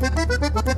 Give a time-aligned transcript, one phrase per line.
[0.00, 0.77] ピピピピ。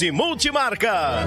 [0.00, 1.26] e multimarcas.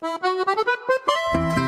[0.00, 1.67] Thank you.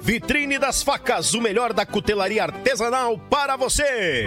[0.00, 4.24] Vitrine das Facas, o melhor da cutelaria artesanal para você.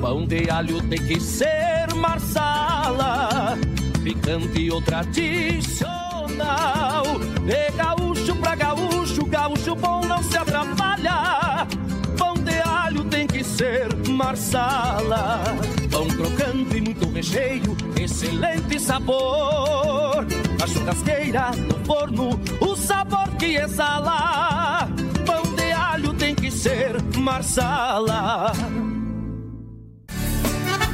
[0.00, 3.58] Pão de alho tem que ser marsala,
[4.04, 7.04] picante ou tradicional.
[7.44, 11.66] De gaúcho pra gaúcho, gaúcho bom não se atrapalha.
[12.16, 15.42] Pão de alho tem que ser marsala.
[15.90, 20.26] Pão crocante e muito recheio, excelente sabor.
[20.62, 24.88] A churrasqueira, no forno, o sabor que exala.
[25.24, 28.52] Pão de alho tem que ser marsala.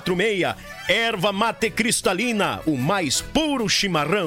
[0.00, 0.56] 54991563146.
[0.88, 4.26] Erva mate cristalina, o mais puro chimarrão.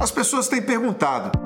[0.00, 1.45] As pessoas têm perguntado: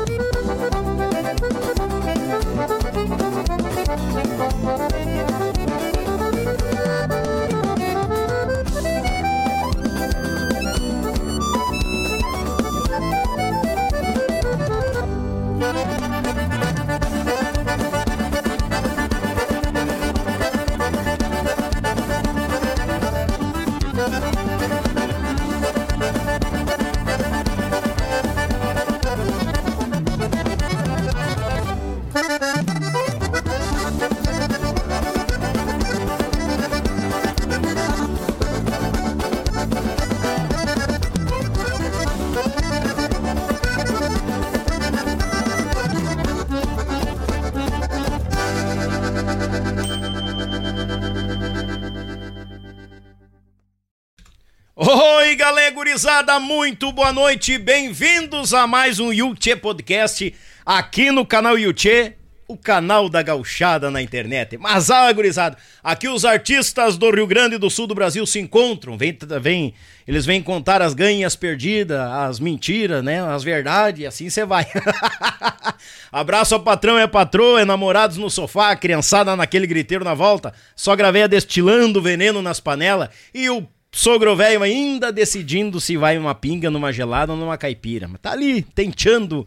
[55.91, 60.33] Gurizada, muito boa noite, bem-vindos a mais um Yuchê Podcast
[60.65, 62.13] aqui no canal Yuchê,
[62.47, 64.57] o canal da gauchada na internet.
[64.57, 68.97] Mas, ah, gurizada, aqui os artistas do Rio Grande do Sul do Brasil se encontram,
[68.97, 69.73] vem, vem,
[70.07, 74.65] eles vêm contar as ganhas perdidas, as mentiras, né, as verdades, e assim você vai.
[76.09, 80.53] Abraço ao patrão e a patroa, é namorados no sofá, criançada naquele griteiro na volta,
[80.73, 86.33] só graveia destilando veneno nas panelas e o sogro velho ainda decidindo se vai uma
[86.33, 88.07] pinga, numa gelada ou numa caipira.
[88.07, 89.45] Mas tá ali, tentando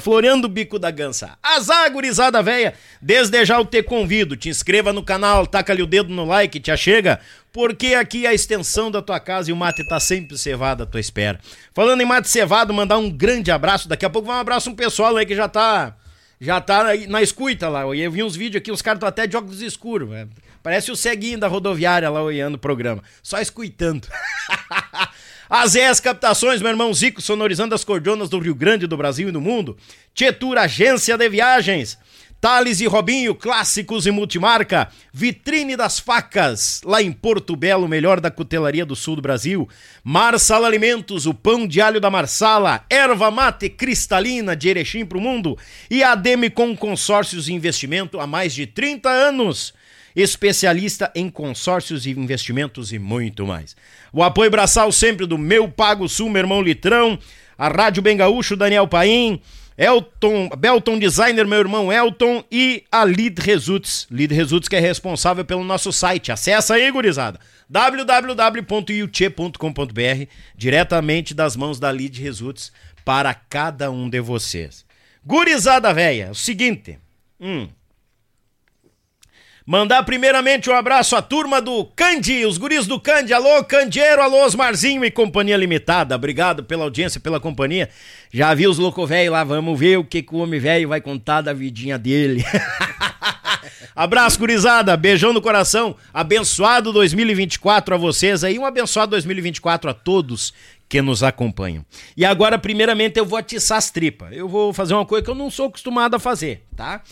[0.00, 1.36] floreando o bico da gança.
[1.42, 5.86] Azar, gurizada véia, desde já eu te convido, te inscreva no canal, taca ali o
[5.86, 7.20] dedo no like, te achega,
[7.52, 10.86] porque aqui é a extensão da tua casa e o mate tá sempre cevado à
[10.86, 11.38] tua espera.
[11.74, 14.74] Falando em mate cevado, mandar um grande abraço, daqui a pouco vai um abraço um
[14.74, 15.94] pessoal aí que já tá
[16.40, 17.82] já tá na escuta lá.
[17.82, 20.08] Eu vi uns vídeos aqui, os caras estão até de óculos escuros.
[20.08, 20.28] Véio.
[20.62, 23.02] Parece o ceguinho da rodoviária lá olhando o programa.
[23.22, 24.06] Só escutando.
[25.50, 29.32] As ES Captações, meu irmão Zico, sonorizando as cordonas do Rio Grande, do Brasil e
[29.32, 29.78] do mundo.
[30.12, 31.98] Tietur Agência de Viagens.
[32.40, 34.88] Thales e Robinho, clássicos e multimarca.
[35.12, 39.68] Vitrine das Facas, lá em Porto Belo, melhor da cutelaria do sul do Brasil.
[40.04, 42.84] Marsala Alimentos, o pão de alho da Marsala.
[42.88, 45.58] Erva mate cristalina de Erechim pro mundo.
[45.90, 46.16] E a
[46.54, 49.74] com consórcios e investimento há mais de 30 anos
[50.14, 53.76] especialista em consórcios e investimentos e muito mais.
[54.12, 57.18] O apoio braçal sempre do Meu Pago Sul, meu irmão Litrão,
[57.56, 59.40] a Rádio Bem Gaúcho, Daniel Paim,
[59.78, 64.08] Elton, Belton Designer, meu irmão Elton e a Lead Results.
[64.10, 66.32] Lead Results que é responsável pelo nosso site.
[66.32, 67.38] Acessa aí, gurizada.
[67.70, 70.26] www.yuche.com.br
[70.56, 72.72] diretamente das mãos da Lead Results
[73.04, 74.84] para cada um de vocês.
[75.24, 76.98] Gurizada velha, é o seguinte,
[77.40, 77.68] hum,
[79.68, 83.34] Mandar primeiramente um abraço à turma do Candi, os guris do Candi.
[83.34, 86.16] Alô, Candeiro, alô, Osmarzinho e Companhia Limitada.
[86.16, 87.90] Obrigado pela audiência, pela companhia.
[88.32, 91.02] Já vi os louco velho lá, vamos ver o que, que o homem velho vai
[91.02, 92.42] contar da vidinha dele.
[93.94, 94.96] Abraço, gurizada.
[94.96, 95.94] Beijão no coração.
[96.14, 98.58] Abençoado 2024 a vocês aí.
[98.58, 100.54] Um abençoado 2024 a todos
[100.88, 101.84] que nos acompanham.
[102.16, 104.32] E agora, primeiramente, eu vou atiçar as tripas.
[104.32, 107.02] Eu vou fazer uma coisa que eu não sou acostumado a fazer, tá?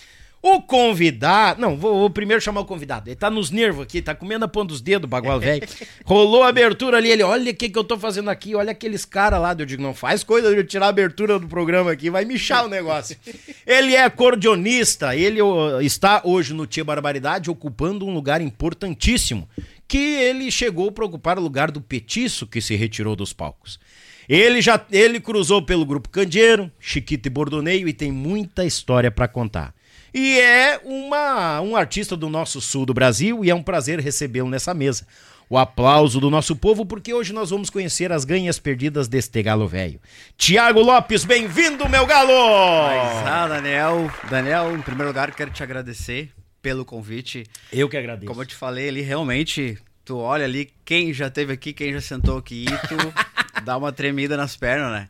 [0.48, 1.60] O convidado.
[1.60, 3.08] Não, vou, vou, primeiro chamar o convidado.
[3.08, 5.66] Ele tá nos nervos aqui, tá comendo a ponta dos dedos, bagual velho.
[6.06, 9.04] Rolou a abertura ali, ele, olha o que, que eu tô fazendo aqui, olha aqueles
[9.04, 9.56] caras lá.
[9.58, 12.64] Eu digo, não faz coisa de eu tirar a abertura do programa aqui, vai michar
[12.64, 13.16] o negócio.
[13.66, 15.40] ele é cordionista, ele
[15.82, 19.49] está hoje no Tia Barbaridade ocupando um lugar importantíssimo,
[19.88, 23.80] que ele chegou para ocupar o lugar do petiço que se retirou dos palcos.
[24.28, 29.26] Ele já ele cruzou pelo grupo Candeeiro, Chiquito e Bordoneio e tem muita história para
[29.26, 29.75] contar
[30.18, 34.49] e é uma, um artista do nosso sul do Brasil e é um prazer recebê-lo
[34.49, 35.06] nessa mesa.
[35.46, 39.68] O aplauso do nosso povo, porque hoje nós vamos conhecer as ganhas perdidas deste galo
[39.68, 40.00] velho.
[40.38, 42.32] Tiago Lopes, bem-vindo, meu galo!
[42.32, 46.32] Mas, ah, Daniel, Daniel, em primeiro lugar, quero te agradecer
[46.62, 47.44] pelo convite.
[47.70, 48.26] Eu que agradeço.
[48.26, 52.00] Como eu te falei ali, realmente, tu olha ali quem já teve aqui, quem já
[52.00, 52.96] sentou aqui, e tu
[53.66, 55.08] dá uma tremida nas pernas, né?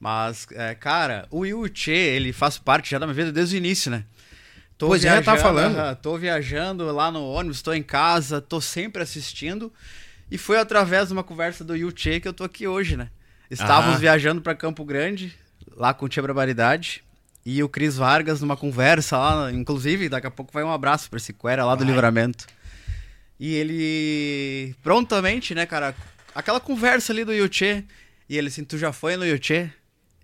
[0.00, 3.88] Mas, é, cara, o Yuchê, ele faz parte já da minha vida desde o início,
[3.88, 4.04] né?
[4.82, 5.96] Tô pois viajando, é, tá falando.
[5.98, 9.72] Tô viajando lá no ônibus, tô em casa, tô sempre assistindo.
[10.28, 13.08] E foi através de uma conversa do Yuchê que eu tô aqui hoje, né?
[13.48, 13.98] Estávamos ah.
[13.98, 15.32] viajando para Campo Grande,
[15.76, 17.04] lá com o Tia Barbaridade.
[17.46, 21.16] E o Cris Vargas numa conversa lá, inclusive, daqui a pouco vai um abraço pra
[21.16, 21.84] esse Cuera lá do.
[21.84, 22.48] Livramento.
[23.38, 25.94] E ele prontamente, né, cara,
[26.34, 27.84] aquela conversa ali do Yuchê,
[28.28, 29.70] e ele assim, tu já foi no Yuchê?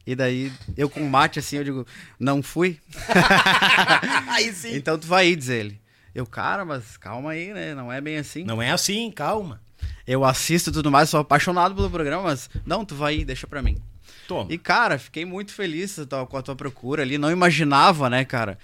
[0.09, 1.87] E daí, eu com mate assim, eu digo,
[2.19, 2.81] não fui.
[4.33, 4.75] aí sim.
[4.75, 5.79] Então tu vai aí, diz ele.
[6.15, 7.75] Eu, cara, mas calma aí, né?
[7.75, 8.43] Não é bem assim.
[8.43, 9.61] Não é assim, calma.
[10.07, 13.47] Eu assisto e tudo mais, sou apaixonado pelo programa, mas não, tu vai aí, deixa
[13.47, 13.77] pra mim.
[14.27, 14.51] Toma.
[14.51, 15.99] E, cara, fiquei muito feliz
[16.31, 17.19] com a tua procura ali.
[17.19, 18.59] Não imaginava, né, cara?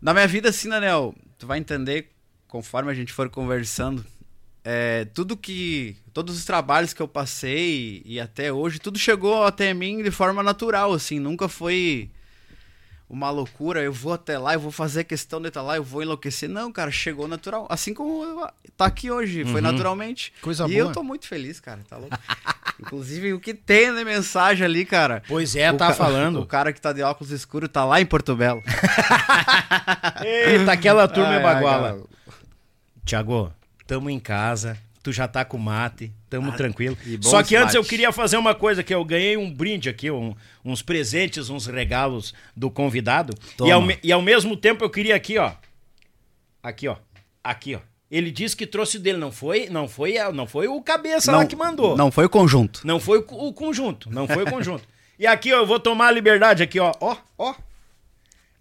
[0.00, 2.10] Na minha vida, assim, Daniel, tu vai entender
[2.46, 4.06] conforme a gente for conversando
[4.68, 5.96] é, tudo que.
[6.12, 10.42] Todos os trabalhos que eu passei e até hoje, tudo chegou até mim de forma
[10.42, 12.10] natural, assim, nunca foi
[13.08, 16.02] uma loucura, eu vou até lá, eu vou fazer questão de estar lá, eu vou
[16.02, 16.48] enlouquecer.
[16.48, 17.68] Não, cara, chegou natural.
[17.70, 18.24] Assim como
[18.76, 19.52] tá aqui hoje, uhum.
[19.52, 20.32] foi naturalmente.
[20.42, 20.74] Coisa e boa.
[20.74, 22.18] E eu tô muito feliz, cara, tá louco?
[22.80, 25.22] Inclusive, o que tem de mensagem ali, cara.
[25.28, 26.40] Pois é, tá falando.
[26.42, 28.62] O cara que tá de óculos escuros tá lá em Porto Belo.
[30.24, 32.02] Eita, aquela turma é baguala.
[33.04, 33.52] Tiago,
[33.86, 34.76] tamo em casa,
[35.06, 36.98] tu já tá com mate, tamo ah, tranquilo.
[37.20, 40.34] Só que antes eu queria fazer uma coisa que eu ganhei um brinde aqui, um,
[40.64, 43.32] uns presentes, uns regalos do convidado.
[43.64, 45.52] E ao, e ao, mesmo tempo eu queria aqui, ó.
[46.60, 46.96] Aqui, ó.
[47.44, 47.80] Aqui, ó.
[48.10, 51.54] Ele disse que trouxe dele, não foi, não foi, não foi o cabeça lá que
[51.54, 51.96] mandou.
[51.96, 52.80] Não foi o conjunto.
[52.84, 54.84] Não foi o, o conjunto, não foi o conjunto.
[55.18, 57.54] E aqui ó, eu vou tomar a liberdade aqui, ó, ó, ó.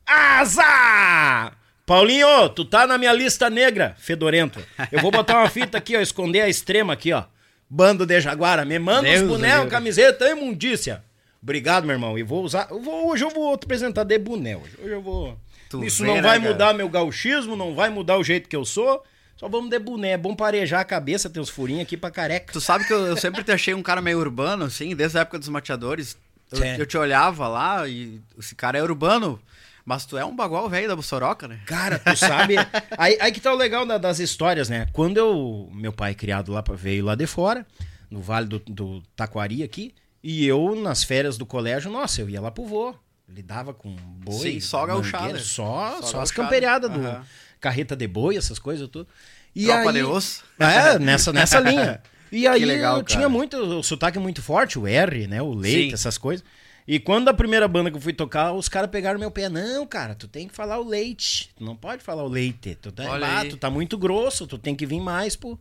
[0.06, 1.52] Asa!
[1.86, 4.60] Paulinho, tu tá na minha lista negra, fedorento.
[4.92, 7.24] Eu vou botar uma fita aqui, ó, esconder a extrema aqui, ó.
[7.70, 9.70] Bando de Jaguara, me manda Deus os bonés, Deus.
[9.70, 11.04] camiseta, imundícia.
[11.42, 12.18] Obrigado, meu irmão.
[12.18, 12.68] E vou usar.
[12.72, 14.56] Eu vou, hoje eu vou te apresentar de boné.
[14.58, 15.38] Hoje, hoje eu vou.
[15.70, 16.52] Tu Isso vê, não né, vai cara?
[16.52, 19.04] mudar meu gauchismo, não vai mudar o jeito que eu sou.
[19.38, 20.12] Só vamos de boné.
[20.12, 22.52] É bom parejar a cabeça, ter uns furinhos aqui pra careca.
[22.52, 25.22] Tu sabe que eu, eu sempre te achei um cara meio urbano, assim, desde a
[25.22, 26.18] época dos mateadores.
[26.52, 29.40] Eu, eu te olhava lá e esse cara é urbano,
[29.86, 31.60] mas tu é um bagual velho da Bussoroca, né?
[31.66, 32.56] Cara, tu sabe.
[32.98, 34.88] aí, aí que tá o legal da- das histórias, né?
[34.92, 35.70] Quando eu.
[35.74, 37.66] Meu pai criado lá, veio lá de fora,
[38.10, 42.42] no Vale do, do Taquari aqui, e eu, nas férias do colégio, nossa, eu ia
[42.42, 42.96] lá pro vô.
[43.30, 44.40] Lidava com boi.
[44.40, 45.40] Sim, só gauchada.
[45.40, 47.00] Só, Só só, as camperiadas do.
[47.00, 47.24] Aham.
[47.60, 49.08] Carreta de boi, essas coisas tudo.
[49.56, 50.44] E Tropa aí, de osso.
[50.60, 52.02] É, nessa, nessa linha.
[52.32, 53.18] E aí legal, eu cara.
[53.18, 55.42] tinha muito, o sotaque muito forte, o R, né?
[55.42, 55.94] O leite, Sim.
[55.94, 56.46] essas coisas.
[56.88, 59.50] E quando a primeira banda que eu fui tocar, os caras pegaram meu pé.
[59.50, 61.50] Não, cara, tu tem que falar o leite.
[61.58, 62.76] Tu não pode falar o leite.
[62.80, 65.60] Tu tá, Olha ah, tu tá muito grosso, tu tem que vir mais pro.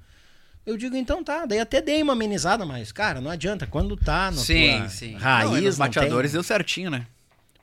[0.67, 1.47] Eu digo, então tá.
[1.47, 3.67] Daí até dei uma amenizada, mas, cara, não adianta.
[3.67, 5.15] Quando tá no sim, tua sim.
[5.15, 6.37] raiz, Não, não mateadores tem...
[6.37, 7.07] deu certinho, né?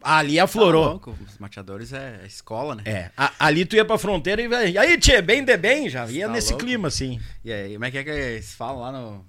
[0.03, 0.97] ali aflorou.
[0.99, 2.81] Tá os mateadores é escola, né?
[2.85, 6.07] é, a- ali tu ia pra fronteira e, e aí, tchê, bem de bem, já
[6.07, 6.65] ia Tá nesse louco?
[6.65, 7.19] clima, assim.
[7.45, 9.23] E aí, como é que é que eles falam lá no.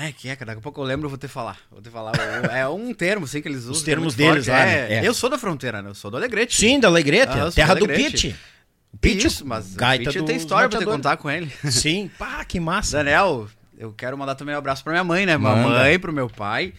[0.00, 0.46] É que é, cara?
[0.52, 1.56] Daqui a pouco eu lembro, eu vou te falar.
[1.70, 2.12] Vou te falar.
[2.54, 3.74] É um termo, assim, que eles usam.
[3.74, 4.50] que é termos muito deles forte.
[4.56, 4.94] lá, É, né?
[4.96, 5.06] É.
[5.08, 5.90] Eu sou da fronteira, né?
[5.90, 6.56] Eu sou do Alegrete.
[6.56, 8.28] Sim, da Alegrete, Ah, terra do Alegrete.
[8.28, 8.36] Pete.
[9.00, 11.52] Pete, Isso, mas gaita do- tem história pra te contar com ele.
[11.70, 12.98] Sim, pá, que massa.
[12.98, 15.36] Daniel, eu quero mandar também um abraço pra minha mãe, né?
[15.36, 15.56] Manda.
[15.68, 16.72] Mamãe, pro meu pai.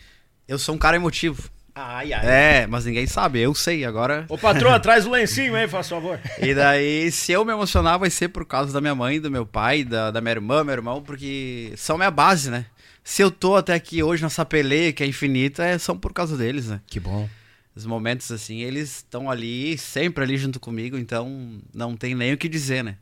[0.47, 1.49] Eu sou um cara emotivo.
[1.75, 2.25] Ai, ai.
[2.25, 4.25] É, mas ninguém sabe, eu sei agora.
[4.27, 6.19] Ô, patroa, traz o lencinho aí, faz favor.
[6.41, 9.45] E daí, se eu me emocionar, vai ser por causa da minha mãe, do meu
[9.45, 12.65] pai, da, da minha irmã, meu irmão, porque são minha base, né?
[13.03, 16.37] Se eu tô até aqui hoje nessa peleia que é infinita, é, são por causa
[16.37, 16.81] deles, né?
[16.87, 17.29] Que bom.
[17.75, 22.37] Os momentos assim, eles estão ali, sempre ali junto comigo, então não tem nem o
[22.37, 22.97] que dizer, né?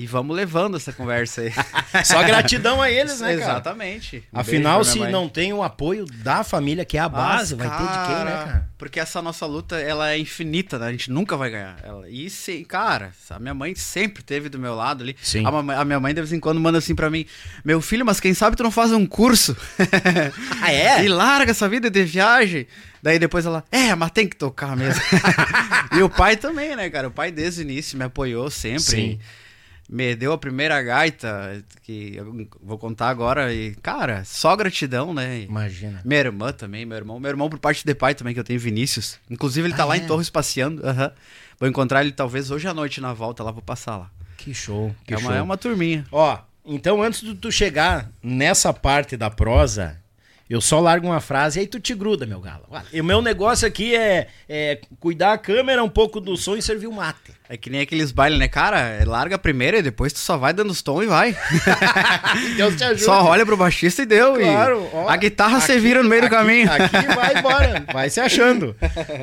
[0.00, 1.52] E vamos levando essa conversa aí.
[2.04, 3.50] Só gratidão a eles, né, cara?
[3.52, 4.24] Exatamente.
[4.32, 7.78] Um Afinal, se não tem o apoio da família, que é a base, Mas, vai
[7.78, 8.70] ter de quem, né, cara?
[8.78, 10.86] Porque essa nossa luta, ela é infinita, né?
[10.86, 11.76] A gente nunca vai ganhar.
[11.84, 12.08] Ela...
[12.08, 15.14] E, se, cara, a minha mãe sempre teve do meu lado ali.
[15.20, 15.44] Sim.
[15.44, 17.26] A, mamãe- a minha mãe, de vez em quando, manda assim pra mim:
[17.62, 19.54] Meu filho, mas quem sabe tu não faz um curso?
[20.62, 21.04] Ah, é?
[21.04, 22.66] E larga essa vida de viagem.
[23.02, 25.02] Daí depois ela, é, mas tem que tocar mesmo.
[25.96, 27.08] e o pai também, né, cara?
[27.08, 28.80] O pai desde o início me apoiou sempre.
[28.80, 29.18] Sim.
[29.92, 33.52] Me deu a primeira gaita, que eu vou contar agora.
[33.52, 35.40] E, cara, só gratidão, né?
[35.40, 36.00] Imagina.
[36.04, 37.18] Minha irmã também, meu irmão.
[37.18, 39.18] Meu irmão por parte de pai também, que eu tenho Vinícius.
[39.28, 39.98] Inclusive, ele tá Ah, lá é?
[39.98, 40.86] em Torres passeando.
[40.86, 41.10] aham.
[41.58, 44.10] Vou encontrar ele talvez hoje à noite na volta, lá vou passar lá.
[44.38, 44.94] Que show.
[45.04, 45.28] Que é, show.
[45.28, 46.06] uma, é uma turminha.
[46.12, 49.99] Ó, então antes de tu chegar nessa parte da prosa,
[50.50, 52.64] eu só largo uma frase e aí tu te gruda, meu galo.
[52.92, 56.62] E o meu negócio aqui é, é cuidar a câmera, um pouco do som e
[56.62, 57.32] servir o mate.
[57.48, 59.02] É que nem aqueles bailes, né, cara?
[59.06, 61.36] Larga primeiro e depois tu só vai dando os tons e vai.
[62.56, 63.02] Deus te ajude.
[63.02, 64.34] só olha pro baixista e deu.
[64.34, 66.70] Claro, e ó, a guitarra você vira no meio do aqui- caminho.
[66.72, 68.74] Aqui vai embora, vai se achando.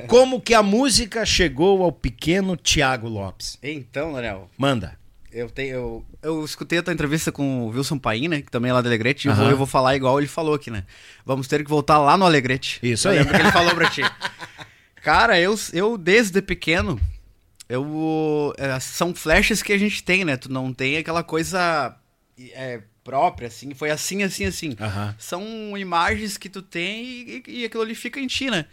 [0.07, 3.57] Como que a música chegou ao pequeno Tiago Lopes?
[3.63, 4.97] Então, Daniel, Manda.
[5.37, 5.73] Eu tenho.
[5.73, 8.41] Eu, eu escutei a tua entrevista com o Wilson Paim, né?
[8.41, 9.27] Que também é lá do Alegrete.
[9.27, 10.83] E eu vou, eu vou falar igual ele falou aqui, né?
[11.25, 12.79] Vamos ter que voltar lá no Alegrete.
[12.81, 13.17] Isso Eu aí.
[13.19, 14.01] lembro que ele falou pra ti.
[15.03, 16.99] Cara, eu, eu desde pequeno,
[17.69, 18.53] eu.
[18.57, 20.35] é, são flashes que a gente tem, né?
[20.35, 21.95] Tu não tem aquela coisa
[22.53, 23.73] é, própria, assim.
[23.73, 24.75] Foi assim, assim, assim.
[24.79, 25.15] Aham.
[25.17, 28.65] São imagens que tu tem e, e aquilo ali fica em ti, né?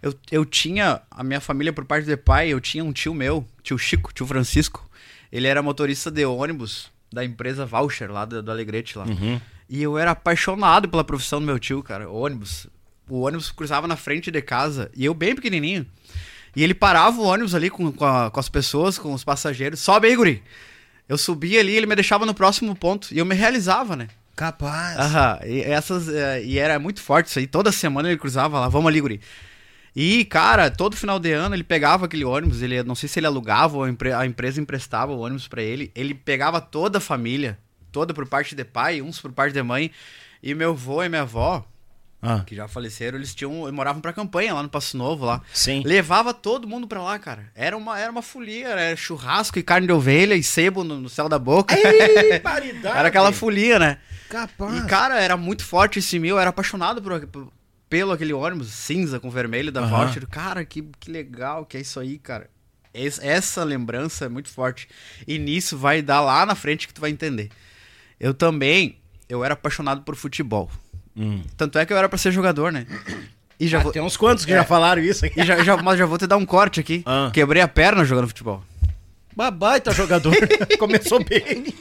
[0.00, 3.46] Eu, eu tinha, a minha família por parte de pai, eu tinha um tio meu,
[3.62, 4.88] tio Chico, tio Francisco.
[5.32, 9.06] Ele era motorista de ônibus da empresa Voucher, lá do, do Alegrete, lá.
[9.68, 12.08] E eu era apaixonado pela profissão do meu tio, cara.
[12.10, 12.66] Ônibus.
[13.08, 15.86] O ônibus cruzava na frente de casa e eu bem pequenininho.
[16.54, 19.80] E ele parava o ônibus ali com, com, a- com as pessoas, com os passageiros.
[19.80, 20.42] Sobe aí, guri.
[21.08, 23.08] Eu subia ali, ele me deixava no próximo ponto.
[23.12, 24.08] E eu me realizava, né?
[24.36, 24.98] Capaz.
[24.98, 26.08] Aham, e essas.
[26.08, 27.46] eh, E era muito forte isso aí.
[27.46, 29.20] Toda semana ele cruzava lá, vamos ali, guri.
[29.94, 33.26] E, cara, todo final de ano ele pegava aquele ônibus, ele não sei se ele
[33.26, 35.90] alugava ou a, empre- a empresa emprestava o ônibus pra ele.
[35.94, 37.58] Ele pegava toda a família,
[37.90, 39.90] toda por parte de pai, uns por parte de mãe.
[40.42, 41.62] E meu avô e minha avó,
[42.22, 45.42] Ah, que já faleceram, eles tinham moravam pra campanha lá no Passo Novo lá.
[45.52, 45.82] sim.
[45.84, 47.50] Levava todo mundo pra lá, cara.
[47.54, 51.08] Era uma, era uma folia, era churrasco e carne de ovelha e sebo no, no
[51.10, 51.74] céu da boca.
[51.78, 52.96] Ei, paridade.
[52.96, 53.98] era aquela folia, né?
[54.30, 54.74] Capaz.
[54.82, 56.36] E, cara, era muito forte esse mil.
[56.36, 57.52] Eu era apaixonado por, por-
[57.92, 60.04] pelo aquele ônibus cinza com vermelho da Aham.
[60.06, 60.26] Voucher.
[60.26, 62.48] Cara, que, que legal que é isso aí, cara.
[62.94, 64.88] Es- Essa lembrança é muito forte.
[65.28, 67.50] E nisso vai dar lá na frente que tu vai entender.
[68.18, 68.96] Eu também,
[69.28, 70.70] eu era apaixonado por futebol.
[71.58, 72.86] Tanto é que eu era pra ser jogador, né?
[73.60, 75.44] E já Ah, vou, Tem uns quantos que já falaram isso aqui.
[75.44, 77.02] já, já- mas já vou te dar um corte aqui.
[77.04, 77.30] Ah.
[77.32, 78.64] Quebrei a perna jogando futebol.
[79.36, 80.34] Babaita jogador.
[80.78, 81.74] Começou bem.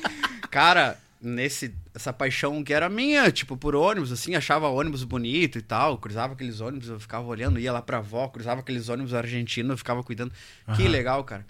[0.49, 5.61] Cara, nesse essa paixão que era minha, tipo, por ônibus, assim, achava ônibus bonito e
[5.61, 9.71] tal, cruzava aqueles ônibus, eu ficava olhando, ia lá pra avó, cruzava aqueles ônibus argentinos,
[9.71, 10.31] eu ficava cuidando.
[10.75, 11.45] Que legal, cara.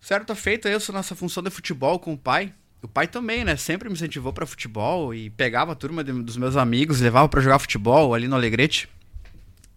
[0.00, 2.54] Certa feita, eu sou nessa função de futebol com o pai.
[2.80, 3.56] O pai também, né?
[3.56, 7.40] Sempre me incentivou pra futebol e pegava a turma de- dos meus amigos, levava pra
[7.40, 8.88] jogar futebol ali no Alegrete,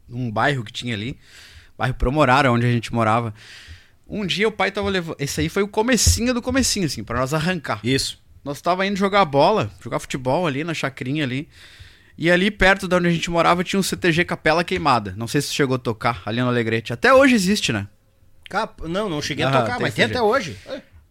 [0.07, 1.17] num bairro que tinha ali,
[1.75, 3.33] bairro Promorara, onde a gente morava.
[4.07, 5.15] Um dia o pai tava levando.
[5.17, 7.79] Esse aí foi o comecinho do comecinho, assim, pra nós arrancar.
[7.83, 8.20] Isso.
[8.43, 11.47] Nós tava indo jogar bola, jogar futebol ali na chacrinha ali.
[12.17, 15.13] E ali perto de onde a gente morava tinha um CTG Capela Queimada.
[15.17, 16.93] Não sei se chegou a tocar ali no Alegrete.
[16.93, 17.87] Até hoje existe, né?
[18.49, 18.81] Cap...
[18.87, 20.57] Não, não cheguei a Ah, tocar, tem mas tem até hoje.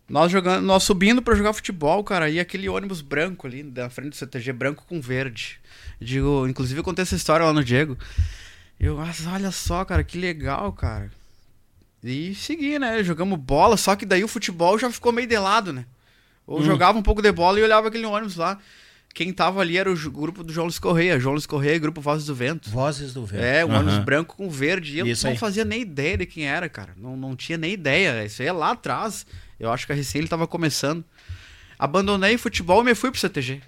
[0.09, 4.11] Nós jogando, nós subindo pra jogar futebol, cara, e aquele ônibus branco ali na frente
[4.11, 5.61] do CTG branco com verde.
[6.01, 7.97] Digo, inclusive eu contei essa história lá no Diego.
[8.79, 11.11] Eu, "Mas olha só, cara, que legal, cara.
[12.03, 13.03] E segui, né?
[13.05, 15.85] Jogamos bola, só que daí o futebol já ficou meio de lado, né?
[16.51, 18.59] Ou jogava um pouco de bola e olhava aquele ônibus lá.
[19.15, 21.19] Quem tava ali era o grupo do João Luiz Correia.
[21.19, 22.69] João Luiz Correia e Grupo Vozes do Vento.
[22.71, 23.43] Vozes do vento.
[23.43, 24.05] É, um ônibus Aham.
[24.05, 24.97] branco com verde.
[24.97, 25.39] E eu Isso não aí.
[25.39, 26.93] fazia nem ideia de quem era, cara.
[26.97, 28.25] Não, não tinha nem ideia.
[28.25, 29.25] Isso aí é lá atrás.
[29.59, 31.05] Eu acho que a recém ele tava começando.
[31.79, 33.61] Abandonei futebol e me fui pro CTG.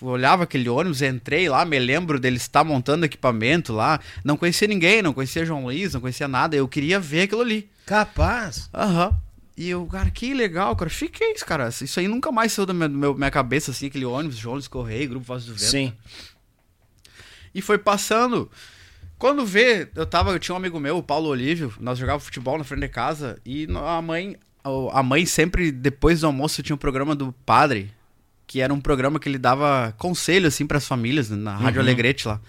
[0.00, 4.00] Olhava aquele ônibus, entrei lá, me lembro dele estar montando equipamento lá.
[4.24, 6.56] Não conhecia ninguém, não conhecia João Luiz, não conhecia nada.
[6.56, 7.68] Eu queria ver aquilo ali.
[7.84, 8.70] Capaz.
[8.72, 9.14] Aham.
[9.60, 10.90] E eu, cara, que legal, cara.
[10.90, 11.68] Fiquei isso, cara.
[11.68, 15.06] Isso aí nunca mais saiu da minha, minha cabeça, assim, aquele ônibus, João Luiz Correia,
[15.06, 15.66] Grupo Voz do Vento.
[15.66, 15.92] Sim.
[17.54, 18.50] E foi passando.
[19.18, 22.56] Quando vê, eu tava, eu tinha um amigo meu, o Paulo Olívio, nós jogávamos futebol
[22.56, 26.78] na frente de casa e a mãe, a mãe sempre depois do almoço tinha um
[26.78, 27.92] programa do padre,
[28.46, 31.82] que era um programa que ele dava conselho assim para as famílias né, na Rádio
[31.82, 32.40] Alegrete lá.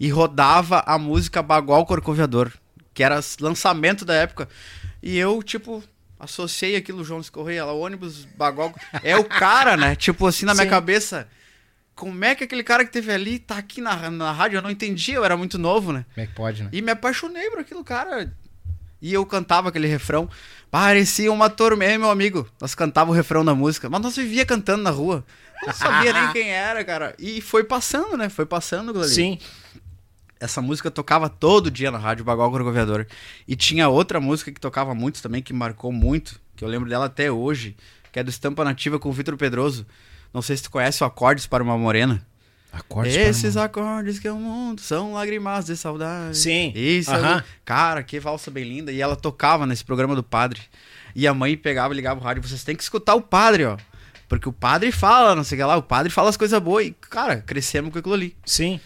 [0.00, 2.50] E rodava a música Bagual Corcoviador,
[2.94, 4.48] que era lançamento da época.
[5.02, 5.84] E eu, tipo,
[6.24, 8.74] associei aquilo João Correia, lá, ônibus Bagual.
[9.02, 9.94] É o cara, né?
[9.94, 10.70] Tipo assim na minha Sim.
[10.70, 11.28] cabeça.
[11.94, 14.56] Como é que aquele cara que teve ali tá aqui na, na rádio?
[14.58, 16.04] Eu não entendia, eu era muito novo, né?
[16.12, 16.68] Como é que pode, né?
[16.72, 18.34] E me apaixonei por aquilo, cara.
[19.00, 20.28] E eu cantava aquele refrão.
[20.70, 22.48] Parecia uma tormenta, meu amigo.
[22.60, 25.24] Nós cantava o refrão da música, mas nós vivia cantando na rua.
[25.64, 27.14] Não sabia nem quem era, cara.
[27.18, 28.28] E foi passando, né?
[28.28, 29.08] Foi passando ali.
[29.08, 29.38] Sim.
[30.40, 33.06] Essa música tocava todo dia na rádio Bagual Corcoviador.
[33.46, 37.06] E tinha outra música que tocava muito também, que marcou muito, que eu lembro dela
[37.06, 37.76] até hoje,
[38.12, 39.86] que é do Estampa Nativa com o Vitor Pedroso.
[40.32, 42.24] Não sei se tu conhece o Acordes para uma Morena.
[42.74, 46.36] Acordes Esses acordes que é o mundo são lágrimas de saudade.
[46.36, 47.14] Sim, Isso.
[47.14, 48.90] é Cara, que valsa bem linda.
[48.90, 50.60] E ela tocava nesse programa do padre.
[51.14, 52.42] E a mãe pegava e ligava o rádio.
[52.42, 53.76] Vocês têm que escutar o padre, ó.
[54.28, 55.76] Porque o padre fala, não sei o que lá.
[55.76, 56.86] O padre fala as coisas boas.
[56.86, 58.36] E, cara, crescemos com aquilo ali.
[58.44, 58.80] Sim.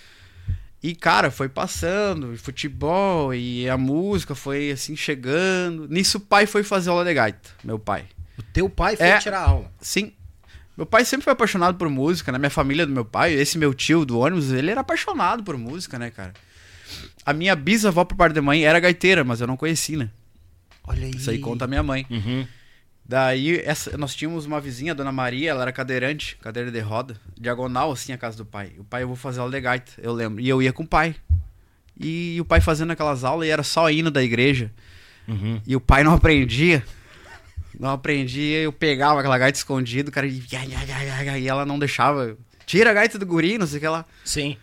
[0.82, 2.32] E, cara, foi passando.
[2.32, 3.34] E futebol.
[3.34, 5.88] E a música foi, assim, chegando.
[5.88, 7.50] Nisso o pai foi fazer aula de gaita.
[7.64, 8.04] Meu pai.
[8.38, 9.18] O teu pai foi É.
[9.18, 9.70] tirar aula.
[9.80, 10.12] Sim.
[10.76, 12.38] Meu pai sempre foi apaixonado por música, né?
[12.38, 15.98] Minha família do meu pai, esse meu tio do ônibus, ele era apaixonado por música,
[15.98, 16.32] né, cara?
[17.26, 20.08] A minha bisavó por parte da mãe era gaiteira, mas eu não conheci, né?
[20.84, 21.10] Olha aí.
[21.10, 22.06] Isso aí conta a minha mãe.
[22.08, 22.46] Uhum.
[23.09, 27.16] Daí, essa- nós tínhamos uma vizinha, a dona Maria, ela era cadeirante, cadeira de roda,
[27.40, 28.73] diagonal assim a casa do pai.
[28.79, 30.40] O pai, eu vou fazer aula de gaita, eu lembro.
[30.42, 31.16] E eu ia com o pai.
[31.99, 34.71] E o pai fazendo aquelas aulas e era só hino da igreja.
[35.27, 35.61] Uhum.
[35.66, 36.85] E o pai não aprendia.
[37.81, 41.64] Não aprendia, eu pegava aquela gaita escondido, cara, e, ia, ia, ia, ia, e ela
[41.64, 42.37] não deixava.
[42.66, 44.05] Tira a gaita do guri, não sei o que lá.
[44.25, 44.57] Sim.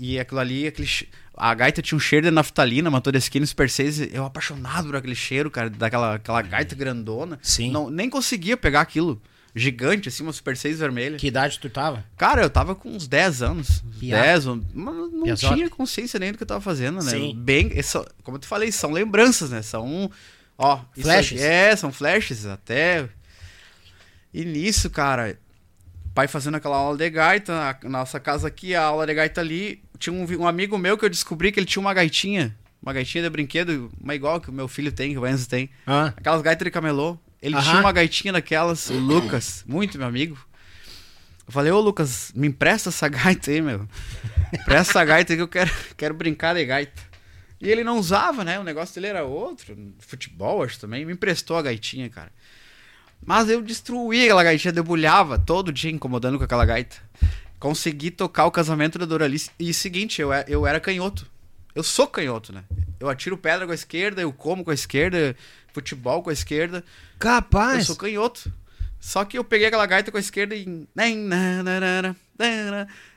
[0.00, 0.88] E aquilo ali, aquele
[1.36, 4.12] a gaita tinha um cheiro de naftalina, matou de skin Super 6.
[4.12, 7.38] Eu apaixonado por aquele cheiro, cara, daquela aquela gaita grandona.
[7.42, 7.70] Sim.
[7.70, 9.20] Não, nem conseguia pegar aquilo.
[9.54, 11.16] Gigante, assim, uma Super 6 vermelha.
[11.16, 12.04] Que idade tu tava?
[12.16, 13.82] Cara, eu tava com uns 10 anos.
[13.98, 14.20] Piá.
[14.22, 15.54] 10, ou- mas não Piazota.
[15.54, 17.10] tinha consciência nem do que eu tava fazendo, né?
[17.10, 17.34] Sim.
[17.34, 19.62] Bem, isso- como eu te falei, são lembranças, né?
[19.62, 20.10] São,
[20.58, 20.80] ó...
[20.94, 21.40] isso Flashes.
[21.40, 23.08] é, são flashes até...
[24.34, 25.38] E nisso, cara,
[26.16, 29.82] pai fazendo aquela aula de gaita, a nossa casa aqui, a aula de gaita ali,
[29.98, 33.22] tinha um, um amigo meu que eu descobri que ele tinha uma gaitinha, uma gaitinha
[33.22, 35.68] de brinquedo, uma igual que o meu filho tem, que o Enzo tem.
[35.86, 36.14] Ah.
[36.16, 37.18] Aquelas gaitas de camelô.
[37.42, 37.64] Ele Aham.
[37.64, 40.38] tinha uma gaitinha daquelas, o Lucas, muito meu amigo.
[41.46, 43.86] Eu falei, ô Lucas, me empresta essa gaita aí, meu.
[44.54, 47.02] Empresta essa gaita aí que eu quero, quero brincar de gaita.
[47.60, 48.58] E ele não usava, né?
[48.58, 49.76] O negócio dele era outro.
[49.98, 51.04] Futebol, acho também.
[51.04, 52.32] Me emprestou a gaitinha, cara.
[53.26, 56.96] Mas eu destruí aquela gaitinha, debulhava todo dia incomodando com aquela gaita.
[57.58, 59.50] Consegui tocar o casamento da Doralice.
[59.58, 61.26] E seguinte, eu, eu era canhoto.
[61.74, 62.62] Eu sou canhoto, né?
[63.00, 65.36] Eu atiro pedra com a esquerda, eu como com a esquerda,
[65.72, 66.84] futebol com a esquerda.
[67.18, 67.80] Capaz.
[67.80, 68.50] Eu sou canhoto.
[69.00, 70.88] Só que eu peguei aquela gaita com a esquerda e.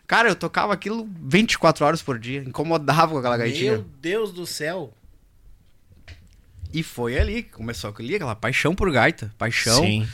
[0.08, 2.42] Cara, eu tocava aquilo 24 horas por dia.
[2.42, 3.74] Incomodava com aquela gaitinha.
[3.74, 4.92] Meu Deus do céu.
[6.72, 9.34] E foi ali, começou ali, aquela paixão por gaita.
[9.38, 9.82] Paixão.
[9.82, 10.08] Sim.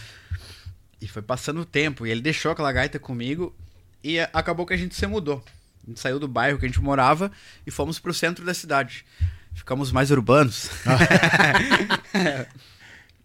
[1.01, 2.07] E foi passando o tempo.
[2.07, 3.55] E ele deixou aquela gaita comigo.
[4.03, 5.43] E acabou que a gente se mudou.
[5.83, 7.31] A gente saiu do bairro que a gente morava
[7.65, 9.05] e fomos pro centro da cidade.
[9.53, 10.69] Ficamos mais urbanos.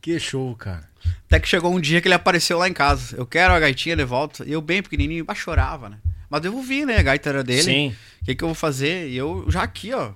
[0.01, 0.89] Que show, cara.
[1.27, 3.17] Até que chegou um dia que ele apareceu lá em casa.
[3.17, 4.45] Eu quero a gaitinha de volta.
[4.47, 5.99] E eu, bem pequenininho, ah, chorava, né?
[6.29, 6.99] Mas devolvi, né?
[6.99, 7.63] A gaita era dele.
[7.63, 7.97] Sim.
[8.23, 9.09] O que, que eu vou fazer?
[9.09, 10.13] E eu já aqui, ó.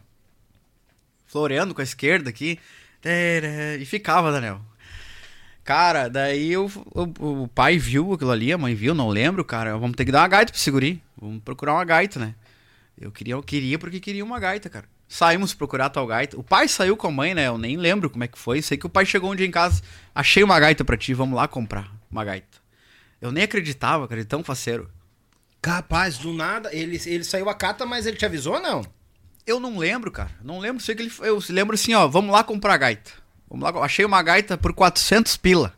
[1.26, 2.58] Floreando com a esquerda aqui.
[3.04, 4.60] E ficava, Daniel.
[5.64, 9.76] Cara, daí o, o, o pai viu aquilo ali, a mãe viu, não lembro, cara.
[9.78, 11.02] Vamos ter que dar uma gaita pro seguri.
[11.18, 12.34] Vamos procurar uma gaita, né?
[13.00, 14.86] Eu queria, eu queria porque queria uma gaita, cara.
[15.08, 16.38] Saímos procurar tal gaita.
[16.38, 17.46] O pai saiu com a mãe, né?
[17.46, 18.60] Eu nem lembro como é que foi.
[18.60, 19.82] Sei que o pai chegou um dia em casa,
[20.14, 22.58] achei uma gaita pra ti, vamos lá comprar uma gaita.
[23.20, 24.90] Eu nem acreditava, cara, de tão faceiro.
[25.62, 28.84] Capaz, do nada, ele, ele saiu a cata, mas ele te avisou, não?
[29.46, 30.30] Eu não lembro, cara.
[30.42, 30.82] Não lembro.
[30.82, 31.12] Sei que ele.
[31.20, 32.06] Eu lembro assim, ó.
[32.08, 33.10] Vamos lá comprar gaita.
[33.50, 33.84] Vamos lá.
[33.84, 35.72] Achei uma gaita por 400 pila.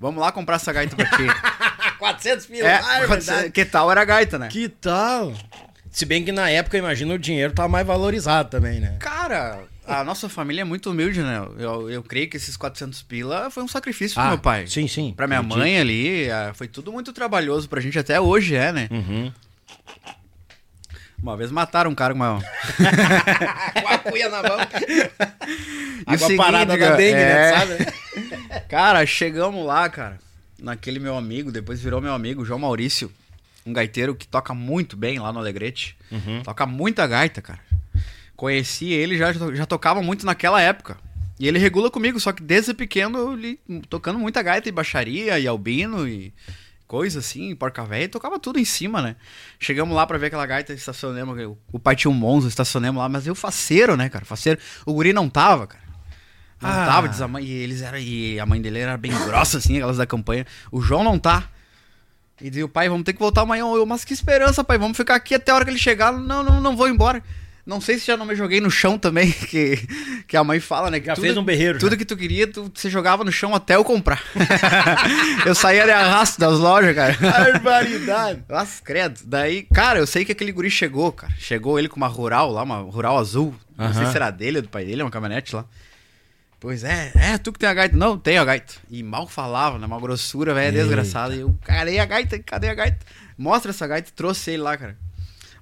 [0.00, 1.24] Vamos lá comprar essa gaita pra ti.
[1.98, 2.66] 400 mil.
[2.66, 3.50] é, ah, é 400 verdade.
[3.52, 4.48] que tal era a gaita, né?
[4.48, 5.32] Que tal?
[5.90, 8.96] Se bem que na época, imagina, o dinheiro tava mais valorizado também, né?
[8.98, 11.38] Cara, a nossa família é muito humilde, né?
[11.58, 14.66] Eu, eu creio que esses 400 pila foi um sacrifício pro Ah, meu pai.
[14.66, 15.12] sim, sim.
[15.16, 15.58] Pra minha Acredito.
[15.60, 18.88] mãe ali, ah, foi tudo muito trabalhoso pra gente, até hoje é, né?
[18.90, 19.32] Uhum.
[21.22, 22.40] Uma vez mataram um cara com uma...
[23.80, 24.58] Com a cuia na mão.
[24.58, 27.34] E o Água seguinte, parada da cara, dengue, é.
[27.34, 27.58] né?
[27.58, 27.92] Sabe?
[28.68, 30.18] Cara, chegamos lá, cara,
[30.58, 33.12] naquele meu amigo, depois virou meu amigo, João Maurício,
[33.66, 35.96] um gaiteiro que toca muito bem lá no Alegrete.
[36.42, 37.60] Toca muita gaita, cara.
[38.34, 40.96] Conheci ele, já, já tocava muito naquela época.
[41.38, 43.58] E ele regula comigo, só que desde pequeno, ele
[43.88, 46.32] tocando muita gaita e baixaria e albino e
[46.92, 49.16] coisa assim, porca velha, tocava tudo em cima, né?
[49.58, 53.26] Chegamos lá pra ver aquela gaita, estacionamos, o- pai tinha um Monza, estacionamos lá, mas
[53.26, 54.26] eu faceiro, né, cara?
[54.26, 54.60] Faceiro.
[54.84, 55.82] O guri não tava, cara.
[56.60, 56.84] Não Ah.
[56.84, 59.76] tava, diz a mãe, e eles eram, e a mãe dele era bem grossa, assim,
[59.76, 60.46] aquelas da campanha.
[60.70, 61.48] O João não tá.
[62.38, 63.64] E dizia, pai, vamos ter que voltar amanhã.
[63.64, 66.12] Eu, mas que esperança, pai, vamos ficar aqui até a hora que ele chegar.
[66.12, 67.22] Não, não, não vou embora.
[67.64, 69.76] Não sei se já não me joguei no chão também, que,
[70.26, 70.98] que a mãe fala, né?
[70.98, 71.96] que Já fez um berreiro, Tudo já.
[71.96, 74.20] que tu queria, tu, você jogava no chão até eu comprar.
[75.46, 77.16] eu saía de arrasto das lojas, cara.
[77.20, 78.42] Barbaridade.
[78.48, 79.20] Nossa, credo.
[79.24, 81.32] Daí, cara, eu sei que aquele guri chegou, cara.
[81.38, 83.54] Chegou ele com uma rural lá, uma rural azul.
[83.78, 85.64] Não sei se era dele ou do pai dele, uma caminhonete lá.
[86.58, 87.96] Pois é, é, tu que tem a gaita.
[87.96, 88.74] Não, tenho a gaita.
[88.88, 89.86] E mal falava, né?
[89.86, 91.34] Uma grossura, velho, desgraçada.
[91.34, 92.38] E eu, cadê a gaita?
[92.38, 92.98] Cadê a gaita?
[93.36, 94.96] Mostra essa gaita, trouxe ele lá, cara.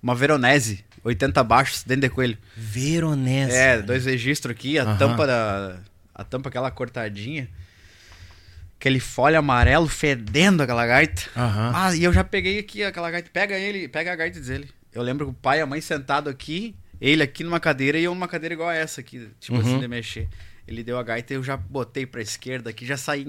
[0.03, 2.37] Uma Veronese, 80 baixos, dentro de coelho.
[2.57, 3.53] Veronese.
[3.57, 5.79] É, dois registros aqui, a tampa da.
[6.15, 7.49] A tampa aquela cortadinha.
[8.79, 11.23] Aquele folha amarelo fedendo aquela gaita.
[11.37, 11.73] Aham.
[11.75, 13.29] Ah, e eu já peguei aqui aquela gaita.
[13.33, 14.69] Pega ele, pega a gaita e diz ele.
[14.93, 18.05] Eu lembro que o pai e a mãe sentado aqui, ele aqui numa cadeira e
[18.05, 19.61] eu numa cadeira igual a essa aqui, tipo Uhum.
[19.61, 20.29] assim, de mexer.
[20.67, 23.27] Ele deu a gaita e eu já botei pra esquerda aqui, já saí.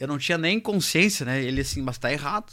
[0.00, 1.42] Eu não tinha nem consciência, né?
[1.42, 2.52] Ele assim, mas tá errado.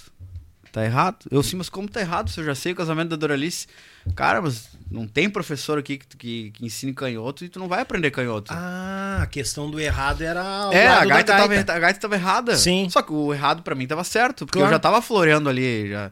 [0.75, 1.19] Tá errado.
[1.31, 2.29] Eu sim, mas como tá errado?
[2.29, 3.65] Se eu já sei o casamento da Doralice.
[4.13, 7.79] Cara, mas não tem professor aqui que, que, que ensine canhoto e tu não vai
[7.79, 8.51] aprender canhoto.
[8.53, 10.41] Ah, a questão do errado era
[10.73, 11.63] É, a gaita, gaita.
[11.63, 12.57] Tava, a gaita tava errada.
[12.57, 12.89] Sim.
[12.89, 14.69] Só que o errado pra mim tava certo, porque Claro.
[14.69, 16.11] eu já tava floreando ali, já,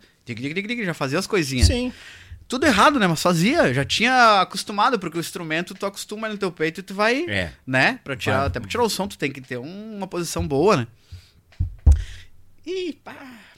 [0.86, 1.68] já fazia as coisinhas.
[1.68, 1.92] Sim.
[2.48, 3.06] Tudo errado, né?
[3.06, 6.94] Mas fazia, já tinha acostumado, porque o instrumento tu acostuma no teu peito e tu
[6.94, 7.52] vai, É.
[7.68, 8.00] né?
[8.02, 8.48] Pra tirar, Vai.
[8.48, 10.88] até pra tirar o som tu tem que ter um- uma posição boa, né?
[12.66, 13.14] E pá,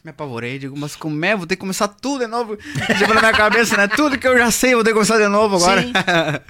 [0.05, 1.35] me apavorei, digo, mas como é?
[1.35, 2.55] Vou ter que começar tudo de novo.
[2.55, 3.87] Tipo na minha cabeça, né?
[3.87, 5.83] Tudo que eu já sei, vou ter que começar de novo agora.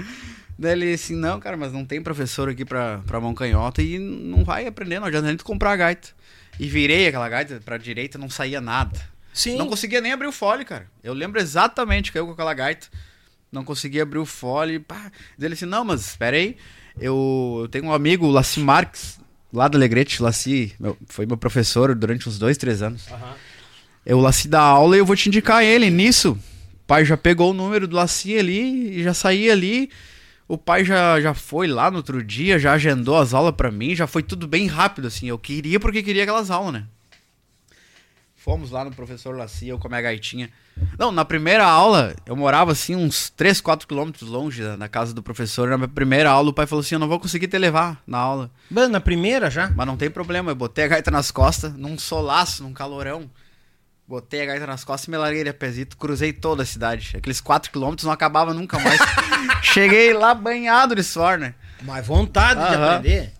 [0.59, 3.97] Daí ele assim, não, cara, mas não tem professor aqui pra, pra mão canhota e
[3.97, 6.09] não vai aprender, não adianta nem tu comprar a gaita.
[6.59, 8.99] E virei aquela gaita pra direita, não saía nada.
[9.33, 9.57] Sim.
[9.57, 10.87] Não conseguia nem abrir o fole, cara.
[11.03, 12.87] Eu lembro exatamente que eu com aquela gaita
[13.51, 14.79] não conseguia abrir o fole.
[14.79, 15.11] Pá.
[15.37, 16.55] Daí ele assim, não, mas espera aí.
[16.99, 19.19] Eu, eu tenho um amigo, o Laci Marques,
[19.51, 20.23] lá do Alegrete.
[20.23, 23.05] Laci meu- foi meu professor durante uns dois, três anos.
[23.09, 23.17] Eu,
[24.13, 25.89] o Laci dá aula e eu vou te indicar ele.
[25.89, 29.89] Nisso, o pai já pegou o número do Laci ali e já saía ali.
[30.47, 33.95] O pai já, já foi lá no outro dia, já agendou as aulas pra mim,
[33.95, 35.27] já foi tudo bem rápido, assim.
[35.27, 36.85] Eu queria porque queria aquelas aulas, né?
[38.35, 40.51] Fomos lá no professor Laci, eu com a minha gaitinha.
[40.99, 45.15] Não, na primeira aula, eu morava assim uns 3, 4 quilômetros longe da, da casa
[45.15, 45.67] do professor.
[45.67, 48.19] Na minha primeira aula, o pai falou assim: Eu não vou conseguir te levar na
[48.19, 48.51] aula.
[48.69, 49.71] Mano, na primeira já?
[49.71, 53.27] Mas não tem problema, eu botei a gaita nas costas, num solaço, num calorão.
[54.07, 57.15] Botei a gaita nas costas e me larguei de a pezito, cruzei toda a cidade.
[57.17, 58.99] Aqueles 4 quilômetros não acabava nunca mais.
[59.63, 61.55] Cheguei lá banhado de suor, né?
[61.81, 62.95] Mas vontade de Aham.
[62.97, 63.33] aprender.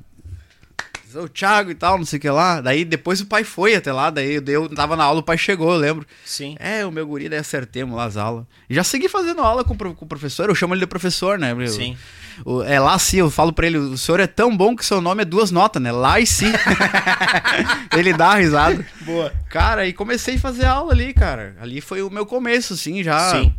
[1.16, 2.60] O Thiago e tal, não sei o que lá.
[2.62, 5.72] Daí depois o pai foi até lá, daí eu, tava na aula, o pai chegou,
[5.74, 6.06] eu lembro.
[6.26, 6.56] Sim.
[6.60, 8.46] É, o meu guri, daí acertemos lá as aulas.
[8.70, 11.54] E já segui fazendo aula com, com o professor, eu chamo ele de professor, né?
[11.58, 11.98] Eu- Sim.
[12.46, 15.00] o- é lá sim, eu falo pra ele, o senhor é tão bom que seu
[15.02, 15.92] nome é duas notas, né?
[15.92, 16.52] Lá e sim.
[17.98, 18.86] ele dá a risada.
[19.02, 19.34] Boa.
[19.50, 21.56] Cara, e comecei a fazer aula ali, cara.
[21.60, 23.32] Ali foi o meu começo, assim, já.
[23.32, 23.54] Sim.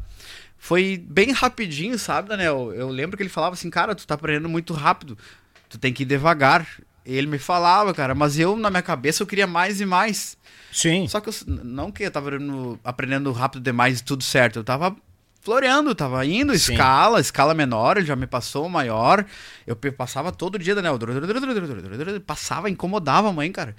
[0.59, 2.73] Foi bem rapidinho, sabe, Daniel?
[2.75, 5.17] Eu lembro que ele falava assim, cara, tu tá aprendendo muito rápido.
[5.69, 6.67] Tu tem que ir devagar.
[7.07, 10.37] Ele me falava, cara, mas eu, na minha cabeça, eu queria mais e mais.
[10.73, 11.07] Sim.
[11.07, 12.31] Só que eu, não que eu tava
[12.85, 14.59] aprendendo, rápido demais e tudo certo.
[14.59, 14.95] Eu tava
[15.41, 16.73] floreando, tava indo, Sim.
[16.73, 19.25] escala, escala menor, ele já me passou maior.
[19.65, 20.99] Eu passava todo dia, Daniel.
[22.27, 23.77] Passava, incomodava a mãe, cara.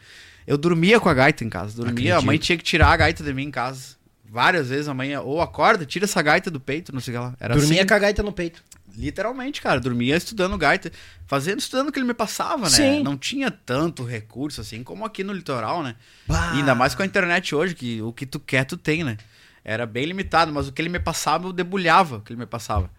[0.48, 1.76] Eu dormia com a gaita em casa.
[1.76, 2.44] Dormia, a mãe Acredito.
[2.46, 3.97] tinha que tirar a gaita de mim em casa.
[4.30, 7.24] Várias vezes a mãe, ou acorda, tira essa gaita do peito, não sei o que
[7.24, 7.36] lá.
[7.40, 8.64] Era Dormia assim, com a gaita no peito.
[8.96, 9.80] literalmente, cara.
[9.80, 10.92] Dormia estudando gaita,
[11.26, 12.70] fazendo, estudando o que ele me passava, né?
[12.70, 13.04] Sim.
[13.04, 15.96] Não tinha tanto recurso assim como aqui no litoral, né?
[16.28, 16.54] Bah.
[16.56, 19.18] E ainda mais com a internet hoje, que o que tu quer, tu tem, né?
[19.64, 22.46] Era bem limitado, mas o que ele me passava, eu debulhava o que ele me
[22.46, 22.90] passava.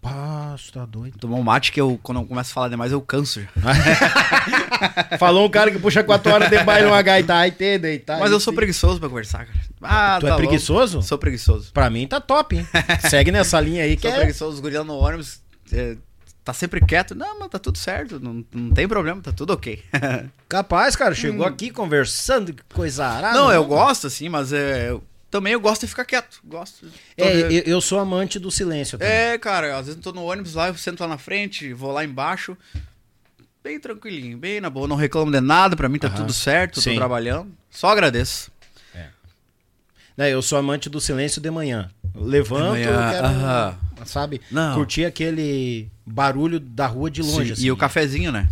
[0.00, 1.18] Pá, você tá doido.
[1.18, 3.40] Tomar um mate que eu, quando eu começo a falar demais, eu canso.
[5.18, 7.34] Falou um cara que puxa 4 horas de baile numa gaita.
[7.34, 8.18] Ai, te deitar.
[8.18, 9.58] Mas eu sou preguiçoso pra conversar, cara.
[9.82, 10.48] Ah, Tu é tá louco.
[10.48, 11.02] preguiçoso?
[11.02, 11.72] Sou preguiçoso.
[11.72, 12.66] Pra mim tá top, hein?
[13.10, 14.16] Segue nessa linha aí que Sou é...
[14.16, 15.40] preguiçoso, os guris no ônibus.
[15.72, 15.96] é,
[16.42, 17.14] tá sempre quieto.
[17.14, 18.18] Não, mas tá tudo certo.
[18.18, 19.82] Não, não tem problema, tá tudo ok.
[20.48, 21.14] Capaz, cara.
[21.14, 23.38] Chegou aqui conversando, que coisa arada.
[23.38, 26.40] não, eu gosto, assim, mas é, eu- também eu gosto de ficar quieto.
[26.44, 26.86] Gosto.
[27.16, 29.12] Tô- É, eu, eu sou amante do silêncio também.
[29.14, 31.92] É, cara, às vezes eu tô no ônibus lá, eu sento lá na frente, vou
[31.92, 32.56] lá embaixo,
[33.62, 36.16] bem tranquilinho, bem na boa, não reclamo de nada, pra mim tá Aham.
[36.16, 36.90] tudo certo, Sim.
[36.90, 38.50] tô trabalhando, só agradeço.
[40.16, 41.90] Né, eu sou amante do silêncio de manhã.
[42.14, 43.78] Eu Levanto, De eu manhã, quero, aham.
[44.04, 44.74] sabe, Não.
[44.74, 47.46] curtir aquele barulho da rua de longe.
[47.46, 47.64] Sim, assim.
[47.66, 48.48] E o cafezinho, né?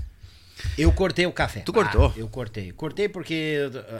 [0.76, 1.60] Eu cortei o café.
[1.60, 2.06] Tu cortou?
[2.14, 2.72] Ah, eu cortei.
[2.72, 3.58] Cortei porque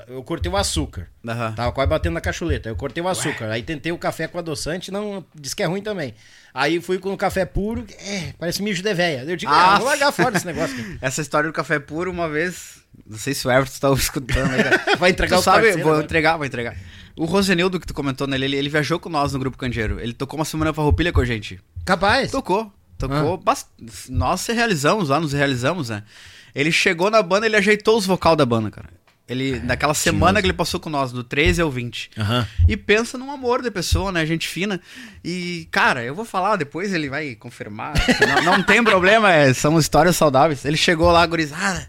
[0.09, 1.09] uh, eu cortei o açúcar.
[1.27, 1.53] Aham.
[1.53, 2.69] Tava quase batendo na cachuleta.
[2.69, 3.51] Eu cortei o açúcar.
[3.51, 6.15] Aí tentei o café com adoçante, não disse que é ruim também.
[6.55, 9.25] Aí fui com o café puro, é, parece mijo de véia.
[9.27, 9.75] Eu digo, Ah.
[9.75, 10.99] ah, vou largar fora esse negócio aqui.
[11.03, 14.65] Essa história do café puro, uma vez, não sei se o Everton tá escutando aí,
[14.65, 14.97] cara.
[14.97, 16.05] Vai entregar tu o sabe, parceiro vou agora.
[16.05, 16.77] entregar, vou entregar.
[17.17, 20.01] O Rosenildo que tu comentou nele, ele, ele viajou com nós no Grupo Candeeiro.
[20.01, 21.61] Ele tocou uma semana farroupilha com a gente.
[21.85, 22.31] Capaz.
[22.31, 22.73] Tocou.
[22.97, 23.35] Tocou.
[23.35, 23.37] Ah.
[23.45, 23.69] bast-
[24.09, 26.03] Nós se realizamos lá, nos realizamos, né?
[26.59, 28.89] Ele chegou na banda, ele ajeitou os vocal da banda, cara.
[29.29, 32.11] Ele, naquela semana que ele passou com nós, do 13 ao 20.
[32.19, 32.49] Aham.
[32.67, 34.27] E pensa num amor de pessoa, né?
[34.27, 34.81] Gente fina.
[35.23, 37.95] E, cara, eu vou falar, depois ele vai confirmar.
[38.45, 40.65] não, não tem problema, é, são histórias saudáveis.
[40.65, 41.89] Ele chegou lá, gurizada.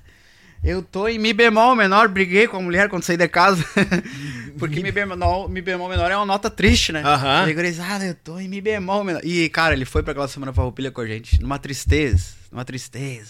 [0.64, 3.66] Eu tô em Mi bemol menor, briguei com a mulher quando saí de casa.
[4.60, 7.02] Porque mi bemol, mi bemol menor é uma nota triste, né?
[7.04, 7.40] Aham.
[7.40, 9.22] Falei, gurizada, eu tô em Mi bemol menor.
[9.24, 13.30] E, cara, ele foi pra aquela semana farroupilha com a gente, numa tristeza, numa tristeza.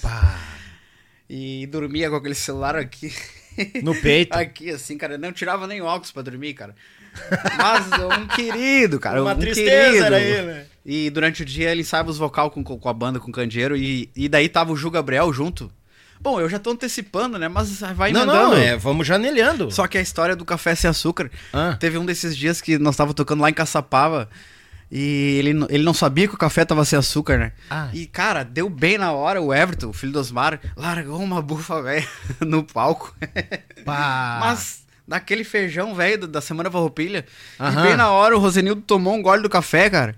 [1.29, 3.13] E dormia com aquele celular aqui.
[3.83, 4.33] No peito.
[4.37, 5.17] Aqui, assim, cara.
[5.17, 6.73] Não tirava nem óculos pra dormir, cara.
[7.57, 9.21] Mas é um querido, cara.
[9.21, 10.05] Uma um tristeza querido.
[10.05, 10.65] era ele, né?
[10.85, 13.75] E durante o dia ele ensaiava os vocal com, com a banda, com o Candeeiro.
[13.75, 15.71] E, e daí tava o Ju Gabriel junto.
[16.21, 17.47] Bom, eu já tô antecipando, né?
[17.47, 18.49] Mas vai Não, emendando.
[18.49, 19.71] não, é, vamos janelhando.
[19.71, 21.29] Só que a história do café sem açúcar.
[21.53, 21.77] Ah.
[21.79, 24.29] Teve um desses dias que nós tava tocando lá em Caçapava.
[24.91, 27.51] E ele, ele não sabia que o café tava sem açúcar, né?
[27.69, 27.89] Ah.
[27.93, 31.81] E, cara, deu bem na hora o Everton, o filho do Osmar, largou uma bufa,
[31.81, 32.07] velho,
[32.41, 33.15] no palco.
[33.85, 37.25] Mas daquele feijão, velho, da Semana Farroupilha.
[37.59, 37.79] Aham.
[37.79, 40.15] E bem na hora o Rosenildo tomou um gole do café, cara.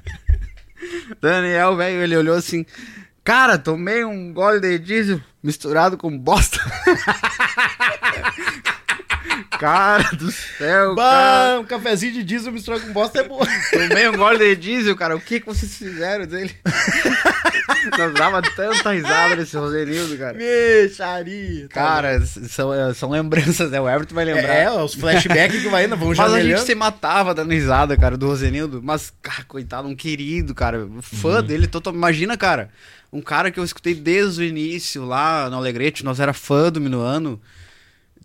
[1.20, 2.64] Daniel, velho, ele olhou assim.
[3.24, 6.58] Cara, tomei um gole de diesel misturado com bosta.
[9.58, 11.54] cara do céu, cara.
[11.54, 13.40] Bah, um cafezinho de diesel misturado com bosta é bom.
[13.70, 15.16] Tomei um gole de diesel, cara.
[15.16, 16.54] O que, que vocês fizeram dele?
[17.98, 20.36] Nós dava tanta risada nesse Rosenildo, cara.
[20.36, 21.68] Mexaria.
[21.68, 23.80] Cara, são, é, são lembranças, né?
[23.80, 24.54] O Everton vai lembrar.
[24.54, 28.16] É, os flashbacks que vai indo, vamos Mas a gente se matava dando risada, cara,
[28.16, 28.80] do Rosenildo.
[28.82, 30.80] Mas, cara, coitado, um querido, cara.
[30.80, 31.02] Uhum.
[31.02, 31.94] Fã dele, total...
[31.94, 32.70] imagina, cara.
[33.12, 36.80] Um cara que eu escutei desde o início lá no Alegrete, nós era fã do
[36.80, 37.40] Minuano.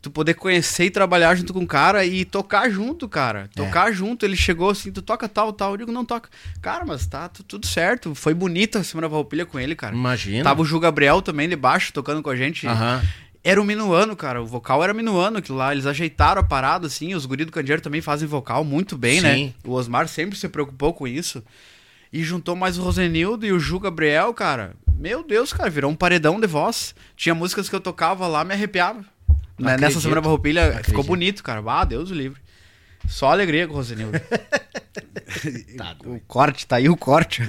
[0.03, 3.45] Tu poder conhecer e trabalhar junto com o cara e tocar junto, cara.
[3.45, 3.55] É.
[3.55, 4.25] Tocar junto.
[4.25, 5.71] Ele chegou assim, tu toca tal, tal.
[5.71, 6.29] Eu digo, não toca.
[6.61, 8.13] Cara, mas tá tu- tudo certo.
[8.13, 9.95] Foi bonita a Semana Valpilha com ele, cara.
[9.95, 10.43] Imagina.
[10.43, 12.67] Tava o Ju Gabriel também de baixo, tocando com a gente.
[12.67, 13.01] Aham.
[13.45, 14.41] Era o minuano, cara.
[14.41, 15.71] O vocal era minuano, aquilo lá.
[15.71, 17.15] Eles ajeitaram a parada, assim.
[17.15, 19.45] Os guris do Candeeiro também fazem vocal muito bem, Sim.
[19.45, 19.53] né?
[19.63, 21.41] O Osmar sempre se preocupou com isso.
[22.11, 24.75] E juntou mais o Rosenildo e o Ju Gabriel, cara.
[24.99, 26.93] Meu Deus, cara, virou um paredão de voz.
[27.15, 29.03] Tinha músicas que eu tocava lá, me arrepiava.
[29.59, 30.01] Né, Nessa acredito.
[30.01, 30.85] semana farroupilha acredito.
[30.87, 31.61] ficou bonito, cara.
[31.65, 32.41] Ah, Deus o livre.
[33.07, 34.19] Só alegria com o Rosenildo.
[35.77, 37.41] Tá o corte, tá aí o corte.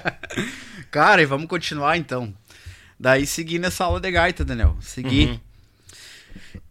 [0.90, 2.34] cara, e vamos continuar então.
[2.98, 4.76] Daí segui nessa aula de gaita, Daniel.
[4.80, 5.26] Segui.
[5.26, 5.40] Uhum.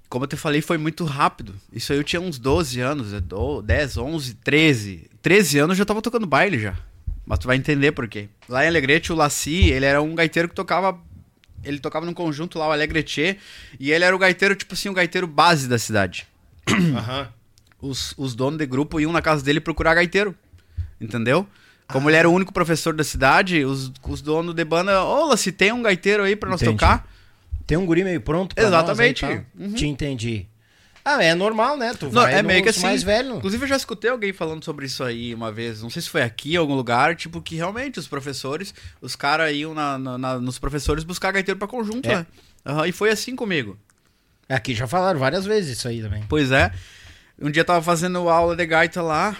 [0.10, 1.56] Como eu te falei, foi muito rápido.
[1.72, 5.10] Isso aí eu tinha uns 12 anos, é do- 10, 11, 13.
[5.22, 6.76] 13 anos eu já tava tocando baile já.
[7.26, 8.28] Mas tu vai entender por quê.
[8.50, 11.00] Lá em Alegrete, o Laci, ele era um gaiteiro que tocava.
[11.64, 13.38] Ele tocava num conjunto lá, o Alegretê.
[13.80, 16.28] E ele era o gaiteiro, tipo assim, o gaiteiro base da cidade.
[16.96, 17.28] Aham.
[17.82, 20.36] Os, os donos de grupo iam na casa dele procurar gaiteiro.
[21.00, 21.48] Entendeu?
[21.88, 25.52] Como ele era o único professor da cidade, os, os donos de banda, ô, Laci,
[25.52, 26.78] tem um gaiteiro aí pra nós Entendi.
[26.78, 27.08] tocar?
[27.68, 29.24] Tem um guri meio pronto pra Exatamente.
[29.24, 29.46] nós aí, tá?
[29.60, 29.74] Uhum.
[29.74, 30.48] Te entendi.
[31.04, 31.94] Ah, é normal, né?
[31.94, 32.84] Tu Não, vai é meio que assim.
[32.84, 33.38] mais velho.
[33.38, 35.82] Inclusive, eu já escutei alguém falando sobre isso aí uma vez.
[35.82, 37.16] Não sei se foi aqui em algum lugar.
[37.16, 41.58] Tipo, que realmente os professores, os caras iam na- na- na- nos professores buscar gaiteiro
[41.58, 42.18] pra conjunto, É.
[42.18, 42.26] né?
[42.66, 43.78] Aham, e foi assim comigo.
[44.48, 46.24] Aqui já falaram várias vezes isso aí também.
[46.30, 46.72] Pois é.
[47.42, 49.36] Um dia eu tava fazendo aula de gaita lá.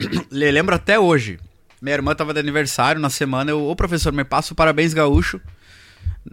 [0.30, 1.38] Le- lembro até hoje.
[1.80, 3.50] Minha irmã tava de aniversário na semana.
[3.50, 5.40] Eu, ô professor, me passa o parabéns gaúcho.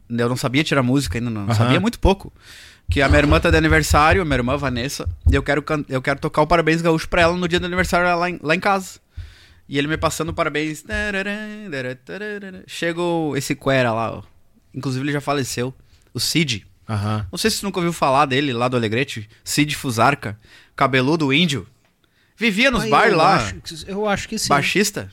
[0.10, 1.44] Eu não sabia tirar música ainda, não.
[1.44, 1.54] Aham.
[1.54, 2.34] Sabia muito pouco.
[2.90, 6.20] Que a minha irmã tá de aniversário, minha irmã Vanessa, e eu quero, eu quero
[6.20, 9.00] tocar o parabéns gaúcho pra ela no dia do aniversário lá em, lá em casa.
[9.68, 10.84] E ele me passando parabéns.
[12.68, 14.24] Chegou esse Quera lá, ó.
[14.74, 15.74] Inclusive ele já faleceu.
[16.14, 16.68] O Cid.
[16.88, 17.26] Aham.
[17.32, 19.30] Não sei se você nunca ouviu falar dele lá do Alegrete.
[19.44, 20.38] Cid Fusarca.
[20.76, 21.66] Cabeludo índio.
[22.36, 23.36] Vivia nos Aí bares lá.
[23.38, 23.56] acho
[23.88, 24.50] eu acho que sim.
[24.50, 25.10] Baixista.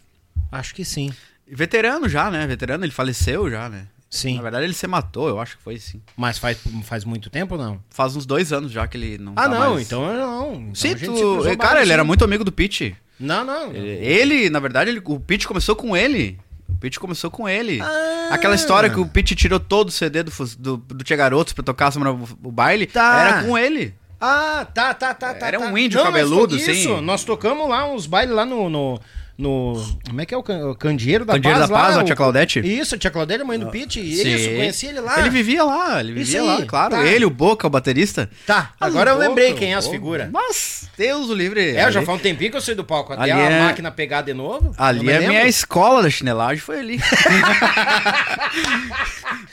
[0.51, 1.13] Acho que sim.
[1.47, 2.47] Veterano já, né?
[2.47, 3.87] Veterano, ele faleceu já, né?
[4.11, 4.37] Sim.
[4.37, 6.03] Na verdade, ele se matou, eu acho que foi sim.
[6.17, 7.81] Mas faz, faz muito tempo ou não?
[7.89, 9.75] Faz uns dois anos já que ele não Ah, tá não.
[9.75, 10.55] mais- Então não.
[10.55, 12.97] Então Sim, tu- Cara, ele era muito amigo do Pete.
[13.21, 13.73] Não, não.
[13.73, 16.39] Ele, na verdade, ele- o Pete começou com ele.
[16.69, 17.81] O Pete começou com ele.
[17.81, 18.29] Ah.
[18.33, 21.63] Aquela história que o Pete tirou todo o CD do, do, do Tia Garotos pra
[21.63, 22.11] tocar semana,
[22.43, 23.21] o baile, Tá.
[23.21, 23.95] era com ele.
[24.21, 25.47] Ah, tá, tá, tá, tá.
[25.47, 25.67] Era tá.
[25.67, 26.73] um índio Não, cabeludo, sim.
[26.73, 28.69] Isso, nós tocamos lá uns bailes lá no.
[28.69, 29.01] no,
[29.41, 31.71] no- como é que é o, can- o Candeeiro da Candeeiro Paz?
[31.71, 32.61] da Paz, lá, a tia Claudete?
[32.61, 33.99] Isso, a tia Claudete, mãe do Pete.
[34.01, 34.57] Isso, Sim.
[34.57, 35.19] conheci ele lá.
[35.19, 36.95] Ele vivia lá, ele vivia lá, claro.
[36.97, 37.05] tá.
[37.07, 38.31] Ele, o Boca, o baterista.
[38.47, 40.29] Tá, Mas agora o eu lembrei Boca, quem é as figuras.
[40.31, 41.71] Mas, Deus o livre.
[41.75, 43.13] É, já ali, faz um tempinho que eu saí do palco.
[43.13, 44.75] Até Ali a é- máquina pegar de novo.
[44.77, 47.01] ali é a minha escola da chinelagem, foi ali.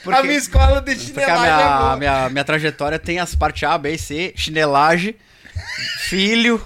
[0.06, 1.96] A minha escola de Porque a chinelagem é minha, boa.
[1.96, 5.14] minha, minha trajetória tem as partes A, B e C, chinelagem,
[6.00, 6.60] filho,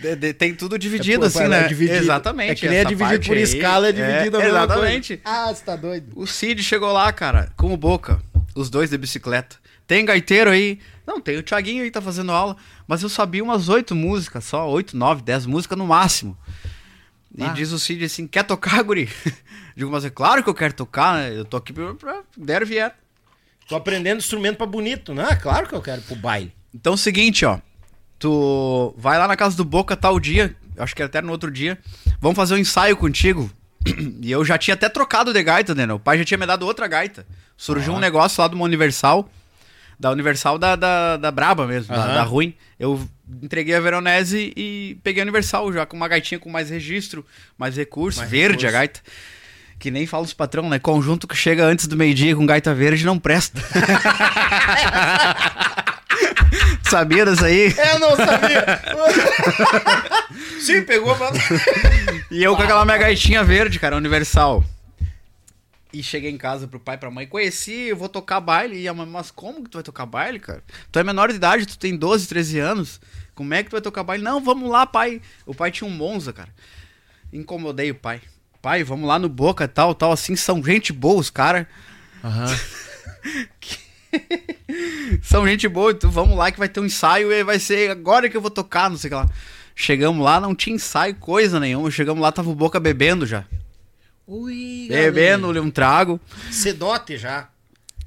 [0.00, 1.68] de- de- tem tudo dividido É, assim, é né?
[1.68, 1.98] dividido.
[1.98, 2.50] Exatamente.
[2.52, 3.42] É que nem é dividido por aí.
[3.42, 5.16] escala, é dividido a mesma Exatamente.
[5.18, 5.22] coisa.
[5.24, 6.12] Ah, você tá doido.
[6.14, 8.22] O Cid chegou lá, cara, com o Boca,
[8.54, 9.56] os dois de bicicleta.
[9.86, 10.78] Tem gaiteiro aí?
[11.06, 12.56] Não, tem o Thiaguinho aí, tá fazendo aula.
[12.88, 16.36] Mas eu sabia umas oito músicas, só oito, nove, dez músicas no máximo.
[17.38, 17.48] E Ah.
[17.48, 19.08] diz o Cid assim, quer tocar, guri?
[19.76, 21.36] Digo, mas é claro que eu quero tocar, né?
[21.38, 22.94] Eu tô aqui pra, pra der vier.
[23.68, 25.34] Tô aprendendo instrumento pra bonito, né?
[25.36, 26.52] Claro que eu quero pro baile.
[26.74, 27.58] Então é o seguinte, ó.
[28.18, 31.78] Tu vai lá na casa do Boca tal dia, acho que até no outro dia.
[32.20, 33.50] Vamos fazer um ensaio contigo.
[34.20, 35.90] E eu já tinha até trocado de gaita, né?
[35.92, 37.24] O pai já tinha me dado outra gaita.
[37.56, 39.30] Surgiu um negócio lá de uma Universal.
[39.98, 42.54] Da Universal da, da, da Braba mesmo, da, da ruim.
[42.78, 43.00] Eu
[43.42, 47.24] entreguei a Veronese e peguei a Universal já com uma gaitinha com mais registro,
[47.56, 48.66] mais recurso, Mais verde recurso.
[48.66, 49.00] a gaita.
[49.78, 50.78] Que nem fala os patrão, né?
[50.78, 53.62] Conjunto que chega antes do meio-dia com gaita verde não presta.
[56.90, 57.74] Sabia dessa aí?
[57.76, 58.82] Eu não sabia.
[60.60, 61.16] Sim, pegou.
[61.18, 61.36] mas-
[62.30, 64.64] E eu com aquela minha gaitinha verde, cara, universal.
[65.92, 68.78] E cheguei em casa pro pai e pra mãe, conheci, eu vou tocar baile.
[68.80, 70.62] E a mãe, mas como que tu vai tocar baile, cara?
[70.92, 73.00] Tu é menor de idade, tu tem 12, 13 anos.
[73.34, 74.22] Como é que tu vai tocar baile?
[74.22, 75.22] Não, vamos lá, pai.
[75.46, 76.50] O pai tinha um Monza, cara.
[77.32, 78.20] Incomodei o pai.
[78.60, 81.68] Pai, vamos lá no Boca, tal, tal, assim, são gente boa os cara.
[85.22, 88.28] São gente boa, então vamos lá que vai ter um ensaio e vai ser agora
[88.28, 89.28] que eu vou tocar, não sei o que lá.
[89.74, 91.90] Chegamos lá, não tinha ensaio, coisa nenhuma.
[91.90, 93.44] Chegamos lá, tava o Boca bebendo já.
[94.26, 96.18] Ui, Bebendo um trago.
[96.50, 97.48] Sedote já.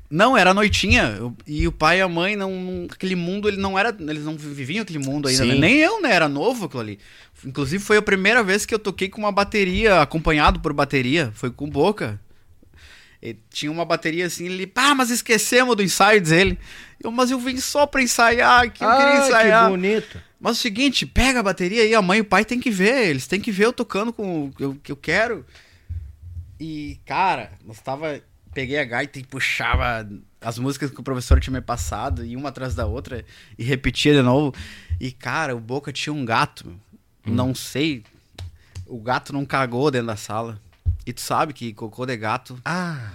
[0.09, 1.19] Não, era noitinha.
[1.45, 3.95] E o pai e a mãe, não, aquele mundo, ele não era.
[3.99, 5.45] Eles não viviam aquele mundo ainda.
[5.45, 5.55] Né?
[5.55, 6.11] Nem eu, né?
[6.11, 6.99] Era novo aquilo ali.
[7.45, 11.31] Inclusive, foi a primeira vez que eu toquei com uma bateria, acompanhado por bateria.
[11.35, 12.19] Foi com boca.
[13.21, 16.57] E tinha uma bateria assim, ele, pá, mas esquecemos do ensaio, diz ele.
[17.03, 19.65] Eu, mas eu vim só pra ensaiar, que eu queria Ah, ensaiar.
[19.65, 20.21] que bonito.
[20.39, 22.71] Mas é o seguinte, pega a bateria aí, a mãe e o pai tem que
[22.71, 25.45] ver, eles têm que ver eu tocando com o que eu, que eu quero.
[26.59, 28.21] E, cara, nós tava.
[28.53, 30.09] Peguei a gaita e puxava
[30.41, 33.23] as músicas que o professor tinha me passado, e uma atrás da outra,
[33.57, 34.55] e repetia de novo.
[34.99, 36.65] E, cara, o Boca tinha um gato.
[37.25, 37.35] meu.
[37.35, 38.03] Não sei.
[38.87, 40.59] O gato não cagou dentro da sala.
[41.09, 42.59] E tu sabe que cocô de gato.
[42.63, 43.09] Ah,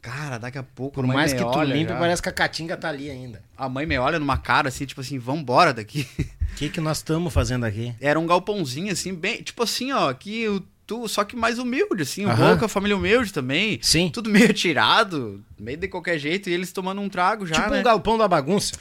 [0.00, 1.98] Cara, daqui a pouco Por a mais que tu limpe, já.
[1.98, 3.42] parece que a Caatinga tá ali ainda.
[3.56, 6.06] A mãe me olha numa cara assim, tipo assim, vambora daqui.
[6.52, 7.92] O que que nós estamos fazendo aqui?
[8.00, 12.04] Era um galpãozinho assim, bem, tipo assim, ó, aqui o tu, só que mais humilde
[12.04, 12.52] assim, o Aham.
[12.54, 13.80] Boca, família humilde também.
[13.82, 14.08] Sim.
[14.08, 17.80] Tudo meio tirado, meio de qualquer jeito e eles tomando um trago já, tipo né?
[17.80, 18.72] um galpão da bagunça.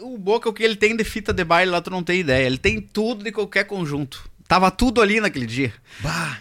[0.00, 2.46] O Boca, o que ele tem de fita de baile lá, tu não tem ideia.
[2.46, 4.30] Ele tem tudo de qualquer conjunto.
[4.46, 5.74] Tava tudo ali naquele dia.
[6.00, 6.38] Bah.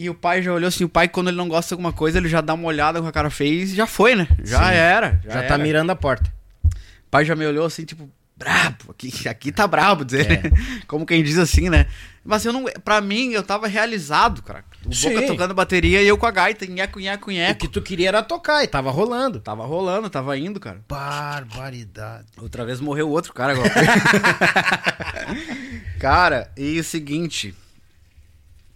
[0.00, 2.18] E o pai já olhou assim, o pai, quando ele não gosta de alguma coisa,
[2.18, 4.28] ele já dá uma olhada com a cara feia e já foi, né?
[4.44, 4.74] Já Sim.
[4.76, 5.20] era.
[5.24, 5.58] Já, Já, tá era.
[5.58, 6.32] mirando a porta.
[6.64, 10.42] O pai já me olhou assim, tipo, brabo, aqui, aqui tá brabo, dizer, É.
[10.86, 11.86] como quem diz assim, né?
[12.24, 14.64] Mas eu não, pra mim, eu tava realizado, cara.
[14.86, 15.12] O Sim.
[15.14, 17.58] Boca tocando bateria e eu com a gaita, nheco, nheco, O nheco.
[17.58, 19.40] que tu queria era tocar e tava rolando.
[19.40, 20.80] Tava rolando, tava indo, cara.
[20.88, 22.26] Barbaridade.
[22.40, 23.72] Outra vez morreu outro cara agora.
[25.98, 27.52] cara, e o seguinte.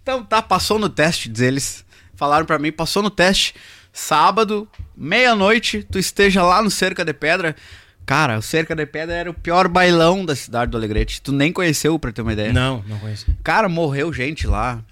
[0.02, 1.84] Então tá, passou no teste, diz eles.
[2.14, 3.54] Falaram pra mim, passou no teste.
[3.92, 7.54] Sábado, meia-noite, tu esteja lá no Cerca de Pedra.
[8.04, 11.22] Cara, o Cerca de Pedra era o pior bailão da cidade do Alegrete.
[11.22, 12.52] Tu nem conheceu, pra ter uma ideia.
[12.52, 13.26] Não, não conheci.
[13.44, 14.82] Cara, morreu gente lá.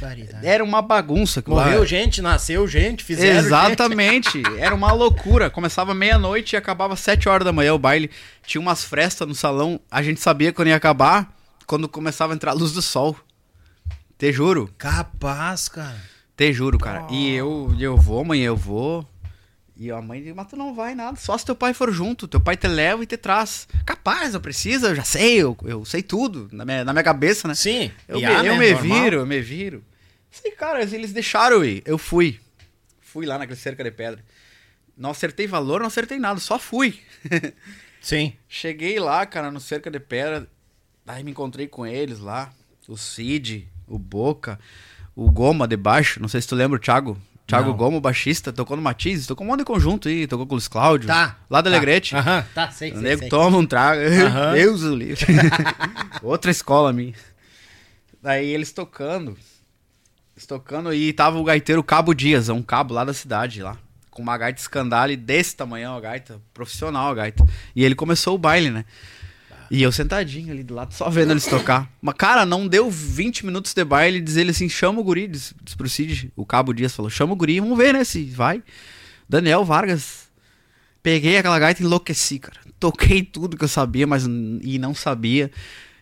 [0.00, 0.46] Barbaridade.
[0.46, 1.40] Era uma bagunça.
[1.40, 1.64] aquilo lá.
[1.64, 3.46] Morreu gente, nasceu gente, fizeram gente.
[3.46, 4.42] Exatamente.
[4.58, 5.50] Era uma loucura.
[5.50, 8.10] Começava meia-noite e acabava sete horas da manhã o baile.
[8.46, 9.78] Tinha umas frestas no salão.
[9.90, 11.34] A gente sabia quando ia acabar,
[11.66, 13.16] quando começava a entrar a luz do sol.
[14.18, 16.00] Te juro, Capaz, cara.
[16.36, 17.06] te juro, cara.
[17.10, 19.08] E eu, eu vou, mãe, eu vou.
[19.76, 22.28] E a mãe diz, mas tu não vai nada, só se teu pai for junto,
[22.28, 23.66] teu pai te leva e te traz.
[23.84, 27.48] Capaz, não precisa, eu já sei, eu, eu sei tudo, na minha, na minha cabeça,
[27.48, 27.56] né?
[27.56, 27.90] Sim.
[28.06, 29.84] Eu, me, eu né, me viro, eu me viro.
[30.30, 31.82] Sei, cara, eles deixaram eu ir.
[31.84, 32.40] Eu fui.
[33.00, 34.24] Fui lá naquele cerca de pedra.
[34.96, 37.00] Não acertei valor, não acertei nada, só fui.
[38.00, 38.32] Sim.
[38.48, 40.48] Cheguei lá, cara, no cerca de pedra.
[41.06, 42.52] Aí me encontrei com eles lá.
[42.86, 44.58] O Cid, o Boca,
[45.14, 46.20] o Goma de baixo.
[46.20, 47.16] Não sei se tu lembra o Thiago.
[47.46, 47.76] Thiago Não.
[47.76, 50.56] Goma, o baixista, tocou no Matiz, tocou um monte de conjunto aí, tocou com o
[50.56, 51.06] Luiz Cláudio.
[51.06, 51.36] Tá.
[51.50, 51.76] Lá da tá.
[51.76, 52.16] Alegrete.
[52.16, 53.28] Aham, tá, sei, O sei, nego sei.
[53.28, 54.00] toma um trago.
[54.26, 54.52] Aham.
[54.54, 55.26] Deus do livre.
[56.22, 57.12] Outra escola minha.
[58.22, 59.36] Daí eles tocando.
[60.34, 63.76] Eles tocando e tava o gaiteiro Cabo Dias, é um cabo lá da cidade lá.
[64.10, 67.46] Com uma gaita escandale desse tamanho, a gaita, profissional a gaita.
[67.76, 68.84] E ele começou o baile, né?
[69.74, 71.90] E eu sentadinho ali do lado, só vendo eles tocar.
[72.00, 75.54] Mas, cara, não deu 20 minutos de baile, diz ele assim, chama o guri, diz,
[75.62, 78.62] diz pro Cid, o Cabo Dias falou, chama o guri, vamos ver, né, se vai.
[79.28, 80.24] Daniel Vargas,
[81.04, 82.58] Peguei aquela gaita e enlouqueci, cara.
[82.80, 85.50] Toquei tudo que eu sabia, mas e não sabia.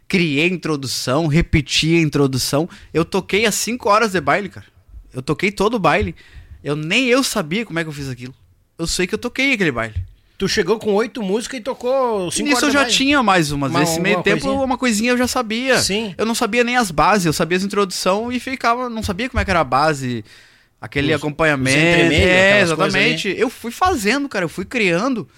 [0.07, 2.68] Criei introdução, repeti a introdução.
[2.95, 4.66] Eu toquei as 5 horas de baile, cara.
[5.12, 6.14] Eu toquei todo o baile.
[6.62, 8.33] Eu nem eu sabia como é que eu fiz aquilo.
[8.79, 9.97] Eu sei que eu toquei aquele baile.
[10.43, 13.70] Tu chegou com oito músicas e tocou cinco Nisso eu já tinha mais umas.
[13.70, 14.64] Uma- Nesse meio tempo, coisinha?
[14.64, 15.78] uma coisinha eu já sabia.
[15.78, 16.16] Sim.
[16.18, 18.90] Eu não sabia nem as bases, eu sabia as introdução e ficava.
[18.90, 20.24] Não sabia como é que era a base,
[20.80, 21.78] aquele Os- acompanhamento.
[22.09, 23.32] os é, exatamente.
[23.38, 25.28] Eu fui fazendo, cara, eu fui criando.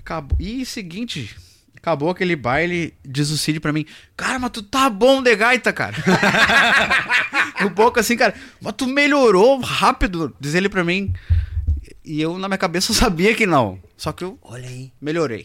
[0.00, 0.36] Acabou.
[0.40, 1.36] E seguinte,
[1.76, 5.72] acabou aquele baile, diz o Cid pra mim, cara, mas tu tá bom de gaita,
[5.72, 5.94] cara.
[7.64, 11.12] o Boca assim, cara, mas tu melhorou rápido, diz ele pra mim.
[12.06, 13.78] E eu, na minha cabeça, eu sabia que não.
[13.96, 14.92] Só que eu Olha aí.
[15.00, 15.44] melhorei.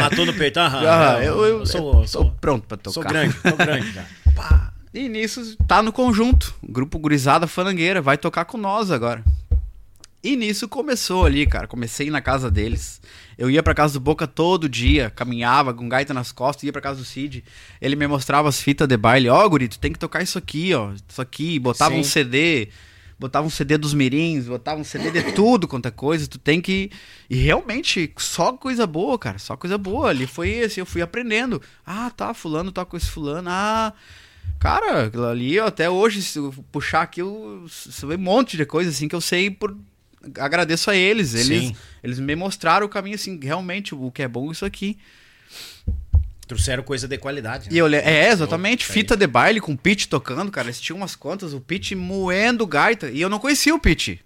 [0.00, 0.58] Matou no peito.
[0.58, 0.78] Aham.
[0.88, 2.94] Ah, não, eu, eu, sou, eu tô sou, pronto pra tocar.
[2.94, 4.04] sou grande, sou grande já.
[4.92, 6.52] E nisso, tá no conjunto.
[6.68, 9.22] Grupo Gurizada Fanangueira, vai tocar com nós agora.
[10.20, 11.68] E nisso começou ali, cara.
[11.68, 13.00] Comecei na casa deles.
[13.38, 16.82] Eu ia pra casa do Boca todo dia, caminhava com gaita nas costas, ia pra
[16.82, 17.44] casa do Cid.
[17.80, 19.28] Ele me mostrava as fitas de baile.
[19.28, 20.90] Ó, guri, tu tem que tocar isso aqui, ó.
[21.08, 21.56] Isso aqui.
[21.60, 22.00] Botava Sim.
[22.00, 22.68] um CD,
[23.20, 26.26] botava um CD dos mirins, botava um CD de tudo quanto é coisa.
[26.26, 26.90] Tu tem que.
[27.28, 29.38] E realmente, só coisa boa, cara.
[29.38, 30.08] Só coisa boa.
[30.08, 31.60] Ali foi assim, eu fui aprendendo.
[31.84, 33.50] Ah, tá, fulano toca com esse fulano.
[33.50, 33.92] Ah.
[34.58, 38.90] Cara, ali, ó, até hoje, se eu puxar aqui, eu sei um monte de coisa
[38.90, 39.76] assim que eu sei por.
[40.38, 41.34] Agradeço a eles.
[41.34, 41.76] Eles, Sim.
[42.02, 44.98] eles me mostraram o caminho, assim, realmente, o que é bom isso aqui.
[46.50, 47.66] Trouxeram coisa de qualidade.
[47.68, 47.76] né?
[47.76, 48.98] E eu le- É, exatamente, Isso aí.
[48.98, 50.66] fita de baile com o Pete tocando, cara.
[50.66, 53.08] Eles tinham umas quantas, o Pete moendo gaita.
[53.08, 54.20] E eu não conhecia o Pete.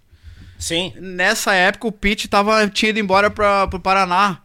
[0.57, 0.91] Sim.
[0.99, 4.39] Nessa época, o Pete tava, tinha ido embora pra, pro Paraná.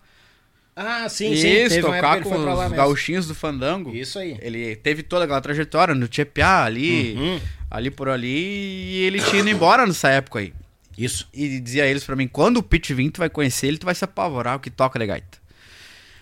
[0.76, 1.48] Ah, sim, sim.
[1.48, 3.94] Isso, uma época tocar com os gauchinhos do Fandango.
[3.96, 4.36] Isso aí.
[4.42, 7.40] Ele teve toda aquela trajetória no Tchepiá, ali, Uhum.
[7.70, 10.52] ali por ali, e ele tinha ido embora nessa época aí.
[10.98, 11.26] Isso.
[11.32, 13.94] E dizia eles pra mim, quando o Pete vir, tu vai conhecer ele, tu vai
[13.94, 15.38] se apavorar o que toca de gaita.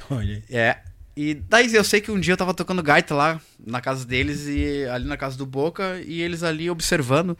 [0.09, 0.41] Olha.
[0.49, 0.77] É.
[1.21, 4.47] E daí eu sei que um dia eu tava tocando gaita lá na casa deles
[4.47, 7.37] e ali na casa do Boca e eles ali observando.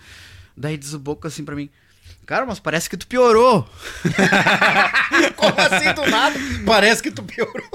[0.57, 1.71] Daí diz o Boca assim pra mim:
[2.27, 3.65] Cara, mas parece que tu piorou.
[5.37, 6.37] Como assim do nada?
[6.67, 7.71] Parece que tu piorou.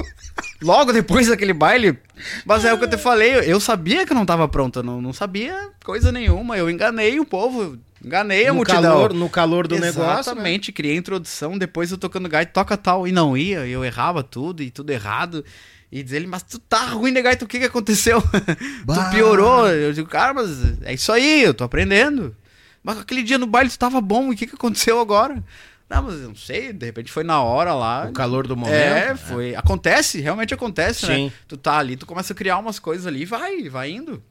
[0.62, 1.98] Logo depois daquele baile.
[2.46, 4.84] Mas é o que eu te falei, eu sabia que eu não tava pronto, eu
[4.84, 6.58] não, não sabia coisa nenhuma.
[6.58, 7.80] Eu enganei o povo.
[8.04, 8.82] Enganei a no multidão.
[8.82, 10.02] calor, no calor do negócio.
[10.04, 10.20] né?
[10.20, 14.22] Exatamente, criei a introdução, depois eu tocando gaita, toca tal, e não ia, eu errava
[14.22, 15.46] tudo, e tudo errado.
[15.94, 18.20] E diz ele, mas tu tá ruim de gaita, o que que aconteceu?
[18.88, 19.70] tu piorou.
[19.70, 22.36] Eu digo, cara, mas é isso aí, eu tô aprendendo.
[22.82, 25.44] Mas aquele dia no baile tu tava bom, o que que aconteceu agora?
[25.88, 28.08] Não, mas eu não sei, de repente foi na hora lá.
[28.10, 28.74] O calor do momento.
[28.74, 29.54] É, foi.
[29.54, 31.26] Acontece, realmente acontece, Sim.
[31.26, 31.34] né?
[31.48, 34.24] Tu tá ali, tu começa a criar umas coisas ali e vai, vai indo.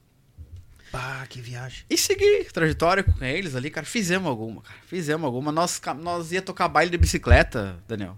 [0.91, 1.85] Pá, que viagem.
[1.89, 3.85] E segui trajetória com eles ali, cara.
[3.85, 4.75] Fizemos alguma, cara.
[4.85, 5.49] Fizemos alguma.
[5.49, 8.17] Nós, nós ia tocar baile de bicicleta, Daniel.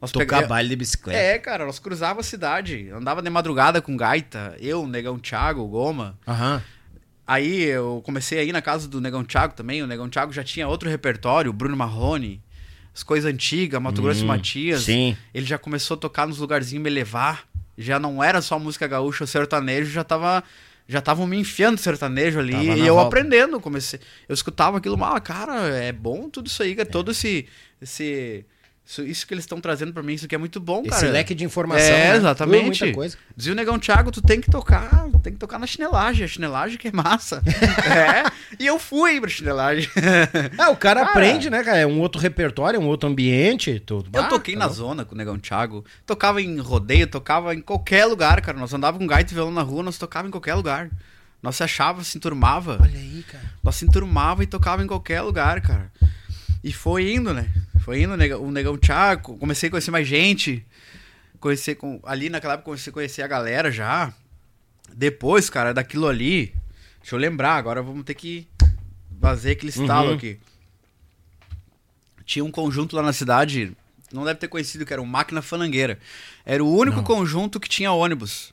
[0.00, 1.18] Nós Tocar baile de bicicleta.
[1.18, 2.88] É, cara, nós cruzava a cidade.
[2.90, 4.56] Andava de madrugada com gaita.
[4.60, 6.16] Eu, o Negão Thiago, o Goma.
[6.26, 6.62] Aham.
[7.26, 9.82] Aí eu comecei a ir na casa do Negão Thiago também.
[9.82, 12.40] O Negão Thiago já tinha outro repertório, Bruno Marrone.
[12.94, 14.82] As coisas antigas, Mato Grosso e Matias.
[14.82, 15.16] sim.
[15.34, 17.46] Ele já começou a tocar nos lugarzinhos me levar.
[17.76, 20.42] Já não era só música gaúcha, o sertanejo já tava.
[20.88, 23.08] Já estavam me enfiando sertanejo ali e eu volta.
[23.08, 23.60] aprendendo.
[23.60, 26.88] Comecei, eu escutava aquilo, ah, cara, é bom tudo isso aí, cara.
[26.88, 27.46] Todo esse.
[27.80, 28.46] esse
[28.88, 31.10] isso, isso que eles estão trazendo pra mim, isso aqui é muito bom, Esse cara.
[31.12, 31.94] leque de informação.
[31.94, 32.16] É, né?
[32.16, 32.62] exatamente.
[32.82, 33.18] Uh, muita coisa.
[33.36, 36.78] Dizia o Negão Thiago, tu tem que tocar, tem que tocar na chinelagem, a chinelagem
[36.78, 37.42] que é massa.
[37.84, 39.90] é, e eu fui pra chinelagem.
[40.56, 41.10] Ah, o cara, Cara.
[41.12, 41.76] aprende, né, cara?
[41.80, 43.78] É um outro repertório, é um outro ambiente.
[43.80, 44.06] Tu...
[44.10, 47.60] Eu Ah, toquei tá na zona com o Negão Thiago, tocava em rodeio, tocava em
[47.60, 48.56] qualquer lugar, cara.
[48.58, 50.88] Nós andava com gaita e violão na rua, nós tocava em qualquer lugar.
[51.42, 52.78] Nós se achava, se enturmava.
[52.80, 53.44] Olha aí, cara.
[53.62, 55.92] Nós se enturmava e tocava em qualquer lugar, cara.
[56.62, 57.48] E foi indo, né?
[57.84, 60.64] Foi indo, o Negão- o Negão Thiago, comecei a conhecer mais gente.
[61.40, 62.00] Conhecer com.
[62.04, 64.12] Ali naquela época comecei a conhecer a galera já.
[64.92, 66.52] Depois, cara, daquilo ali.
[67.00, 68.46] Deixa eu lembrar, agora vamos ter que
[69.20, 70.16] fazer aquele estalo Uhum.
[70.16, 70.38] aqui.
[72.24, 73.72] Tinha um conjunto lá na cidade,
[74.12, 75.98] não deve ter conhecido, que era o Máquina Fanangueira.
[76.44, 78.52] Era o único conjunto que tinha ônibus.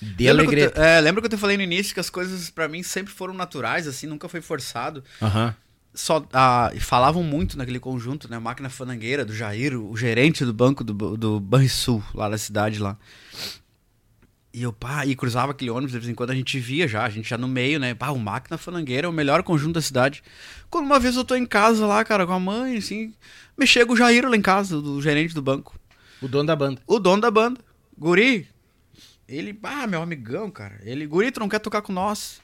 [0.00, 2.50] De Lembra que, te, é, lembra que eu te falei no início que as coisas
[2.50, 5.02] pra mim sempre foram naturais, assim, nunca foi forçado.
[5.22, 5.54] Aham.
[5.98, 8.38] Só, ah, falavam muito naquele conjunto, né?
[8.38, 12.96] Máquina fanangueira do Jair, o gerente do banco do, do Banrisul, lá da cidade lá.
[14.54, 17.04] E eu, pá, e cruzava aquele ônibus, de vez em quando a gente via já,
[17.04, 17.94] a gente já no meio, né?
[17.94, 20.22] Pá, o Máquina Fanangueira é o melhor conjunto da cidade.
[20.70, 23.12] Quando uma vez eu tô em casa lá, cara, com a mãe, assim,
[23.58, 25.76] me chega o Jair lá em casa, do gerente do banco.
[26.22, 26.80] O dono da banda.
[26.86, 27.60] O dono da banda.
[27.98, 28.46] Guri.
[29.28, 30.78] Ele, ah, meu amigão, cara.
[30.84, 32.40] Ele, Guri, tu não quer tocar com nós?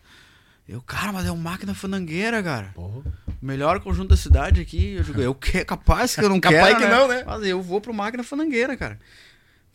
[0.66, 2.72] Eu, cara, mas é um máquina fanangueira, cara.
[2.76, 3.02] O
[3.40, 4.94] melhor conjunto da cidade aqui.
[4.94, 6.80] Eu digo, eu que capaz que eu não Capaz quero.
[6.80, 7.22] que não, né?
[7.26, 8.98] Mas eu vou pro máquina fanangueira, cara.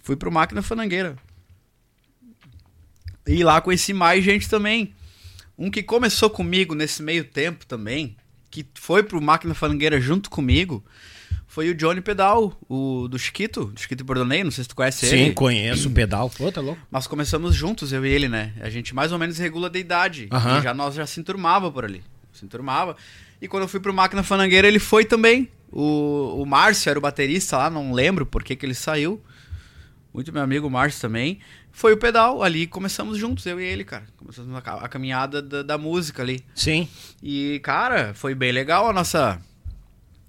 [0.01, 1.15] Fui pro máquina fanangueira.
[3.27, 4.95] E lá conheci mais gente também.
[5.57, 8.15] Um que começou comigo nesse meio tempo também,
[8.49, 10.83] que foi pro máquina fanangueira junto comigo,
[11.49, 15.07] foi o Johnny Pedal, o do Chiquito, do Chiquito Bordoneio, não sei se tu conhece
[15.07, 15.33] Sim, ele.
[15.33, 16.29] conheço o pedal.
[16.29, 16.79] Pô, tá louco.
[16.91, 18.53] Nós começamos juntos, eu e ele, né?
[18.61, 20.29] A gente mais ou menos regula de idade.
[20.61, 22.03] Já nós já se enturmava por ali.
[22.31, 22.95] Se enturmava.
[23.41, 25.49] E quando eu fui pro Máquina Fanangueira, ele foi também.
[25.71, 29.19] O, o Márcio era o baterista lá, não lembro por que, que ele saiu.
[30.13, 31.39] Muito meu amigo Márcio também.
[31.71, 34.05] Foi o pedal, ali começamos juntos, eu e ele, cara.
[34.17, 36.45] Começamos a, a caminhada da, da música ali.
[36.53, 36.87] Sim.
[37.23, 39.41] E, cara, foi bem legal a nossa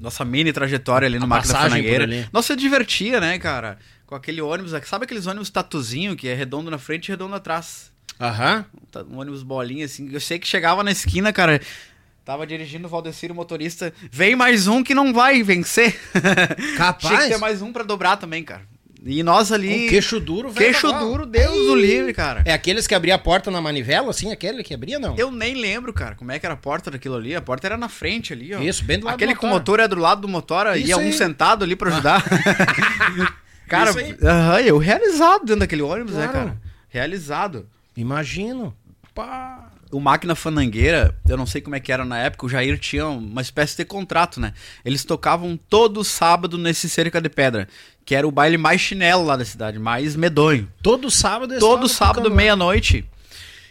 [0.01, 2.29] nossa mini trajetória ali no A Máquina ali.
[2.33, 3.79] Nossa, se divertia, né, cara?
[4.07, 7.93] Com aquele ônibus, sabe aqueles ônibus tatuzinho que é redondo na frente e redondo atrás?
[8.21, 8.65] Aham.
[8.97, 10.09] Um Um ônibus bolinha assim.
[10.13, 11.61] Eu sei que chegava na esquina, cara.
[12.25, 13.93] Tava dirigindo o Valdecir, o motorista.
[14.11, 15.99] Vem mais um que não vai vencer.
[16.77, 16.99] Capaz?
[17.09, 18.63] Tinha que ter mais um pra dobrar também, cara.
[19.03, 19.87] E nós ali.
[19.87, 20.67] Um queixo duro, velho.
[20.73, 22.43] Queixo duro, Deus o livre, cara.
[22.45, 24.31] É aqueles que abria a porta na manivela, assim?
[24.31, 25.17] Aquele que abria, não?
[25.17, 27.35] Eu nem lembro, cara, como é que era a porta daquilo ali.
[27.35, 28.61] A porta era na frente ali, ó.
[28.61, 29.79] Isso, bem do lado Aquele do com o motor.
[29.79, 31.13] motor é do lado do motor, Isso ia um aí.
[31.15, 32.23] sentado ali pra ajudar.
[33.69, 34.17] cara, Isso aí.
[34.23, 36.49] aham, eu realizado dentro daquele ônibus, né, Claro.
[36.49, 36.61] cara?
[36.89, 37.67] Realizado.
[37.97, 38.75] Imagino.
[39.93, 43.07] O Máquina Fanangueira, eu não sei como é que era na época, o Jair tinha
[43.07, 44.53] uma espécie de contrato, né?
[44.85, 47.67] Eles tocavam todo sábado nesse Cerca de Pedra,
[48.11, 50.69] que era o baile mais chinelo lá da cidade, mais medonho.
[50.83, 53.05] Todo sábado eles Todo sábado, meia-noite.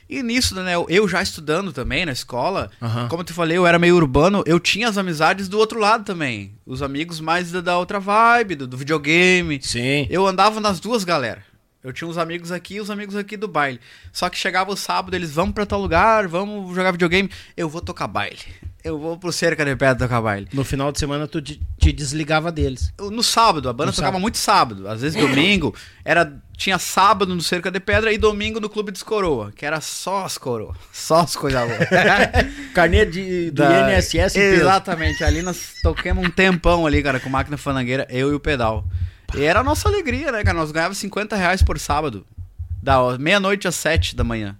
[0.09, 3.09] E nisso, né, eu já estudando também na escola, Aham.
[3.09, 6.05] como eu te falei, eu era meio urbano, eu tinha as amizades do outro lado
[6.05, 6.53] também.
[6.65, 9.59] Os amigos mais da, da outra vibe, do, do videogame.
[9.61, 10.07] Sim.
[10.09, 11.43] Eu andava nas duas galera.
[11.83, 13.81] Eu tinha uns amigos aqui e os amigos aqui do baile.
[14.13, 17.29] Só que chegava o sábado, eles vão pra tal lugar, vamos jogar videogame.
[17.57, 18.39] Eu vou tocar baile.
[18.84, 20.47] Eu vou pro cerca de pedra tocar baile.
[20.53, 21.59] No final de semana tu te,
[21.91, 22.93] desligava deles.
[22.97, 24.21] No sábado, a banda No tocava sábado.
[24.21, 24.88] muito sábado.
[24.88, 25.75] Às vezes domingo.
[26.05, 29.51] Era, tinha sábado no Cerca de Pedra e domingo no Clube dos Coroa.
[29.53, 30.77] Que era só as coroas.
[30.93, 31.89] Só as coisas boas.
[32.73, 34.36] Carnê de, do Da- INSS.
[34.38, 35.23] Exatamente.
[35.25, 38.86] Ali nós toquemos um tempão ali, cara, com máquina fanangueira, eu e o pedal.
[39.36, 40.57] E era a nossa alegria, né, cara?
[40.57, 42.25] Nós ganhávamos 50 reais por sábado.
[42.82, 44.55] Da meia-noite às 7 da manhã.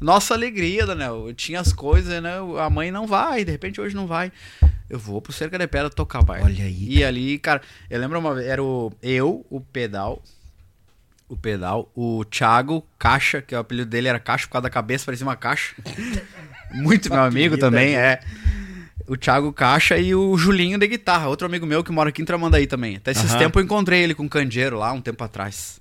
[0.00, 1.28] Nossa alegria, Daniel.
[1.28, 2.34] Eu tinha as coisas, né?
[2.60, 4.32] A mãe não vai, de repente hoje não vai.
[4.88, 6.44] Eu vou pro Cerca de Pedra tocar baile.
[6.44, 10.22] Olha aí, E ali, cara, eu lembro uma vez, era o, eu, o Pedal,
[11.28, 15.04] o Pedal, o Thiago Caixa, que o apelido dele era Caixa por causa da cabeça,
[15.04, 15.74] parecia uma caixa.
[16.72, 18.20] Muito meu amigo também, é.
[19.06, 22.24] O Thiago Caixa e o Julinho de guitarra, outro amigo meu que mora aqui em
[22.24, 22.96] Tramandaí também.
[22.96, 23.38] Até esses Aham.
[23.38, 25.80] tempos eu encontrei ele com o Candeeiro lá, um tempo atrás.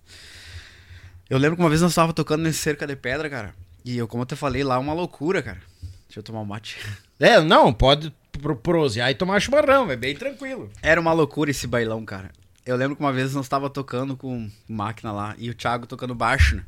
[1.30, 3.54] Eu lembro que uma vez nós estávamos tocando nesse cerca de pedra, cara.
[3.90, 5.60] E eu, como eu te falei, lá é uma loucura, cara.
[6.08, 6.78] Deixa eu tomar um mate.
[7.20, 10.70] É, não, pode pro- prosear e tomar chimarrão, é bem tranquilo.
[10.84, 12.30] Era uma loucura esse bailão, cara.
[12.64, 16.14] Eu lembro que uma vez nós estava tocando com máquina lá e o Thiago tocando
[16.14, 16.64] baixo, né?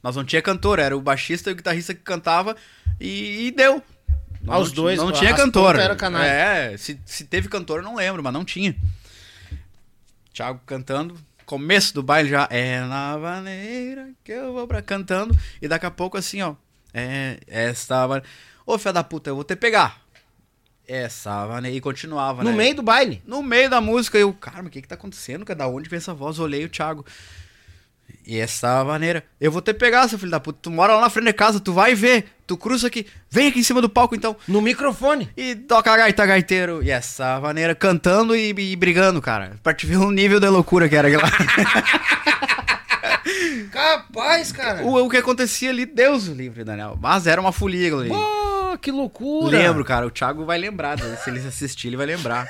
[0.00, 2.54] Nós não tinha cantor, era o baixista e o guitarrista que cantava
[3.00, 3.82] e, e deu.
[4.40, 5.74] Nós Ah, os não, dois, Não tinha cantor.
[5.76, 5.96] era.
[6.24, 8.76] É, se, se teve cantor eu não lembro, mas não tinha.
[10.32, 11.16] Thiago cantando.
[11.48, 12.46] Começo do baile já.
[12.50, 15.34] É na maneira que eu vou pra cantando.
[15.62, 16.54] E daqui a pouco assim, ó.
[16.92, 18.06] É, esta.
[18.66, 19.98] Ô, filha da puta, eu vou te pegar.
[20.86, 21.74] Essa maneira.
[21.74, 22.56] E continuava, No né?
[22.56, 23.22] meio do baile.
[23.26, 25.46] No meio da música, eu, cara, mas o que que tá acontecendo?
[25.46, 25.60] cara?
[25.60, 26.38] Da onde vem essa voz?
[26.38, 27.02] Olhei o Thiago.
[28.26, 29.24] E essa maneira.
[29.40, 30.58] Eu vou te pegar, seu filho da puta.
[30.60, 32.26] Tu mora lá na frente de casa, tu vai ver.
[32.48, 33.06] Tu cruza aqui.
[33.30, 34.34] Vem aqui em cima do palco, então.
[34.48, 35.28] No microfone.
[35.36, 36.82] E toca a gaita gaiteiro.
[36.82, 39.56] E essa maneira, cantando e, e brigando, cara.
[39.62, 41.28] Pra te ver o nível de loucura que era aquela.
[43.70, 44.82] Capaz, cara.
[44.82, 46.98] o, o que acontecia ali, Deus o livre, Daniel.
[46.98, 48.10] Mas era uma folia ali.
[48.80, 49.58] Que loucura.
[49.58, 50.06] Lembro, cara.
[50.06, 50.98] O Thiago vai lembrar.
[50.98, 52.48] Se ele assistir, ele vai lembrar.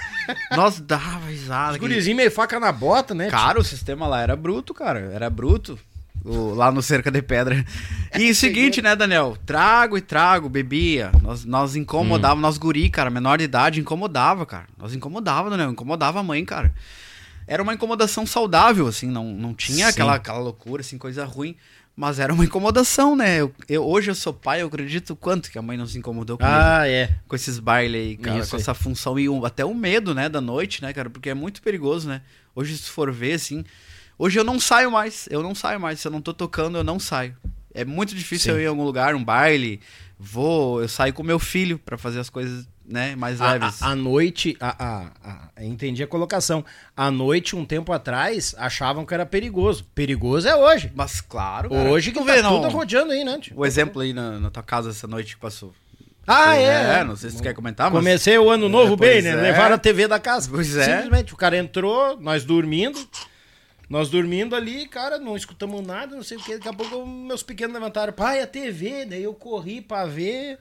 [0.52, 1.72] Nós dava risada.
[1.72, 3.30] Os gurizinhos meio faca na bota, né?
[3.30, 5.10] Cara, o sistema lá era bruto, cara.
[5.12, 5.76] Era bruto.
[6.24, 7.64] O- lá no Cerca de Pedra.
[8.18, 9.36] E o seguinte, né, Daniel?
[9.46, 11.10] Trago e trago, bebia.
[11.22, 14.66] Nós, nós incomodávamos, nós guri, cara, menor de idade, incomodava, cara.
[14.76, 16.74] Nós incomodava, Daniel, incomodava a mãe, cara.
[17.46, 19.92] Era uma incomodação saudável, assim, não, não tinha Sim.
[19.92, 21.56] aquela, aquela loucura, assim, coisa ruim.
[21.96, 23.40] Mas era uma incomodação, né?
[23.40, 26.38] Eu, eu- hoje eu sou pai, eu acredito quanto que a mãe não se incomodou
[26.38, 27.10] comigo Ah, é.
[27.26, 28.62] com esses bailes aí, cara, Isso com aí.
[28.62, 31.60] essa função e o- até o medo, né, da noite, né, cara, porque é muito
[31.60, 32.20] perigoso, né?
[32.54, 33.64] Hoje, se for ver, assim,
[34.18, 36.84] hoje eu não saio mais, eu não saio mais, se eu não tô tocando, eu
[36.84, 37.36] não saio.
[37.74, 38.58] É muito difícil Sim.
[38.58, 39.80] eu ir em algum lugar, um baile,
[40.18, 43.82] vou, eu saio com meu filho pra fazer as coisas, né, mais A, leves.
[43.82, 45.12] a- a noite, a, a-
[45.56, 46.64] a- entendi a colocação.
[46.96, 49.84] À noite, um tempo atrás, achavam que era perigoso.
[49.94, 50.90] Perigoso é hoje.
[50.94, 51.88] Mas claro, cara.
[51.90, 53.38] Hoje que Tu tá vê, não, tudo rodeando aí, né?
[53.40, 53.52] tio?
[53.56, 55.72] o exemplo aí na, na tua casa essa noite que passou.
[56.26, 57.00] Ah, é.
[57.00, 58.00] É, não sei se tu quer comentar, mas...
[58.00, 59.30] Comecei o ano novo É, bem, né?
[59.30, 59.34] é.
[59.34, 60.48] Levaram a TV da casa.
[60.50, 60.84] Pois é.
[60.84, 62.98] Simplesmente, o cara entrou, nós dormindo.
[63.88, 66.54] Nós dormindo ali, cara, não escutamos nada, não sei o que.
[66.54, 69.04] Daqui a pouco meus pequenos levantaram, pai, a TV.
[69.06, 70.58] Daí eu corri pra ver,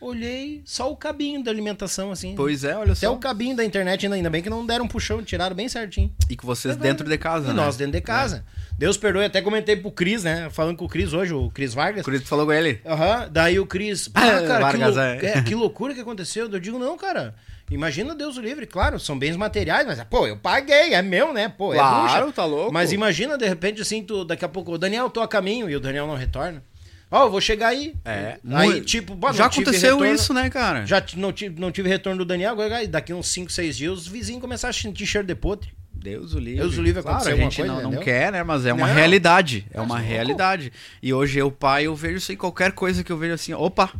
[0.00, 2.34] olhei, só o cabinho da alimentação, assim.
[2.36, 3.12] Pois é, olha Até só.
[3.12, 6.12] o cabinho da internet, ainda, ainda bem que não deram um puxão, tiraram bem certinho.
[6.30, 7.54] E com vocês dentro de casa, E né?
[7.54, 8.44] nós dentro de casa.
[8.78, 10.48] Deus perdoe, até comentei pro Cris, né?
[10.50, 12.06] Falando com o Cris hoje, o Cris Vargas.
[12.06, 12.80] Isso tu falou com ele.
[12.86, 15.26] Aham, daí o Cris, ah, cara, Vargas, que, lou- é.
[15.38, 16.48] é, que loucura que aconteceu.
[16.48, 17.34] Eu digo, não, cara,
[17.70, 21.48] imagina Deus o livre, claro, são bens materiais, mas, pô, eu paguei, é meu, né?
[21.48, 22.32] Pô, é Claro, bruxa.
[22.32, 22.72] tá louco.
[22.72, 25.76] Mas imagina, de repente, assim, tu, daqui a pouco, o Daniel, tô a caminho, e
[25.76, 26.62] o Daniel não retorna.
[27.10, 27.94] Ó, eu vou chegar aí.
[28.04, 28.36] É.
[28.52, 30.14] Aí, Muito- tipo, Já aconteceu retorno.
[30.14, 30.84] isso, né, cara?
[30.84, 34.06] Já não tive, não tive retorno do Daniel, agora, daqui uns 5, 6 dias, os
[34.06, 35.70] vizinhos começaram a sentir cheiro de podre.
[35.90, 36.60] Deus o livre.
[36.60, 38.42] Deus o livre, claro, a gente coisa, não, não quer, né?
[38.44, 38.94] Mas é uma Não.
[38.94, 39.66] realidade.
[39.72, 40.72] É Mas uma realidade.
[41.02, 43.90] E hoje eu, pai, eu vejo isso aí, qualquer coisa que eu vejo assim, opa,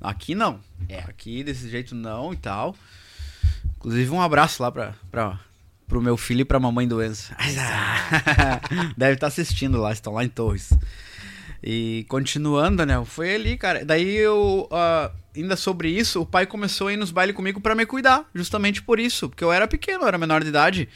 [0.00, 0.60] aqui não.
[0.88, 1.00] É.
[1.00, 2.74] Aqui desse jeito não e tal.
[3.76, 5.38] Inclusive, um abraço lá pra, pra,
[5.86, 7.30] pro meu filho e pra mamãe do Enzo.
[8.96, 10.72] Deve estar assistindo lá, estão lá em Torres.
[11.62, 13.84] E continuando, Daniel, foi ali, cara.
[13.84, 17.74] Daí eu, ah, ainda sobre isso, o pai começou a ir nos bailes comigo pra
[17.74, 20.88] me cuidar, justamente por isso, porque eu era pequeno, eu era menor de idade.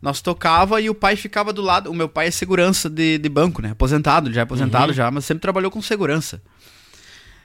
[0.00, 1.90] Nós tocava e o pai ficava do lado.
[1.90, 3.70] O meu pai é segurança de, de banco, né?
[3.70, 6.42] Aposentado, já é aposentado já, mas sempre trabalhou com segurança.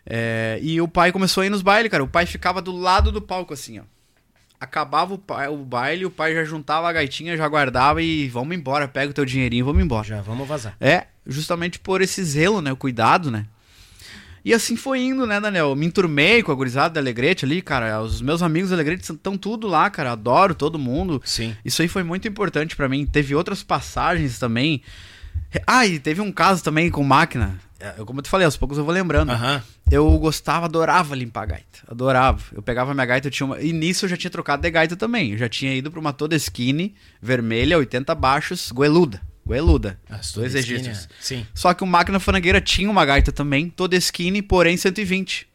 [0.09, 2.03] É, e o pai começou a ir nos bailes, cara.
[2.03, 3.83] O pai ficava do lado do palco, assim, ó.
[4.59, 8.53] Acabava o, pai, o baile, o pai já juntava a gaitinha, já guardava e vamos
[8.53, 10.05] embora, pega o teu dinheirinho, vamos embora.
[10.05, 10.75] Já vamos vazar.
[10.81, 12.73] É, justamente por esse zelo, né?
[12.73, 13.45] O cuidado, né?
[14.43, 15.69] E assim foi indo, né, Daniel?
[15.69, 18.01] Eu me enturmei com a gurizada da Alegrete ali, cara.
[18.01, 20.11] Os meus amigos da Alegrete estão tudo lá, cara.
[20.11, 21.21] Adoro todo mundo.
[21.23, 21.55] Sim.
[21.63, 23.05] Isso aí foi muito importante pra mim.
[23.05, 24.81] Teve outras passagens também.
[25.67, 27.59] Ah, e teve um caso também com máquina.
[27.79, 29.31] É, Como eu te falei, aos poucos eu vou lembrando.
[29.31, 29.61] Aham.
[29.89, 31.79] Eu gostava, adorava limpar gaita.
[31.87, 32.43] Adorava.
[32.51, 33.59] Eu pegava minha gaita, eu tinha uma...
[33.61, 35.31] E nisso eu já tinha trocado de gaita também.
[35.31, 39.21] Eu já tinha ido pra uma toda skinny, vermelha, 80 baixos, goeluda.
[39.45, 39.99] Goeluda.
[40.09, 41.05] As dois toda skinny, registros.
[41.05, 41.23] é.
[41.23, 41.47] Sim.
[41.55, 45.47] Só que o Máquina Fanangueira tinha uma gaita também, toda skinny, porém 120.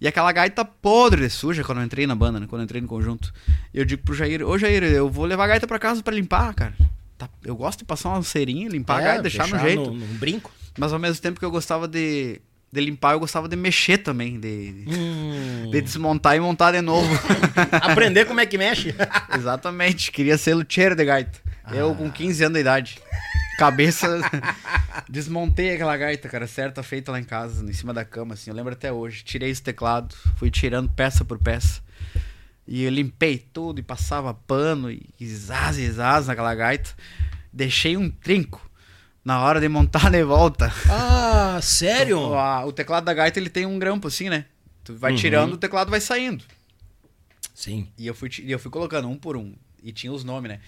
[0.00, 2.46] E aquela gaita podre de suja quando eu entrei na banda, né?
[2.48, 3.32] Quando eu entrei no conjunto.
[3.74, 6.14] E eu digo pro Jair, ô Jair, eu vou levar a gaita pra casa pra
[6.14, 6.72] limpar, cara.
[7.16, 9.82] Tá- eu gosto de passar uma cerinha, limpar a É, gaita, deixar no jeito.
[9.90, 10.52] Num, num brinco.
[10.78, 14.38] Mas ao mesmo tempo que eu gostava de de limpar, eu gostava de mexer também,
[14.38, 15.70] de, Hum.
[15.70, 17.08] de desmontar e montar de novo.
[17.72, 18.94] Aprender como é que mexe.
[19.34, 21.38] Exatamente, queria ser luthier de gaita.
[21.72, 22.98] Eu com 15 anos de idade.
[23.58, 24.20] Cabeça.
[25.08, 28.50] Desmontei aquela gaita, cara, certa feita lá em casa, em cima da cama, assim.
[28.50, 29.22] Eu lembro até hoje.
[29.24, 31.80] Tirei esse teclado, fui tirando peça por peça.
[32.66, 36.90] E eu limpei tudo e passava pano e zaz zaz naquela gaita.
[37.52, 38.67] Deixei um trinco
[39.24, 40.72] na hora de montar de volta.
[40.88, 42.18] Ah, sério?
[42.18, 44.44] O, a- o teclado da gaita ele tem um grampo assim, né?
[44.84, 45.18] Tu vai Uhum.
[45.18, 46.44] tirando, o teclado vai saindo.
[47.54, 47.88] Sim.
[47.98, 49.52] E eu fui, e eu fui colocando um por um.
[49.82, 50.60] E tinha os nomes, né?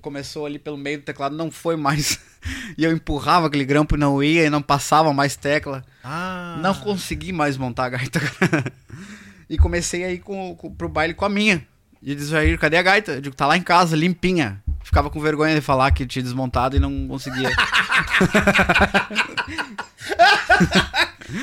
[0.00, 2.18] Começou ali pelo meio do teclado, não foi mais.
[2.78, 5.84] e eu empurrava aquele grampo e não ia, e não passava mais tecla.
[6.02, 6.58] Ah.
[6.62, 8.20] Não consegui mais montar a gaita.
[9.50, 11.66] e comecei aí com, com, pro baile com a minha.
[12.02, 13.12] E diz Jair, cadê a gaita?
[13.12, 14.62] Eu digo, tá lá em casa, limpinha.
[14.86, 17.50] Ficava com vergonha de falar que tinha desmontado e não conseguia.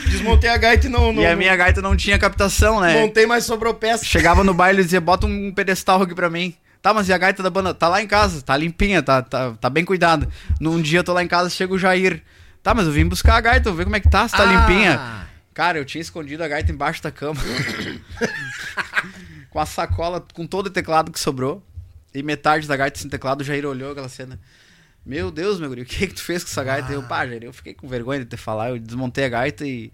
[0.08, 1.12] Desmontei a gaita e não.
[1.12, 3.02] não e a minha gaita não tinha captação, né?
[3.02, 4.06] Montei, mas sobrou peça.
[4.06, 6.56] Chegava no baile e dizia, bota um pedestal aqui pra mim.
[6.82, 7.74] Tá, mas e a gaita da banda?
[7.74, 10.26] Tá lá em casa, tá limpinha, tá, tá, tá bem cuidada.
[10.58, 12.24] Num dia eu tô lá em casa, chega o Jair.
[12.64, 14.44] Tá, mas eu vim buscar a gaita, vou ver como é que tá, se tá
[14.44, 14.46] Ah.
[14.46, 15.28] limpinha.
[15.54, 17.41] Cara, eu tinha escondido a gaita embaixo da cama.
[19.52, 21.62] com a sacola, com todo o teclado que sobrou.
[22.14, 24.39] E metade da gaita sem teclado, o Jair olhou aquela cena.
[25.05, 26.89] Meu Deus, meu guri, o que que tu fez com essa gaita?
[26.89, 26.93] Ah.
[26.93, 28.76] Eu, pá, Jair, eu fiquei com vergonha de ter falado.
[28.76, 29.91] Eu desmontei a gaita e,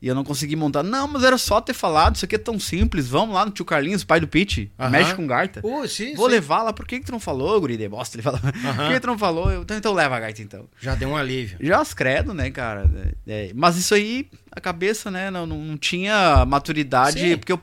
[0.00, 0.82] e eu não consegui montar.
[0.82, 3.08] Não, mas era só ter falado, isso aqui é tão simples.
[3.08, 4.90] Vamos lá no tio Carlinhos, pai do Pete, Aham.
[4.90, 5.64] mexe com gaita.
[5.64, 6.32] Uh, sim, Vou sim.
[6.32, 8.16] levar lá, por que, que tu não falou, guri de bosta?
[8.16, 8.50] Ele fala, por
[8.88, 9.50] que, que tu não falou?
[9.50, 10.68] Eu, então, então leva a gaita então.
[10.78, 11.56] Já deu um alívio.
[11.60, 12.90] Já as credo, né, cara?
[13.26, 17.38] É, é, mas isso aí, a cabeça, né, não, não, não tinha maturidade, Sim.
[17.38, 17.60] porque eu.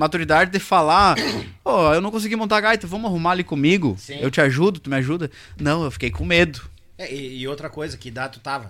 [0.00, 1.14] Maturidade de falar,
[1.62, 3.96] ó, eu não consegui montar a gaita, vamos arrumar ali comigo?
[3.98, 4.16] Sim.
[4.18, 5.30] Eu te ajudo, tu me ajuda?
[5.60, 6.62] Não, eu fiquei com medo.
[6.96, 8.66] É, e, outra coisa, que idade tu tava?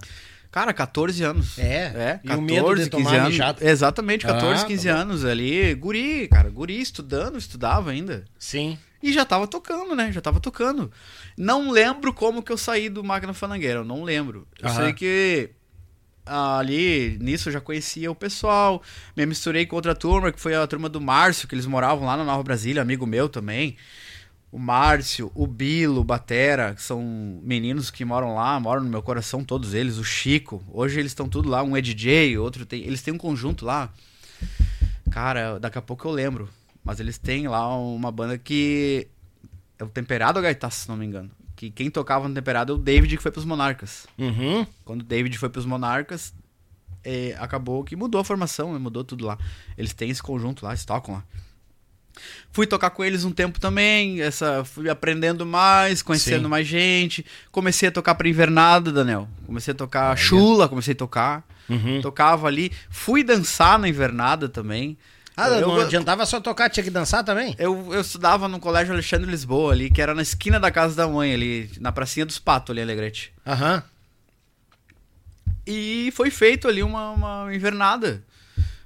[0.51, 1.57] Cara, 14 anos.
[1.61, 1.75] É?
[1.95, 3.29] É, E o medo de 14, tomar 15 anos.
[3.31, 3.65] mijado?
[3.65, 5.73] Exatamente, 14, Ah, 15 tá anos ali.
[5.77, 8.25] Guri, cara, guri estudando, estudava ainda.
[8.37, 8.77] Sim.
[9.01, 10.11] E já tava tocando, né?
[10.11, 10.91] Já tava tocando.
[11.39, 14.49] Não lembro como que eu saí do Máquina Fanangueira, eu não lembro.
[14.61, 14.83] Eu Aham.
[14.83, 15.51] sei que
[16.25, 18.83] ali, nisso eu já conhecia o pessoal,
[19.17, 22.17] me misturei com outra turma, que foi a turma do Márcio, que eles moravam lá
[22.17, 23.77] na Nova Brasília, amigo meu também.
[24.53, 27.01] O Márcio, o Bilo, o Batera, que são
[27.43, 29.97] meninos que moram lá, moram no meu coração, todos eles.
[29.97, 31.63] O Chico, hoje eles estão tudo lá.
[31.63, 32.83] Um é DJ, outro tem.
[32.83, 33.93] Eles têm um conjunto lá.
[35.09, 36.49] Cara, daqui a pouco eu lembro.
[36.83, 39.07] Mas eles têm lá uma banda que.
[39.79, 41.31] É o Temperado Gaitaço, se não me engano.
[41.61, 44.07] Que quem tocava no Temperado é o David, que foi pros Monarcas.
[44.17, 44.67] Uhum.
[44.83, 46.33] Quando o David foi pros Monarcas,
[47.05, 48.79] é, acabou que mudou a formação, né?
[48.79, 49.37] mudou tudo lá.
[49.77, 51.25] Eles têm esse conjunto lá, eles tocam lá.
[52.51, 56.49] Fui tocar com eles um tempo também, essa, fui aprendendo mais, conhecendo Sim.
[56.49, 57.27] mais gente.
[57.53, 59.29] Comecei a tocar pra invernada, Daniel.
[59.45, 61.47] Comecei a tocar chula, comecei a tocar.
[61.69, 62.01] Uhum.
[62.01, 62.73] Tocava ali.
[62.89, 64.97] Fui dançar na invernada também.
[65.43, 67.55] Ah, eu, não eu, adiantava só tocar, tinha que dançar também?
[67.59, 71.07] eu, eu estudava no Colégio Alexandre Lisboa ali, que era na esquina da casa da
[71.09, 73.33] mãe ali, na pracinha dos patos ali, Alegrete.
[73.47, 73.83] Aham.
[75.67, 78.23] E foi feito ali uma, uma invernada.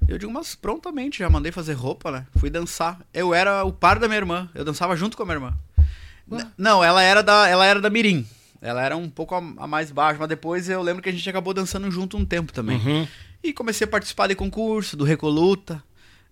[0.07, 2.27] Eu digo, mas prontamente, já mandei fazer roupa, né?
[2.37, 2.99] Fui dançar.
[3.13, 4.51] Eu era o par da minha irmã.
[4.55, 5.55] Eu dançava junto com a minha irmã.
[6.31, 8.27] N- Não, ela era da, ela era da Mirim.
[8.61, 11.29] Ela era um pouco a, a mais baixa, mas depois eu lembro que a gente
[11.29, 12.77] acabou dançando junto um tempo também.
[12.79, 13.09] Uhum.
[13.43, 15.83] E comecei a participar de concurso, do Recoluta.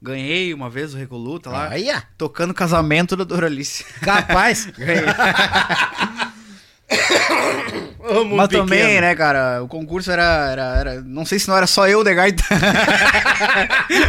[0.02, 3.84] Ganhei uma vez o Recoluta lá, Aí, ah, tocando casamento da Doralice.
[4.00, 4.66] capaz.
[4.76, 5.04] Ganhei.
[8.36, 9.00] Mas também, pequeno.
[9.00, 12.12] né, cara, o concurso era, era, era- Não sei se não era só eu de
[12.12, 12.42] gaita.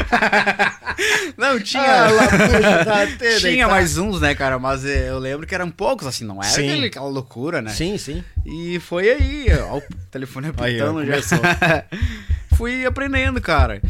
[1.37, 1.81] não, tinha.
[1.83, 4.59] Ah, lá, puxa, tá até tinha mais uns, né, cara?
[4.59, 6.67] Mas eu lembro que eram poucos, assim, não era Sim.
[6.69, 7.71] aquele- aquela loucura, né?
[7.71, 8.23] Sim, sim.
[8.45, 11.15] E foi aí, ó, o telefone apitando já.
[12.57, 13.81] Fui aprendendo, cara.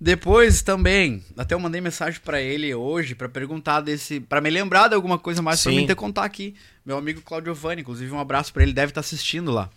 [0.00, 4.88] Depois também, até eu mandei mensagem pra ele hoje pra perguntar desse, Pra me lembrar
[4.88, 5.78] de alguma coisa mais pra Sim.
[5.78, 6.54] mim ter contar aqui.
[6.86, 9.68] Meu amigo Claudio Vani, inclusive um abraço pra ele, deve estar assistindo lá.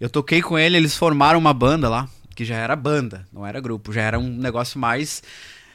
[0.00, 3.60] Eu toquei com ele, eles formaram uma banda lá, que já era banda, não era
[3.60, 5.22] grupo, já era um negócio mais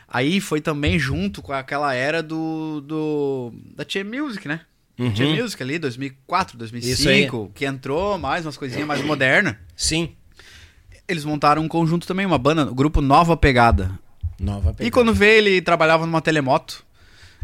[0.08, 4.62] Aí foi também junto com aquela era do, do da Tia Music, né?
[4.98, 5.12] Uhum.
[5.12, 9.56] Tia Music ali, 2004, Isso 2005, que entrou mais umas coisinhas mais modernas.
[9.76, 10.16] Sim.
[11.08, 13.92] Eles montaram um conjunto também, uma banda, o grupo Nova Pegada.
[14.40, 14.92] Nova E pegada.
[14.92, 16.84] quando vê, ele trabalhava numa telemoto.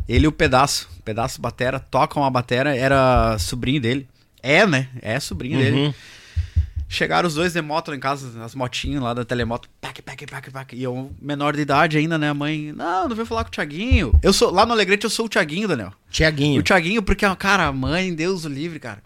[0.09, 4.07] Ele e o Pedaço, Pedaço Batera, tocam a batera, era sobrinho dele.
[4.41, 4.89] É, né?
[5.01, 5.77] É sobrinho dele.
[5.77, 5.93] Uhum.
[6.89, 9.69] Chegaram os dois de moto lá em casa, as motinhas lá da telemoto.
[9.79, 10.75] Pac, pac, pac, pac.
[10.75, 12.29] E eu, menor de idade ainda, né?
[12.29, 14.11] A mãe, não, não veio falar com o Thiaguinho.
[14.21, 15.93] Eu sou, lá no Alegrete eu sou o Thiaguinho, Daniel.
[16.09, 16.59] Tiaguinho.
[16.59, 19.01] O Thiaguinho, porque, cara, a mãe, Deus o livre, cara.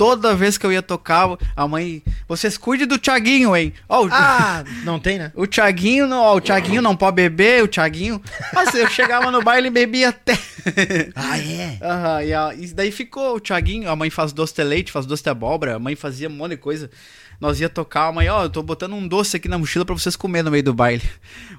[0.00, 3.70] Toda vez que eu ia tocar, a mãe, vocês cuidem do Thiaguinho, hein?
[3.86, 5.30] Ó, o, Ah, não tem, né?
[5.34, 8.18] o Thiaguinho, não, ó, o Thiaguinho não pode beber, o Thiaguinho.
[8.54, 10.38] Mas eu chegava no baile e bebia até.
[11.14, 11.78] Ah, é?
[11.82, 15.04] Aham, e, a- e daí ficou o Thiaguinho, a mãe faz doce de leite, faz
[15.04, 16.90] doce de abóbora, a mãe fazia um monte de coisa.
[17.38, 19.94] Nós ia tocar, a mãe, ó, eu tô botando um doce aqui na mochila pra
[19.94, 21.02] vocês comer no meio do baile.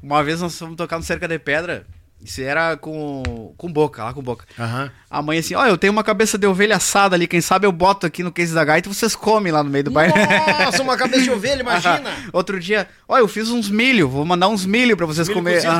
[0.01, 1.85] Uma vez nós fomos tocar no Cerca de Pedra,
[2.23, 4.45] isso era com, com boca, lá com boca.
[4.59, 4.91] Aham.
[5.09, 7.71] A mãe assim, ó, eu tenho uma cabeça de ovelha assada ali, quem sabe eu
[7.71, 10.13] boto aqui no case da gaita e vocês comem lá no meio do baile.
[10.63, 12.09] Nossa, uma cabeça de ovelha, imagina.
[12.09, 12.29] Aham.
[12.33, 15.61] Outro dia, ó, eu fiz uns milho, vou mandar uns milho pra vocês comerem.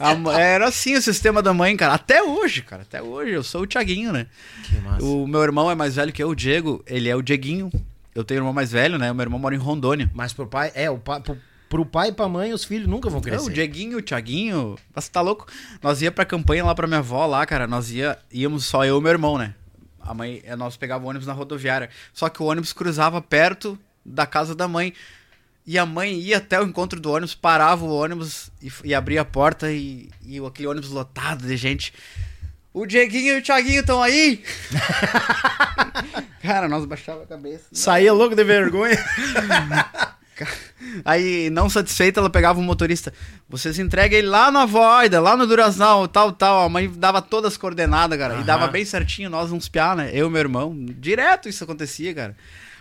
[0.00, 1.94] A ma- Era assim o sistema da mãe, cara.
[1.94, 2.82] Até hoje, cara.
[2.82, 3.32] Até hoje.
[3.32, 4.26] Eu sou o Thiaguinho, né?
[4.64, 5.04] Que massa.
[5.04, 6.82] O meu irmão é mais velho que eu, o Diego.
[6.86, 7.70] Ele é o Dieguinho.
[8.14, 9.10] Eu tenho um irmão mais velho, né?
[9.10, 10.10] O meu irmão mora em Rondônia.
[10.14, 11.36] Mas pro pai, é, o pai, pro,
[11.72, 13.46] pro pai e pra mãe, os filhos nunca vão Não, crescer.
[13.46, 14.76] o Dieguinho, o Thiaguinho.
[14.94, 15.46] Você tá louco?
[15.82, 17.66] Nós ia pra campanha lá pra minha avó lá, cara.
[17.66, 19.54] Nós ia, íamos só eu e meu irmão, né?
[19.98, 21.88] A mãe, eh, nós pegávamos o ônibus na rodoviária.
[22.12, 24.92] Só que o ônibus cruzava perto da casa da mãe.
[25.66, 29.22] E a mãe ia até o encontro do ônibus, parava o ônibus e, e abria
[29.22, 31.94] a porta e, e o- aquele ônibus lotado de gente.
[32.74, 34.42] O Dieguinho e o Thiaguinho estão aí?
[36.42, 37.64] Cara, nós baixava a cabeça.
[37.72, 38.98] Saía louco de vergonha.
[41.04, 43.12] Aí, não satisfeita, ela pegava o motorista.
[43.48, 46.64] Vocês entregam ele lá na Voida, lá no Duraznal, tal, tal.
[46.64, 48.34] A mãe dava todas as coordenadas, cara.
[48.34, 48.44] E Aham.
[48.44, 50.10] dava bem certinho, nós uns piá, né?
[50.12, 50.74] Eu e meu irmão.
[50.76, 52.36] Direto isso acontecia, cara.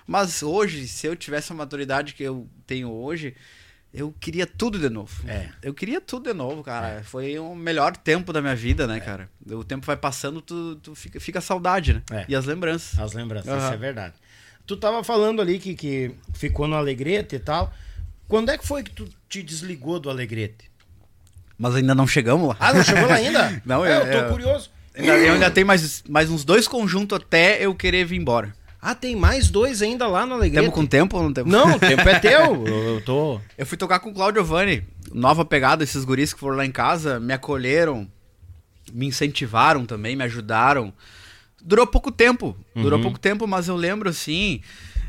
[0.05, 3.35] Mas hoje, se eu tivesse a maturidade que eu tenho hoje,
[3.93, 5.13] eu queria tudo de novo.
[5.27, 5.49] É.
[5.61, 7.03] Eu queria tudo de novo, cara.
[7.03, 9.29] Foi o melhor tempo da minha vida, né, cara?
[9.49, 12.01] O tempo vai passando, tu, tu fica, fica a saudade, né?
[12.11, 12.25] É.
[12.29, 12.97] E as lembranças.
[12.97, 13.65] As lembranças, Aham.
[13.65, 14.13] isso é verdade.
[14.71, 17.73] Tu tava falando ali que, que ficou no Alegrete e tal.
[18.25, 20.71] Quando é que foi que tu te desligou do Alegrete?
[21.57, 22.55] Mas ainda não chegamos lá.
[22.57, 23.61] Ah, não chegou lá ainda?
[23.65, 24.69] Não, é, eu- eu tô eu- curioso.
[24.95, 28.55] Ainda- eu ainda tenho mais, mais uns dois conjuntos até eu querer vir embora.
[28.81, 30.61] Ah, tem mais dois ainda lá no Alegrete.
[30.63, 31.51] Temos com tempo ou não temos?
[31.51, 32.55] Não, o tempo é teu.
[32.65, 33.41] Eu, eu tô...
[33.57, 36.71] Eu fui tocar com o Claudio Giovanni, nova pegada, esses guris que foram lá em
[36.71, 38.09] casa, me acolheram,
[38.93, 40.93] me incentivaram também, me ajudaram.
[41.63, 44.61] Durou pouco tempo, durou pouco tempo, mas eu lembro assim,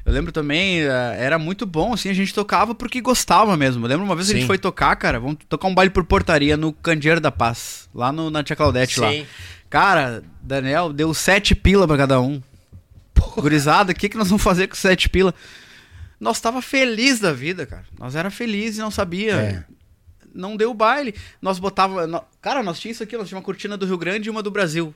[0.04, 3.84] eu lembro também, eh, era muito bom, assim, a gente tocava porque gostava mesmo.
[3.84, 6.04] Eu lembro uma vez que a gente foi tocar, cara, vamos tocar um baile por
[6.04, 9.10] portaria no Candeeiro da Paz, lá no, na Tia Claudete lá.
[9.10, 9.26] Sim.
[9.70, 12.42] Cara, Daniel, deu sete pila pra cada um.
[13.36, 15.34] Gurizada, o que, que nós vamos fazer com sete pila?
[16.20, 17.84] Nós tava feliz da vida, cara.
[17.98, 19.34] Nós era feliz e não sabia.
[19.34, 19.64] É.
[20.34, 21.14] Não deu baile.
[21.40, 22.26] Nós botava.
[22.40, 24.50] Cara, nós tinha isso aqui, nós tinha uma cortina do Rio Grande e uma do
[24.50, 24.94] Brasil.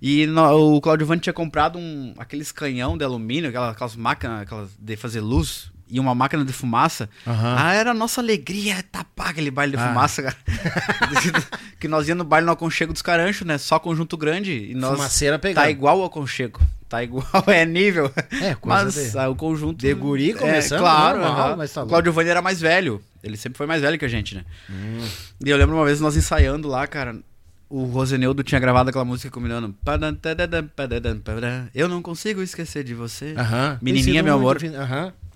[0.00, 4.42] E no- o Claudio Vante tinha comprado um, aqueles canhão de alumínio, aquelas, aquelas máquinas
[4.42, 7.08] aquelas de fazer luz e uma máquina de fumaça.
[7.26, 7.54] Aham.
[7.58, 9.88] Ah, era a nossa alegria tapar aquele baile de Ah.
[9.88, 10.36] fumaça, cara.
[11.78, 13.58] que nós ia no baile no aconchego dos caranchos, né?
[13.58, 14.52] Só conjunto grande.
[14.70, 15.62] E nós Fumaceira pegando.
[15.62, 16.60] Tá igual o aconchego.
[16.88, 18.12] Tá igual, é nível.
[18.30, 19.78] É, coisa mas de- ah, o conjunto.
[19.78, 21.56] de guri começando, é, claro, normal, aham.
[21.56, 21.84] mas tá.
[21.84, 23.02] Claudio Vani era mais velho.
[23.22, 24.44] Ele sempre foi mais velho que a gente, né?
[24.70, 25.04] Hum.
[25.44, 27.16] E eu lembro uma vez nós ensaiando lá, cara.
[27.68, 29.74] O Roseneudo tinha gravado aquela música combinando.
[31.74, 33.34] Eu não consigo esquecer de você.
[33.82, 34.58] Menininha, meu amor.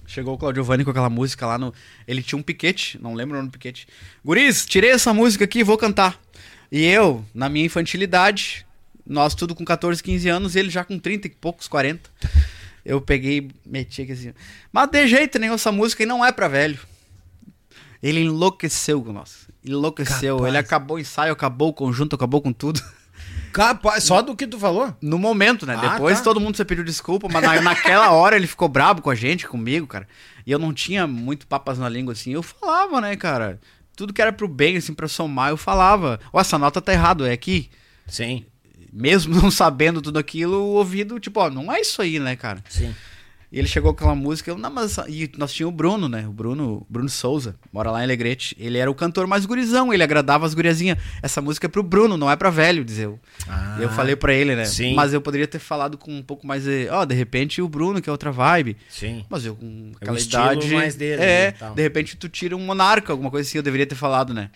[0.07, 1.75] Chegou o Claudio Vani com aquela música lá no.
[2.07, 3.87] Ele tinha um piquete, não lembro o nome do piquete.
[4.25, 6.21] Guris, tirei essa música aqui e vou cantar.
[6.71, 8.65] E eu, na minha infantilidade,
[9.05, 12.09] nós tudo com 14, 15 anos, ele já com 30 e poucos, 40.
[12.85, 14.33] Eu peguei e meti aqui assim.
[14.73, 16.79] Mas de jeito nenhum, essa música aí não é pra velho.
[18.01, 19.50] Ele enlouqueceu com nós.
[19.65, 20.37] Enlouqueceu.
[20.37, 20.49] Capaz.
[20.51, 22.81] Ele acabou o ensaio, acabou o conjunto, acabou com tudo.
[23.53, 24.95] Capaz, só do que tu falou?
[25.03, 25.77] No momento, né?
[25.77, 26.25] Ah, Depois tá.
[26.25, 29.47] todo mundo se pediu desculpa, mas na- naquela hora ele ficou brabo com a gente,
[29.47, 30.07] comigo, cara.
[30.47, 32.33] E eu não tinha muito papas na língua, assim.
[32.33, 33.61] Eu falava, né, cara?
[33.97, 36.21] Tudo que era pro bem, assim, pra somar, eu falava.
[36.33, 37.69] Ó, essa nota tá errado, é aqui.
[38.07, 38.45] Sim.
[38.93, 42.63] Mesmo não sabendo tudo aquilo, o ouvido, tipo, ó, não é isso aí, né, cara?
[42.69, 42.95] Sim.
[43.53, 44.97] E ele chegou com aquela música, eu, não, mas...
[45.09, 46.25] E nós tínhamos o Bruno, né?
[46.29, 48.57] O Bruno, Bruno Souza, mora lá em Alegrete.
[48.61, 50.97] Ele era o cantor mais gurizão, ele agradava as guriazinhas.
[51.21, 53.19] Essa música é pro Bruno, não é pra velho, diz eu.
[53.49, 54.65] Ah, eu falei pra ele, né?
[54.67, 54.95] sim.
[54.95, 56.89] Mas eu poderia ter falado com um pouco mais de.
[56.91, 58.77] Ó, de repente o Bruno, que é outra vibe.
[58.89, 59.25] Sim.
[59.29, 60.73] Mas eu com É aquela estilo idade.
[60.75, 63.87] mais dele, é, né, de repente tu tira um monarca, alguma coisa assim, eu deveria
[63.87, 64.49] ter falado, né?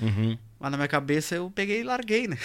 [0.00, 0.38] Uhum.
[0.60, 2.36] Mas na minha cabeça eu peguei e larguei, né?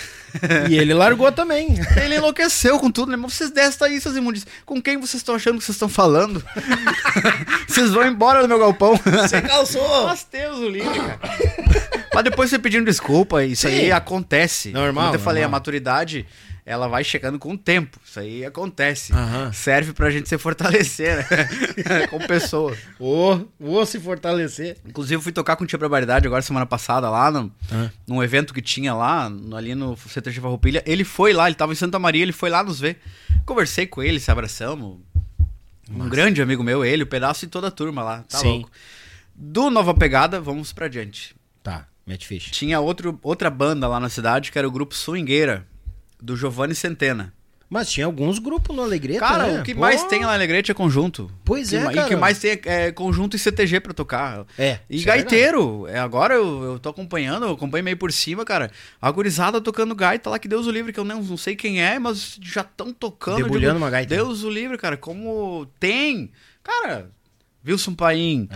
[0.70, 1.70] E ele largou também.
[2.00, 3.18] Ele enlouqueceu com tudo, né?
[3.18, 4.46] Mas vocês descem aí, seus imundos.
[4.68, 6.44] Com quem vocês estão achando que vocês estão falando?
[7.68, 8.96] vocês vão embora do meu galpão.
[9.04, 10.06] Você calçou.
[10.06, 11.20] Mas Deus o livre, cara.
[12.14, 13.74] Mas depois você pedindo desculpa, isso Sim.
[13.74, 14.70] aí acontece.
[14.70, 15.60] Normal, Como eu te falei, a normal.
[15.60, 16.28] maturidade
[16.66, 18.00] ela vai chegando com o tempo.
[18.06, 19.12] Isso aí acontece.
[19.12, 19.52] Aham.
[19.52, 22.08] Serve pra gente se fortalecer, né?
[22.10, 22.76] Como pessoa.
[23.00, 24.78] Ô, ô se fortalecer.
[24.86, 27.90] Inclusive, fui tocar com o Tia Barbaridade agora semana passada lá, no, Ah.
[28.08, 30.82] num evento que tinha lá, ali no CTG Farroupilha.
[30.86, 32.98] Ele foi lá, ele tava em Santa Maria, ele foi lá nos ver.
[33.46, 35.00] Conversei com ele, se abraçamos.
[35.92, 38.24] Um grande amigo meu, ele, o pedaço e toda a turma lá.
[38.24, 38.48] Tá Sim.
[38.48, 38.72] louco.
[39.36, 41.36] Do Nova Pegada, vamos pra diante.
[41.62, 42.52] Tá, mete ficha.
[42.52, 45.68] Tinha outro, outra banda lá na cidade, que era o grupo Swingueira,
[46.24, 47.34] do Giovanni Centena.
[47.70, 49.60] Mas tinha alguns grupos no Alegreta, Cara, né?
[49.62, 49.82] o que Pô.
[49.82, 51.32] mais tem lá na Alegrete é conjunto.
[51.44, 52.06] Pois Que é, ma- E cara.
[52.06, 54.46] o que mais tem é, é conjunto e CTG pra tocar.
[54.60, 55.88] É, E é gaiteiro.
[55.88, 58.70] É, agora eu, eu tô acompanhando, eu acompanho meio por cima, cara.
[59.02, 61.82] A gurizada tocando gaita lá, que Deus o livre, que eu não, não sei quem
[61.84, 63.38] é, mas já estão tocando.
[63.38, 64.14] Debulhando uma gaita.
[64.14, 64.96] Deus o livre, cara.
[64.96, 66.30] Como tem.
[66.62, 67.10] Cara,
[67.66, 68.48] Wilson Paim.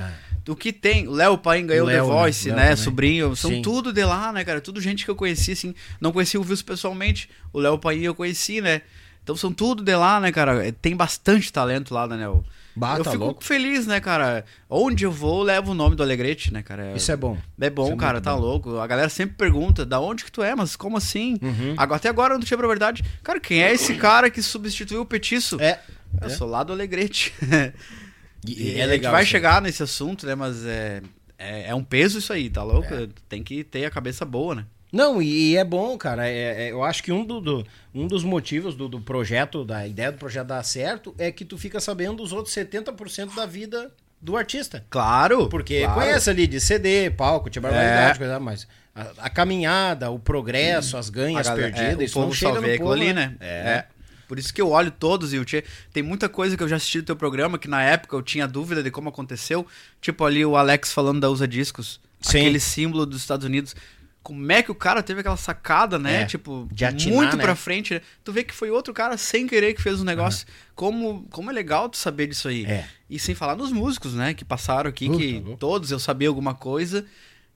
[0.48, 1.08] O que tem?
[1.08, 2.14] Léo Paim ganhou O o The Léo, né?
[2.14, 2.76] Voice, Léo né?
[2.76, 3.36] Sobrinho.
[3.36, 3.62] São Sim.
[3.62, 4.62] tudo de lá, né, cara?
[4.62, 5.76] Tudo gente que eu conheci, assim.
[6.00, 7.30] Não conheci o Wilson pessoalmente.
[7.52, 8.82] O Léo Paim eu conheci, né?
[9.24, 10.66] Então são tudo de lá, né, cara?
[10.66, 12.46] É, Tem bastante talento lá, Daniel.
[12.74, 13.44] Bah, eu tá fico louco.
[13.44, 14.46] feliz, né, cara?
[14.70, 16.94] Onde eu vou, eu levo o nome do Alegrete, né, cara?
[16.96, 17.36] Isso é bom.
[17.60, 18.40] É bom, é cara, tá bom.
[18.40, 18.78] louco.
[18.78, 20.56] A galera sempre pergunta, da onde que tu é?
[20.56, 21.38] Mas como assim?
[21.42, 21.74] Uhum.
[21.76, 23.04] Agora, até agora eu não tinha pra verdade.
[23.24, 25.60] Cara, quem é esse cara que substituiu o Petiço?
[25.60, 25.80] É.
[26.22, 27.34] Eu sou lá do Alegrete.
[28.46, 30.36] E, E a gente vai chegar nesse assunto, né?
[30.36, 31.02] Mas é,
[31.38, 32.94] é, é um peso isso aí, tá louco?
[32.94, 33.08] É.
[33.30, 34.66] Tem que ter a cabeça boa, né?
[34.92, 36.28] Não, e, e é bom, cara.
[36.30, 39.86] É, é- eu acho que um, do, do- um dos motivos do, do projeto, da
[39.86, 43.92] ideia do projeto dar certo, é que tu fica sabendo os outros 70% da vida
[44.22, 44.86] do artista.
[44.90, 45.50] Claro!
[45.50, 46.00] Porque claro.
[46.00, 48.18] conhece ali de CD, palco, tinha barbaridade, É.
[48.18, 48.66] coisa mais.
[48.96, 52.78] A, a caminhada, o progresso, as A ganhas galera- perdidas, é, isso não chega no
[52.78, 53.36] povo, ali, né?
[53.42, 53.84] É.
[54.28, 55.64] Por isso que eu olho todos e o Tchê.
[55.94, 58.48] Tem muita coisa que eu já assisti do teu programa que na época eu tinha
[58.48, 59.66] dúvida de como aconteceu.
[60.02, 62.00] Tipo ali o Alex falando da Usa Discos.
[62.20, 62.40] Sim.
[62.40, 63.76] Aquele símbolo dos Estados Unidos.
[64.22, 66.24] Como é que o cara teve aquela sacada, né?
[66.24, 67.44] É, tipo, de atinar, muito né?
[67.44, 67.94] pra frente.
[67.94, 68.02] né?
[68.26, 70.46] Tu vê que foi outro cara sem querer que fez o negócio.
[70.76, 72.66] Como, como é legal tu saber disso aí.
[72.66, 72.86] É.
[73.10, 74.34] E sem falar nos músicos, né?
[74.34, 75.58] Que passaram aqui, Puta, que louco.
[75.58, 77.06] todos eu sabia alguma coisa.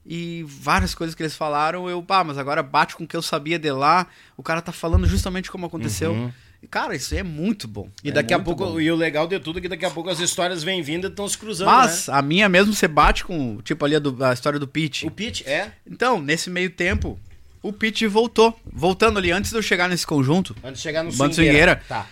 [0.05, 3.21] E várias coisas que eles falaram, eu, pá, mas agora bate com o que eu
[3.21, 4.07] sabia de lá.
[4.37, 6.15] O cara tá falando justamente como aconteceu.
[6.15, 6.33] E,
[6.69, 7.89] cara, isso aí é muito bom.
[8.03, 8.79] E É daqui a pouco, bom.
[8.79, 11.09] e o legal de tudo é que daqui a pouco as histórias vêm vindo e
[11.09, 12.13] estão se cruzando, Mas né?
[12.13, 15.05] a minha mesmo você bate com, tipo, ali a, do- a história do Pete.
[15.07, 17.19] O pitch é, Então, nesse meio tempo,
[17.63, 18.57] o Pete voltou.
[18.71, 21.81] Voltando ali, antes de eu chegar nesse conjunto, antes de chegar no Bando swingueira.
[21.87, 22.07] Tá.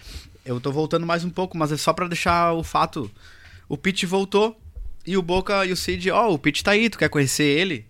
[0.46, 3.10] eu tô voltando mais um pouco, mas é só pra deixar o fato.
[3.68, 4.60] O Pete voltou
[5.06, 7.86] e o Boca e o Cid, ó, o Pete tá aí, tu quer conhecer ele?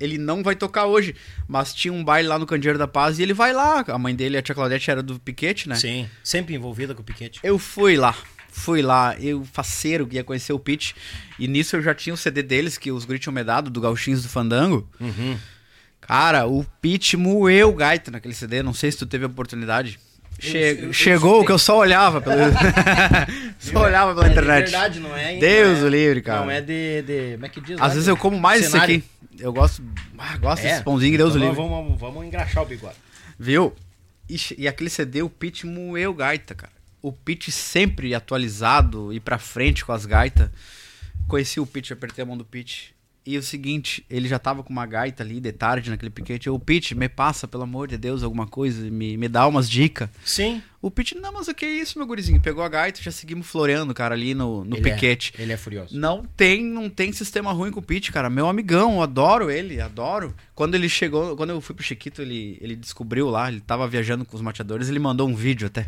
[0.00, 1.14] Ele não vai tocar hoje,
[1.46, 3.84] mas tinha um baile lá no Candeeiro da Paz e ele vai lá.
[3.88, 5.74] A mãe dele, a tia Claudete, era do Piquete, né?
[5.74, 7.40] Sim, sempre envolvida com o piquete.
[7.42, 8.14] Eu fui lá.
[8.50, 10.96] Fui lá, eu faceiro que ia conhecer o Pete.
[11.38, 13.80] E nisso eu já tinha o CD deles, que os Grit tinham me dado, do
[13.80, 14.88] Gauchinhos do Fandango.
[14.98, 15.38] Uhum.
[16.00, 20.00] Cara, o Pete moeu o gaita naquele CD, não sei se tu teve a oportunidade.
[20.38, 22.36] Che- chegou que eu só olhava pelo...
[23.58, 24.62] só olhava pela É de internet.
[24.70, 25.36] verdade, não é?
[25.36, 26.40] Deus não é- o livre, cara.
[26.44, 27.78] Não é de, de- Como é que diz?
[27.78, 27.86] lá?
[27.86, 29.02] Às vezes eu como mais isso aqui.
[29.38, 29.82] Eu gosto,
[30.18, 30.70] ah, gosto É.
[30.70, 31.62] desse pãozinho, Deus o Então livre.
[31.62, 32.96] Vamos, vamos, vamos engraxar o bigode.
[33.38, 33.74] Viu?
[34.28, 36.72] Ixi, E, aquele CD, o Pete moeu gaita, cara.
[37.00, 40.50] O Pete sempre atualizado e pra frente com as gaitas.
[41.28, 42.94] Conheci o Pete, apertei a mão do Pete.
[43.26, 46.46] E o seguinte, ele já tava com uma gaita ali de tarde naquele piquete.
[46.46, 50.08] Eu, Pete, me passa, pelo amor de Deus, alguma coisa, me, me dá umas dicas.
[50.24, 50.62] Sim.
[50.80, 52.40] O Pete, não, mas o que é isso, meu gurizinho?
[52.40, 55.34] Pegou a gaita e já seguimos floreando, cara, ali no, no Ele é- piquete.
[55.38, 55.94] ele é furioso.
[55.98, 58.30] Não tem, não tem sistema ruim com o Pete, cara.
[58.30, 60.34] Meu amigão, eu adoro ele, adoro.
[60.54, 64.24] Quando ele chegou, quando eu fui pro Chiquito, ele, ele descobriu lá, ele tava viajando
[64.24, 65.86] com os mateadores, ele mandou um vídeo até.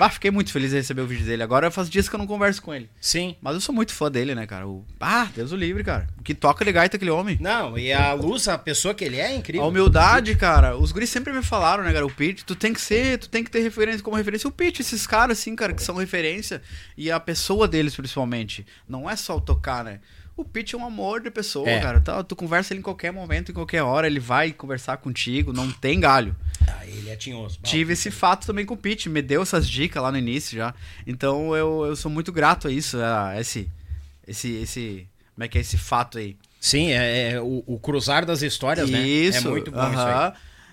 [0.00, 1.42] Ah, fiquei muito feliz de receber o vídeo dele.
[1.42, 2.88] Agora faz dias que eu não converso com ele.
[3.00, 3.36] Sim.
[3.40, 4.66] Mas eu sou muito fã dele, né, cara?
[4.66, 4.84] O...
[4.98, 6.08] Ah, Deus o livre, cara.
[6.18, 7.38] O que toca de gaita aquele homem.
[7.40, 9.64] Não, e a luz, a pessoa que ele é, é incrível.
[9.64, 10.76] A humildade, cara.
[10.76, 12.06] Os guris sempre me falaram, né, cara?
[12.06, 14.48] O Pete, tu tem que ser, tu tem que ter referência como referência.
[14.48, 16.62] O Pete, esses caras, assim, cara, que são referência.
[16.96, 18.66] E a pessoa deles, principalmente.
[18.88, 20.00] Não é só o tocar, né?
[20.40, 21.80] O Pete é um amor de pessoa, É.
[21.80, 22.00] cara.
[22.00, 25.70] Tá, tu conversa ele em qualquer momento, em qualquer hora, ele vai conversar contigo, não
[25.70, 26.34] tem galho.
[26.66, 27.58] Ah, ele é tinhoso.
[27.62, 30.74] Tive esse fato também com o Pete, me deu essas dicas lá no início já.
[31.06, 33.68] Então eu, eu sou muito grato a isso, a esse,
[34.26, 36.36] esse, esse, como é que é esse fato aí.
[36.60, 39.00] Sim, é, é o, o cruzar das histórias, né?
[39.06, 40.32] Isso, É muito bom isso aí.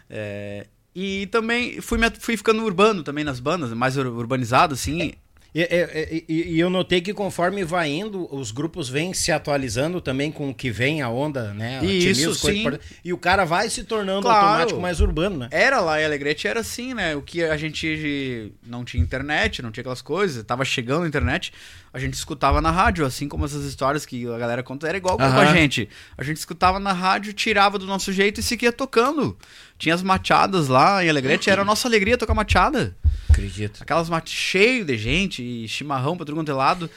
[0.09, 5.13] É, e também fui, fui ficando urbano também nas bandas, mais ur- urbanizado, assim.
[5.55, 9.99] E, e- e- e eu notei que conforme vai indo, os grupos vêm se atualizando
[9.99, 11.79] também com o que vem a onda, né?
[11.79, 12.63] a Isso, sim.
[13.03, 14.45] E o cara vai se tornando Claro.
[14.47, 15.47] automático mais urbano, né?
[15.51, 17.15] Era lá em Alegrete, era assim, né?
[17.15, 21.51] O que a gente não tinha internet, não tinha aquelas coisas, tava chegando a internet,
[21.93, 25.17] a gente escutava na rádio, assim como essas histórias que a galera conta, era igual
[25.17, 25.89] com a gente.
[26.17, 29.35] A gente escutava na rádio, tirava do nosso jeito e seguia tocando.
[29.77, 32.95] Tinha as machadas lá em Alegrete, era a nossa alegria tocar machada.
[33.29, 33.81] Acredito.
[33.83, 36.89] Aquelas matas cheio de gente e chimarrão pra tudo quanto é lado.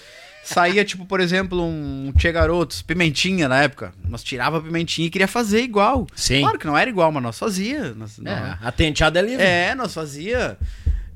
[0.42, 3.92] Saía, tipo, por exemplo, um Tchê Garotos, pimentinha na época.
[4.08, 6.06] Nós tirava a pimentinha e queria fazer igual.
[6.16, 6.40] Sim.
[6.40, 7.92] Claro que não era igual, mas nós fazia.
[7.92, 9.44] Nós, É, a tenteada é livre.
[9.44, 10.56] é, nós fazia.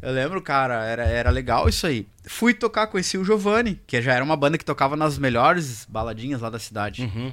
[0.03, 2.07] Eu lembro, cara, era, era legal isso aí.
[2.27, 6.43] Fui tocar, conheci o Giovanni, que já era uma banda que tocava nas melhores baladinhas
[6.43, 7.03] lá da cidade.
[7.03, 7.33] Uhum.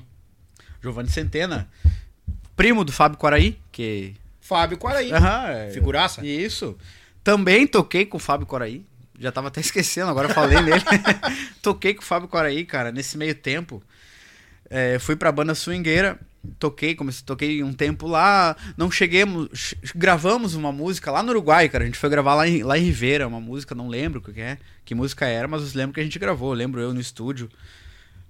[0.82, 1.68] Giovanni Centena,
[2.56, 4.16] primo do Fábio Quaraí, que.
[4.42, 5.12] Fábio Quaraí.
[5.12, 6.26] Aham, é- Figuraça.
[6.26, 6.78] Isso.
[7.24, 8.84] Também toquei com o Fábio Quaraí.
[9.20, 10.82] Já tava até esquecendo, agora falei nele.
[11.62, 13.82] toquei com o Fábio Quaraí, cara, nesse meio tempo.
[14.70, 16.18] É, fui pra banda swingueira,
[16.58, 21.68] toquei, comecei, toquei um tempo lá, não cheguemos, ch- gravamos uma música lá no Uruguai,
[21.68, 24.24] cara, a gente foi gravar lá em, lá em Ribeira, uma música, não lembro o
[24.24, 27.02] que é, que música era, mas eu lembro que a gente gravou, lembro eu no
[27.02, 27.50] estúdio.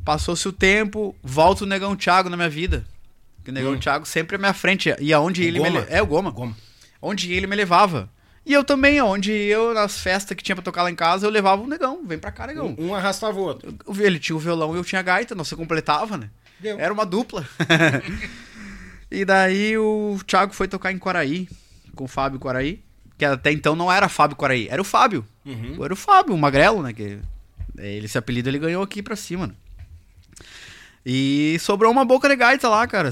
[0.04, 2.84] Passou-se o tempo, volta o Negão Thiago na minha vida.
[3.44, 5.66] Que o Negão Thiago sempre à minha frente, e aonde O ele me...
[5.70, 5.80] Goma.
[5.82, 6.32] le- É, o Goma.
[6.32, 6.56] Goma.
[7.02, 8.10] Onde ele me levava.
[8.46, 11.30] E eu também, onde eu, nas festas que tinha pra tocar lá em casa, eu
[11.32, 12.76] levava o Negão, vem pra cá, Negão.
[12.78, 13.76] Um arrastava o outro.
[14.00, 16.30] Ele tinha o violão e eu tinha a gaita, nós se completava, né?
[16.60, 16.80] Deu.
[16.80, 17.48] Era uma dupla.
[19.10, 21.48] e daí o Thiago foi tocar em Quaraí,
[21.96, 22.82] com o Fábio Quaraí,
[23.18, 25.26] que até então não era Fábio Quaraí, era o Fábio.
[25.46, 25.84] Uhum.
[25.84, 26.94] Era o Fábio, o Magrelo, né?
[26.94, 27.20] Que
[27.78, 29.54] ele, esse apelido ele ganhou aqui pra cima, né?
[31.06, 33.10] E sobrou uma boca de gaita lá, cara.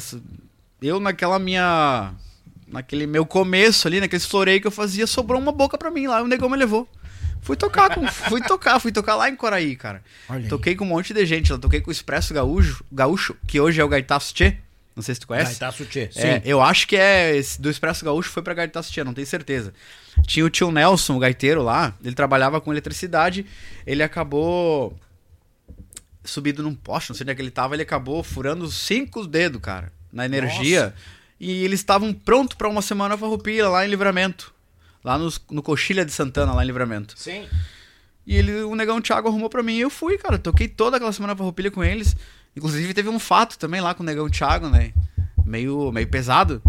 [0.82, 2.14] Eu naquela minha.
[2.68, 6.20] Naquele meu começo ali, naquele floreio que eu fazia, sobrou uma boca pra mim lá,
[6.20, 6.88] e o negão me levou.
[7.42, 10.04] Fui tocar, com, fui tocar, fui tocar lá em Coraí, cara.
[10.30, 10.48] Olha aí.
[10.48, 13.82] Toquei com um monte de gente, lá toquei com o Expresso Gaúcho, Gaúcho que hoje
[13.82, 14.58] é o Gaitaço Tchê.
[14.96, 15.52] Não sei se tu conhece.
[15.52, 16.10] Gaitaço Tchê.
[16.12, 16.22] Sim.
[16.22, 19.74] É, eu acho que é do Expresso Gaúcho foi pra Gaitaço Tchê, não tenho certeza.
[20.28, 23.46] Tinha o tio Nelson, o gaiteiro lá, ele trabalhava com eletricidade,
[23.88, 24.96] ele acabou
[26.24, 29.26] subido num poste, não sei onde é que ele tava, ele acabou furando os cinco
[29.26, 30.94] dedos, cara, na energia.
[31.40, 34.54] E eles estavam prontos pra uma semana farroupilha lá em Livramento.
[35.04, 37.14] Lá nos- no Coxilha de Santana, lá em Livramento.
[37.18, 37.48] Sim.
[38.28, 40.38] E ele, o negão Thiago arrumou pra mim e eu fui, cara.
[40.38, 42.16] Toquei toda aquela semana farroupilha com eles.
[42.56, 44.92] Inclusive teve um fato também lá com o negão Thiago, né?
[45.46, 46.62] Meio, meio pesado.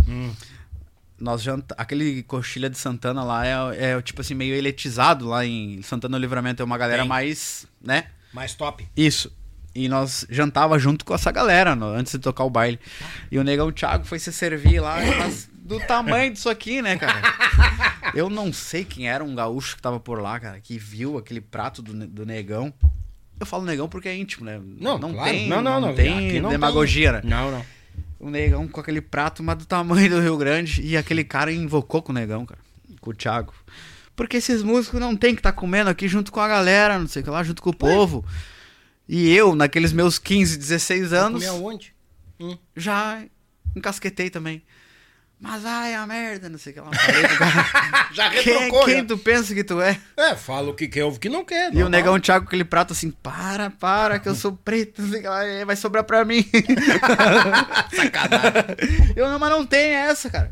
[1.19, 1.75] Nós janta...
[1.77, 6.21] Aquele coxilha de Santana lá é, é, tipo assim, meio eletizado lá em Santana do
[6.21, 6.63] Livramento.
[6.63, 7.09] É uma galera Tem.
[7.09, 8.07] mais, né?
[8.33, 8.89] Mais top.
[8.97, 9.31] Isso.
[9.75, 12.79] E nós jantava junto com essa galera no- antes de tocar o baile.
[13.31, 17.23] E o negão Thiago foi se servir lá, mas do tamanho disso aqui, né, cara?
[18.15, 21.41] Eu não sei quem era um gaúcho que tava por lá, cara, que viu aquele
[21.41, 22.75] prato do, do negão.
[23.39, 24.61] Eu falo negão porque é íntimo, né?
[24.63, 25.31] Não, não claro.
[25.31, 25.95] tem, não, não, não.
[25.95, 27.21] tem Aqui não demagogia, né?
[27.21, 27.31] tem.
[27.31, 27.65] Não, não.
[28.19, 30.83] O negão com aquele prato, mas do tamanho do Rio Grande.
[30.83, 32.61] E aquele cara invocou com o negão, cara.
[33.01, 33.55] Com o Thiago.
[34.15, 37.23] Porque esses músicos não tem que estar comendo aqui junto com a galera, não sei
[37.23, 38.23] o que lá, junto com o povo.
[39.13, 41.93] E eu, naqueles meus 15, 16 anos, Comia onde?
[42.77, 43.25] já
[43.75, 44.63] encasquetei também.
[45.43, 46.91] Mas ai, a merda, não sei o que lá.
[48.13, 49.05] Já quem, retrocou, quem já.
[49.07, 49.99] tu pensa que tu é?
[50.17, 51.73] É, fala o que quer, o que não quer.
[51.75, 55.09] E o negão Thiago com aquele prato assim, para, para, que eu sou preto, não
[55.09, 56.45] sei o que lá, vai sobrar pra mim.
[57.95, 59.13] Sacanagem.
[59.17, 60.51] Eu não, mas não tem essa, cara.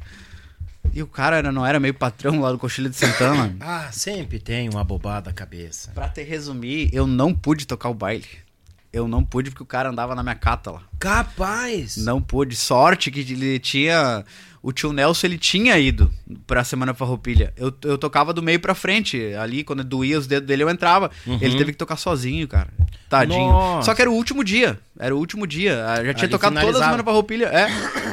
[0.92, 3.54] E o cara era- não era meio patrão lá do Coxilha de Santana.
[3.60, 5.90] Ah, sempre tem uma bobada na cabeça.
[5.92, 8.26] pra te resumir, eu não pude tocar o baile.
[8.92, 10.82] Eu não pude porque o cara andava na minha cata lá.
[10.98, 11.96] Capaz.
[11.98, 12.56] Não pude.
[12.56, 14.24] Sorte que ele tinha.
[14.62, 16.10] O tio Nelson ele tinha ido
[16.46, 17.52] pra Semana Farroupilha.
[17.56, 19.34] Eu, eu tocava do meio pra frente.
[19.34, 21.10] Ali, quando doía os dedos dele, eu entrava.
[21.26, 22.68] Ele teve que tocar sozinho, cara.
[23.08, 23.40] Tadinho.
[23.40, 23.48] Uhum.
[23.48, 23.86] Nossa.
[23.86, 24.78] Só que era o último dia.
[24.98, 25.84] Era o último dia.
[25.86, 26.82] Ah, Já tinha Ali tocado toda a.
[26.82, 27.46] Semana Farroupilha.
[27.46, 27.68] É.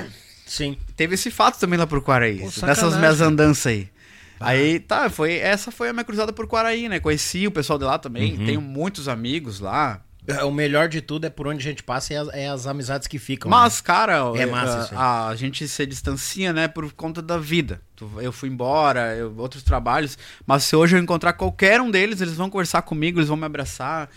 [0.45, 0.77] Sim.
[0.95, 2.39] Teve esse fato também lá por Quaraí.
[2.39, 3.89] Pô, nessas minhas andanças aí.
[4.39, 6.99] Aí, tá, foi, essa foi a minha cruzada por Quaraí, né?
[6.99, 8.37] Conheci o pessoal de lá também.
[8.37, 8.45] Uhum.
[8.45, 10.01] Tenho muitos amigos lá.
[10.27, 12.65] É, O melhor de tudo é por onde a gente passa e as, é as
[12.67, 13.49] amizades que ficam.
[13.49, 13.57] né?
[13.57, 14.97] Mas, cara, É massa a, isso aí.
[14.99, 17.81] a, a gente se distancia, né, por conta da vida.
[18.21, 22.33] Eu fui embora, eu- outros trabalhos, mas se hoje eu encontrar qualquer um deles, eles
[22.35, 24.09] vão conversar comigo, eles vão me abraçar.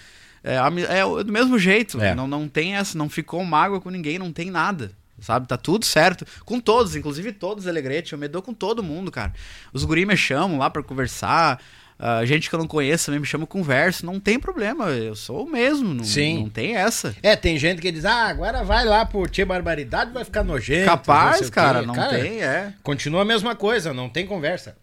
[0.42, 2.14] É, é do mesmo jeito, É.
[2.14, 4.92] não, não tem essa, não ficou mágoa com ninguém, não tem nada.
[5.20, 6.24] Sabe, tá tudo certo.
[6.44, 8.12] Com todos, inclusive todos Alegrete.
[8.12, 9.32] Eu me dou com todo mundo, cara.
[9.72, 11.60] Os guri me chamam lá pra conversar.
[11.98, 14.06] A gente que eu não conheço também me chama converso.
[14.06, 15.92] Não tem problema, eu sou o mesmo.
[15.94, 16.42] Não, Sim.
[16.42, 17.14] não tem essa.
[17.22, 20.86] É, tem gente que diz, ah, agora vai lá por Tia Barbaridade, vai ficar nojento.
[20.86, 21.50] não Capaz, o quê.
[21.50, 22.72] cara, não tem, é.
[22.84, 24.76] Continua a mesma coisa, não tem conversa.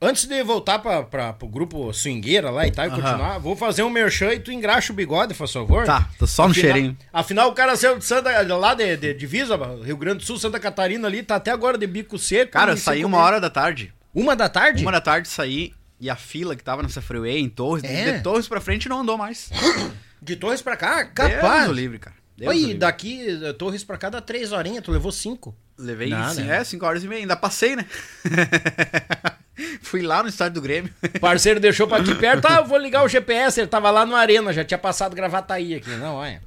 [0.00, 3.00] Antes de voltar pra, pra, pro grupo swingueira lá e tal e Aham.
[3.02, 5.84] continuar, vou fazer um merchan e tu engraxa o bigode, por favor.
[5.84, 6.96] Tá, tô só no Afinal- cheirinho.
[7.12, 10.60] Afinal, o cara saiu de Santa, lá de, de divisa, Rio Grande do Sul, Santa
[10.60, 12.52] Catarina ali, tá até agora de bico seco.
[12.52, 13.26] Cara, eu saí uma comer.
[13.26, 13.92] hora da tarde.
[14.14, 14.82] Uma da tarde?
[14.82, 18.12] Uma da tarde saí e a fila que tava nessa freeway em Torres, É?
[18.12, 19.50] de Torres pra frente não andou mais.
[20.20, 21.04] De Torres pra cá?
[21.04, 21.68] Deus Capaz.
[21.68, 22.16] o livre, cara.
[22.36, 22.74] Deus o Oi, livre.
[22.78, 25.54] daqui, eh, Torres pra cá dá três horinhas, tu levou cinco.
[25.78, 26.34] Levei Nada.
[26.34, 27.20] sim, é, 5 horas e meia.
[27.20, 27.86] Ainda passei, né?
[29.82, 30.92] Fui lá no estádio do Grêmio.
[31.20, 34.14] Parceiro deixou pra aqui perto, ah, eu vou ligar o GPS, ele tava lá no
[34.14, 35.90] Arena, já tinha passado Gravataí aqui.
[35.90, 36.40] Não, olha.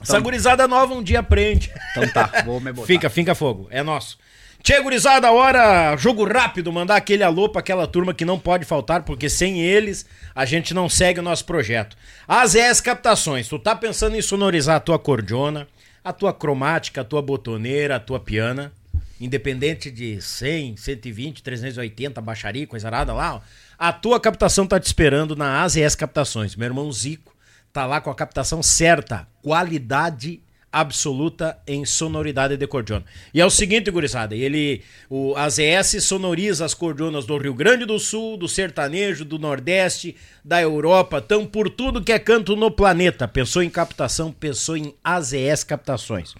[0.00, 1.70] Essa gurizada nova um dia aprende.
[1.90, 2.86] Então tá, vou me botar.
[2.86, 4.18] Fica, fica fogo, é nosso.
[4.62, 9.04] Tchê, gurizada, hora, jogo rápido, mandar aquele alô pra aquela turma que não pode faltar,
[9.04, 10.04] porque sem eles
[10.34, 11.96] a gente não segue o nosso projeto.
[12.28, 15.66] As ES Captações, tu tá pensando em sonorizar a tua cordiona,
[16.04, 18.70] a tua cromática, a tua botoneira, a tua piana,
[19.18, 23.40] independente de 100, 120, 380, baixaria, coisa arada lá,
[23.78, 26.54] a tua captação tá te esperando na AZS Captações.
[26.54, 27.34] Meu irmão Zico
[27.72, 30.42] tá lá com a captação certa, qualidade
[30.72, 33.04] absoluta em sonoridade de cordiona.
[33.34, 37.98] E é o seguinte, gurizada, ele, o AZS sonoriza as cordionas do Rio Grande do
[37.98, 43.26] Sul, do sertanejo, do Nordeste, da Europa, tão por tudo que é canto no planeta.
[43.26, 46.34] Pensou em captação, pensou em AZS Captações.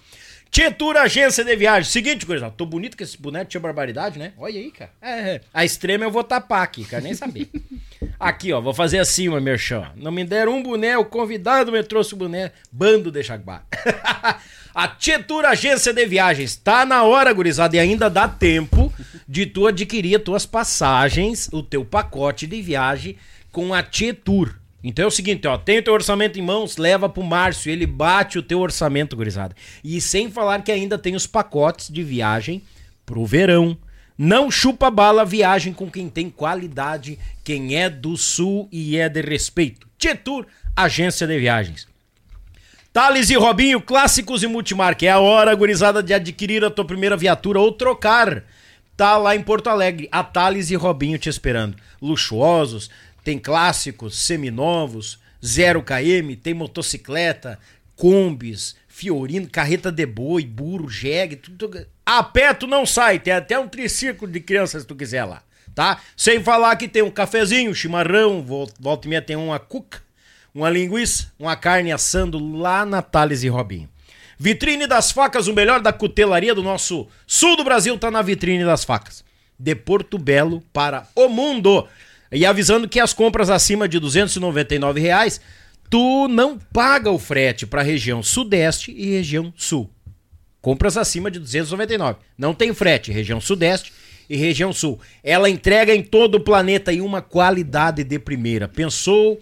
[0.51, 1.89] Tietur Agência de Viagem.
[1.89, 4.33] Seguinte, gurizada, tô bonito com esse boneco, tinha barbaridade, né?
[4.37, 4.91] Olha aí, cara.
[5.01, 5.41] É, é.
[5.53, 7.49] A extrema eu vou tapar aqui, quero nem saber.
[8.19, 9.91] Aqui, ó, vou fazer assim, meu merchan.
[9.95, 12.51] Não me deram um boné, o convidado me trouxe o boné.
[12.71, 13.65] Bando de Jaguar.
[14.75, 16.55] a Tietur Agência de Viagens.
[16.55, 18.93] Tá na hora, gurizada, e ainda dá tempo
[19.27, 23.17] de tu adquirir as tuas passagens, o teu pacote de viagem
[23.51, 24.60] com a Tietur.
[24.83, 27.85] Então é o seguinte, ó, tem o teu orçamento em mãos, leva pro Márcio, ele
[27.85, 29.55] bate o teu orçamento, gurizada.
[29.83, 32.63] E sem falar que ainda tem os pacotes de viagem
[33.05, 33.77] pro verão.
[34.17, 39.21] Não chupa bala, viagem com quem tem qualidade, quem é do sul e é de
[39.21, 39.87] respeito.
[39.97, 40.45] Tietur,
[40.75, 41.87] agência de viagens.
[42.93, 45.05] Thales e Robinho, clássicos e multimarca.
[45.05, 48.43] É a hora, gurizada, de adquirir a tua primeira viatura ou trocar.
[48.97, 50.09] Tá lá em Porto Alegre.
[50.11, 51.77] A Thales e Robinho te esperando.
[52.01, 52.89] Luxuosos,
[53.23, 57.59] tem clássicos, seminovos, 0 km, tem motocicleta,
[57.95, 61.85] combis, fiorino, carreta de boi, burro, jegue, tudo.
[62.05, 65.41] A pé tu não sai, tem até um triciclo de crianças se tu quiser lá,
[65.73, 65.99] tá?
[66.15, 70.01] Sem falar que tem um cafezinho, chimarrão, vol- volta e meia tem uma cuca,
[70.53, 73.89] uma linguiça, uma carne assando lá na Thales e Robinho.
[74.37, 78.65] Vitrine das facas, o melhor da cutelaria do nosso sul do Brasil tá na vitrine
[78.65, 79.23] das facas.
[79.57, 81.87] De Porto Belo para o mundo.
[82.31, 85.41] E avisando que as compras acima de 299 reais,
[85.89, 89.89] tu não paga o frete para a região sudeste e região sul.
[90.61, 92.19] Compras acima de 299.
[92.37, 93.91] Não tem frete, região sudeste
[94.29, 94.99] e região sul.
[95.23, 98.67] Ela entrega em todo o planeta e uma qualidade de primeira.
[98.67, 99.39] Pensou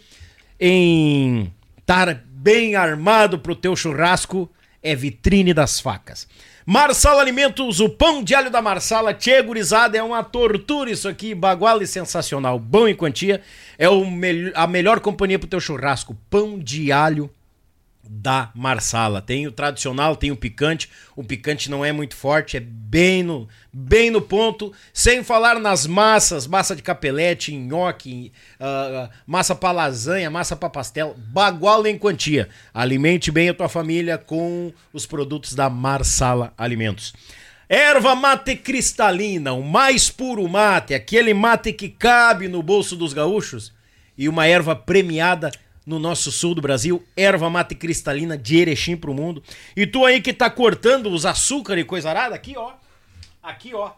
[0.60, 4.50] em estar bem armado pro teu churrasco?
[4.82, 6.28] É vitrine das facas.
[6.72, 9.44] Marsala Alimentos, o pão de alho da Marsala, tchê
[9.96, 13.42] é uma tortura isso aqui, bagual e sensacional, bom em quantia,
[13.76, 17.28] é o mel- a melhor companhia pro teu churrasco, pão de alho
[18.12, 19.22] da Marsala.
[19.22, 20.90] Tem o tradicional, tem o picante.
[21.16, 24.74] O picante não é muito forte, é bem no, bem no ponto.
[24.92, 31.16] Sem falar nas massas, massa de capelete, nhoque, ah, massa para lasanha, massa para pastel.
[31.18, 32.50] Bagual em quantia.
[32.74, 37.14] Alimente bem a tua família com os produtos da Marsala Alimentos.
[37.70, 43.72] Erva mate cristalina, o mais puro mate, aquele mate que cabe no bolso dos gaúchos.
[44.18, 45.52] E uma erva premiada
[45.86, 49.42] no nosso sul do Brasil, erva mate cristalina de Erechim pro mundo.
[49.76, 52.72] E tu aí que tá cortando os açúcar e coisa arada, aqui ó,
[53.42, 53.92] aqui ó,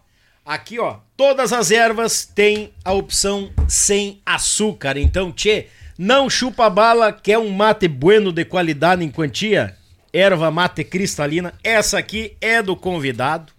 [0.46, 4.98] aqui ó, todas as ervas têm a opção sem açúcar.
[4.98, 5.68] Então, tchê,
[5.98, 9.76] não chupa bala, quer um mate bueno de qualidade em quantia?
[10.14, 13.52] Erva mate cristalina, essa aqui é do convidado.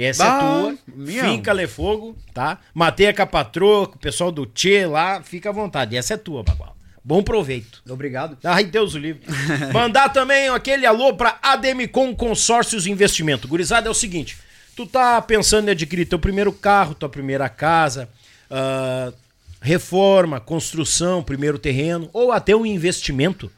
[0.00, 1.24] Essa Bah, é tua, minha.
[1.24, 2.58] fica-lhe fogo, tá?
[2.72, 5.96] Matei a patroa, com o pessoal do Tchê lá, fica à vontade.
[5.96, 6.77] Essa é tua, Bagual.
[7.08, 7.82] Bom proveito.
[7.88, 8.36] Obrigado.
[8.44, 9.22] Ai, Deus o livre.
[9.72, 13.48] Mandar também aquele alô pra Ademicon Consórcios Investimento.
[13.48, 14.36] Gurizada, é o seguinte,
[14.76, 18.10] tu tá pensando em adquirir teu primeiro carro, tua primeira casa,
[18.50, 19.10] ah,
[19.58, 23.50] reforma, construção, primeiro terreno, ou até um investimento,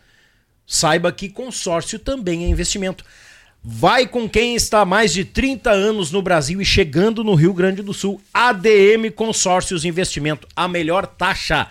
[0.65, 3.05] saiba que consórcio também é investimento.
[3.65, 7.53] Vai com quem está há mais de 30 anos no Brasil e chegando no Rio
[7.53, 8.23] Grande do Sul.
[8.33, 11.69] ADM Consórcios Investimento, a melhor taxa.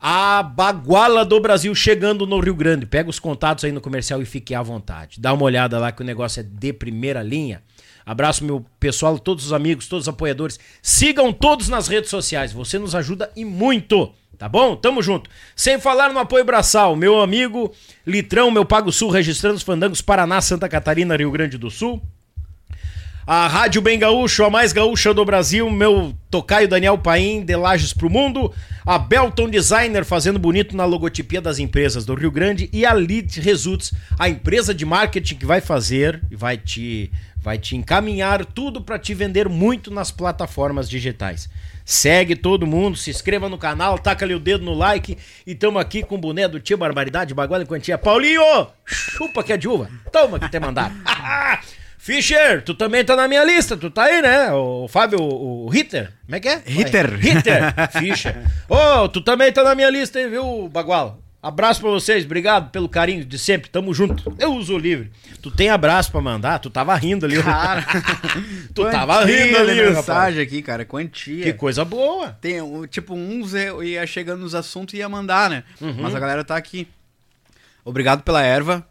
[0.00, 2.86] A baguala do Brasil chegando no Rio Grande.
[2.86, 5.20] Pega os contatos aí no comercial e fique à vontade.
[5.20, 7.62] Dá uma olhada lá que o negócio é de primeira linha.
[8.06, 10.58] Abraço meu pessoal, todos os amigos, todos os apoiadores.
[10.80, 12.52] Sigam todos nas redes sociais.
[12.52, 14.12] Você nos ajuda e muito.
[14.38, 14.76] Tá bom?
[14.76, 15.28] Tamo junto.
[15.56, 17.74] Sem falar no apoio braçal, meu amigo
[18.06, 22.00] Litrão, meu Pago Sul, registrando os fandangos Paraná, Santa Catarina, Rio Grande do Sul.
[23.26, 27.92] A Rádio Bem Gaúcho, a mais gaúcha do Brasil, meu tocaio Daniel Paim, de Lages
[27.92, 28.54] pro Mundo.
[28.88, 32.70] A Belton Designer, fazendo bonito na logotipia das empresas do Rio Grande.
[32.72, 37.58] E a Lead Results, a empresa de marketing que vai fazer e vai te, vai
[37.58, 41.50] te encaminhar tudo para te vender muito nas plataformas digitais.
[41.84, 45.18] Segue todo mundo, se inscreva no canal, taca ali o dedo no like.
[45.46, 47.98] E tamo aqui com o boné do Tio Barbaridade, Baguala e Quantia.
[47.98, 49.90] Paulinho, chupa que é de uva.
[50.10, 50.96] Toma que te mandaram.
[52.08, 54.50] Fischer, tu também tá na minha lista, tu tá aí, né?
[54.50, 56.62] O Fábio, o, o Ritter, como é que é?
[56.64, 57.14] Ritter.
[57.14, 57.62] Ritter,
[57.98, 58.34] Fischer.
[58.66, 61.18] Ô, oh, tu também tá na minha lista aí, viu, Bagual?
[61.42, 64.34] Abraço pra vocês, obrigado pelo carinho de sempre, tamo junto.
[64.38, 65.12] Eu uso livre.
[65.42, 66.58] Tu tem abraço pra mandar?
[66.60, 67.42] Tu tava rindo ali.
[67.42, 67.84] Cara,
[68.74, 70.38] tu tava rindo ali, mensagem rapaz.
[70.38, 71.44] aqui, cara, quantia.
[71.44, 72.38] Que coisa boa.
[72.40, 75.62] Tem, o- tipo, uns eu ia chegando nos assuntos e ia mandar, né?
[75.78, 76.88] Mas a galera tá aqui.
[77.84, 78.82] Obrigado pela erva.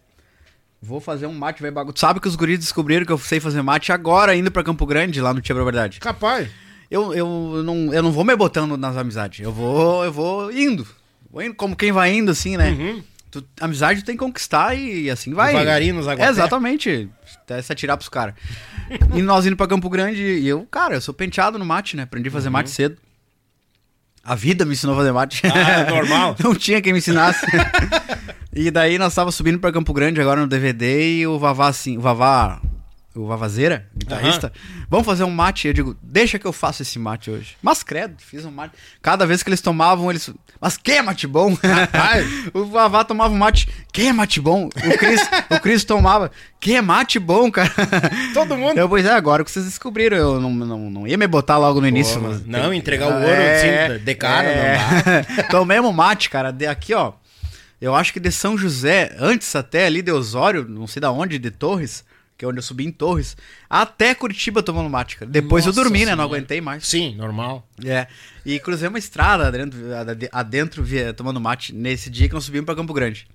[0.82, 1.98] Vou fazer um mate, velho bagulho.
[1.98, 5.20] Sabe que os guris descobriram que eu sei fazer mate agora, indo pra Campo Grande,
[5.20, 6.00] lá no Tia Verdade.
[6.00, 6.48] Capaz.
[6.90, 9.40] Eu, eu, não, eu não vou me botando nas amizades.
[9.44, 10.88] Eu vou, eu vou indo.
[11.32, 13.02] Vou indo como quem vai indo, assim, né?
[13.30, 15.52] Tu- amizade tu tem que conquistar e assim vai.
[15.52, 17.10] Devagarinho nos É, exatamente.
[17.44, 18.36] Até se atirar pros caras.
[19.14, 22.04] e nós indo pra Campo Grande, e eu, cara, eu sou penteado no mate, né?
[22.04, 22.98] Aprendi a fazer mate cedo.
[24.24, 25.42] A vida me ensinou a fazer mate.
[25.48, 26.36] Ah, normal.
[26.44, 27.46] Não tinha quem me ensinasse.
[28.58, 31.98] e daí nós tava subindo pra Campo Grande agora no DVD e o Vavá assim,
[31.98, 32.60] o Vavá,
[33.16, 34.52] o Vavazeira, guitarrista,
[34.90, 35.68] vamos fazer um mate.
[35.68, 37.56] Eu digo, deixa que eu faço esse mate hoje.
[37.62, 38.74] Mas credo, fiz um mate.
[39.02, 40.30] Cada vez que eles tomavam, eles.
[40.62, 41.56] Mas que é mate bom?
[42.54, 44.66] o Vavá tomava um mate, que é mate bom?
[44.68, 47.72] O Cris, o Cris tomava, que é mate bom, cara.
[48.34, 48.78] Todo mundo.
[48.78, 51.80] Eu, pois é, agora que vocês descobriram, eu não, não, não ia me botar logo
[51.82, 52.20] no início.
[52.20, 54.78] Pô, mas não, tem- entregar o ouro É, assim, de cara, é.
[54.78, 55.44] não dá.
[55.50, 56.52] Tomemos mate, cara.
[56.52, 57.14] De aqui, ó.
[57.80, 61.38] Eu acho que de São José, antes até ali de Osório, não sei da onde,
[61.38, 62.04] de Torres,
[62.38, 63.38] que é onde eu subi em Torres,
[63.70, 65.30] até Curitiba tomando mate, cara.
[65.30, 66.12] Depois Nossa eu dormi, né?
[66.16, 66.36] Não Senhora.
[66.38, 66.88] aguentei mais.
[66.88, 67.68] Sim, normal.
[67.86, 68.08] É.
[68.46, 72.66] E cruzei uma estrada adentro, ad- adentro via, tomando mate nesse dia que nós subimos
[72.66, 73.28] pra Campo Grande.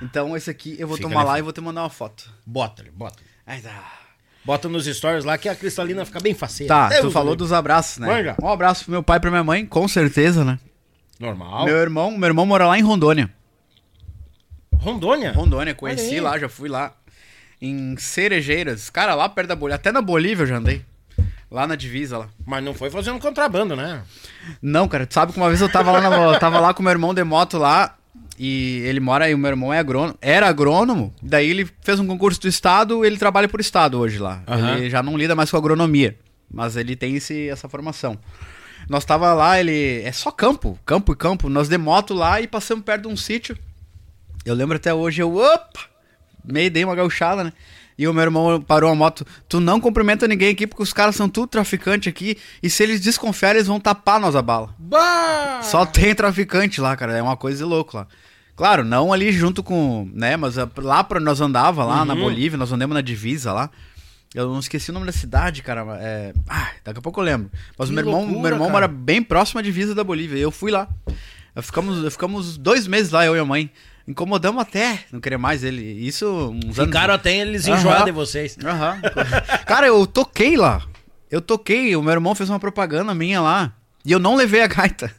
[0.00, 1.28] Então esse aqui eu vou Fica tomar ali.
[1.30, 2.28] lá e vou te mandar uma foto.
[2.44, 3.18] Bota, bota.
[3.46, 3.98] Ai, tá.
[4.44, 6.68] Bota nos stories lá que a cristalina fica bem faceira.
[6.74, 8.08] Tá, Deus tu falou do dos abraços, né?
[8.08, 8.34] Manja.
[8.42, 10.58] Um abraço pro meu pai e pra minha mãe, com certeza, né?
[11.20, 11.64] Normal.
[11.64, 13.30] Meu irmão, meu irmão mora lá em Rondônia.
[14.82, 15.32] Rondônia.
[15.32, 16.92] Rondônia, conheci lá, já fui lá.
[17.60, 18.90] Em Cerejeiras.
[18.90, 19.76] Cara, lá perto da Bolívia.
[19.76, 20.84] Até na Bolívia eu já andei.
[21.50, 22.28] Lá na divisa lá.
[22.44, 24.02] Mas não foi fazendo contrabando, né?
[24.60, 26.82] Não, cara, tu sabe que uma vez eu tava lá, na, eu tava lá com
[26.82, 27.96] meu irmão de moto lá.
[28.38, 32.06] E ele mora aí, o meu irmão é agrônomo, era agrônomo, daí ele fez um
[32.06, 34.42] concurso do estado, ele trabalha por estado hoje lá.
[34.48, 34.78] Aham.
[34.78, 36.16] Ele já não lida mais com agronomia,
[36.50, 38.18] mas ele tem esse, essa formação.
[38.88, 42.46] Nós tava lá, ele é só campo, campo e campo, nós de moto lá e
[42.46, 43.56] passamos perto de um sítio.
[44.44, 45.80] Eu lembro até hoje, eu, opa,
[46.44, 47.52] meio dei uma gauchada, né?
[47.98, 51.14] E o meu irmão parou a moto, tu não cumprimenta ninguém aqui porque os caras
[51.14, 54.74] são tudo traficante aqui e se eles desconfiarem eles vão tapar nós a bala.
[54.78, 55.60] Bah!
[55.62, 57.16] Só tem traficante lá, cara.
[57.16, 58.06] É uma coisa de louco lá.
[58.56, 60.10] Claro, não ali junto com.
[60.12, 60.36] né?
[60.36, 62.04] Mas lá pra nós andava, lá Uhum.
[62.06, 63.70] na Bolívia, nós andamos na divisa lá.
[64.34, 65.84] Eu não esqueci o nome da cidade, cara.
[66.00, 66.32] É...
[66.48, 67.50] Ah, daqui a pouco eu lembro.
[67.78, 68.72] Mas Que meu irmão, loucura, meu irmão cara.
[68.72, 70.38] mora bem próximo à divisa da Bolívia.
[70.38, 70.88] E eu fui lá.
[71.60, 73.70] Ficamos, ficamos dois meses lá, eu e a mãe.
[74.06, 75.82] Incomodamos até não querer mais ele.
[75.82, 76.86] Isso uns anos.
[76.92, 77.78] Ficaram até eles Aham.
[77.78, 78.56] enjoados de vocês.
[78.64, 79.00] Aham.
[79.66, 80.82] Cara, eu toquei lá.
[81.30, 83.72] Eu toquei, o meu irmão fez uma propaganda minha lá.
[84.04, 85.14] E eu não levei a gaita.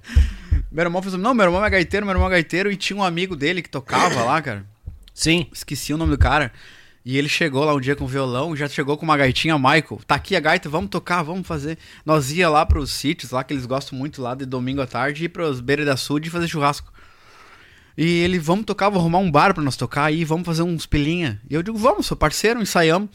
[0.71, 1.13] Meu irmão fez.
[1.15, 2.71] Não, meu irmão é gaiteiro, meu irmão é gaiteiro.
[2.71, 4.65] E tinha um amigo dele que tocava lá, cara.
[5.13, 5.47] Sim.
[5.53, 6.51] Esqueci o nome do cara.
[7.05, 9.99] E ele chegou lá um dia com violão, já chegou com uma gaitinha, Michael.
[10.07, 11.77] Tá aqui a gaita, vamos tocar, vamos fazer.
[12.05, 15.25] Nós ia lá pros sítios lá, que eles gostam muito lá de domingo à tarde,
[15.25, 16.93] ir pros beiras da sul e fazer churrasco.
[17.97, 20.85] E ele, vamos tocar, vou arrumar um bar pra nós tocar aí, vamos fazer uns
[20.85, 21.39] pilinha.
[21.49, 23.09] E eu digo, vamos, sou parceiro, ensaiamos.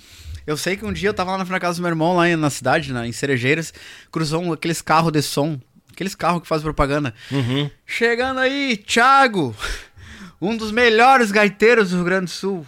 [0.47, 2.49] Eu sei que um dia eu tava lá na casa do meu irmão, lá na
[2.49, 3.75] cidade, na, em Cerejeiras,
[4.11, 5.61] cruzou um, aqueles carros de som,
[5.93, 7.13] aqueles carros que fazem propaganda.
[7.31, 7.71] Uhum.
[7.85, 9.55] Chegando aí, Thiago,
[10.41, 12.67] um dos melhores gaiteiros do Rio Grande do Sul.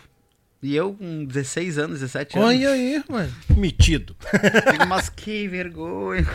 [0.62, 2.48] E eu com 16 anos, 17 anos.
[2.50, 3.32] Olha aí, mano.
[3.56, 4.14] Metido.
[4.72, 6.26] Digo, mas que vergonha.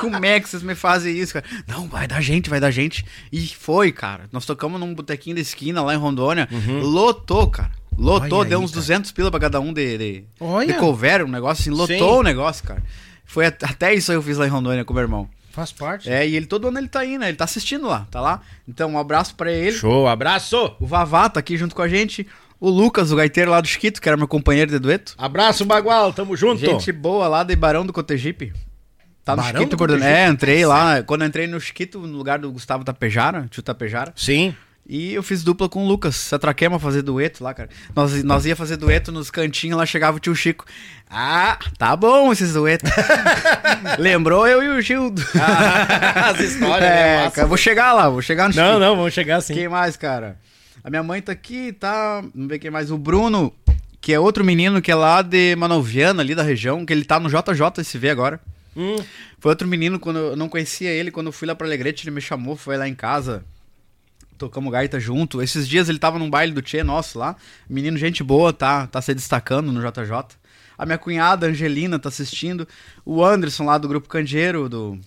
[0.00, 1.44] Como é que vocês me fazem isso, cara?
[1.66, 3.04] Não, vai dar gente, vai dar gente.
[3.30, 4.24] E foi, cara.
[4.32, 6.48] Nós tocamos num botequinho da esquina lá em Rondônia.
[6.82, 7.70] Lotou, cara.
[7.98, 8.80] Lotou, Olha deu aí, uns cara.
[8.80, 10.72] 200 pila pra cada um de, de, Olha.
[10.72, 11.70] de cover, um negócio assim.
[11.70, 12.20] Lotou Sim.
[12.20, 12.82] o negócio, cara.
[13.26, 15.28] Foi at- até isso aí eu fiz lá em Rondônia com o meu irmão.
[15.50, 16.08] Faz parte.
[16.10, 17.28] É, e ele todo ano ele tá aí, né?
[17.28, 18.40] Ele tá assistindo lá, tá lá.
[18.66, 19.76] Então, um abraço pra ele.
[19.76, 20.74] Show, abraço!
[20.80, 22.26] O Vavá tá aqui junto com a gente.
[22.62, 25.16] O Lucas, o gaiteiro lá do Chiquito, que era meu companheiro de dueto.
[25.18, 26.60] Abraço, Bagual, tamo junto.
[26.60, 28.52] Gente boa lá de Barão do Cotegipe.
[29.24, 30.04] Tá no Barão Chiquito do coordenando.
[30.08, 31.02] É, entrei lá.
[31.02, 34.12] Quando eu entrei no Chiquito, no lugar do Gustavo Tapejara, tio Tapejara.
[34.14, 34.54] Sim.
[34.88, 36.14] E eu fiz dupla com o Lucas.
[36.14, 37.68] Se atraquemos a fazer dueto lá, cara.
[37.96, 40.64] Nós, nós ia fazer dueto nos cantinhos, lá chegava o tio Chico.
[41.10, 42.88] Ah, tá bom esses duetos.
[43.98, 45.20] Lembrou eu e o Gildo.
[45.34, 47.16] As histórias, né?
[47.18, 47.30] é, Massa.
[47.34, 48.80] cara, vou chegar lá, vou chegar no Não, Chiquito.
[48.80, 49.52] não, vamos chegar assim.
[49.52, 50.36] Quem mais, cara?
[50.84, 52.20] A minha mãe tá aqui, tá.
[52.34, 52.90] Vamos ver quem mais.
[52.90, 53.52] O Bruno,
[54.00, 57.20] que é outro menino que é lá de Manoviana, ali da região, que ele tá
[57.20, 58.40] no JJ se vê agora.
[58.76, 58.96] Hum.
[59.38, 62.14] Foi outro menino, quando eu não conhecia ele, quando eu fui lá pra Alegrete, ele
[62.14, 63.44] me chamou, foi lá em casa.
[64.36, 65.40] Tocamos gaita junto.
[65.40, 67.36] Esses dias ele tava num baile do Tchê nosso lá.
[67.68, 70.36] Menino, gente boa, tá, tá se destacando no JJ.
[70.76, 72.66] A minha cunhada, Angelina, tá assistindo.
[73.04, 74.98] O Anderson lá do Grupo Candeeiro, do.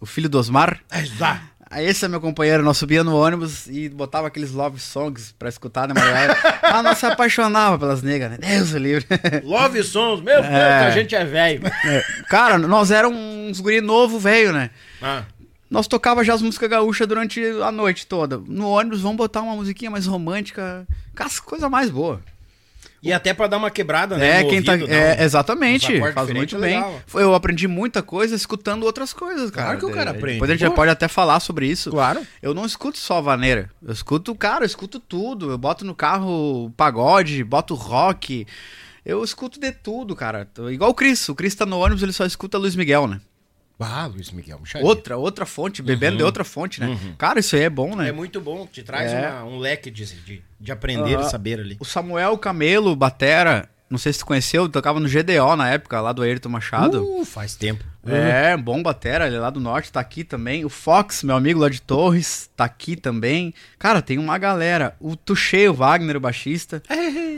[0.00, 0.80] O filho do Osmar.
[0.90, 1.51] Exato.
[1.74, 5.48] Aí esse é meu companheiro, nós subia no ônibus e botava aqueles love songs pra
[5.48, 6.36] escutar, né, Maria?
[6.62, 8.38] ah, nós se apaixonava pelas negras, né?
[8.38, 9.06] Deus o livre.
[9.42, 10.80] Love Sons, meu Deus, É.
[10.80, 11.62] que a gente é velho.
[12.28, 14.68] Cara, nós éramos uns guri novo, velho, né?
[15.00, 15.22] Ah,
[15.70, 18.36] Nós tocava já as músicas gaúchas durante a noite toda.
[18.46, 20.86] No ônibus, vamos botar uma musiquinha mais romântica,
[21.16, 22.18] com as coisas mais boas.
[23.02, 24.40] E até pra dar uma quebrada, né?
[24.40, 24.72] É, quem tá.
[24.72, 25.14] ouvido, é, não.
[25.16, 26.00] Uns exatamente.
[26.12, 26.76] Faz muito é bem.
[26.76, 27.00] legal.
[27.04, 29.66] Foi- Eu aprendi muita coisa escutando outras coisas, cara.
[29.66, 30.34] Claro que o cara É, aprende.
[30.34, 31.90] Depois a gente pode até falar sobre isso.
[31.90, 32.20] Claro.
[32.40, 33.68] Eu não escuto só vaneira.
[33.84, 35.50] Eu escuto, cara, eu escuto tudo.
[35.50, 38.46] Eu boto no carro pagode, boto rock.
[39.04, 40.46] Eu escuto de tudo, cara.
[40.70, 41.28] Igual o Cris.
[41.28, 43.20] O Cris tá no ônibus, ele só escuta Luiz Miguel, né?
[43.84, 46.98] Ah, Luiz Miguel, Outra, outra fonte, bebendo de outra fonte, né?
[47.18, 48.08] Cara, isso aí é bom, né?
[48.08, 49.28] É muito bom, te traz É.
[49.30, 51.22] uma- um leque de, de, de aprender Ah.
[51.22, 51.76] e saber ali.
[51.80, 56.12] O Samuel Camelo, Batera, não sei se tu conheceu, tocava no GDO na época, lá
[56.12, 57.02] do Ayrton Machado.
[57.04, 57.84] Uh, faz tempo.
[58.06, 60.64] É, bom batera, ele é lá do norte, tá aqui também.
[60.64, 63.54] O Fox, meu amigo lá de Torres, tá aqui também.
[63.78, 64.96] Cara, tem uma galera.
[64.98, 66.82] O Tuxê, o Wagner, o baixista.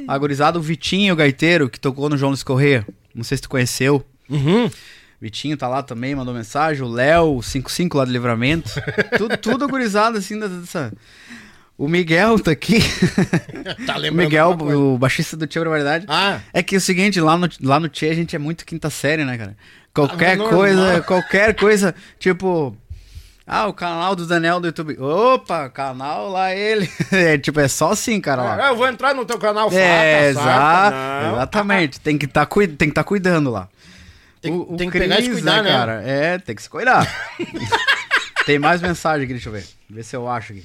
[0.08, 2.86] A gurizada, o Vitinho, o gaiteiro, que tocou no João Luiz Corrêa.
[3.14, 4.02] Não sei se tu conheceu.
[4.30, 4.70] Uhum.
[5.20, 6.82] Vitinho tá lá também, mandou mensagem.
[6.82, 8.70] O Léo, o 55 lá do Livramento.
[9.16, 10.92] tudo, tudo gurizada, assim, dessa...
[11.76, 12.78] O Miguel tá aqui.
[13.86, 14.78] Tá o lembrando Miguel, alguma coisa.
[14.78, 16.06] o baixista do Tia Barbaridade.
[16.08, 18.64] Ah, É que é o seguinte, lá no, lá no Tchê a gente é muito
[18.64, 19.56] quinta série, né, cara?
[19.92, 20.56] Qualquer Ah, normal.
[20.58, 22.76] coisa, qualquer coisa, tipo...
[23.46, 24.96] Ah, o canal do Daniel do YouTube.
[24.98, 26.88] Opa, canal lá ele.
[27.12, 28.66] É, tipo, é só assim, cara, lá.
[28.66, 30.90] Ah, eu vou entrar no teu canal, É, faca,
[31.26, 31.32] não.
[31.34, 32.00] exatamente.
[32.00, 33.68] Tem que tá, que tá cuidando lá.
[34.48, 35.70] Tem- tem que pegar e se cuidar, né?
[35.70, 36.02] cara?
[36.04, 37.06] É, tem que se cuidar.
[38.46, 39.64] tem mais mensagem aqui, deixa eu ver.
[39.88, 40.64] Ver se eu acho aqui.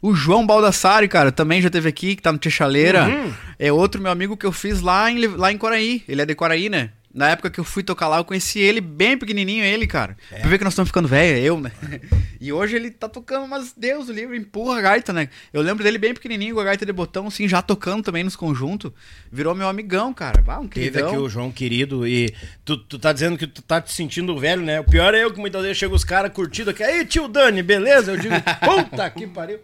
[0.00, 3.04] O João Baldassari, cara, também já teve aqui, que tá no Tchaleira.
[3.08, 3.34] Uhum.
[3.58, 6.04] É outro meu amigo que eu fiz lá em, lá em Coraí.
[6.08, 6.90] Ele é de Coraí, né?
[7.18, 10.16] Na época que eu fui tocar lá, eu conheci ele bem pequenininho, ele, cara.
[10.30, 10.38] É.
[10.38, 11.72] Pra ver que nós estamos ficando velho, eu, né?
[12.40, 15.28] E hoje ele tá tocando, mas Deus, o livro empurra a gaita, né?
[15.52, 18.36] Eu lembro dele bem pequenininho, com a gaita de botão, assim, já tocando também nos
[18.36, 18.92] conjuntos.
[19.32, 20.40] Virou meu amigão, cara.
[20.46, 21.08] Ah, um Teve queridão.
[21.08, 22.32] aqui o João querido e
[22.64, 24.78] tu, tu tá dizendo que tu tá te sentindo velho, né?
[24.78, 26.84] O pior é eu que muitas vezes chego os caras curtindo aqui.
[26.84, 28.12] Aí, tio Dani, beleza?
[28.12, 29.58] Eu digo, puta que pariu.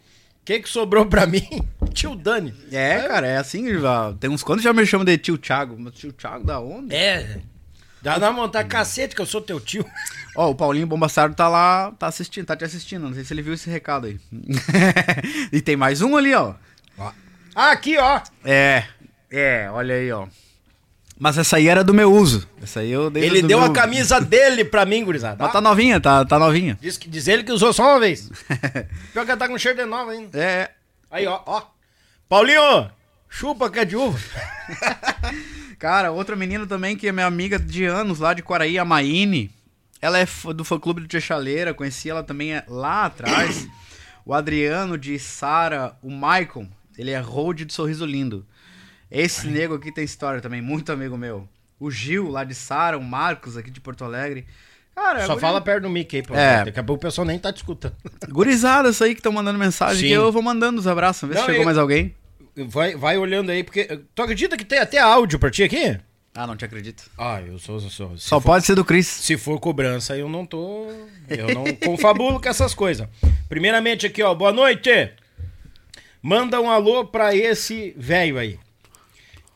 [0.44, 1.46] Que que sobrou pra mim?
[1.94, 2.52] Tio Dani.
[2.70, 5.76] É, cara, é assim, já- tem uns quantos já me chamam de tio Thiago.
[5.78, 6.94] Mas tio Thiago da onde?
[6.94, 7.38] É.
[8.02, 9.86] Dá na vontade, cacete, que eu sou teu tio.
[10.36, 13.02] Ó, o Paulinho Bombastardo tá lá, tá assistindo, tá te assistindo.
[13.06, 14.20] Não sei se ele viu esse recado aí.
[15.50, 16.54] e tem mais um ali, ó.
[17.54, 18.20] Ah, aqui, ó.
[18.44, 18.84] É,
[19.30, 20.26] é, olha aí, ó.
[21.18, 22.46] Mas essa aí era do meu uso.
[22.60, 23.70] Essa aí eu dei Ele deu meu...
[23.70, 25.36] a camisa dele pra mim, gurizada.
[25.42, 26.76] Mas tá novinha, tá, tá novinha.
[26.80, 28.28] Diz, que- diz ele que usou só uma vez.
[29.12, 30.36] Pior que ela tá com cheiro de nova ainda.
[30.38, 30.70] É,
[31.10, 31.62] Aí, ó, ó.
[32.28, 32.90] Paulinho,
[33.28, 34.18] chupa que é de uva.
[35.78, 39.50] Cara, outra menina também que é minha amiga de anos lá de Quaraí, a Maine.
[40.00, 43.68] Ela é do fã clube do Tia Chaleira, conheci ela também é, lá atrás.
[44.26, 46.68] o Adriano de Sara, o Maicon,
[46.98, 48.44] ele é road de Sorriso Lindo.
[49.10, 51.48] Esse nego aqui tem história também, muito amigo meu.
[51.78, 54.46] O Gil lá de Sara, o Marcos aqui de Porto Alegre.
[54.94, 56.34] Cara, Só guri- fala perto do mic aí, pô.
[56.34, 56.64] É.
[56.64, 57.94] Daqui a pouco o pessoal nem tá te escutando.
[58.30, 60.06] Gurizadas aí que estão mandando mensagem Sim.
[60.08, 62.14] que eu vou mandando os abraços, ver se chegou eu- mais alguém.
[62.56, 64.00] Vai, vai olhando aí, porque.
[64.14, 65.98] Tu acredita que tem até áudio pra ti aqui?
[66.36, 67.04] Ah, não te acredito.
[67.18, 67.80] Ah, eu sou.
[67.80, 69.06] sou se Só for- pode ser do Cris.
[69.06, 70.86] Se for cobrança, eu não tô.
[71.28, 73.08] Eu não confabulo com essas coisas.
[73.48, 74.32] Primeiramente aqui, ó.
[74.34, 75.10] Boa noite.
[76.22, 78.58] Manda um alô pra esse velho aí.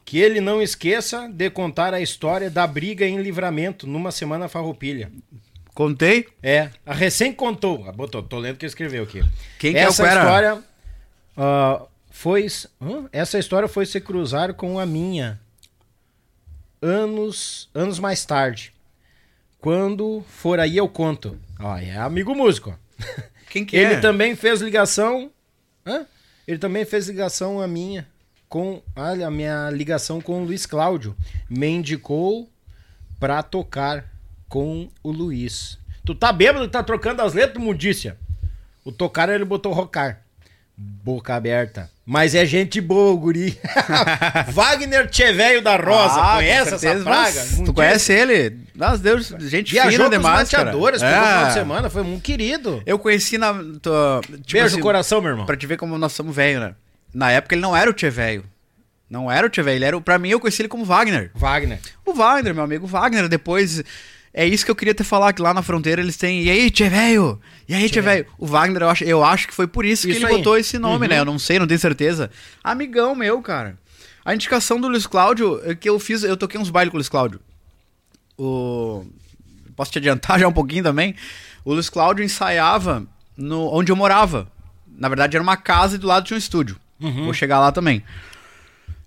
[0.09, 5.12] Que ele não esqueça de contar a história da briga em livramento numa semana farroupilha.
[5.74, 6.26] Contei?
[6.43, 7.85] É, a recém contou.
[7.86, 9.22] Ah, Botou, tô lendo o que escreveu aqui.
[9.59, 10.64] Quem que é o Essa história
[11.36, 12.47] ah, foi.
[12.80, 13.06] hã?
[13.12, 15.39] Essa história foi se cruzar com a minha.
[16.80, 18.72] Anos, anos mais tarde.
[19.60, 21.39] Quando for aí eu conto.
[21.60, 22.74] Ó, é amigo músico.
[23.51, 24.01] Quem que Ele é?
[24.01, 25.30] também fez ligação.
[25.85, 26.06] Hã?
[26.47, 28.09] Ele também fez ligação a minha
[28.48, 31.14] com olha, a minha ligação com o Luiz Cláudio.
[31.48, 32.48] Me indicou
[33.20, 34.04] pra tocar
[34.48, 35.78] com o Luiz.
[36.04, 38.16] Tu tá bêbado, tá trocando as letras, mudícia.
[38.84, 40.20] O tocar ele botou rocar.
[40.76, 41.90] Boca aberta.
[42.06, 43.58] Mas é gente boa, guri.
[44.52, 46.14] Wagner Tcheveio da Rosa.
[46.20, 47.20] Ah, Conhece essa certeza, praga?
[47.22, 47.64] mas Mundícia.
[47.66, 48.58] Tu conhece ele?
[48.74, 50.70] Nossa, Deus, gente Viajou fina demais, cara.
[50.70, 50.92] pegou É.
[50.98, 52.82] final de semana, foi um querido.
[52.86, 53.52] Eu conheci na...
[53.82, 55.46] tô- tipo Beijo assim, coração, meu irmão.
[55.46, 56.74] Pra te ver como nós somos velho, né?
[57.12, 58.44] Na época ele não era o Tchê velho.
[59.10, 59.97] Não era o Tchê velho, ele era...
[59.97, 61.30] o- Pra mim eu conheci ele como Wagner.
[61.35, 61.80] Wagner.
[62.05, 63.82] O Wagner, meu amigo Wagner, depois...
[64.35, 66.43] É isso que eu queria te falar, que lá na fronteira eles têm...
[66.44, 67.40] E aí, Tchê velho?
[67.66, 68.26] E aí, Tchê velho?
[68.39, 70.32] O Wagner, eu acho, eu acho que foi por isso, Isso que ele aí.
[70.32, 70.39] Uhum.
[70.39, 71.18] botou esse nome, né?
[71.18, 72.30] Eu não sei, não tenho certeza.
[72.62, 73.76] Amigão meu, cara.
[74.24, 76.22] A indicação do Luiz Cláudio, é que eu fiz...
[76.22, 77.40] Eu toquei uns bailes com o Luiz Cláudio.
[78.36, 79.06] O...
[79.74, 81.14] Posso te adiantar já um pouquinho também?
[81.64, 83.05] O Luiz Cláudio ensaiava
[83.36, 84.47] no, onde eu morava.
[84.97, 86.76] Na verdade, era uma casa e do lado tinha um estúdio.
[87.00, 87.24] Uhum.
[87.24, 88.02] Vou chegar lá também.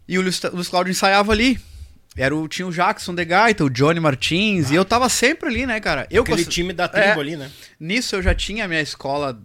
[0.07, 1.59] E o Luiz, o Luiz Cláudio ensaiava ali.
[2.17, 5.65] Era o, tinha o Jackson de Gaita, o Johnny Martins, e eu tava sempre ali,
[5.65, 6.05] né, cara?
[6.11, 7.11] Eu Aquele time da tribo É.
[7.19, 7.49] ali, né?
[7.79, 9.39] Nisso eu já tinha a minha escola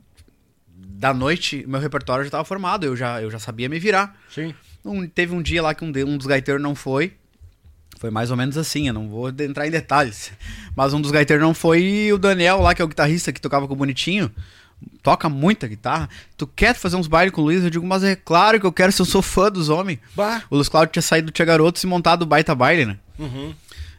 [0.77, 4.17] da noite, meu repertório já tava formado, eu já, eu já sabia me virar.
[4.29, 4.53] Sim.
[4.85, 7.13] Um- teve um dia lá que um, de- um dos gaiteiros não foi.
[7.99, 10.33] Foi mais ou menos assim, eu não vou entrar em detalhes.
[10.75, 13.41] Mas um dos gaiteiros não foi e o Daniel lá, que é o guitarrista que
[13.41, 14.31] tocava com o Bonitinho,
[15.03, 16.09] toca muita guitarra.
[16.37, 17.63] Tu quer fazer uns bailes com o Luiz?
[17.63, 19.99] Eu digo, mas é claro que eu quero se eu sou fã dos homens.
[20.15, 20.43] Bah.
[20.51, 22.99] O Luiz Cláudio tinha saído do Tia Garotos e montado o Baita Baile, né?
[23.19, 23.55] Uhum.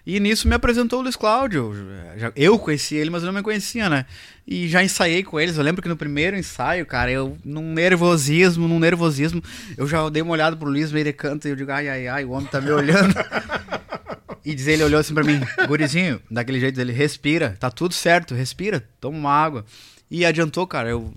[0.05, 1.73] E nisso me apresentou o Luiz Cláudio.
[2.33, 4.05] Eu conheci ele, mas eu não me conhecia, né?
[4.47, 5.57] E já ensaiei com eles.
[5.57, 9.43] Eu lembro que no primeiro ensaio, cara, eu, num nervosismo, num nervosismo,
[9.75, 12.07] eu já dei uma olhada pro Luiz, meio de canto, e eu digo, ai, ai,
[12.07, 13.13] ai, o homem tá me olhando.
[14.45, 18.33] e diz ele olhou assim pra mim, gurizinho, daquele jeito dele, respira, tá tudo certo,
[18.33, 19.65] respira, toma uma água.
[20.09, 21.13] E adiantou, cara, eu.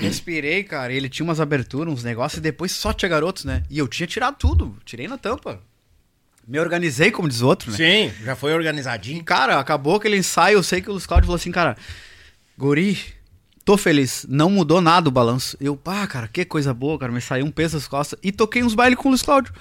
[0.00, 0.92] Respirei, cara.
[0.92, 3.62] e Ele tinha umas aberturas, uns negócios, e depois só tinha garotos, né?
[3.68, 4.76] E eu tinha tirado tudo.
[4.84, 5.60] Tirei na tampa.
[6.46, 7.76] Me organizei, como diz outro, né?
[7.76, 9.22] Sim, já foi organizadinho.
[9.22, 11.76] cara, acabou aquele ensaio, eu sei que o Luiz Cláudio falou assim, cara,
[12.56, 12.98] guri,
[13.68, 15.54] tô feliz, não mudou nada o balanço.
[15.60, 18.18] Eu, pá, cara, que coisa boa, cara, me saiu um peso das costas.
[18.22, 19.52] E toquei uns bailes com o Luiz Cláudio.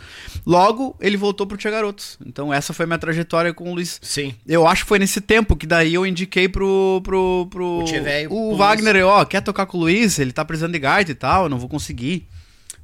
[0.46, 2.18] Logo, ele voltou pro Tia Garotos.
[2.26, 4.00] Então, essa foi minha trajetória com o Luiz.
[4.02, 4.34] Sim.
[4.48, 7.02] Eu acho que foi nesse tempo que daí eu indiquei pro.
[7.04, 10.18] pro, pro O Tchê Velho, o Wagner, ó, quer tocar com o Luiz?
[10.20, 12.26] Ele tá precisando de gaita e tal, eu não vou conseguir.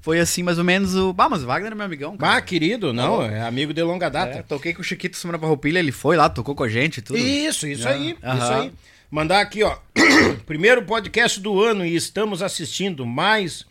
[0.02, 1.16] Foi assim, mais ou menos o.
[1.18, 2.36] Ah, mas o Wagner é meu amigão, cara.
[2.36, 4.40] Ah, querido, não, é amigo de longa data.
[4.40, 7.02] É, toquei com o Chiquito semana Farroupilha, ele foi lá, tocou com a gente e
[7.02, 7.18] tudo.
[7.18, 8.38] Isso, isso aí, Aham.
[8.38, 8.72] isso aí.
[9.14, 9.78] Mandar aqui, ó.
[10.48, 13.64] Primeiro podcast do ano e estamos assistindo mais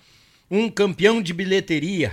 [0.49, 2.13] um campeão de bilheteria.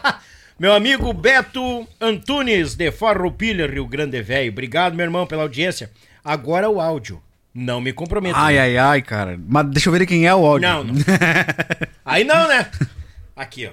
[0.58, 4.50] meu amigo Beto Antunes, de Farroupilha, Rio Grande Velho.
[4.50, 5.90] Obrigado, meu irmão, pela audiência.
[6.24, 7.22] Agora o áudio.
[7.54, 8.38] Não me comprometo.
[8.38, 9.38] Ai, ai, ai, cara.
[9.38, 10.66] Mas deixa eu ver quem é o áudio.
[10.66, 10.94] Não, não.
[12.06, 12.70] Aí não, né?
[13.36, 13.72] Aqui, ó.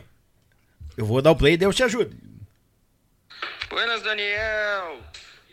[0.97, 2.17] Eu vou dar o play e Deus te ajude.
[3.69, 4.99] Buenas, Daniel.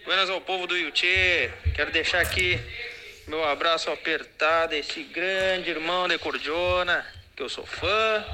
[0.04, 1.48] Buenas ao povo do Yuchê.
[1.76, 2.58] Quero deixar aqui
[3.26, 7.04] meu abraço apertado a esse grande irmão de Cordiona,
[7.34, 8.24] que eu sou fã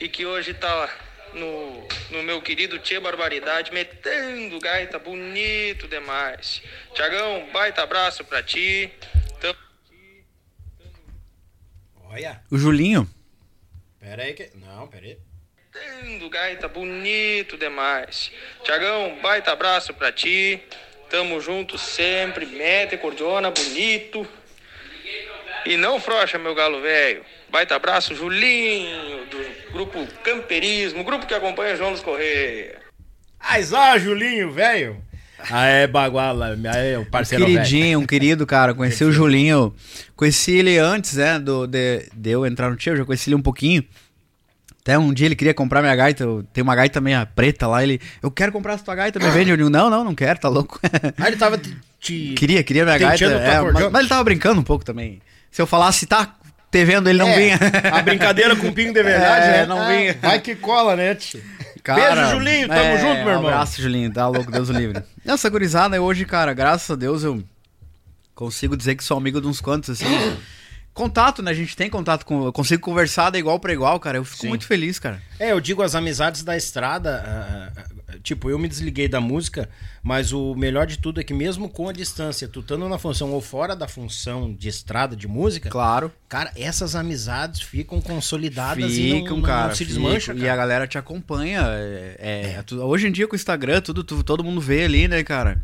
[0.00, 0.88] e que hoje tá
[1.34, 6.62] no, no meu querido Tchê Barbaridade, metendo gaita bonito demais.
[6.94, 8.90] Tiagão, baita abraço pra ti.
[9.40, 9.58] Tamo
[12.10, 12.42] Olha.
[12.50, 13.08] O Julinho.
[14.00, 14.50] Pera aí que.
[14.54, 15.18] Não, pera aí.
[15.72, 18.30] Tendo gaita bonito demais.
[18.64, 20.62] Tiagão, baita abraço pra ti.
[21.12, 22.46] Tamo junto sempre.
[22.46, 24.26] Mete cordiona bonito.
[25.66, 27.22] E não frocha, meu galo velho.
[27.50, 32.80] Baita abraço, Julinho, do grupo Camperismo, grupo que acompanha João dos Correia.
[33.38, 34.96] Mas ó, Julinho, velho.
[35.50, 36.58] Ah, é baguala.
[36.74, 37.58] É o parceiro velho.
[37.58, 38.72] Queridinho, um querido, cara.
[38.72, 39.74] Conheci o Julinho.
[40.16, 41.38] Conheci ele antes, né?
[41.38, 43.84] Do, de, de eu entrar no tio, eu já conheci ele um pouquinho.
[44.82, 46.24] Até um dia ele queria comprar minha gaita.
[46.24, 47.82] eu- Tem uma gaita meia preta lá.
[47.82, 49.50] Ele, eu quero comprar essa tua gaita, me vende.
[49.50, 50.80] Eu digo, não, não, não quero, tá louco.
[51.18, 51.56] Ah, ele tava
[52.00, 52.34] te.
[52.36, 53.24] queria, queria minha gaita.
[53.24, 55.20] É, mas, mas ele tava brincando um pouco também.
[55.50, 56.34] Se eu falasse, tá
[56.70, 57.58] te vendo, ele não É, vinha.
[57.92, 59.66] A brincadeira com o pingo de verdade, É, né?
[59.66, 60.18] não Ah, vinha.
[60.20, 61.40] Vai que cola, né, tio?
[61.84, 62.68] Cara, Beijo, Julinho.
[62.68, 63.42] Tamo é, junto, meu irmão.
[63.44, 64.12] Um abraço, Julinho.
[64.12, 65.02] Tá louco, Deus o livre.
[65.26, 67.42] Essa gurizada hoje, cara, graças a Deus eu
[68.34, 70.06] consigo dizer que sou amigo de uns quantos, assim.
[70.94, 71.50] Contato, né?
[71.50, 72.44] A gente tem contato com.
[72.44, 74.18] Eu consigo conversar de igual pra igual, cara.
[74.18, 74.48] Eu fico Sim.
[74.50, 75.22] muito feliz, cara.
[75.40, 77.22] É, eu digo as amizades da estrada.
[77.26, 77.82] ah,
[78.22, 79.70] tipo, eu me desliguei da música,
[80.02, 83.30] mas o melhor de tudo é que mesmo com a distância, tu estando na função
[83.32, 86.12] ou fora da função de estrada de música, Claro.
[86.28, 89.68] cara, essas amizades ficam consolidadas e não, Ficam, cara.
[89.68, 90.02] não se ficam.
[90.02, 91.62] desmancha, E a galera te acompanha.
[91.68, 95.08] é- é- tu- hoje em dia com o Instagram, tudo, tu- todo mundo vê ali,
[95.08, 95.62] né, cara?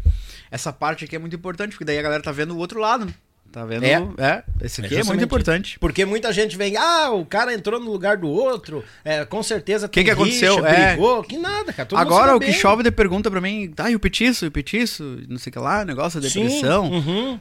[0.50, 3.04] Essa parte aqui é muito importante, porque daí a galera tá vendo o outro lado,
[3.04, 3.12] né?
[3.50, 3.84] Tá vendo?
[3.84, 3.94] É.
[4.18, 5.78] É, esse aqui é, justamente muito importante.
[5.78, 9.88] Porque muita gente vem, ah, o cara entrou no lugar do outro, é, com certeza
[9.88, 10.56] Que que aconteceu?
[10.56, 10.86] rixa, É.
[10.92, 11.86] brigou, que nada, cara.
[11.88, 14.52] todo Agora o que chove de pergunta pra mim, tá, e o petiço, e o
[14.52, 16.90] petiço, não sei o que lá, negócio da Sim, depressão.
[16.90, 17.40] uhum.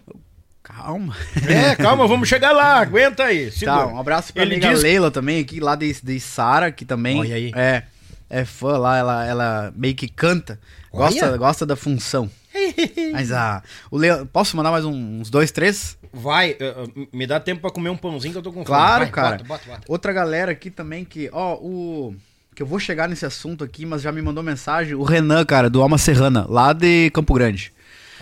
[0.63, 1.15] Calma.
[1.47, 3.51] É, calma, vamos chegar lá, aguenta aí.
[3.51, 3.77] segura.
[3.79, 6.84] Tá, um abraço pra Ele amiga diz- Leila também, aqui lá de, de Sara, que
[6.85, 7.51] também Olha aí.
[7.55, 7.84] é
[8.29, 10.59] é fã lá, ela, ela meio que canta,
[10.91, 12.29] gosta, gosta da função.
[13.13, 13.61] Mas a
[13.91, 15.97] o Leo, posso mandar mais um- uns dois, três?
[16.13, 18.65] Vai, uh, me dá tempo pra comer um pãozinho que eu tô com fome.
[18.65, 19.29] Claro, Vai, cara.
[19.38, 19.81] bota, bota, bota.
[19.88, 22.15] Outra galera aqui também que, ó, o
[22.55, 25.69] que eu vou chegar nesse assunto aqui, mas já me mandou mensagem, o Renan, cara,
[25.69, 27.71] do Alma Serrana, lá de Campo Grande.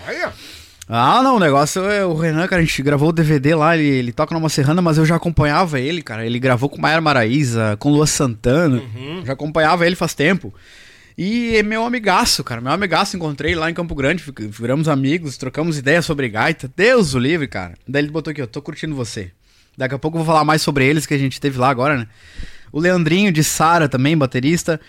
[0.05, 0.33] Olha.
[0.87, 3.87] Ah, não, o negócio é o Renan, cara, a gente gravou o DVD lá, ele,
[3.87, 6.23] ele toca numa serrana, mas eu já acompanhava ele, cara.
[6.25, 8.83] Ele gravou com Maiara Maraíza, com Lua Santana,
[9.25, 10.53] já acompanhava ele faz tempo.
[11.17, 15.77] E é meu amigaço, cara, meu amigaço, encontrei lá em Campo Grande, viramos amigos, trocamos
[15.77, 16.69] ideias sobre gaita.
[16.75, 17.75] Deus o livre, cara.
[17.87, 19.31] Daí ele botou aqui, ó, tô curtindo você.
[19.77, 21.97] Daqui a pouco eu vou falar mais sobre eles que a gente teve lá agora,
[21.97, 22.07] né?
[22.71, 24.79] O Leandrinho de Sara também, baterista.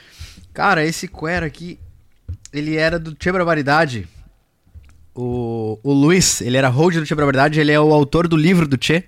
[0.53, 1.79] Cara, esse Quera aqui,
[2.53, 4.09] ele era do Tchê Barbaridade.
[5.15, 8.67] O, o Luiz, ele era hold do Tchê Barbaridade, ele é o autor do livro
[8.67, 9.05] do Tchê.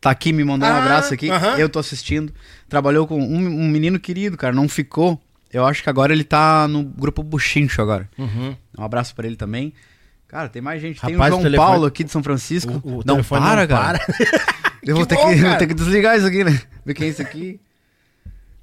[0.00, 1.30] Tá aqui, me mandou um Ah, abraço aqui.
[1.30, 1.56] aham.
[1.58, 2.32] Eu tô assistindo.
[2.68, 5.20] Trabalhou com um, um menino querido, cara, não ficou.
[5.54, 8.08] Eu acho que agora ele tá no grupo Buchincho agora.
[8.18, 8.56] Uhum.
[8.76, 9.72] Um abraço pra ele também.
[10.26, 11.00] Cara, tem mais gente.
[11.00, 12.80] tem Rapaz, o o João telefone- Paulo aqui de São Francisco.
[12.82, 14.00] O- o não para, não cara.
[14.82, 15.58] Eu vou Que ter, bom, que, vou cara.
[15.58, 16.60] ter que desligar isso aqui, né?
[16.84, 17.60] Ver quem é esse aqui.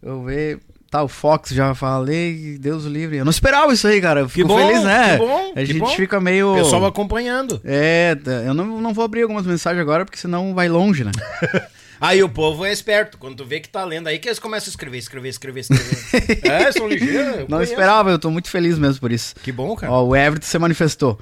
[0.04, 0.60] Eu vou ver.
[0.90, 3.16] Tá, o Fox já falei, Deus o livre.
[3.16, 4.20] Eu não esperava isso aí, cara.
[4.20, 5.18] Eu fico bom, feliz, né?
[5.18, 5.88] que bom, A gente bom.
[5.88, 6.54] fica meio.
[6.56, 7.62] Pessoal acompanhando.
[7.64, 11.12] É, eu não, não vou abrir algumas mensagens agora, porque senão vai longe, né?
[12.02, 13.20] Aí o povo é esperto.
[13.20, 16.40] Quando tu vê que tá lendo aí, que eles começam a escrever, escrever, escrever, escrever.
[16.44, 17.42] é, são ligeiros.
[17.42, 17.74] não conheço.
[17.74, 19.36] esperava, eu tô muito feliz mesmo por isso.
[19.44, 19.94] Que bom, cara.
[19.94, 21.20] Ó, o Everton se manifestou.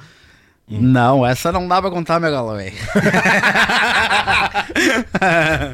[0.70, 0.80] Hum.
[0.82, 2.72] Não, essa não dá pra contar, meu galo, velho.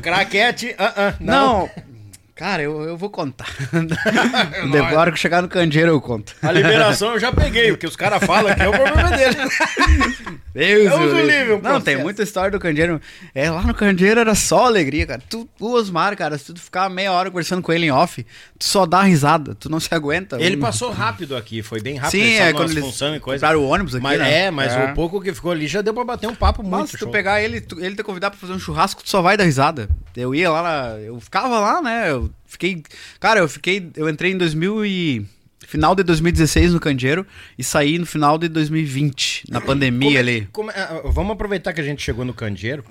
[0.02, 1.60] Craquete, ah, ah, não.
[1.60, 1.95] Não.
[2.36, 3.48] Cara, eu, eu vou contar.
[4.90, 6.36] Agora que chegar no candeeiro eu conto.
[6.42, 7.72] A liberação eu já peguei.
[7.72, 9.36] O que os caras falam aqui é o problema dele.
[10.54, 11.54] Deus Deus o o livre.
[11.54, 13.02] um Não, tem muita história do candeeiro.
[13.34, 15.22] É, lá no candeeiro era só alegria, cara.
[15.30, 18.26] Tu, o Osmar, cara, se tu ficar meia hora conversando com ele em off,
[18.58, 20.38] tu só dá risada, tu não se aguenta.
[20.42, 22.12] Ele Um- passou rápido aqui, foi bem rápido.
[22.22, 23.58] Sim, é quando eles e coisa.
[23.58, 24.46] o ônibus aqui, mas, né?
[24.46, 24.86] É, mas É.
[24.86, 27.02] o pouco que ficou ali já deu pra bater um papo muito Mas se tu
[27.02, 27.12] show.
[27.12, 29.90] pegar ele, tu- ele te convidar pra fazer um churrasco, tu só vai dar risada.
[30.16, 32.12] Eu ia lá, na- eu ficava lá, né?
[32.12, 32.82] Eu fiquei,
[33.20, 35.26] cara, eu fiquei, eu entrei em 2000 e
[35.68, 37.26] final de 2016 no Candeeiro
[37.58, 40.48] e saí no final de 2020, na pandemia Como é- ali.
[40.52, 42.84] como é- ah, vamos aproveitar que a gente chegou no Candeeiro.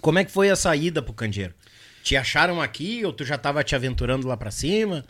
[0.00, 1.52] Como é que foi a saída pro Candeeiro?
[2.02, 5.04] Te acharam aqui ou tu já tava te aventurando lá pra cima?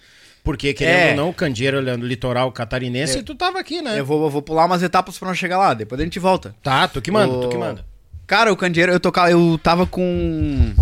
[0.45, 1.11] Porque, querendo É.
[1.11, 3.99] ou não, o Candeeiro ele é no litoral catarinense e tu tava aqui, né?
[3.99, 6.55] Eu vou, eu vou pular umas etapas pra não chegar lá, depois a gente volta.
[6.62, 7.85] Tá, tu que manda, O- tu que manda.
[8.27, 10.73] Cara, o Candeeiro, eu, tocava, eu tava com.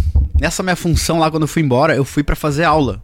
[0.42, 3.00] Nessa minha função lá, quando eu fui embora, eu fui pra fazer aula.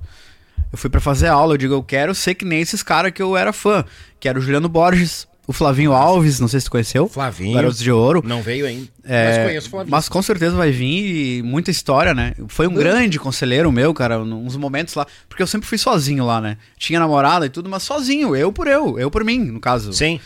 [0.72, 3.22] Eu fui pra fazer aula, eu digo, eu quero ser que nem esses caras que
[3.22, 3.84] eu era fã.
[4.18, 7.08] Que era o Juliano Borges, o Flavinho Alves, não sei se tu conheceu.
[7.08, 7.54] Flavinho.
[7.54, 8.24] Garotos de Ouro.
[8.26, 8.88] Não veio ainda.
[9.04, 9.90] É, mas conheço o Flavinho.
[9.92, 12.34] mas com certeza vai vir e muita história, né?
[12.48, 15.06] Foi um grande conselheiro meu, cara, uns momentos lá.
[15.28, 16.56] Porque eu sempre fui sozinho lá, né?
[16.76, 19.92] Tinha namorada e tudo, mas sozinho, eu por eu, eu por mim, no caso.
[19.92, 20.18] Sim.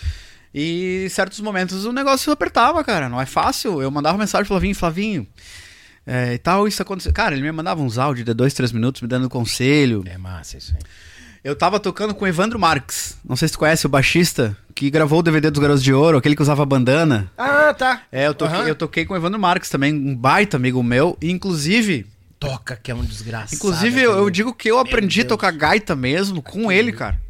[0.54, 3.10] E em certos momentos o negócio apertava, cara.
[3.10, 3.82] Não é fácil.
[3.82, 5.26] Eu mandava mensagem pro Flavinho, Flavinho.
[6.06, 7.12] É, e tal, isso aconteceu.
[7.12, 10.02] Cara, ele me mandava uns áudios de dois, três minutos me dando conselho.
[10.06, 10.82] É massa isso aí.
[11.44, 13.16] Eu tava tocando com o Evandro Marques.
[13.24, 16.18] Não sei se tu conhece o baixista que gravou o DVD dos Garotos de Ouro,
[16.18, 17.30] aquele que usava bandana.
[17.36, 18.02] Ah, tá.
[18.12, 18.68] É, eu toquei, Aham.
[18.68, 21.16] eu toquei com o Evandro Marques também, um baita amigo meu.
[21.20, 22.06] E, inclusive,
[22.38, 23.54] Toca que é um desgraçado.
[23.54, 27.20] inclusive eu, eu digo que eu aprendi a tocar gaita mesmo com ele, cara.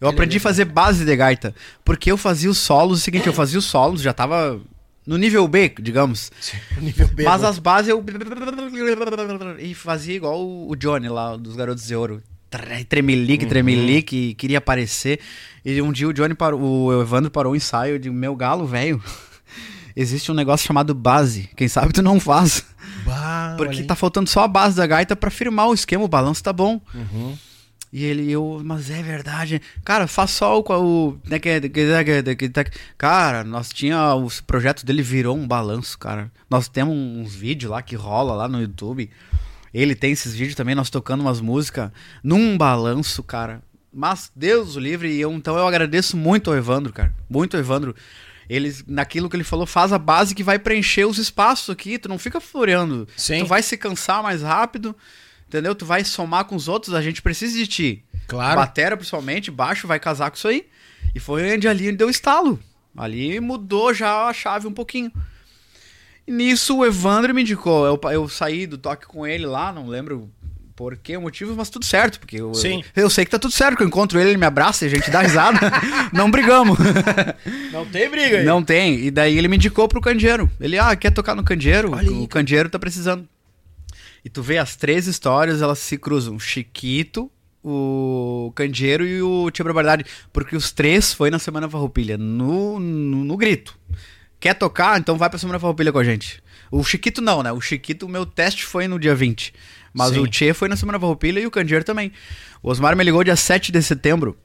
[0.00, 1.54] Eu aprendi a fazer base de gaita.
[1.84, 4.60] Porque eu fazia os solos, é o seguinte, eu fazia os solos, já tava
[5.06, 6.30] no nível B, digamos.
[6.80, 7.24] nível B.
[7.24, 8.04] Mas as bases eu.
[9.58, 12.22] E fazia igual o Johnny lá, dos Garotos de Ouro.
[12.50, 13.48] Tre- Tremelique, Uhum.
[13.48, 15.18] tremelique, queria aparecer.
[15.64, 19.02] E um dia o Johnny parou, o Evandro parou o ensaio de meu galo, velho.
[19.96, 21.48] Existe um negócio chamado base.
[21.56, 22.64] Quem sabe tu não faz.
[23.04, 26.42] Bah, Porque tá faltando só a base da gaita pra firmar o esquema, o balanço
[26.42, 26.80] tá bom.
[26.94, 27.36] Uhum.
[27.92, 29.62] E ele, eu, mas é verdade.
[29.84, 30.60] Cara, faz só o.
[30.60, 31.18] o
[32.98, 34.14] cara, nós tinha.
[34.14, 36.30] O projeto dele virou um balanço, cara.
[36.50, 39.08] Nós temos uns vídeos lá que rola lá no YouTube.
[39.72, 41.90] Ele tem esses vídeos também, nós tocando umas músicas
[42.22, 43.62] num balanço, cara.
[43.92, 47.14] Mas Deus o livre, e eu, então eu agradeço muito ao Evandro, cara.
[47.28, 47.94] Muito ao Evandro.
[48.48, 51.98] Eles, naquilo que ele falou, faz a base que vai preencher os espaços aqui.
[51.98, 53.08] Tu não fica floreando.
[53.16, 53.40] Sim.
[53.40, 54.94] Tu vai se cansar mais rápido,
[55.48, 55.74] entendeu?
[55.74, 58.04] Tu vai somar com os outros, a gente precisa de ti.
[58.26, 58.56] Claro.
[58.56, 60.66] Batera, principalmente, baixo, vai casar com isso aí.
[61.14, 62.58] E foi onde ali deu estalo.
[62.96, 65.12] Ali mudou já a chave um pouquinho.
[66.26, 67.86] E nisso o Evandro me indicou.
[67.86, 70.28] Eu, eu saí do toque com ele lá, não lembro
[70.74, 72.18] por que motivo, mas tudo certo.
[72.18, 72.82] Porque eu, Sim.
[72.94, 73.76] eu, eu sei que tá tudo certo.
[73.76, 75.58] Que eu encontro ele, ele me abraça e a gente dá risada.
[76.12, 76.78] não brigamos.
[77.72, 78.44] Não tem briga aí.
[78.44, 79.06] Não tem.
[79.06, 80.50] E daí ele me indicou pro candeeiro.
[80.60, 81.92] Ele, ah, quer tocar no candeeiro?
[81.92, 83.26] Olha aí, o candeeiro tá precisando.
[84.26, 86.36] E tu vê as três histórias, elas se cruzam.
[86.36, 87.30] Chiquito,
[87.62, 90.04] o candeeiro e o Tia Barbaridade.
[90.32, 93.78] Porque os três foi na Semana Farroupilha, no, no, no grito.
[94.40, 94.98] Quer tocar?
[94.98, 96.42] Então vai pra Semana Farroupilha com a gente.
[96.72, 97.52] O Chiquito não, né?
[97.52, 99.54] O Chiquito, o meu teste foi no dia 20.
[99.94, 100.18] Mas Sim.
[100.18, 102.10] o Tchê foi na Semana Farroupilha e o Candeeiro também.
[102.60, 104.36] O Osmar me ligou dia 7 de setembro.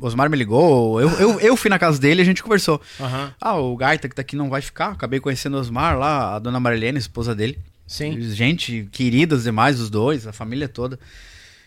[0.00, 2.80] O Osmar me ligou, eu, eu, eu fui na casa dele e a gente conversou.
[2.98, 3.34] Aham.
[3.38, 4.92] Ah, o Gaita que tá aqui não vai ficar.
[4.92, 7.58] Acabei conhecendo o Osmar lá, a dona Marilene, esposa dele.
[7.90, 8.20] Sim.
[8.30, 10.96] Gente querida, os demais, os dois, a família toda.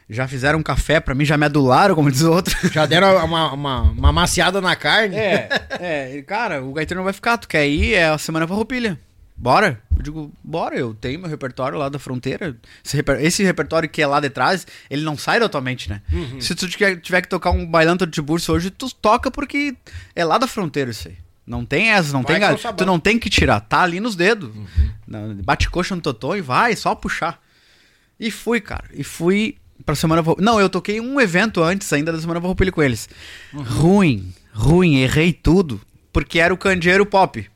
[0.10, 2.56] Já fizeram um café pra mim, já me adularam, como diz o outro.
[2.72, 5.18] Já deram uma, uma, uma maciada na carne.
[5.18, 5.50] É,
[6.18, 8.98] é, cara, o Gaiteiro não vai ficar, tu quer ir, é a semana farroupilha.
[9.36, 9.82] Bora?
[9.98, 12.56] Eu digo, bora, eu tenho meu repertório lá da fronteira.
[12.86, 15.90] Esse, reper- esse repertório que é lá de trás, ele não sai da tua mente,
[15.90, 16.02] né?
[16.12, 16.40] Uhum.
[16.40, 19.76] Se tu tiver, que tocar um bailando de Tiburcio hoje, tu toca porque
[20.16, 21.18] é lá da fronteira isso aí.
[21.46, 22.78] Não tem essa, não Vai tem com gal- o sabão.
[22.78, 24.50] Tu não tem que tirar, tá ali nos dedos.
[24.56, 25.42] Uhum.
[25.44, 27.42] Bate coxa no totô e vai, só puxar.
[28.20, 28.86] E fui, cara.
[28.94, 30.24] E fui pra Semana.
[30.40, 33.10] Não, eu toquei um evento antes ainda da Semana Farroupilha com eles.
[33.54, 33.62] Uhum.
[33.64, 35.82] Ruim, ruim, errei tudo.
[36.14, 37.50] Porque era o candeeiro pop.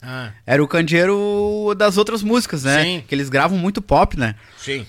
[0.00, 2.82] Ah, Era o candeeiro das outras músicas, né?
[2.82, 3.04] Sim.
[3.06, 4.34] Que eles gravam muito pop, né?
[4.56, 4.86] sim.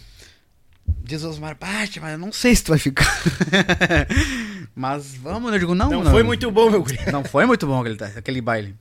[1.03, 3.05] Diz Osmar, Bate, mas eu não sei se tu vai ficar.
[4.75, 5.57] mas vamos, né?
[5.57, 6.99] eu digo, não, Não, foi muito bom, meu guri.
[7.11, 8.75] Não foi muito bom aquele, aquele baile.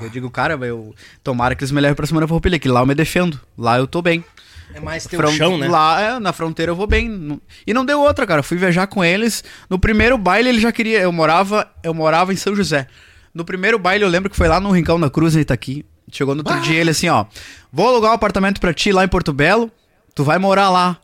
[0.00, 0.94] Eu digo, cara, eu
[1.24, 3.40] tomara que eles me levem pra Semana Farroupilha, que lá eu me defendo.
[3.56, 4.24] Lá eu tô bem.
[4.72, 5.66] É mais teu Fron- chão, né?
[5.66, 7.08] Lá, é, na fronteira eu vou bem.
[7.08, 8.42] Não- E não deu outra, cara.
[8.42, 9.42] Fui viajar com eles.
[9.68, 11.00] No primeiro baile ele já queria.
[11.00, 12.86] Eu morava, eu morava em São José.
[13.34, 15.84] No primeiro baile eu lembro que foi lá no Rincão da Cruz, em Itaqui.
[16.12, 17.24] Chegou no outro dia ele assim, ó.
[17.72, 19.70] Vou alugar um apartamento pra ti lá em Porto Belo.
[20.14, 20.96] Tu vai morar lá.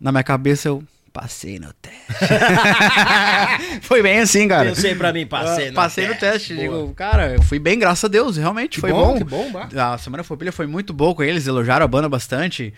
[0.00, 0.82] Na minha cabeça eu
[1.12, 2.00] passei no teste.
[3.82, 4.70] foi bem assim, cara.
[4.70, 6.62] Pensei pra mim, passei no passei no teste, boa.
[6.62, 8.76] Digo, cara, eu fui bem, graças a Deus, realmente.
[8.76, 9.18] Que foi bom, bom.
[9.18, 9.68] que bom, bah.
[9.92, 12.72] A Semana Farroupilha foi muito boa com eles, elogiaram a banda bastante.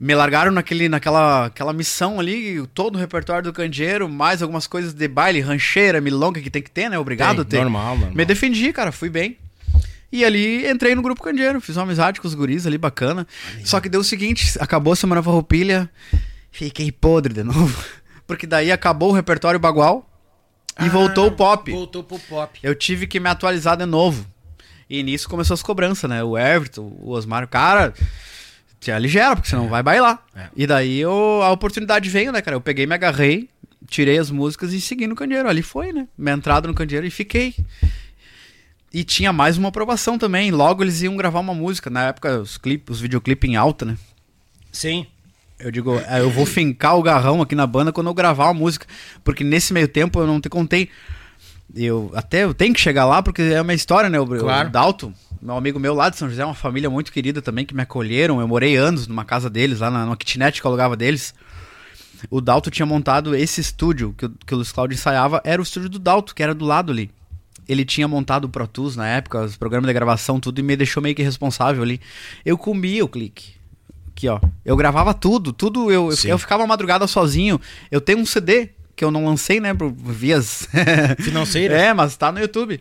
[0.00, 4.92] Me largaram naquele, naquela aquela missão ali, todo o repertório do candeeiro, mais algumas coisas
[4.92, 6.98] de baile, rancheira, milonga que tem que ter, né?
[6.98, 7.64] Obrigado, Tem, ter.
[7.64, 8.14] normal, normal.
[8.14, 9.36] Me defendi, cara, fui bem.
[10.10, 13.26] E ali entrei no grupo candeeiro, fiz uma amizade com os guris ali, bacana.
[13.64, 15.90] Só que deu o seguinte, acabou a Semana Farroupilha,
[16.58, 17.84] fiquei podre de novo.
[18.26, 20.08] Porque daí acabou o repertório bagual
[20.80, 21.70] e voltou o pop.
[21.70, 22.58] Voltou pro pop.
[22.62, 24.26] Eu tive que me atualizar de novo.
[24.90, 26.22] E nisso começou as cobranças, né?
[26.22, 27.94] O Everton, o Osmar, cara,
[28.80, 30.22] te aligera, porque senão vai bailar.
[30.34, 30.48] É.
[30.56, 32.56] E daí eu, a oportunidade veio, né, cara?
[32.56, 33.48] Eu peguei, me agarrei,
[33.86, 35.48] tirei as músicas e segui no candeeiro.
[35.48, 36.08] Ali foi, né?
[36.16, 37.54] Minha entrada no candeeiro e fiquei.
[38.92, 40.50] E tinha mais uma aprovação também.
[40.50, 41.88] Logo eles iam gravar uma música.
[41.88, 43.96] Na época, os clipes, os videoclipes em alta, né?
[44.72, 45.06] Sim.
[45.58, 48.54] Eu digo, é, eu vou fincar o garrão aqui na banda quando eu gravar uma
[48.54, 48.86] música.
[49.24, 50.88] Porque nesse meio tempo eu não te contei.
[51.74, 54.18] Eu até eu tenho que chegar lá porque é uma história, né?
[54.18, 54.68] O, Claro.
[54.68, 55.12] o Dalton,
[55.42, 58.40] meu amigo meu lá de São José, uma família muito querida também que me acolheram.
[58.40, 61.34] Eu morei anos numa casa deles, lá na, numa kitnet que eu alugava deles.
[62.30, 65.62] O Dalton tinha montado esse estúdio que, o- que o Luiz Cláudio ensaiava, era o
[65.62, 67.10] estúdio do Dalton, que era do lado ali.
[67.68, 70.74] Ele tinha montado o Pro Tools na época, os programas de gravação, tudo, e me
[70.74, 72.00] deixou meio que responsável ali.
[72.44, 73.57] Eu comia o clique.
[74.18, 74.40] Aqui, ó.
[74.64, 75.92] Eu gravava tudo, tudo.
[75.92, 76.30] Eu, eu, Sim.
[76.30, 77.60] eu ficava madrugada sozinho.
[77.88, 80.68] Eu tenho um CD que eu não lancei, né, por vias
[81.22, 81.78] Financeiras.
[81.80, 82.80] é, mas tá no YouTube.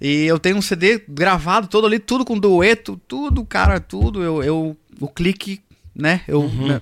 [0.00, 4.22] E eu tenho um CD gravado todo ali, tudo com dueto, tudo, cara, tudo.
[4.22, 5.60] Eu, eu o clique,
[5.92, 6.20] né?
[6.28, 6.80] Eu, né,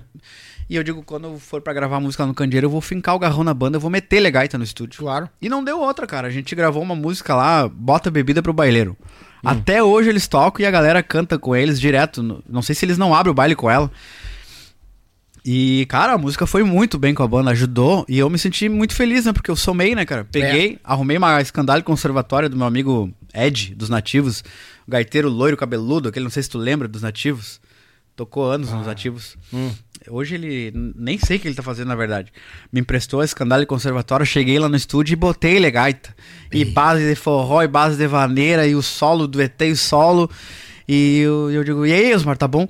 [0.69, 3.19] E eu digo, quando eu for pra gravar música no Candeeiro, eu vou fincar o
[3.19, 4.99] garrão na banda, eu vou meter legaita no estúdio.
[4.99, 5.27] Claro.
[5.41, 6.27] E não deu outra, cara.
[6.27, 8.95] A gente gravou uma música lá, Bota Bebida pro Baileiro.
[9.43, 12.43] Até hoje eles tocam e a galera canta com eles direto.
[12.47, 13.91] Não sei se eles não abrem o baile com ela.
[15.43, 18.05] E, cara, a música foi muito bem com a banda, ajudou.
[18.07, 19.33] E eu me senti muito feliz, né?
[19.33, 20.23] Porque eu somei, né, cara?
[20.23, 24.43] Peguei, arrumei uma escandalho conservatória do meu amigo Ed, dos nativos.
[24.87, 27.59] O gaiteiro loiro cabeludo, aquele, não sei se tu lembra, dos nativos.
[28.15, 29.35] Tocou anos nos nativos.
[30.09, 30.71] Hoje ele.
[30.95, 32.31] Nem sei o que ele tá fazendo, na verdade.
[32.71, 36.15] Me emprestou a escandalho conservatória, cheguei lá no estúdio e botei legaita.
[36.51, 40.29] E base de forró, e base de vaneira, e o solo, duetei o solo.
[40.87, 42.67] E eu, eu digo, e aí, Osmar, tá bom?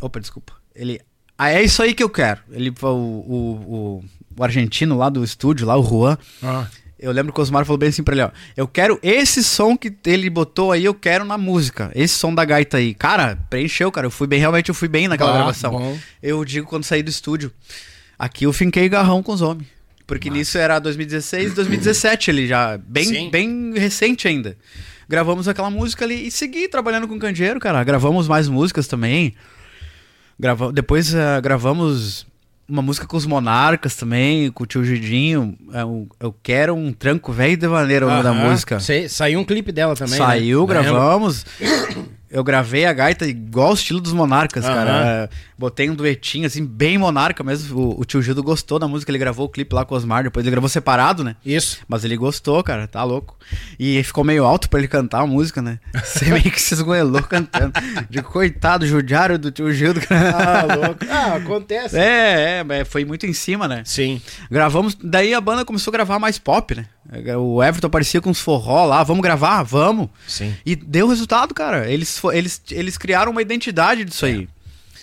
[0.00, 0.54] Opa, desculpa.
[0.74, 1.00] Ele.
[1.36, 2.40] Ah, é isso aí que eu quero.
[2.50, 4.04] Ele, o, o, o,
[4.36, 6.18] o argentino lá do estúdio, lá o Juan.
[6.42, 6.66] Ah.
[6.98, 8.30] Eu lembro que o Osmar falou bem assim pra ele, ó.
[8.56, 11.92] Eu quero esse som que ele botou aí, eu quero na música.
[11.94, 12.92] Esse som da gaita aí.
[12.92, 14.06] Cara, preencheu, cara.
[14.06, 15.70] Eu fui bem, realmente eu fui bem naquela Ah, gravação.
[15.70, 15.98] bom.
[16.22, 17.52] Eu digo quando saí do estúdio.
[18.18, 19.68] Aqui eu finquei garrão com os homens.
[20.06, 22.76] Porque nisso era 2016, 2017 ele já.
[22.76, 22.82] Sim.
[22.88, 24.56] Bem, bem recente ainda.
[25.08, 27.84] Gravamos aquela música ali e segui trabalhando com o Candeeiro, cara.
[27.84, 29.34] Gravamos mais músicas também.
[30.38, 30.72] Grava...
[30.72, 32.26] Depois eh, gravamos
[32.68, 35.56] uma música com os Monarcas também, com o tio Gidinho.
[35.72, 38.78] É o- Eu quero um tranco velho de maneira o nome da música.
[38.80, 40.18] Sei- saiu um clipe dela também.
[40.18, 40.26] né?
[40.26, 40.74] Saiu, Lembro.
[40.74, 41.46] gravamos.
[42.30, 44.74] Eu gravei a gaita igual o estilo dos Monarcas, Aham.
[44.74, 45.30] cara.
[45.58, 47.78] Botei um duetinho, assim, bem monarca mesmo.
[47.80, 50.22] O, o tio Gildo gostou da música, ele gravou o clipe lá com o Osmar,
[50.22, 51.34] depois ele gravou separado, né?
[51.44, 51.78] Isso.
[51.88, 53.36] Mas ele gostou, cara, tá louco.
[53.78, 55.78] E ficou meio alto pra ele cantar a música, né?
[56.04, 57.72] Você meio que se esgoelou cantando.
[58.08, 60.30] De coitado, judiário do tio Gildo, cara.
[60.30, 61.04] Ah, louco.
[61.10, 61.98] Ah, acontece.
[61.98, 63.82] É, é, mas foi muito em cima, né?
[63.84, 64.20] Sim.
[64.50, 66.86] Gravamos, daí a banda começou a gravar mais pop, né?
[67.38, 70.08] O Everton aparecia com uns forró lá, vamos gravar, vamos.
[70.26, 70.54] Sim.
[70.64, 71.90] E deu resultado, cara.
[71.90, 74.48] Eles, eles, eles criaram uma identidade disso aí.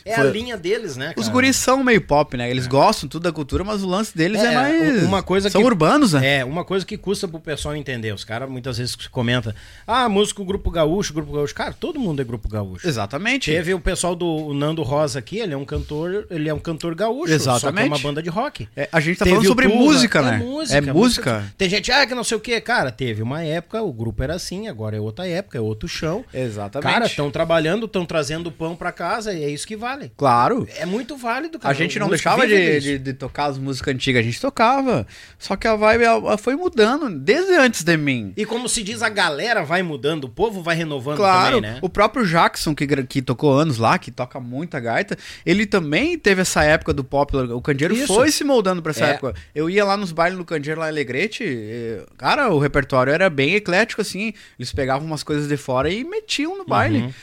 [0.06, 1.20] É Foi- a linha deles, né, cara?
[1.20, 2.48] Os guris são meio pop, né?
[2.50, 5.04] Eles gostam tudo da cultura, mas o lance deles é, É, mais.
[5.04, 6.38] uma coisa são que- urbanos, né?
[6.42, 8.14] É, uma coisa que custa pro pessoal entender.
[8.14, 9.56] Os caras muitas vezes comenta,
[9.88, 11.56] ah, músico Grupo Gaúcho, Grupo Gaúcho.
[11.56, 12.88] Cara, todo mundo é Grupo Gaúcho.
[12.88, 13.50] Exatamente.
[13.52, 16.94] Teve o pessoal do Nando Rosa aqui, ele é um cantor, ele é um cantor
[16.94, 17.88] gaúcho, que é Exatamente.
[17.88, 18.70] uma banda de rock.
[18.76, 20.36] É, a gente tá Teve falando sobre música, né?
[20.36, 20.78] É música.
[20.78, 21.54] É música.
[21.58, 24.36] Tem gente, ah, que não sei o que, cara, teve uma época, o grupo era
[24.36, 26.24] assim, agora é outra época, é outro chão.
[26.32, 26.94] Exatamente.
[26.94, 30.12] Cara, estão trabalhando, estão trazendo pão pra casa e é isso que vale.
[30.16, 30.68] Claro.
[30.78, 31.74] É muito válido, A cara.
[31.74, 35.06] gente O não deixava de, de, de tocar as músicas antigas, a gente tocava.
[35.40, 38.34] Só que a vibe ela foi mudando desde antes de mim.
[38.36, 41.80] E como se diz, a galera vai mudando, o povo vai renovando Claro, também, né?
[41.82, 46.42] o próprio Jackson, que, que tocou anos lá, que toca muita gaita, ele também teve
[46.42, 47.36] essa época do pop.
[47.36, 48.08] O Candeeiro Isso.
[48.14, 49.10] foi se moldando pra essa É.
[49.12, 49.34] época.
[49.54, 53.30] Eu ia lá nos bailes do Candeeiro, lá em Alegrete, e, cara, o repertório era
[53.30, 54.34] bem eclético, assim.
[54.60, 57.14] Eles pegavam umas coisas de fora e metiam no baile.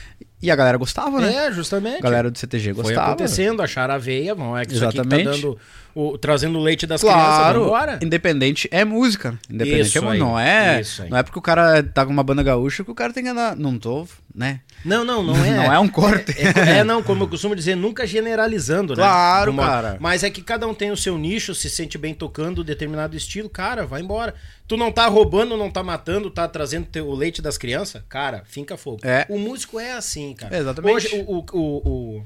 [0.42, 1.46] E a galera gostava, né?
[1.46, 1.98] É, justamente.
[1.98, 3.06] A galera do CTG Foi gostava.
[3.08, 5.42] acontecendo, acharam a veia, vão, é que isso aqui que tá Exatamente.
[5.42, 5.58] dando,
[5.94, 7.98] o, trazendo o leite das crianças, Claro, vambora.
[8.02, 9.38] independente é música.
[9.50, 10.24] Independente Isso é música.
[10.24, 13.12] Não é, não é porque o cara tá com uma banda gaúcha que o cara
[13.12, 13.54] tem que andar.
[13.56, 14.60] Não tô, né?
[14.84, 15.50] Não, não, não é.
[15.56, 16.34] Não é um corte.
[16.38, 19.02] É, é, não, como eu costumo dizer, nunca generalizando, né?
[19.02, 19.96] Claro, Uma- cara.
[20.00, 23.48] Mas é que cada um tem o seu nicho, se sente bem tocando determinado estilo,
[23.48, 24.34] cara, vai embora.
[24.66, 28.42] Tu não tá roubando, não tá matando, tá trazendo teu- o leite das crianças, cara,
[28.46, 29.00] finca fogo.
[29.02, 29.26] É.
[29.28, 30.56] O músico é assim, cara.
[30.56, 30.94] Exatamente.
[30.94, 31.88] Hoje, o, o, o,
[32.18, 32.22] o,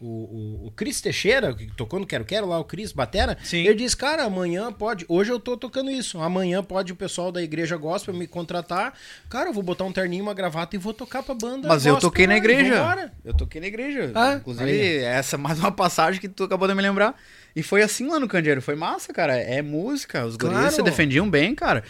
[0.00, 3.58] o, o- o Cris Teixeira, que tocou no Quero Quero lá, o Cris Batera, Sim.
[3.64, 5.04] ele disse, cara, amanhã pode.
[5.08, 6.20] Hoje eu tô tocando isso.
[6.20, 8.94] Amanhã pode o pessoal da igreja gospel me contratar.
[9.28, 11.66] Cara, eu vou botar um terninho, uma gravata e vou tocar pra banda.
[11.68, 12.74] Mas eu gospel toquei na lá, igreja.
[12.76, 13.12] vambora.
[13.24, 14.12] Eu toquei na igreja.
[14.14, 14.98] Ah, Inclusive, aí.
[14.98, 17.14] essa é mais uma passagem que tu acabou de me lembrar.
[17.56, 18.62] E foi assim lá no Candeeiro.
[18.62, 19.36] Foi massa, cara.
[19.36, 20.24] É música.
[20.24, 20.70] Os Claro.
[20.70, 21.82] se defendiam bem, cara.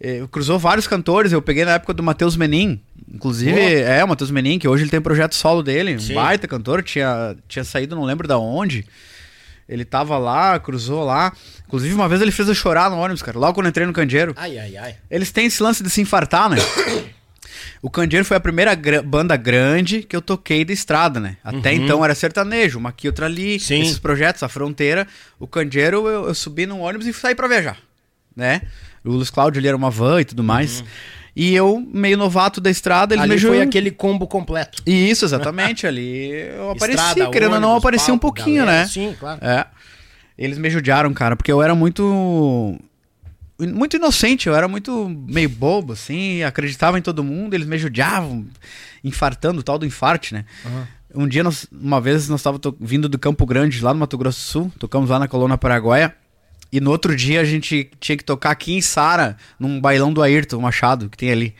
[0.00, 1.32] Eh, Cruzou vários cantores.
[1.32, 2.80] Eu peguei na época do Matheus Menin.
[3.12, 3.62] Inclusive, Boa.
[3.62, 5.96] é, o Matheus Menin, que hoje ele tem projeto solo dele.
[5.96, 6.14] Um Sim.
[6.14, 6.82] baita cantor.
[6.82, 8.86] Tinha, tinha saído, não lembro da onde.
[9.68, 11.32] Ele tava lá, cruzou lá.
[11.66, 13.38] Inclusive, uma vez ele fez eu chorar no ônibus, cara.
[13.38, 14.32] Logo quando eu entrei no Candeeiro.
[14.36, 14.96] Ai, ai, ai.
[15.10, 16.56] Eles têm esse lance de se infartar, né?
[17.80, 21.36] O Candeeiro foi a primeira gra- banda grande que eu toquei da estrada, né?
[21.44, 23.58] Até então era sertanejo, uma aqui, outra ali, Uhum.
[23.60, 23.80] Sim.
[23.82, 25.06] esses projetos, a fronteira.
[25.38, 27.78] O Candeeiro, eu, eu subi num ônibus e saí pra viajar,
[28.34, 28.62] né?
[29.08, 30.84] O Luiz Cláudio, ele era uma van e tudo mais.
[31.36, 33.24] E eu, meio novato da estrada, ele Uhum.
[33.32, 34.82] Ali me foi aquele combo completo.
[34.84, 38.80] Isso, exatamente, ali eu apareci, Estrada, querendo ou não, apareci um pouquinho, galera.
[38.82, 38.86] né?
[38.88, 39.38] Sim, claro.
[39.44, 39.66] É.
[40.36, 42.76] Eles me judiaram, cara, porque eu era muito.
[43.60, 48.46] Muito inocente, eu era muito meio bobo, assim, acreditava em todo mundo, eles me judiavam,
[49.02, 50.44] infartando, o tal do infarte, né?
[51.12, 54.38] Um dia, nós- uma vez, nós estávamos vindo do Campo Grande, lá no Mato Grosso
[54.38, 56.14] do Sul, tocamos lá na Colônia Paraguaia,
[56.70, 60.22] e no outro dia a gente tinha que tocar aqui em Sara, num bailão do
[60.22, 61.54] Ayrton Machado, que tem ali.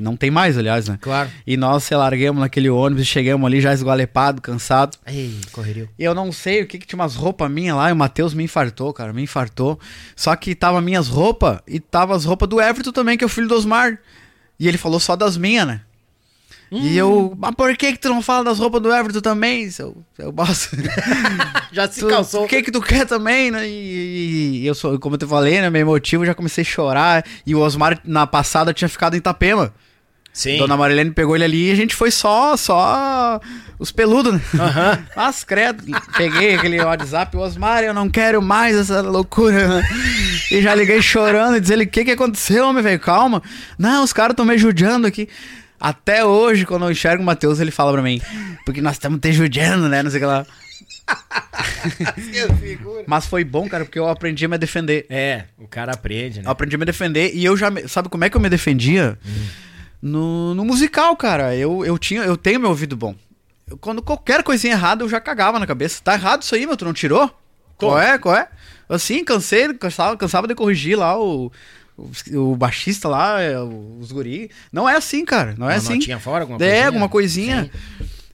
[0.00, 0.98] Não tem mais, aliás, né?
[1.00, 1.30] Claro.
[1.46, 4.96] E nós se largamos naquele ônibus chegamos ali já esgualepado, cansado.
[5.06, 5.88] Ei, correria.
[5.98, 8.34] E eu não sei o que que tinha umas roupas minhas lá, e o Matheus
[8.34, 9.78] me infartou, cara, me infartou.
[10.16, 13.30] Só que tava minhas roupas e tava as roupas do Everton também, que é o
[13.30, 13.98] filho do Osmar.
[14.58, 15.80] E ele falou só das minhas, né?
[16.72, 19.96] E eu, mas por que que tu não fala das roupas do Everton também, seu,
[20.16, 20.76] seu bosta?
[21.70, 22.44] Já se Tu- calçou.
[22.44, 23.68] O que que tu quer também, né?
[23.68, 26.64] E, e- e eu sou, como eu te falei, né, meio emotivo, já comecei a
[26.64, 27.24] chorar.
[27.46, 29.72] E o Osmar, na passada, tinha ficado em Itapema.
[30.32, 30.58] Sim.
[30.58, 33.40] Dona Marilene pegou ele ali e a gente foi só, só
[33.78, 34.40] os peludos, né?
[34.58, 34.98] Aham.
[35.14, 35.84] Mas credo,
[36.16, 39.80] peguei aquele WhatsApp, Osmar, eu não quero mais essa loucura.
[40.50, 42.98] E já liguei chorando e dizer ele, o que que aconteceu, homem, velho?
[42.98, 43.40] Calma.
[43.78, 45.28] Não, os caras estão me judiando aqui.
[45.80, 48.20] Até hoje, quando eu enxergo o Matheus, ele fala pra mim,
[48.64, 50.02] porque nós estamos te judiando, né?
[50.02, 50.46] Não sei o que lá.
[53.06, 55.06] Mas foi bom, cara, porque eu aprendi a me defender.
[55.10, 56.46] É, o cara aprende, né?
[56.46, 57.70] Eu aprendi a me defender e eu já.
[57.70, 59.18] me- Sabe como é que eu me defendia?
[60.00, 61.54] No, no musical, cara.
[61.54, 63.14] Eu, eu, tinha, eu tenho meu ouvido bom.
[63.68, 66.00] Eu- quando qualquer coisinha errada, eu já cagava na cabeça.
[66.02, 67.30] Tá errado isso aí, meu, tu não tirou?
[67.76, 68.18] Qual é?
[68.18, 68.48] Qual é?
[68.88, 71.50] Assim, cansei, cansava, cansava de corrigir lá o,
[71.96, 74.50] o, baixista lá, é, os guri.
[74.72, 75.54] Não é assim, cara.
[75.56, 75.94] Não é Uma assim.
[75.94, 76.86] notinha fora, alguma É, coisinha?
[76.86, 77.70] alguma coisinha.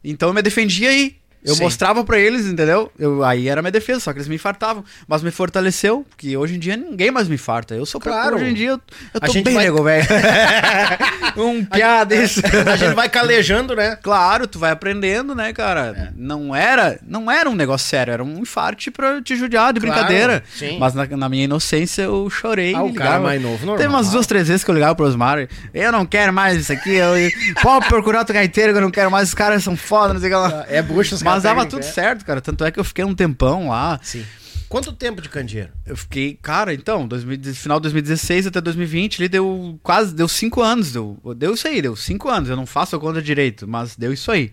[0.02, 1.16] Então eu me defendia aí.
[1.42, 1.62] Eu Sim.
[1.62, 2.92] mostrava pra eles, entendeu?
[2.98, 4.84] Eu, aí era minha defesa, só que eles me infartavam.
[5.08, 7.74] Mas me fortaleceu, que hoje em dia ninguém mais me infarta.
[7.74, 8.36] Eu sou Claro.
[8.36, 8.80] Hoje em dia eu, eu
[9.22, 10.06] A tô gente bem, vai- nego, velho.
[11.36, 12.40] um piada isso.
[12.70, 13.96] A gente vai calejando, né?
[14.02, 15.94] Claro, tu vai aprendendo, né, cara?
[15.96, 16.12] É.
[16.16, 19.94] Não era, não era um negócio sério, era um infarte pra te judiar de Claro,
[19.94, 20.42] brincadeira.
[20.56, 20.78] sim.
[20.78, 22.74] Mas na, na minha inocência eu chorei.
[22.74, 23.76] Ah, o cara mais novo, normal.
[23.76, 25.48] Teve umas duas, três vezes que eu ligava pro Osmar.
[25.72, 26.94] Eu não quero mais isso aqui.
[26.94, 27.14] Eu,
[27.62, 29.28] pode procurar outro gaiteiro que eu não quero mais.
[29.28, 30.66] Os caras são foda, não sei o que lá.
[30.68, 32.40] É bucha os Mas dava tudo certo, cara.
[32.40, 33.98] Tanto é que eu fiquei um tempão lá.
[34.02, 34.24] Sim.
[34.68, 35.70] Quanto tempo de candeeiro?
[35.84, 40.62] Eu fiquei, cara, então, 2000, final de 2016 até 2020, ele deu quase, deu cinco
[40.62, 43.96] anos, deu, deu isso aí, deu cinco anos, eu não faço a conta direito, mas
[43.96, 44.52] deu isso aí.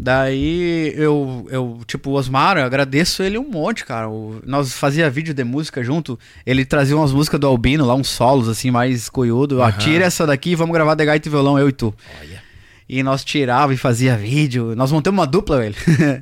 [0.00, 4.08] Daí eu, eu tipo, o Osmar, eu agradeço ele um monte, cara.
[4.08, 6.16] O- nós fazia vídeo de música junto,
[6.46, 9.58] ele trazia umas músicas do Albino lá, uns solos assim, mais coiudo.
[9.58, 11.92] Ó, tira essa daqui e vamos gravar de gaita e violão, eu e tu.
[12.88, 14.74] E nós tirava e fazia vídeo.
[14.74, 15.74] Nós montamos uma dupla, velho.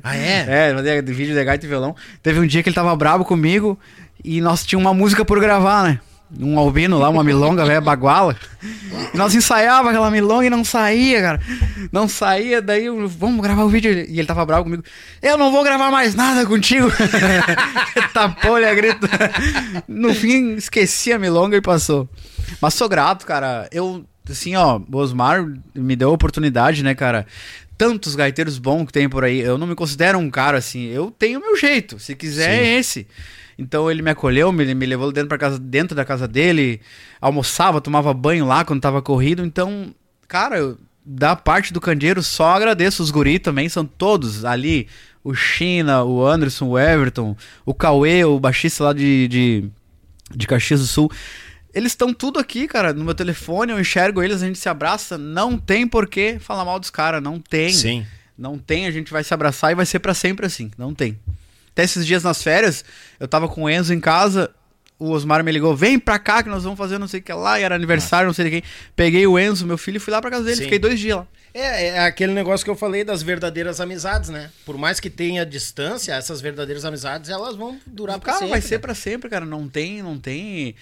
[0.03, 0.45] Ah, é?
[0.69, 1.95] É, fazia vídeo de gaita e violão.
[2.21, 3.79] Teve um dia que ele tava bravo comigo
[4.23, 5.99] e nós tínhamos uma música por gravar, né?
[6.37, 8.35] Um albino lá, uma milonga, velho, baguala.
[9.13, 11.41] E nós ensaiava aquela milonga e não saía, cara.
[11.89, 13.93] Não saía, daí eu, vamos gravar o vídeo.
[13.93, 14.83] E ele tava bravo comigo.
[15.21, 16.91] Eu não vou gravar mais nada contigo.
[18.13, 19.07] Tapou-lhe a grito.
[19.87, 22.09] No fim, esqueci a milonga e passou.
[22.61, 23.69] Mas sou grato, cara.
[23.71, 27.25] Eu, assim, ó, o Osmar me deu a oportunidade, né, cara?
[27.77, 29.39] Tantos gaiteiros bons que tem por aí.
[29.39, 30.85] Eu não me considero um cara assim.
[30.87, 31.99] Eu tenho o meu jeito.
[31.99, 33.07] Se quiser, é esse.
[33.57, 36.79] Então ele me acolheu, me, me levou dentro, pra casa, dentro da casa dele,
[37.19, 39.43] almoçava, tomava banho lá quando tava corrido.
[39.43, 39.93] Então,
[40.27, 43.01] cara, eu, da parte do candeeiro, só agradeço.
[43.01, 44.87] Os guri também são todos ali.
[45.23, 47.35] O China, o Anderson, o Everton,
[47.65, 49.69] o Cauê, o baixista lá de, de,
[50.35, 51.11] de Caxias do Sul.
[51.73, 55.17] Eles estão tudo aqui, cara, no meu telefone, eu enxergo eles, a gente se abraça.
[55.17, 57.71] Não tem por que falar mal dos caras, não tem.
[57.71, 58.05] Sim.
[58.37, 60.71] Não tem, a gente vai se abraçar e vai ser pra sempre assim.
[60.77, 61.19] Não tem.
[61.71, 62.83] Até esses dias nas férias,
[63.19, 64.49] eu tava com o Enzo em casa,
[64.97, 67.33] o Osmar me ligou, vem pra cá que nós vamos fazer não sei o que
[67.33, 68.63] lá, e era aniversário, não sei de quem.
[68.95, 70.63] Peguei o Enzo, meu filho, e fui lá pra casa dele, Sim.
[70.63, 71.27] fiquei dois dias lá.
[71.53, 74.51] É, é aquele negócio que eu falei das verdadeiras amizades, né?
[74.65, 78.51] Por mais que tenha distância, essas verdadeiras amizades, elas vão durar pra Cara, sempre.
[78.51, 78.79] vai ser né?
[78.79, 79.45] pra sempre, cara.
[79.45, 80.75] Não tem, não tem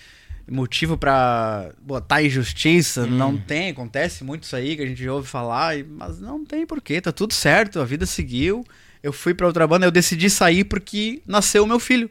[0.50, 3.08] motivo pra botar injustiça, Hum.
[3.10, 3.70] não tem.
[3.72, 7.34] Acontece muito isso aí que a gente ouve falar, mas não tem porquê, tá tudo
[7.34, 8.64] certo, a vida seguiu.
[9.02, 12.10] Eu fui pra outra banda, eu decidi sair porque nasceu o meu filho.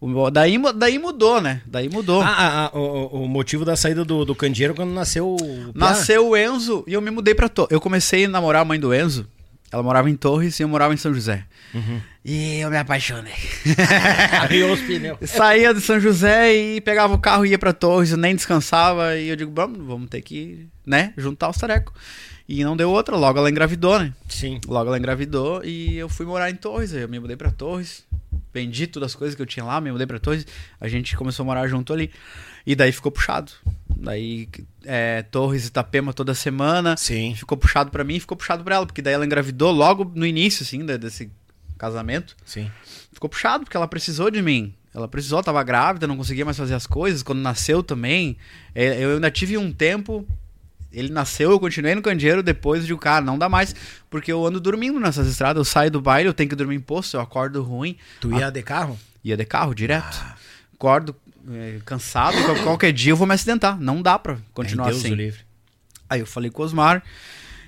[0.00, 1.62] O- Daí, daí mudou, né?
[1.64, 2.22] Daí mudou.
[2.22, 5.72] Ah, ah, ah, o, o motivo da saída do, do candeeiro quando nasceu o.
[5.74, 7.70] Nasceu o Enzo e eu me mudei pra Torres.
[7.70, 9.28] Eu comecei a namorar a mãe do Enzo.
[9.72, 11.44] Ela morava em Torres e eu morava em São José.
[11.72, 12.00] Uhum.
[12.22, 13.32] E eu me apaixonei.
[14.40, 15.18] Arriou os pneus.
[15.30, 19.16] Saía de São José e pegava o carro e ia pra Torres, eu nem descansava.
[19.16, 21.94] E eu digo, vamos, vamos ter que, né, juntar os tarecos.
[22.46, 24.12] E não deu outra, logo ela engravidou, né?
[24.28, 24.60] Sim.
[24.66, 26.92] Logo ela engravidou e eu fui morar em Torres.
[26.92, 28.04] Eu me mudei pra Torres,
[28.52, 30.46] vendi todas as coisas que eu tinha lá, me mudei pra Torres.
[30.78, 32.10] A gente começou a morar junto ali.
[32.66, 33.52] E daí ficou puxado.
[34.02, 34.48] Daí
[34.84, 36.96] é, Torres e Itapema toda semana.
[36.96, 37.34] Sim.
[37.36, 40.26] Ficou puxado pra mim e ficou puxado pra ela, porque daí ela engravidou logo no
[40.26, 41.30] início, assim, desse
[41.78, 42.36] casamento.
[42.44, 42.70] Sim.
[43.12, 44.74] Ficou puxado, porque ela precisou de mim.
[44.94, 47.22] Ela precisou, tava grávida, não conseguia mais fazer as coisas.
[47.22, 48.36] Quando nasceu também,
[48.74, 50.26] é, eu ainda tive um tempo.
[50.92, 53.74] Ele nasceu, eu continuei no candeeiro, depois de cara, não dá mais,
[54.10, 56.80] porque eu ando dormindo nessas estradas, eu saio do baile, eu tenho que dormir em
[56.80, 58.98] posto, eu acordo ruim, Tu ia de carro?
[59.24, 60.22] ia de carro direto.
[60.74, 61.16] Acordo
[61.50, 65.12] é, cansado, qual- qualquer dia eu vou me acidentar, não dá pra continuar Deus assim.
[65.12, 65.40] o livre.
[66.08, 67.02] Aí eu falei com o Osmar,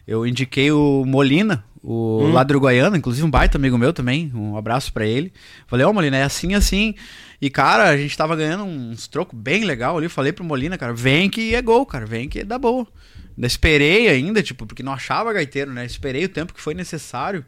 [0.06, 4.56] eu indiquei o Molina, o lá do Uruguaiana, inclusive um baita amigo meu também, um
[4.56, 5.32] abraço pra ele.
[5.66, 6.94] Falei, ó Molina, é assim, assim.
[7.40, 10.92] E cara, a gente tava ganhando uns trocos bem legal ali, falei pro Molina, cara,
[10.94, 12.86] vem que é gol, cara, vem que dá boa.
[13.36, 15.84] Ainda esperei ainda, tipo, porque não achava gaiteiro, né?
[15.84, 17.44] Esperei o tempo que foi necessário.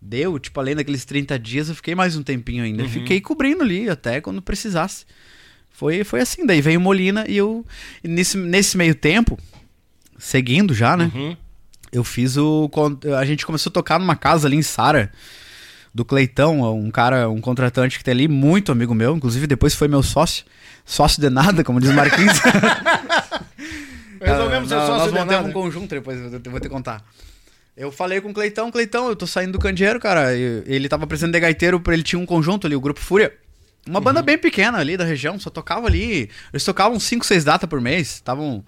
[0.00, 2.88] Deu, tipo, além daqueles 30 dias, eu fiquei mais um tempinho ainda.
[2.88, 5.04] Fiquei cobrindo ali até quando precisasse.
[5.78, 7.64] Foi, foi assim, daí veio o Molina e eu.
[8.02, 9.38] nesse, nesse meio tempo,
[10.18, 11.08] seguindo já, né?
[11.14, 11.36] Uhum.
[11.92, 12.68] Eu fiz o.
[13.16, 15.12] A gente começou a tocar numa casa ali em Sara,
[15.94, 19.86] do Cleitão, um cara, um contratante que tem ali, muito amigo meu, inclusive depois foi
[19.86, 20.44] meu sócio.
[20.84, 22.38] Sócio de nada, como diz o Marquinhos.
[24.20, 25.42] Resolvemos ser sócio Nós de nada.
[25.48, 27.04] um conjunto depois, eu vou te- contar.
[27.76, 30.34] Eu falei com o Cleitão, Cleitão, eu tô saindo do candeeiro, cara.
[30.34, 33.32] Ele tava apresentando de gaiteiro, ele tinha um conjunto ali, o Grupo Fúria.
[33.88, 36.30] Uma banda bem pequena ali da região, só tocava ali.
[36.52, 38.14] Eles tocavam 5, 6 datas por mês.
[38.14, 38.64] Estavam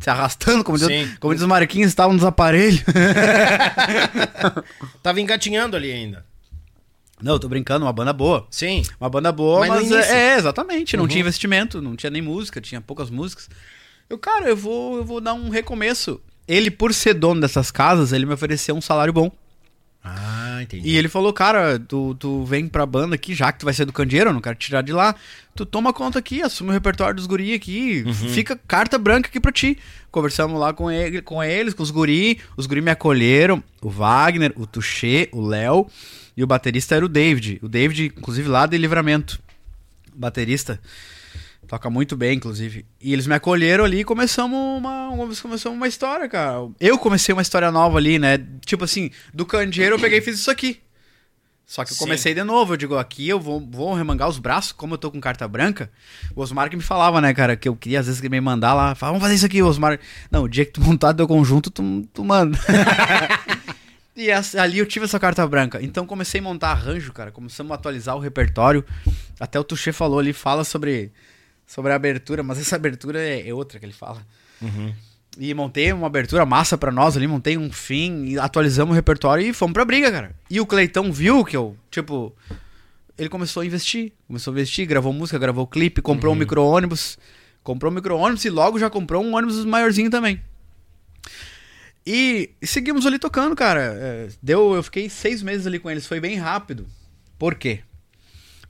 [0.00, 0.88] se arrastando, como diz,
[1.18, 2.82] como diz os Marquinhos, estavam nos aparelhos.
[5.02, 6.24] Tava engatinhando ali ainda.
[7.20, 8.46] Não, eu tô brincando, uma banda boa.
[8.50, 8.82] Sim.
[9.00, 12.60] Uma banda boa, Mas mas, é, é, exatamente, não tinha investimento, não tinha nem música,
[12.60, 13.50] tinha poucas músicas.
[14.08, 16.20] Eu, cara, eu vou, eu vou dar um recomeço.
[16.46, 19.30] Ele, por ser dono dessas casas, ele me ofereceu um salário bom.
[20.16, 20.88] Ah, entendi.
[20.88, 23.84] E ele falou, cara, tu, tu vem pra banda aqui, já que tu vai ser
[23.84, 25.14] do candeeiro, eu não quero tirar de lá.
[25.54, 29.52] Tu toma conta aqui, assume o repertório dos guri aqui, fica carta branca aqui pra
[29.52, 29.76] ti.
[30.10, 34.52] Conversamos lá com, ele, com eles, com os guri, os guri me acolheram, o Wagner,
[34.56, 35.86] o Tuxê, o Léo,
[36.36, 37.58] e o baterista era o David.
[37.62, 39.40] O David, inclusive, lá de Livramento.
[40.14, 40.80] Baterista.
[41.68, 42.84] Toca muito bem, inclusive.
[43.00, 46.66] E eles me acolheram ali e começamos uma, uma- começamos uma história, cara.
[46.80, 48.38] Eu comecei uma história nova ali, né?
[48.64, 50.80] Tipo assim, do candeeiro eu peguei e fiz isso aqui.
[51.66, 52.00] Só que eu Sim.
[52.04, 52.72] comecei de novo.
[52.72, 55.90] Eu digo, aqui eu vou, vou remangar os braços, como eu tô com carta branca.
[56.34, 58.72] O Osmar que me falava, né, cara, que eu queria às vezes que me mandar
[58.72, 58.94] lá.
[58.94, 60.00] Falava, vamos fazer isso aqui, Osmar.
[60.30, 62.58] Não, o dia que tu montar teu conjunto, tu, tu manda.
[64.20, 65.78] E ali eu tive essa carta branca.
[65.80, 67.30] Então comecei a montar arranjo, cara.
[67.30, 68.84] Começamos a atualizar o repertório.
[69.38, 71.12] Até o Tuxê falou ali, fala sobre,
[71.68, 74.26] sobre a abertura, mas essa abertura é, é outra que ele fala.
[75.38, 79.46] E montei uma abertura massa pra nós ali, montei um fim, e atualizamos o repertório
[79.46, 80.34] e fomos pra briga, cara.
[80.50, 82.34] E o Cleitão viu que eu, tipo,
[83.16, 84.12] ele começou a investir.
[84.26, 87.18] Começou a investir, gravou música, gravou clipe, comprou um micro-ônibus.
[87.62, 90.40] Comprou um micro-ônibus e logo já comprou um ônibus maiorzinho também.
[92.06, 93.80] E seguimos ali tocando, cara.
[93.80, 96.86] É, Deu, eu fiquei seis meses ali com eles, foi bem rápido.
[97.38, 97.80] Por quê?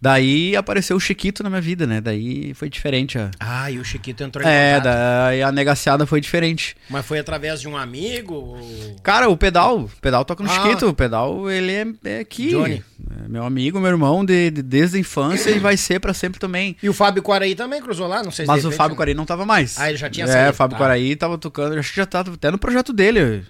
[0.01, 2.01] Daí apareceu o Chiquito na minha vida, né?
[2.01, 3.31] Daí foi diferente a.
[3.41, 4.85] Ah, e o Chiquito entrou em É, contato.
[4.95, 6.77] daí a negaciada foi diferente.
[6.89, 8.35] Mas foi através de um amigo?
[8.35, 10.53] ou- Cara, o pedal, o pedal toca no Ah.
[10.55, 12.51] Chiquito, o pedal ele é, é aqui.
[12.51, 12.85] Johnny.
[13.25, 16.39] É meu amigo, meu irmão de, de- desde a infância e vai ser pra sempre
[16.39, 16.77] também.
[16.81, 18.23] E o Fábio Quaraí também cruzou lá?
[18.23, 19.79] Não sei se Mas o Fábio Quaraí não tava mais.
[19.81, 20.85] Ah, ele já tinha É, saído, o Fábio tá.
[20.85, 23.45] Quaraí tava tocando, acho que já tava até no projeto dele,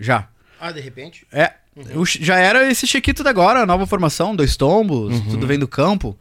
[0.00, 0.28] já.
[0.60, 1.24] Ah, de repente?
[1.32, 1.52] É.
[1.74, 2.04] Uhum.
[2.04, 5.28] Já era esse Chiquito da agora, a nova formação, dois tombos, Uhum.
[5.30, 6.16] tudo vem do campo.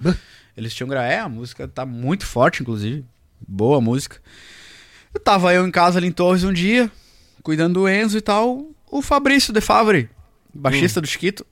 [0.56, 1.03] Eles tinham gra...
[1.06, 3.03] É, a música tá muito forte, inclusive.
[3.45, 4.22] Boa música.
[5.14, 6.90] Eu tava eu em casa ali em Torres um dia,
[7.44, 8.65] cuidando do Enzo e tal.
[8.90, 10.10] O Fabrício de Favre,
[10.53, 11.02] baixista Hum.
[11.02, 11.45] do Chiquito,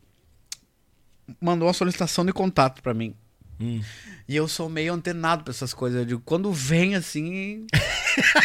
[1.41, 3.13] mandou uma solicitação de contato pra mim.
[3.59, 3.81] Hum.
[4.29, 6.01] E eu sou meio antenado pra essas coisas.
[6.01, 7.65] Eu digo, quando vem assim.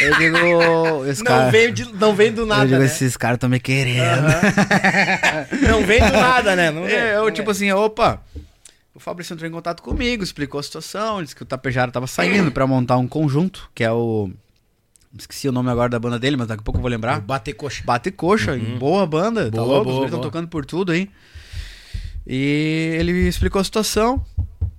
[0.00, 1.04] eu digo.
[1.06, 2.86] Esse Não, cara, veio de- não vem do eu nada, digo, né?
[2.86, 4.24] esses caras estão me querendo.
[5.68, 6.70] Não vem do nada, né?
[6.70, 8.22] Não vem, É, eu, não tipo assim, opa.
[8.94, 12.50] O Fabrício entrou em contato comigo, explicou a situação, disse que o Tapejara tava saindo
[12.50, 14.30] pra montar um conjunto, que é o.
[15.18, 17.20] Esqueci o nome agora da banda dele, mas daqui a pouco eu vou lembrar.
[17.20, 17.82] Bater coxa.
[17.84, 19.84] Bate Coxa, boa banda, tá Boa, louco?
[19.84, 21.10] boa, Os estão tocando por tudo aí.
[22.26, 24.24] E ele explicou a situação.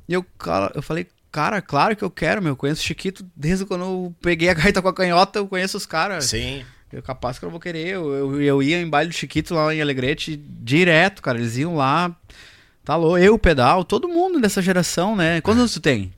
[0.07, 2.53] E eu, cara, eu falei, cara, claro que eu quero, meu.
[2.53, 5.77] Eu conheço o Chiquito desde quando eu peguei a gaita com a canhota, eu conheço
[5.77, 6.25] os caras.
[6.25, 6.63] Sim.
[6.91, 7.87] Eu capaz que eu não vou querer.
[7.87, 11.37] Eu, eu, eu ia em baile do Chiquito lá em Alegrete direto, cara.
[11.37, 12.15] Eles iam lá.
[12.85, 13.17] Tá louco.
[13.17, 15.41] Eu, pedal, todo mundo dessa geração, né?
[15.41, 16.13] Quantos anos tu tem?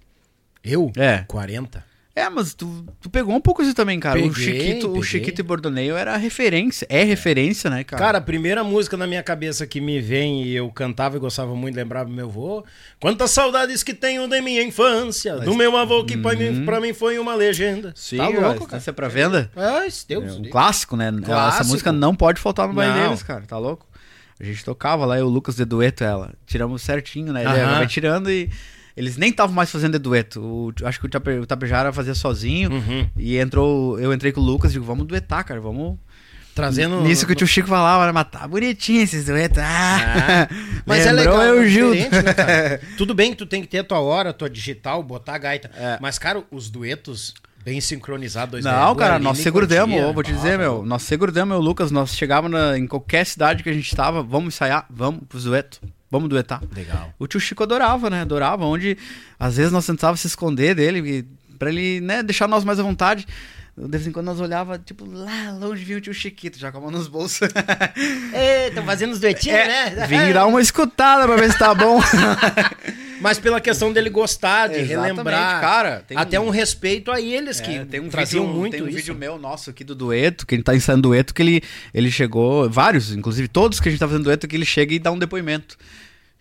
[0.64, 0.92] Eu?
[0.96, 1.24] É.
[1.28, 1.87] 40.
[2.18, 4.18] É, mas tu, tu pegou um pouco isso também, cara.
[4.18, 5.03] o Peguei, Chiquito, o peguei.
[5.03, 6.88] Chiquito e Bordoneio era referência.
[6.89, 8.02] É referência, né, cara?
[8.03, 11.53] Cara, a primeira música na minha cabeça que me vem e eu cantava e gostava
[11.56, 12.65] muito, lembrava do meu avô.
[12.99, 16.91] Quantas saudades que tenho da minha infância, do meu avô que pra, mim, pra mim
[16.91, 17.94] foi uma legenda.
[17.95, 18.80] Sim, tá louco, cara.
[18.80, 19.52] Isso é pra venda?
[19.56, 20.38] Ai, Deus.
[20.38, 21.10] É um clássico, né?
[21.10, 21.68] Essa Clássico.
[21.68, 23.44] música não pode faltar no baile deles, cara.
[23.48, 23.85] Tá louco?
[24.39, 26.34] A gente tocava lá, eu e o Lucas de dueto ela.
[26.48, 27.41] Tiramos certinho, né?
[27.41, 28.49] Ele vai tirando e.
[28.98, 30.41] Eles nem estavam mais fazendo dueto.
[30.41, 32.72] O- acho que o, Tape, o Tapejara fazia sozinho.
[32.72, 33.07] Uhum.
[33.15, 33.99] E entrou.
[33.99, 35.61] Eu entrei com o Lucas e digo, vamos duetar, cara.
[35.61, 35.98] Vamos.
[36.56, 37.02] Trazendo.
[37.03, 38.11] Nisso que o tio Chico falava?
[38.11, 39.60] Mas tá bonitinho esses duetos.
[39.60, 40.49] Ah,
[40.88, 42.80] Mas é legal, eu, é né?
[42.98, 45.38] Tudo bem que tu tem que ter a tua hora, a tua digital, botar a
[45.38, 45.69] gaita.
[45.78, 45.99] É.
[46.02, 48.49] Mas, cara, os duetos bem sincronizados.
[48.53, 50.84] dois Não, cara, ali, nós seguramos, vou te dizer, Ah, meu.
[50.84, 51.91] Nós seguramos, meu, Lucas.
[51.91, 55.80] Nós chegávamos na- em qualquer cidade que a gente tava, vamos ensaiar, vamos pros dueto.
[56.10, 56.62] Vamos duetar.
[56.74, 57.14] Legal.
[57.20, 58.22] O tio Chico adorava, né?
[58.22, 58.98] Adorava, onde
[59.40, 61.28] às vezes nós tentávamos se esconder dele,
[61.60, 63.28] pra ele, né, deixar nós mais à vontade.
[63.78, 66.80] De vez em quando nós olhava, tipo, lá longe vinha o tio Chiquito, já com
[66.80, 67.48] a mão nos bolsos.
[68.68, 70.08] Estão fazendo os duetinhos, né?
[70.08, 72.00] Vim dar uma escutada pra ver se tá bom.
[73.22, 75.61] Mas pela questão dele gostar, de Exatamente, relembrar.
[75.61, 78.72] cara, tem até um- um respeito a eles que É, tem um traziam vídeo, muito
[78.73, 78.98] tem um isso.
[78.98, 81.61] vídeo meu nosso aqui do dueto, que ele tá ensaiando dueto, que ele,
[81.94, 84.99] ele chegou, vários, inclusive todos que a gente tá fazendo dueto, que ele chega e
[84.99, 85.77] dá um depoimento.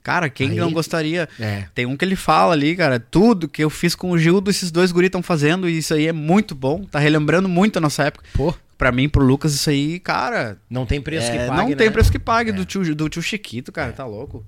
[0.02, 1.28] Cara, quem Aí- não gostaria?
[1.40, 1.64] É.
[1.74, 4.70] Tem um que ele fala ali, cara, tudo que eu fiz com o Gildo, esses
[4.70, 8.04] dois guris estão fazendo, e isso aí é muito bom, tá relembrando muito a nossa
[8.04, 8.24] época.
[8.34, 8.54] Pô.
[8.78, 10.58] pra mim, pro Lucas, isso aí, cara.
[10.68, 11.92] Não tem preço é, que pague, não tem né?
[11.92, 14.44] preço que pague do, tio, do tio Chiquito, cara, tá louco.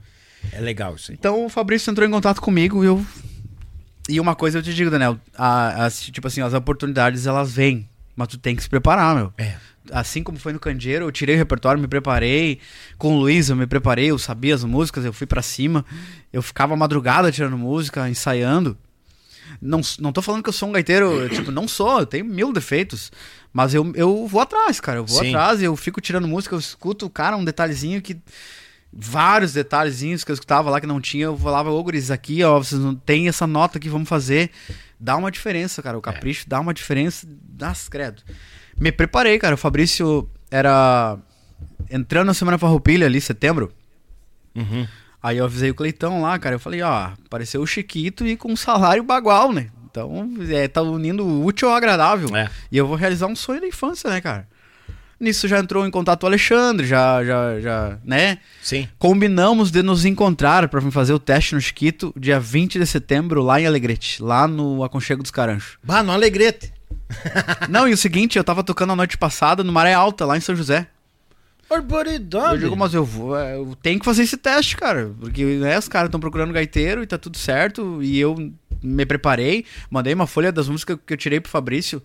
[0.53, 1.17] É legal isso aí.
[1.19, 3.05] Então o Fabrício entrou em contato comigo e eu.
[4.09, 7.89] E uma coisa eu te digo, Daniel, a- as, tipo assim, as oportunidades elas vêm,
[8.17, 9.33] mas tu tem que se preparar, meu.
[9.37, 9.57] É.
[9.91, 12.59] Assim como foi no Candeeiro, eu tirei o repertório, me preparei.
[12.99, 15.85] Com o Luiz, eu me preparei, eu sabia as músicas, eu fui pra cima.
[16.33, 18.77] Eu ficava madrugada tirando música, ensaiando.
[19.63, 22.25] Não, não tô falando que eu sou um gaiteiro, eu, tipo, não sou, eu tenho
[22.25, 23.11] mil defeitos.
[23.51, 24.99] Mas eu, eu vou atrás, cara.
[24.99, 25.31] Eu vou Sim.
[25.35, 28.17] atrás, eu fico tirando música, eu escuto, cara, um detalhezinho que.
[28.93, 32.59] Vários detalhezinhos que eu escutava lá que não tinha, eu falava, ô Guris, aqui, ó,
[32.59, 34.51] vocês não tem essa nota aqui, vamos fazer.
[34.99, 35.97] Dá uma diferença, cara.
[35.97, 37.27] O capricho dá uma diferença.
[37.29, 38.23] Das credo.
[38.79, 39.55] Me preparei, cara.
[39.55, 41.19] O Fabrício era.
[41.91, 43.73] Entrando na Semana Farroupilha ali, setembro.
[45.23, 46.57] Aí eu avisei o Cleitão lá, cara.
[46.57, 49.71] Eu falei, ó, apareceu o Chiquito e com um salário bagual, né?
[49.91, 52.35] Então, é, tá unindo o útil ao agradável.
[52.37, 52.49] É.
[52.71, 54.49] E eu vou realizar um sonho da infância, né, cara?
[55.21, 58.39] Nisso já entrou em contato o Alexandre, já, já, já, né?
[58.63, 58.89] Sim.
[58.99, 63.43] Combinamos de nos encontrar pra vir fazer o teste no Chiquito, dia 20 de setembro,
[63.43, 65.77] lá em Alegrete, lá no Aconchego dos Caranchos.
[65.83, 66.73] Bah, no Alegrete.
[67.69, 70.41] Não, e o seguinte, eu tava tocando a noite passada no Maré Alta, lá em
[70.41, 70.87] São José.
[71.69, 72.55] Barbaridade.
[72.55, 75.13] Eu digo, mas eu vou, é, eu tenho que fazer esse teste, cara.
[75.21, 78.03] Porque né, os caras estão procurando gaiteiro e tá tudo certo.
[78.03, 82.03] E eu me preparei, mandei uma folha das músicas que eu tirei pro Fabrício.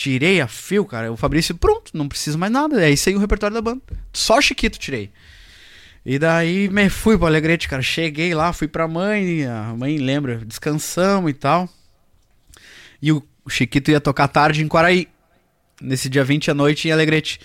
[0.00, 1.12] Tirei a fio, cara.
[1.12, 2.82] O Fabrício, pronto, não preciso mais nada.
[2.82, 3.82] É isso aí o repertório da banda.
[4.14, 5.10] Só Chiquito tirei.
[6.06, 7.82] E daí me fui pro Alegrete, cara.
[7.82, 11.68] Cheguei lá, fui pra mãe, a mãe lembra, descansamos e tal.
[13.02, 15.06] E o Chiquito ia tocar tarde em Quaraí.
[15.82, 17.38] Nesse dia 20 à noite em Alegrete.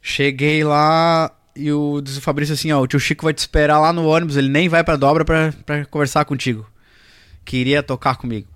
[0.00, 3.80] Cheguei lá e o, diz o Fabrício assim, ó, o tio Chico vai te esperar
[3.80, 6.64] lá no ônibus, ele nem vai pra dobra pra, pra conversar contigo.
[7.44, 8.46] Queria tocar comigo.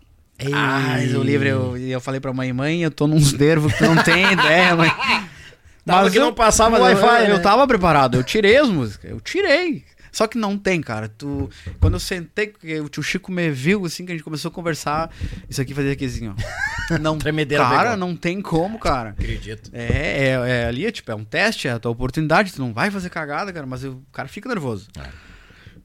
[0.53, 3.79] Ah, mas o livre, eu, eu falei pra mãe, mãe, eu tô nos nervos que
[3.79, 4.91] tu não tem ideia, mãe.
[5.85, 7.43] Tava que eu- não passava eu- Wi-Fi, Eu, né?
[7.43, 9.85] tava preparado, eu tirei as músicas, eu tirei.
[10.13, 11.09] Só que não tem, cara.
[11.09, 11.49] Tu,
[11.81, 14.53] quando eu sentei, que o tio Chico me viu, assim, que a gente começou a
[14.53, 15.11] conversar,
[15.49, 16.35] isso aqui fazia aqui assim, ó.
[17.01, 17.97] Não, Tremedeira cara, pegou.
[17.97, 19.11] não tem como, cara.
[19.11, 19.71] Acredito.
[19.73, 22.73] É, é, é ali, é, tipo, é um teste, é a tua oportunidade, tu não
[22.75, 24.87] vai fazer cagada, cara, mas o cara fica nervoso.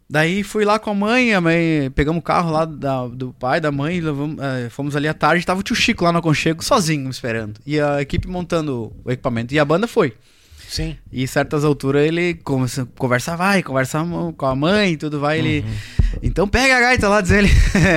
[0.10, 3.60] Daí fui lá com a mãe, a mãe, pegamos o carro lá da- do pai,
[3.60, 6.64] da mãe, levamos, eh, fomos ali à tarde, tava o tio Chico lá no aconchego,
[6.64, 7.60] sozinho, me esperando.
[7.66, 9.54] E a equipe montando o equipamento.
[9.54, 10.14] E a banda foi.
[10.68, 10.98] Sim.
[11.12, 14.06] E em certas alturas ele começa, conversa vai, conversa
[14.36, 15.66] com a mãe, tudo vai, ele...
[16.22, 17.50] Então pega a gaita lá, diz ele.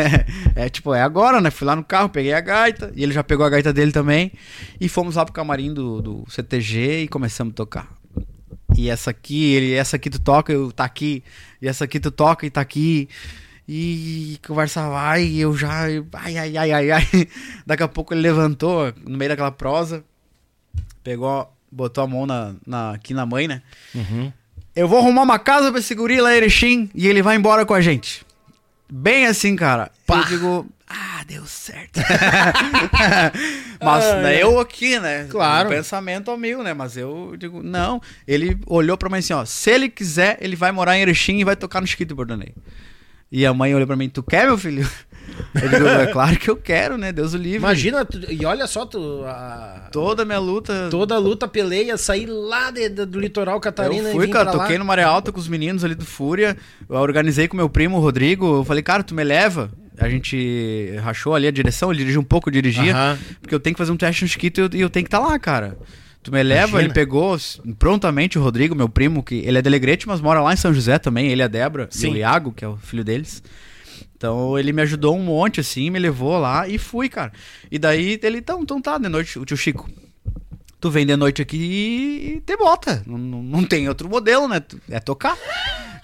[0.54, 1.50] é tipo, é agora, né?
[1.50, 4.32] Fui lá no carro, peguei a gaita, e ele já pegou a gaita dele também.
[4.80, 7.99] E fomos lá pro camarim do, do CTG e começamos a tocar.
[8.76, 11.22] E essa aqui, ele, essa aqui tu toca, eu tá aqui.
[11.60, 13.08] E essa aqui tu toca e tá aqui.
[13.68, 15.84] E conversa vai, e eu já.
[16.14, 17.08] Ai, ai, ai, ai, ai.
[17.66, 20.02] Daqui a pouco ele levantou no meio daquela prosa,
[21.04, 23.62] pegou, botou a mão na, na- aqui na mãe, né?
[24.74, 27.74] Eu vou arrumar uma casa pra esse guri lá Erechim e ele vai embora com
[27.74, 28.24] a gente.
[28.92, 29.90] Bem assim, cara.
[30.08, 32.00] Eu digo, ah, deu certo.
[33.80, 35.28] Mas né, eu aqui, né?
[35.30, 35.68] Claro.
[35.68, 36.74] Um pensamento mil, né?
[36.74, 38.02] Mas eu digo, não.
[38.26, 39.44] Ele olhou pra mim assim, ó.
[39.44, 42.52] Se ele quiser, ele vai morar em Erechim e vai tocar no Chiquito Bordanei.
[43.30, 44.88] E a mãe olhou pra mim, tu quer, meu filho?
[45.54, 47.12] Eu digo, é claro que eu quero, né?
[47.12, 47.58] Deus o livre.
[47.58, 50.88] Imagina, tu- e olha só, tu, a- Toda a minha luta.
[50.90, 54.50] toda a luta peleia, sair lá de- de- do litoral Catarina Eu e fui, cara,
[54.50, 54.62] pra lá.
[54.64, 56.56] toquei no Maré Alta com os meninos ali do Fúria.
[56.88, 58.58] Eu organizei com meu primo, o Rodrigo.
[58.58, 59.70] Eu falei, cara, tu me leva.
[59.98, 62.94] A gente rachou ali a direção, ele dirigiu um pouco, eu dirigia.
[63.40, 65.08] Porque eu tenho que fazer um teste no Chiquito e eu, e eu tenho que
[65.08, 65.76] estar lá, cara.
[66.22, 66.82] Tu me leva, Imagina.
[66.82, 67.36] ele pegou
[67.78, 70.98] prontamente o Rodrigo, meu primo, que ele é delegrete, mas mora lá em São José
[70.98, 71.28] também.
[71.30, 72.12] Ele e a Débora, e Sim.
[72.12, 73.42] o Iago, que é o filho deles.
[74.20, 77.32] Então ele me ajudou um monte, assim, me levou lá e fui, cara.
[77.70, 79.88] E daí ele, então, então tá, de noite, o tio Chico.
[80.78, 81.56] Tu vem de noite aqui
[82.36, 83.02] e te bota.
[83.06, 84.62] Não, não, tem outro modelo, né?
[84.90, 85.38] É tocar.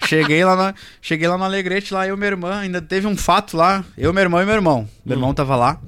[0.09, 2.57] cheguei lá na, cheguei lá no Alegrete, lá eu e minha irmã.
[2.57, 3.85] Ainda teve um fato lá.
[3.95, 4.89] Eu, meu irmão e meu irmão.
[5.05, 5.79] Meu irmão tava lá.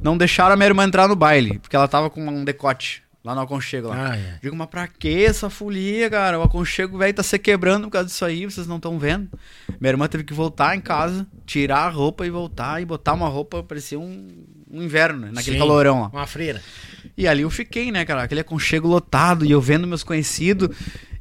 [0.00, 3.34] Não deixaram a minha irmã entrar no baile, porque ela tava com um decote lá
[3.34, 4.12] no aconchego lá.
[4.12, 4.38] Ah, é.
[4.40, 6.38] Digo, mas pra que essa folia, cara?
[6.38, 9.28] O aconchego velho tá se quebrando por causa disso aí, vocês não estão vendo.
[9.80, 13.26] Minha irmã teve que voltar em casa, tirar a roupa e voltar e botar uma
[13.28, 14.28] roupa, parecia um,
[14.70, 15.30] um inverno, né?
[15.34, 16.08] Naquele Sim, calorão lá.
[16.12, 16.62] Uma freira.
[17.16, 18.22] E ali eu fiquei, né, cara?
[18.22, 20.68] Aquele aconchego lotado e eu vendo meus conhecidos.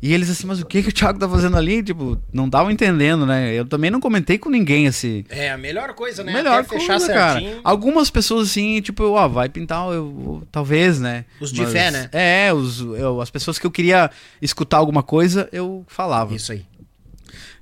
[0.02, 1.82] E eles assim, mas o que, que o Thiago tá fazendo ali?
[1.82, 3.54] Tipo, não estavam entendendo, né?
[3.54, 5.24] Eu também não comentei com ninguém, assim.
[5.30, 6.34] É a melhor coisa, né?
[6.34, 7.40] Melhor Até fechar coisa, cara.
[7.40, 7.62] certinho.
[7.64, 11.26] Algumas pessoas assim, tipo, ó, vai pintar, eu, talvez, né?
[11.40, 12.10] Os de fé, né?
[12.12, 14.12] É, os, eu- as pessoas que eu queria
[14.42, 16.36] escutar alguma coisa, eu falava.
[16.36, 16.66] Isso aí.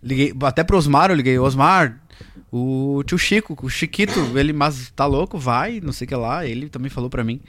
[0.02, 2.02] Liguei, até pro Osmar, eu liguei, Osmar,
[2.52, 6.46] o tio Chico, o Chiquito, ele, mas tá louco, vai, não sei o que lá,
[6.46, 7.40] ele também falou pra mim.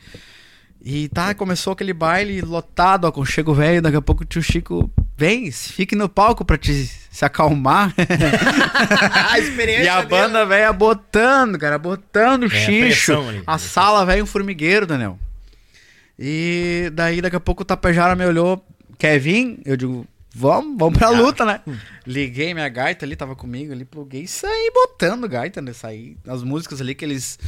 [0.87, 5.51] E tá, começou aquele baile lotado, aconchego velho, daqui a pouco o tio Chico vem,
[5.51, 6.75] fique no palco pra te
[7.11, 7.95] se acalmar.
[9.31, 13.13] a experiência e a banda velha botando, cara, botando xixo.
[13.13, 13.59] pressão ali, a pressão.
[13.71, 15.19] sala velho um formigueiro, Daniel.
[16.19, 18.63] E daí daqui a pouco o Tapejara me olhou,
[18.99, 19.59] quer vir?
[19.65, 21.63] Eu digo, vamos, vamos pra luta, né?
[22.07, 25.73] Liguei minha gaita ali, tava comigo ali, pluguei e saí botando gaita, né?
[25.73, 27.39] Saí as músicas ali que eles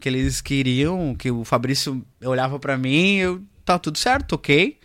[0.00, 4.78] que eles queriam, que o Fabrício olhava pra mim, eu tá tudo certo, toquei.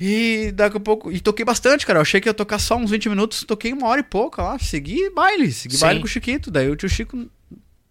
[0.00, 1.12] E daqui a pouco.
[1.12, 1.98] E toquei bastante, cara.
[1.98, 4.58] Eu achei que ia tocar só uns 20 minutos, toquei uma hora e pouca lá.
[4.58, 5.80] Segui baile, segui Sim.
[5.80, 6.50] baile com o Chiquito.
[6.50, 7.28] Daí o tio Chico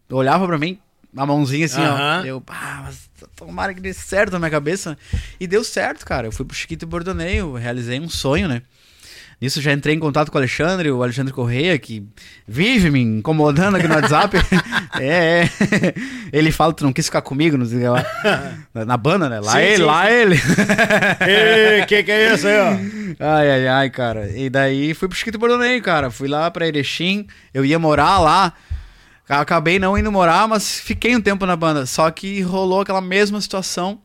[0.10, 0.78] olhava pra mim,
[1.16, 2.22] a mãozinha assim, Aham.
[2.22, 2.26] ó.
[2.26, 4.98] Eu, ah, mas tomara que dê certo na minha cabeça.
[5.40, 6.28] E deu certo, cara.
[6.28, 8.62] Eu fui pro Chiquito e Bordonei, eu realizei um sonho, né?
[9.41, 12.07] Nisso já entrei em contato com o Alexandre, o Alexandre Correia, que
[12.47, 14.38] vive me incomodando aqui no WhatsApp.
[15.01, 15.93] é, é.
[16.31, 18.05] Ele fala, tu não quis ficar comigo, não sei lá.
[18.72, 19.39] Na, na banda, né?
[19.39, 20.35] Lá Sim, ele, sim, lá ele.
[21.27, 22.69] Ei, que que é isso aí, ó?
[23.19, 24.30] Ai, ai, ai, cara.
[24.30, 26.11] E daí fui pro Chiquito Bordonei, cara.
[26.11, 27.26] Fui lá pra Erechim.
[27.51, 28.53] Eu ia morar lá.
[29.27, 31.88] Acabei não indo morar, mas fiquei um tempo na banda.
[31.88, 33.99] Só que rolou aquela mesma situação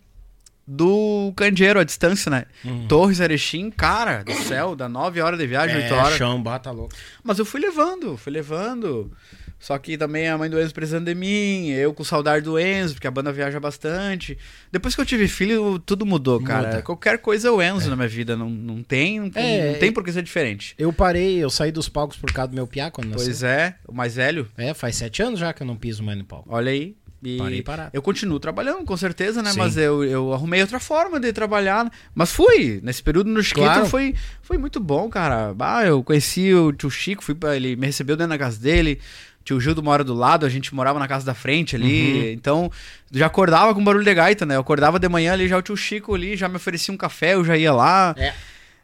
[0.67, 2.45] do Candeeiro, a distância, né?
[2.89, 6.19] Torres, Erechim, cara do céu, dá 9 horas de viagem, 8 É, horas.
[6.19, 6.95] chão, bata louco.
[7.23, 9.11] Mas eu fui levando, fui levando.
[9.59, 12.93] Só que também a mãe do Enzo precisando de mim, eu com saudade do Enzo,
[12.95, 14.37] porque a banda viaja bastante.
[14.71, 16.69] Depois que eu tive filho, tudo mudou, cara.
[16.69, 16.83] Muda.
[16.83, 19.91] Qualquer coisa é o Enzo na minha vida, não, não tem, não, É, não tem
[19.91, 20.75] por que ser diferente.
[20.79, 23.49] Eu parei, eu saí dos palcos por causa do meu piá quando Pois nasceu.
[23.49, 26.25] é, o mais velho, É, faz sete anos já que eu não piso mais no
[26.25, 26.47] palco.
[26.51, 26.95] olha aí.
[27.23, 27.91] E Parei parado.
[27.93, 29.51] eu continuo trabalhando, com certeza, né?
[29.53, 29.59] Sim.
[29.59, 31.91] Mas eu, eu arrumei outra forma de trabalhar.
[32.15, 33.87] Mas fui, nesse período no Chiquito Claro.
[33.87, 35.55] foi, foi muito bom, cara.
[35.59, 39.01] Ah, eu conheci o tio Chico, fui pra, ele me recebeu dentro da casa dele.
[39.45, 42.13] Tio Gildo mora do lado, a gente morava na casa da frente ali.
[42.13, 42.33] Uhum.
[42.33, 42.71] Então,
[43.13, 44.57] já acordava com barulho de gaita, né?
[44.57, 47.35] Eu acordava de manhã ali, já o tio Chico ali já me oferecia um café,
[47.35, 48.15] eu já ia lá.
[48.19, 48.35] É.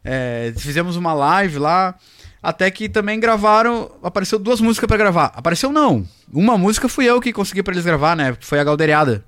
[0.04, 1.94] É, fizemos uma live lá.
[2.42, 3.90] Até que também gravaram.
[4.02, 5.26] Apareceu duas músicas pra gravar.
[5.36, 6.06] Apareceu não.
[6.32, 8.36] Uma música fui eu que consegui pra eles gravar, né?
[8.40, 9.24] Foi a Galderiada.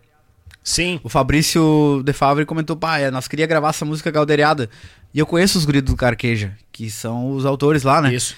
[0.62, 0.99] Sim.
[1.05, 4.69] O Fabrício De Favre comentou: pá, é, nós queria gravar essa música Galderiada.
[5.12, 8.12] E eu conheço os guris do Carqueja, que são os autores lá, né?
[8.12, 8.35] Isso.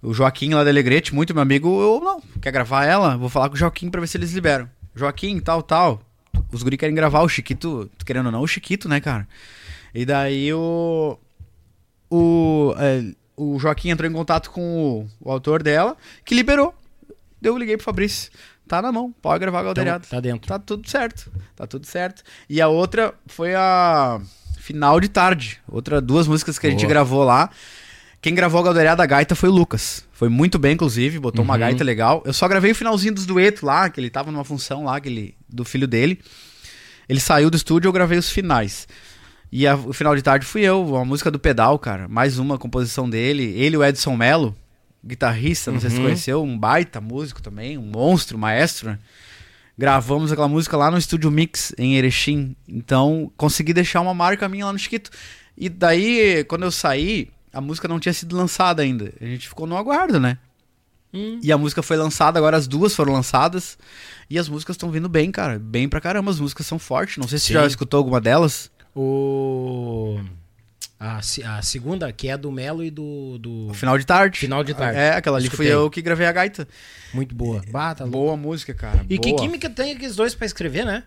[0.00, 3.16] O Joaquim lá da Alegrete, muito meu amigo, eu não, quer gravar ela?
[3.16, 4.68] Vou falar com o Joaquim pra ver se eles liberam.
[4.94, 6.02] Joaquim, tal, tal.
[6.52, 9.26] Os guri querem gravar o Chiquito, tu querendo ou não, o Chiquito, né, cara?
[9.94, 11.18] E daí o.
[12.10, 13.04] O, é,
[13.36, 16.74] o Joaquim entrou em contato com o, o autor dela, que liberou.
[17.42, 18.30] Eu liguei pro Fabrício.
[18.68, 20.06] Tá na mão, pode gravar a Galderiada.
[20.08, 20.46] tá dentro.
[20.48, 21.30] Tá tudo certo.
[21.56, 22.22] Tá tudo certo.
[22.48, 24.20] E a outra foi a
[24.58, 25.60] Final de Tarde.
[25.68, 26.88] Outra duas músicas que a gente Boa.
[26.88, 27.50] gravou lá.
[28.20, 30.06] Quem gravou a Galderiada da Gaita foi o Lucas.
[30.12, 31.60] Foi muito bem, inclusive, botou uma Uhum.
[31.60, 32.22] gaita legal.
[32.24, 35.34] Eu só gravei o finalzinho dos duetos lá, que ele tava numa função lá, aquele,
[35.48, 36.20] do filho dele.
[37.08, 38.86] Ele saiu do estúdio, eu gravei os finais.
[39.54, 42.08] E a- o final de tarde fui eu, a música do Pedal, cara.
[42.08, 43.42] Mais uma composição dele.
[43.56, 44.56] Ele e o Edson Mello,
[45.04, 46.06] guitarrista, não sei se você Uhum.
[46.08, 48.98] conheceu, um baita músico também, um monstro, maestro, né?
[49.76, 52.56] Gravamos aquela música lá no Estúdio Mix, em Erechim.
[52.68, 55.10] Então, consegui deixar uma marca minha lá no Chiquito.
[55.56, 59.12] E daí, quando eu saí, a música não tinha sido lançada ainda.
[59.20, 60.38] A gente ficou no aguardo, né?
[61.12, 61.40] Hum.
[61.42, 63.76] E a música foi lançada, agora as duas foram lançadas.
[64.30, 65.58] E as músicas estão vindo bem, cara.
[65.58, 67.18] Bem pra caramba, as músicas são fortes.
[67.18, 68.70] Não sei se você já escutou alguma delas.
[68.94, 70.20] O.
[70.98, 73.38] A, a segunda, que é do Melo e do.
[73.38, 73.74] do...
[73.74, 74.38] Final de tarde.
[74.38, 74.98] Final de tarde.
[74.98, 76.68] É, aquela ali fui eu que gravei a gaita.
[77.12, 77.60] Muito boa.
[77.70, 78.18] Bata, louco.
[78.18, 79.04] Boa música, cara.
[79.10, 79.42] E que boa.
[79.42, 81.02] química tem aqueles dois pra escrever, né?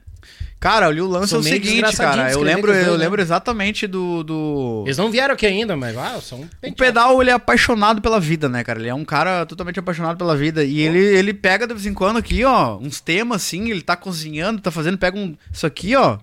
[0.60, 2.32] Cara, ali o lance São é o seguinte, cara.
[2.32, 3.06] Eu lembro, os eu dois, né?
[3.06, 4.24] lembro exatamente do.
[4.24, 4.84] do...
[4.86, 8.50] Eles não vieram aqui ainda, mas ah, são O Pedal, ele é apaixonado pela vida,
[8.50, 8.80] né, cara?
[8.80, 10.64] Ele é um cara totalmente apaixonado pela vida.
[10.64, 13.96] E ele, ele pega de vez em quando aqui, ó, uns temas assim, ele tá
[13.96, 15.36] cozinhando, tá fazendo, pega um.
[15.54, 16.18] Isso aqui, ó.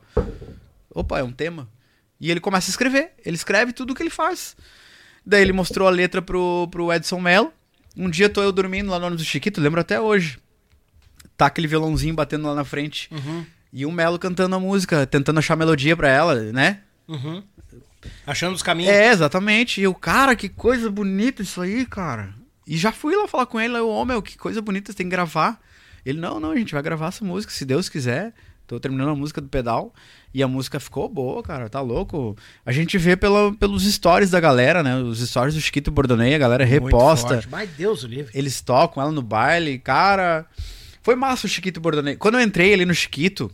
[0.94, 1.68] Opa, é um tema.
[2.20, 3.12] E ele começa a escrever.
[3.24, 4.56] Ele escreve tudo o que ele faz.
[5.24, 7.52] Daí ele mostrou a letra pro, pro Edson Mello.
[7.96, 10.38] Um dia tô eu dormindo lá no ônibus do Chiquito, lembro até hoje.
[11.36, 13.08] Tá aquele violãozinho batendo lá na frente.
[13.12, 13.44] Uhum.
[13.72, 16.80] E o Melo cantando a música, tentando achar melodia pra ela, né?
[17.08, 17.42] Uhum.
[18.26, 18.92] Achando os caminhos.
[18.92, 19.80] É, exatamente.
[19.80, 22.34] E eu, cara, que coisa bonita isso aí, cara.
[22.66, 25.06] E já fui lá falar com ele, eu, ô meu, que coisa bonita, você tem
[25.06, 25.60] que gravar.
[26.04, 28.34] Ele, não, não, a gente vai gravar essa música, se Deus quiser.
[28.66, 29.94] Tô terminando a música do pedal.
[30.34, 32.36] E a música ficou boa, cara, tá louco.
[32.64, 34.96] A gente vê pela, pelos stories da galera, né?
[34.96, 37.34] Os stories do Chiquito Bordonei, a galera Muito reposta.
[37.34, 37.48] forte.
[37.50, 38.30] Mas Deus o livre.
[38.34, 40.46] Eles tocam ela no baile, cara.
[41.02, 42.16] Foi massa o Chiquito Bordonei.
[42.16, 43.50] Quando eu entrei ali no Chiquito,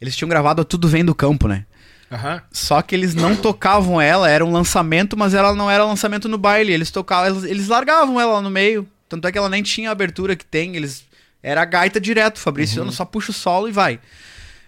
[0.00, 1.64] eles tinham gravado Tudo Vem do Campo, né?
[2.12, 2.42] Aham.
[2.50, 6.36] Só que eles não tocavam ela, era um lançamento, mas ela não era lançamento no
[6.36, 6.72] baile.
[6.72, 8.86] Eles tocavam, eles, eles largavam ela no meio.
[9.08, 10.76] Tanto é que ela nem tinha a abertura que tem.
[10.76, 11.04] Eles
[11.42, 12.82] era a gaita direto, Fabrício.
[12.82, 12.92] Uhum.
[12.92, 14.00] só puxa o solo e vai.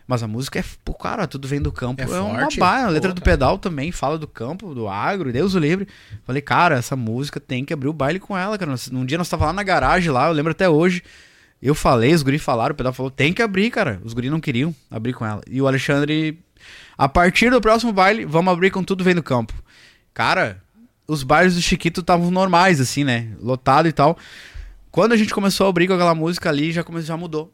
[0.06, 2.02] Mas a música é, pô, cara, tudo vem do campo.
[2.02, 2.58] É É, uma forte.
[2.58, 2.86] baia.
[2.86, 5.86] A letra Pô, do pedal também fala do campo, do agro, Deus o livre.
[6.24, 8.74] Falei, cara, essa música tem que abrir o baile com ela, cara.
[8.90, 11.02] Num dia nós tava lá na garagem lá, eu lembro até hoje.
[11.62, 14.00] Eu falei, os guri falaram, o pedal falou, tem que abrir, cara.
[14.04, 15.40] Os guri não queriam abrir com ela.
[15.48, 16.38] E o Alexandre,
[16.98, 19.54] a partir do próximo baile, vamos abrir com tudo vem do campo.
[20.12, 20.60] Cara,
[21.06, 23.28] os bailes do Chiquito estavam normais, assim, né?
[23.40, 24.18] Lotado e tal.
[24.90, 27.00] Quando a gente começou a abrir com aquela música ali, já, come...
[27.00, 27.52] já mudou.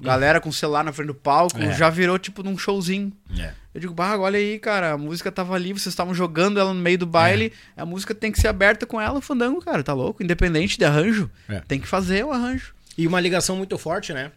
[0.00, 1.72] Galera com o celular na frente do palco, É.
[1.72, 3.12] já virou tipo num showzinho.
[3.38, 3.52] É.
[3.74, 6.80] Eu digo, bah, olha aí, cara, a música tava ali, vocês estavam jogando ela no
[6.80, 9.92] meio do baile, a música tem que ser aberta com ela, o fandango, cara, tá
[9.92, 10.22] louco?
[10.22, 11.60] Independente de arranjo, É.
[11.60, 12.74] tem que fazer o arranjo.
[12.98, 14.32] E uma ligação muito forte, né?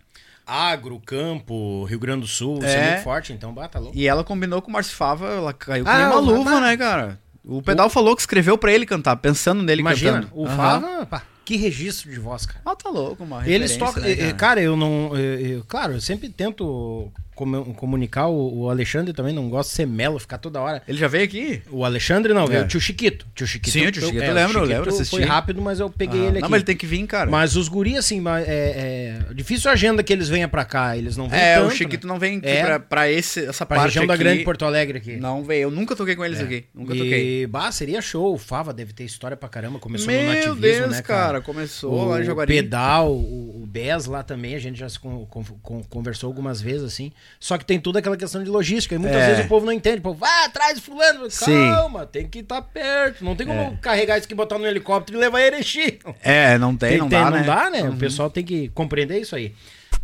[0.45, 2.91] Agro, campo, Rio Grande do Sul, isso é É.
[2.91, 3.97] muito forte, então bata louco.
[3.97, 6.75] E ela combinou com o Márcio Fava, ela caiu com Ah, uma o- luva, né,
[6.75, 7.17] cara?
[7.45, 10.31] O pedal falou que escreveu pra ele cantar, pensando nele Imagina, cantando.
[10.41, 10.45] o.
[10.47, 12.61] Fava, pá, que registro de voz, cara.
[12.65, 14.01] Ah, tá louco, uma Eles tocam.
[14.01, 15.11] né, eh, cara, eu não.
[15.15, 18.27] eh, eh, claro, eu sempre tento comunicar.
[18.27, 20.81] O, o Alexandre também não gosta de ser melo, ficar toda hora.
[20.87, 21.61] Ele já veio aqui?
[21.71, 22.61] O Alexandre não, É.
[22.61, 23.25] o tio Chiquito.
[23.35, 23.73] Tio Chiquito.
[23.73, 25.09] Sim, o tio Chiquito é, eu lembro, o eu lembro, assisti.
[25.15, 26.41] Foi rápido, mas eu peguei Ah, ele aqui.
[26.41, 27.29] Não, mas ele tem que vir, cara.
[27.29, 30.95] Mas os guris, assim, é, é difícil a agenda que eles venham pra cá.
[30.97, 32.13] Eles não vêm é, tanto, o Chiquito né?
[32.13, 32.63] não vem É.
[32.63, 34.23] pra, pra esse, essa Pra parte região da aqui.
[34.23, 35.15] Grande Porto Alegre aqui.
[35.17, 37.43] Não veio, eu nunca toquei com eles aqui, nunca toquei.
[37.43, 38.33] E, bah, seria show.
[38.33, 39.79] O Fava deve ter história pra caramba.
[39.79, 42.53] Começou no Meu nativismo, Deus, né, cara, começou lá em o Jaguari.
[42.53, 46.61] pedal, o, o BES lá também, a gente já se con- con- con- conversou algumas
[46.61, 47.11] vezes, assim.
[47.39, 48.95] Só que tem toda aquela questão de logística.
[48.95, 49.27] E muitas É.
[49.27, 49.99] vezes o povo não entende.
[49.99, 51.29] O povo, vai atrás fulano.
[51.29, 51.69] Sim.
[51.71, 53.23] Calma, tem que estar perto.
[53.23, 55.99] Não tem como carregar isso aqui, botar no helicóptero e levar a Erechim.
[56.23, 57.43] É, não tem, Tem- não tem- dá, não né?
[57.43, 57.83] dá, né?
[57.89, 59.53] O pessoal tem que compreender isso aí.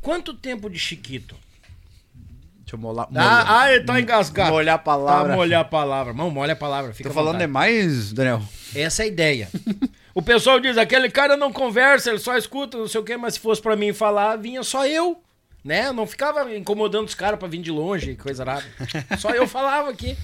[0.01, 1.35] Quanto tempo de Chiquito?
[2.59, 3.07] Deixa eu molar.
[3.15, 4.51] Ah, ah, ele tá engasgado.
[4.51, 5.29] molhar a palavra.
[5.31, 6.13] Tá molhar a palavra.
[6.13, 6.93] Mão, molha a palavra.
[6.93, 8.41] Fica Tô falando demais, Daniel.
[8.75, 9.49] Essa é a ideia.
[10.13, 13.33] o pessoal diz, aquele cara não conversa, ele só escuta, não sei o quê, mas
[13.35, 15.19] se fosse pra mim falar, vinha só eu.
[15.64, 15.91] Né?
[15.91, 18.64] Não ficava incomodando os caras pra vir de longe, coisa nada.
[19.19, 20.18] Só eu falava aqui.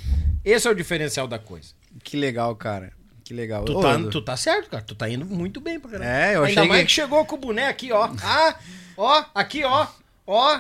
[0.44, 1.70] Esse é o diferencial da coisa.
[2.04, 2.94] Que legal, cara.
[3.24, 3.66] Que legal.
[3.66, 4.84] Tu Ô, tá, Edu, tu tá certo, cara.
[4.84, 6.10] Tu tá indo muito bem pra caramba.
[6.10, 8.10] É, eu Ainda achei mais que- que chegou com o boné aqui, ó.
[8.24, 8.56] Ah,
[8.96, 9.88] ó, aqui, ó.
[10.28, 10.60] Ó,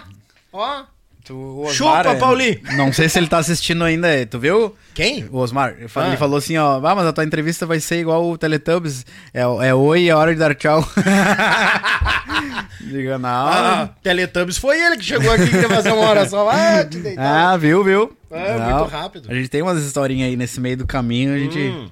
[0.51, 0.85] ó.
[1.25, 2.59] Tu- o Chupa, é- Paulinho.
[2.77, 4.07] Não sei se ele tá assistindo ainda.
[4.25, 4.75] Tu viu?
[4.93, 5.25] Quem?
[5.31, 6.07] O Osmar, ele fa- Ah.
[6.07, 9.41] ele falou assim, ó, ah, mas a tua entrevista vai ser igual o Teletubbies, é,
[9.41, 10.87] é oi, é hora de dar tchau.
[12.81, 13.29] Diga, não.
[13.47, 16.47] Ah, Teletubbies foi ele que chegou aqui e quer fazer uma hora só.
[16.49, 17.53] Ah, te deitar.
[17.53, 18.15] Ah, viu, viu?
[18.31, 18.77] É, Não.
[18.79, 19.29] muito rápido.
[19.31, 21.57] A gente tem umas historinhas aí nesse meio do caminho, a gente...
[21.59, 21.89] Hum.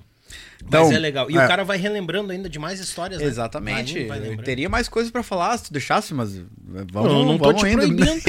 [0.65, 1.29] Então, Mas é legal.
[1.29, 1.43] E é.
[1.43, 3.27] o cara vai relembrando ainda de mais histórias, né?
[3.27, 4.05] Exatamente.
[4.05, 6.41] Vai indo, vai Eu teria mais coisas pra falar se tu deixasse, mas
[6.91, 7.77] vamos, não, não tô vamos te indo.
[7.77, 8.21] proibindo.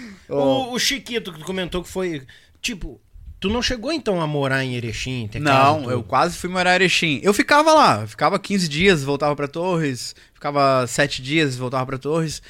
[0.30, 2.22] O, o Chiquito que tu comentou que foi.
[2.62, 3.00] Tipo,
[3.40, 5.28] tu não chegou então a morar em Erechim?
[5.40, 7.20] Não, eu quase fui morar em Erechim.
[7.22, 12.40] Eu ficava lá, ficava 15 dias, voltava pra Torres, ficava 7 dias, voltava pra Torres.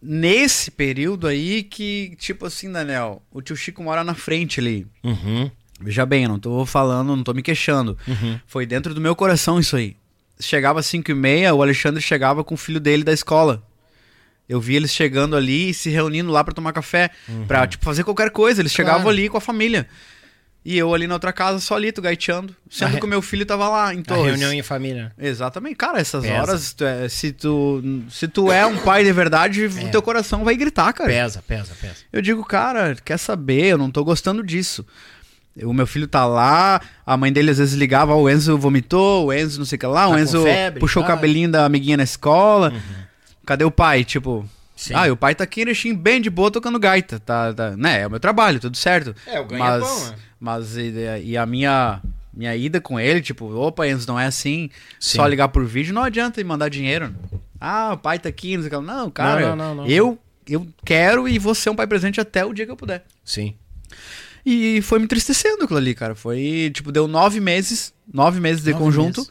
[0.00, 4.86] Nesse período aí que, tipo assim, Daniel, o tio Chico mora na frente ali.
[5.04, 5.50] Uhum.
[5.80, 7.96] Veja bem, eu não tô falando, não tô me queixando.
[8.46, 9.96] Foi dentro do meu coração isso aí.
[10.38, 13.62] Chegava às 5 e meia, o Alexandre chegava com o filho dele da escola.
[14.48, 17.10] Eu vi eles chegando ali e se reunindo lá pra tomar café,
[17.46, 18.60] pra tipo, fazer qualquer coisa.
[18.60, 19.16] Eles chegavam Claro.
[19.16, 19.86] ali com a família.
[20.62, 22.54] E eu ali na outra casa, solito, gaiteando.
[22.68, 25.12] Sendo re- que o meu filho tava lá em A reunião em família.
[25.18, 25.76] Exatamente.
[25.76, 26.34] Cara, essas Pesa.
[26.42, 30.44] horas, tu é- se, tu, se tu é um pai de verdade, o teu coração
[30.44, 31.08] vai gritar, cara.
[31.08, 31.94] Pesa, pesa, pesa.
[32.12, 33.66] Eu digo, cara, quer saber?
[33.66, 34.84] Eu não tô gostando disso.
[35.62, 39.32] O meu filho tá lá, a mãe dele às vezes ligava, o Enzo vomitou, o
[39.32, 41.08] Enzo não sei o que lá, Tá o Enzo febre, puxou tá.
[41.08, 42.72] o cabelinho da amiguinha na escola.
[43.44, 44.04] Cadê o pai?
[44.04, 44.94] Tipo, Sim.
[44.94, 47.76] ah, e o pai tá aqui em Erechim bem de boa tocando gaita, tá, tá,
[47.76, 49.14] né, é o meu trabalho, tudo certo.
[49.26, 50.16] É, o ganho mas, é bom, né?
[50.38, 50.94] Mas e,
[51.24, 52.00] e a minha
[52.32, 54.70] minha ida com ele, tipo, opa, Enzo, não é assim,
[55.00, 55.16] Sim.
[55.18, 57.14] só ligar por vídeo, não adianta e mandar dinheiro.
[57.60, 58.86] Ah, o pai tá aqui, não sei o que.
[58.86, 59.86] Não, cara, não, não, não.
[59.86, 60.18] eu
[60.48, 63.04] eu quero e vou ser um pai presente até o dia que eu puder.
[63.24, 63.54] Sim.
[64.44, 66.14] E foi me entristecendo aquilo ali, cara.
[66.14, 69.20] Foi, tipo, deu nove meses, nove meses de Nove conjunto.
[69.20, 69.30] meses.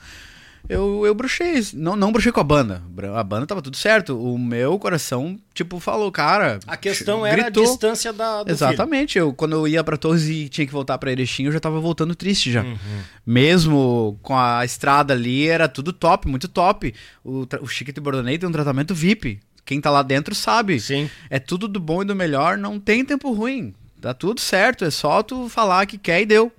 [0.68, 1.65] Eu, eu bruxei.
[1.73, 2.84] Não, não bruxei com a banda.
[3.15, 4.15] A banda tava tudo certo.
[4.22, 6.60] O meu coração, tipo, falou, cara.
[6.68, 7.64] A questão era gritou.
[7.64, 9.18] a distância da, do Exatamente.
[9.18, 11.80] Eu, quando eu ia pra Torres e tinha que voltar pra Erechim, eu já tava
[11.80, 12.61] voltando triste já.
[12.61, 12.77] Uhum.
[13.26, 16.94] Mesmo com a estrada ali, era tudo top, muito top.
[17.23, 19.40] O, o Chiquito e Bordonei tem um tratamento VIP.
[19.65, 20.80] Quem tá lá dentro sabe.
[20.80, 21.06] filho.
[21.06, 21.10] Sim.
[21.31, 23.73] É tudo do bom e do melhor, não tem tempo ruim.
[24.01, 26.51] Tá tudo certo, é só tu falar que quer e deu.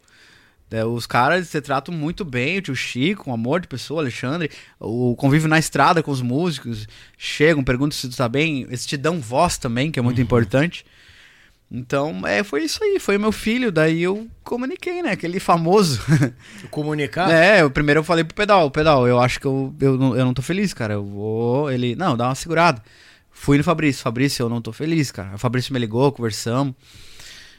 [0.71, 4.51] É, os caras se tratam muito bem, o tio Chico, um amor de pessoa, Alexandre,
[4.79, 6.87] o convívio na estrada com os músicos,
[7.19, 10.85] chegam, perguntam se tu tá bem, eles te dão voz também, que é muito importante.
[11.73, 16.01] Então, é, foi isso aí, foi meu filho, daí eu comuniquei, né, aquele famoso.
[16.71, 17.31] Comunicar?
[17.31, 20.25] É, o primeiro eu falei pro pedal, pedal, eu acho que eu, eu, não, eu
[20.25, 20.95] não tô feliz, cara.
[20.95, 21.71] Eu vou.
[21.71, 22.83] Ele, não, dá uma segurada.
[23.31, 24.03] Fui no Fabrício.
[24.03, 25.37] Fabrício, eu não tô feliz, cara.
[25.37, 26.75] O Fabrício me ligou, conversamos.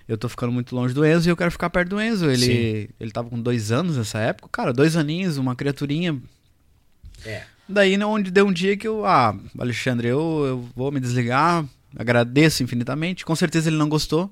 [0.08, 2.30] Eu tô ficando muito longe do Enzo e eu quero ficar perto do Enzo.
[2.30, 4.50] Ele, ele tava com dois anos nessa época.
[4.52, 6.18] Cara, dois aninhos, uma criaturinha.
[7.26, 7.44] É.
[7.70, 11.64] Daí, né, onde deu um dia que eu, ah, Alexandre, eu, eu vou me desligar,
[11.96, 13.24] agradeço infinitamente.
[13.24, 14.30] Com certeza ele não gostou,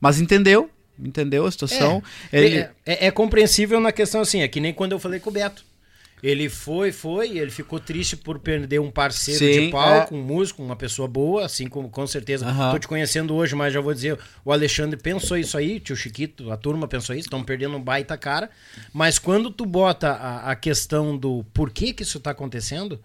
[0.00, 2.02] mas entendeu, entendeu a situação.
[2.32, 5.28] Ele, É, é- é compreensível na questão assim, é que nem quando eu falei com
[5.28, 5.64] o Beto.
[6.22, 10.18] Ele foi, foi, ele ficou triste por perder um parceiro Sim, de palco, é.
[10.18, 12.46] um músico, uma pessoa boa, assim como com certeza.
[12.46, 12.72] Aham.
[12.72, 16.50] Tô te conhecendo hoje, mas já vou dizer, o Alexandre pensou isso aí, tio Chiquito,
[16.50, 18.50] a turma pensou isso, estão perdendo um baita cara.
[18.92, 23.00] Mas quando tu bota a, a questão do porquê que isso tá acontecendo,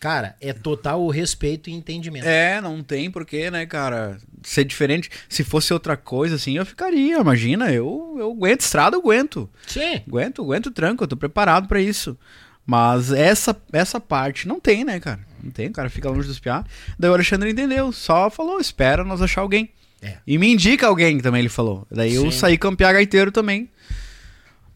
[0.00, 2.26] cara, é total o respeito e entendimento.
[2.26, 4.16] É, não tem porquê, né, cara?
[4.42, 5.10] Ser diferente.
[5.28, 7.18] Se fosse outra coisa, assim, eu ficaria.
[7.18, 9.48] Imagina, eu, eu aguento estrada, eu aguento.
[9.66, 10.00] Sim.
[10.08, 12.18] Aguento, aguento tranco, eu tô preparado pra isso.
[12.66, 15.20] Mas essa, essa parte não tem, né, cara?
[15.42, 16.64] Não tem, o cara fica longe dos piá.
[16.98, 19.70] Daí o Alexandre entendeu, só falou, espera nós achar alguém.
[20.00, 20.16] É.
[20.26, 21.86] E me indica alguém também, ele falou.
[21.90, 22.38] Daí eu Sim.
[22.38, 23.68] saí campear gaiteiro também.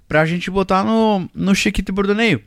[0.06, 2.42] Pra gente botar no, no Chiquito e Bordoneio.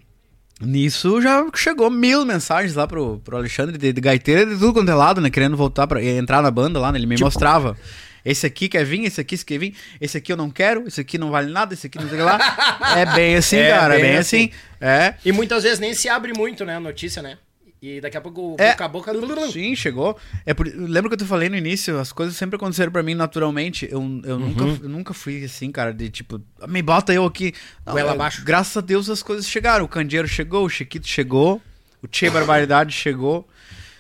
[0.60, 4.90] Nisso já chegou mil mensagens lá pro, pro Alexandre de, de gaiteiro de tudo quanto
[4.90, 5.30] é lado, né?
[5.30, 6.98] Querendo voltar pra entrar na banda lá, né?
[6.98, 7.78] Ele me mostrava.
[8.26, 11.18] Esse aqui quer vir, esse aqui quer vir, esse aqui eu não quero, esse aqui
[11.18, 12.38] não vale nada, esse aqui não sei o que lá.
[12.98, 14.52] É bem assim, É cara, é bem bem assim.
[14.82, 15.14] É.
[15.24, 17.38] E muitas vezes nem se abre muito, né, a notícia, né?
[17.82, 18.72] E daqui a pouco o É.
[18.72, 19.52] boca a boca.
[19.52, 20.18] Sim, chegou.
[20.45, 20.66] É por...
[20.68, 21.99] Lembra que eu te falei no início?
[21.99, 23.88] As coisas sempre aconteceram pra mim naturalmente.
[23.91, 27.54] Eu, eu, nunca, eu nunca fui assim, cara, de tipo, me bota eu aqui.
[27.86, 28.44] Goela é, abaixo.
[28.44, 29.86] Graças a Deus as coisas chegaram.
[29.86, 31.62] O Candeeiro chegou, o Chiquito chegou,
[32.02, 33.48] o Tchê Barbaridade chegou.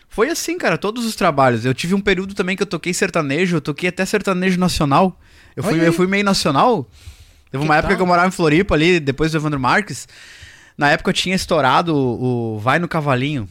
[0.09, 1.63] Foi assim, cara, todos os trabalhos.
[1.63, 5.19] Eu tive um período também que eu toquei sertanejo, eu toquei até sertanejo nacional.
[5.55, 5.85] Eu fui, aí.
[5.85, 6.89] eu fui meio nacional.
[7.51, 7.97] Teve uma Que época tal?
[7.97, 10.07] que eu morava em Floripa ali, depois do Evandro Marques.
[10.75, 13.47] Na época eu tinha estourado o, o Vai no Cavalinho.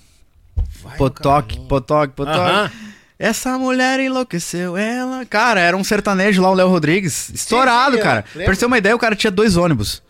[0.96, 2.38] Potoque, Potoque, Potoque.
[2.38, 2.70] Aham.
[3.18, 5.24] Essa mulher enlouqueceu ela.
[5.24, 7.30] Cara, era um sertanejo lá, o Léo Rodrigues.
[7.30, 8.24] Estourado, sim, cara.
[8.28, 8.44] lembro.
[8.44, 10.02] Pra você ter uma ideia, o cara tinha dois ônibus.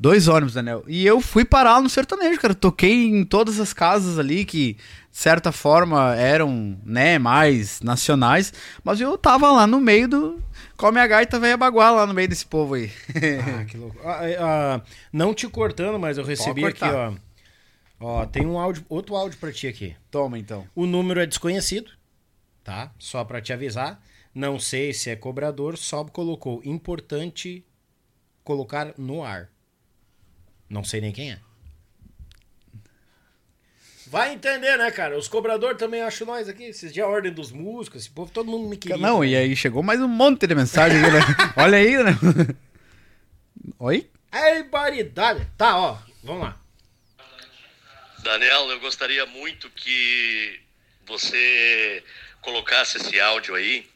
[0.00, 0.84] Dois ônibus, Daniel.
[0.86, 2.54] E eu fui parar no sertanejo, cara.
[2.54, 4.78] Toquei em todas as casas ali que, de
[5.10, 8.52] certa forma, eram, né, mais nacionais.
[8.82, 10.42] Mas eu tava lá no meio do.
[10.76, 12.90] Come a gaita velha bagual lá no meio desse povo aí.
[13.60, 13.96] Ah, que louco.
[14.04, 14.80] Ah, ah,
[15.12, 17.12] não te cortando, mas eu recebi aqui, ó.
[18.00, 19.96] Ó, tem um áudio, outro áudio pra ti aqui.
[20.10, 20.66] Toma então.
[20.74, 21.90] O número é desconhecido,
[22.62, 22.92] tá?
[22.98, 24.00] Só pra te avisar.
[24.34, 27.64] Não sei se é cobrador, só colocou importante
[28.44, 29.50] colocar no ar.
[30.68, 31.40] Não sei nem quem é.
[34.06, 35.18] Vai entender, né, cara?
[35.18, 36.64] Os cobradores também acham nós aqui.
[36.64, 38.96] Esses dias a ordem dos músicos, esse povo, todo mundo me queria.
[38.96, 41.20] Não, e aí chegou mais um monte de mensagem né?
[41.56, 42.12] Olha aí, né?
[43.78, 44.08] Oi?
[44.32, 45.46] É baridade.
[45.58, 46.67] Tá, ó, vamos lá.
[48.22, 50.60] Daniel, eu gostaria muito que
[51.06, 52.02] você
[52.40, 53.88] colocasse esse áudio aí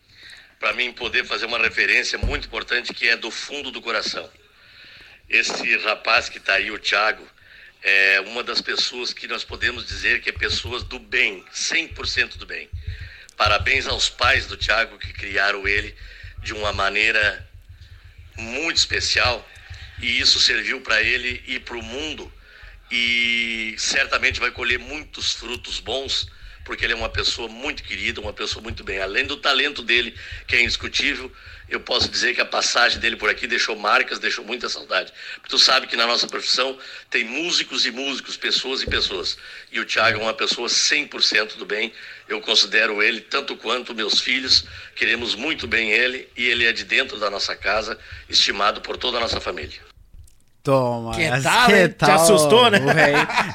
[0.60, 4.30] para mim poder fazer uma referência muito importante que é do fundo do coração.
[5.28, 7.26] Esse rapaz que está aí, o Thiago,
[7.82, 12.46] é uma das pessoas que nós podemos dizer que é pessoas do bem, 100% do
[12.46, 12.70] bem.
[13.36, 15.96] Parabéns aos pais do Thiago que criaram ele
[16.38, 17.48] de uma maneira
[18.36, 19.46] muito especial
[20.00, 22.32] e isso serviu para ele e para o mundo
[22.92, 26.28] e certamente vai colher muitos frutos bons
[26.64, 29.00] porque ele é uma pessoa muito querida, uma pessoa muito bem.
[29.00, 30.14] Além do talento dele,
[30.46, 31.32] que é indiscutível,
[31.68, 35.12] eu posso dizer que a passagem dele por aqui deixou marcas, deixou muita saudade.
[35.48, 36.78] Tu sabe que na nossa profissão
[37.10, 39.36] tem músicos e músicos, pessoas e pessoas.
[39.72, 41.92] E o Thiago é uma pessoa 100% do bem.
[42.28, 44.64] Eu considero ele tanto quanto meus filhos.
[44.94, 47.98] Queremos muito bem ele e ele é de dentro da nossa casa,
[48.28, 49.91] estimado por toda a nossa família.
[50.62, 51.12] Toma.
[51.12, 51.88] Que mas tal, hein?
[51.88, 52.78] Te assustou, né?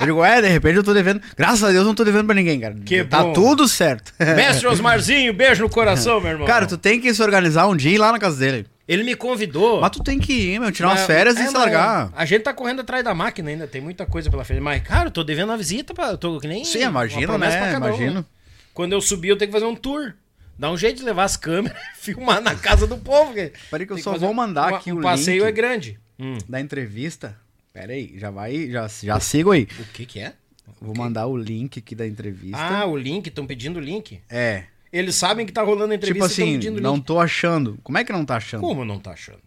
[0.02, 1.22] Eu digo, é, de repente eu tô devendo.
[1.38, 2.76] Graças a Deus eu não tô devendo pra ninguém, cara.
[2.86, 3.34] Que tá bom.
[3.34, 4.14] tudo certo.
[4.20, 6.46] Mestre Osmarzinho, beijo no coração, meu irmão.
[6.46, 8.66] Cara, tu tem que se organizar um dia e ir lá na casa dele.
[8.88, 9.80] Ele me convidou.
[9.82, 12.10] Mas tu tem que ir, meu, tirar umas Mas- férias é, e se mas largar.
[12.16, 14.62] A gente tá correndo atrás da máquina ainda, tem muita coisa pela frente.
[14.62, 16.08] Mas, cara, eu tô devendo uma visita pra.
[16.12, 16.64] Eu tô que nem.
[16.66, 17.74] Sim, uma promessa né?
[17.74, 18.14] um, Imagino.
[18.16, 18.26] né?
[18.74, 20.14] Quando eu subir, eu tenho que fazer um tour.
[20.60, 23.34] Dá um jeito de levar as câmeras filmar na casa do povo.
[23.34, 25.48] que- Peraí que eu só vou mandar um- aqui o o passeio link.
[25.50, 26.00] é grande.
[26.20, 26.38] Hum.
[26.48, 27.40] Da entrevista.
[27.74, 29.68] Pera aí, já vai, já, já sigo aí.
[29.80, 30.34] O que que é?
[30.82, 32.58] Vou mandar o link aqui da entrevista.
[32.58, 34.22] Ah, o link, estão pedindo o link.
[34.30, 34.66] É.
[34.92, 37.06] Eles sabem que tá rolando a entrevista Tipo assim, não link.
[37.06, 37.78] tô achando.
[37.84, 38.62] Como é que não tá achando?
[38.62, 39.42] Como não tá achando?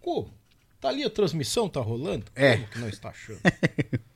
[0.00, 0.30] Como?
[0.80, 2.26] Tá ali a transmissão, tá rolando?
[2.34, 2.56] É.
[2.56, 3.40] Como que não está achando?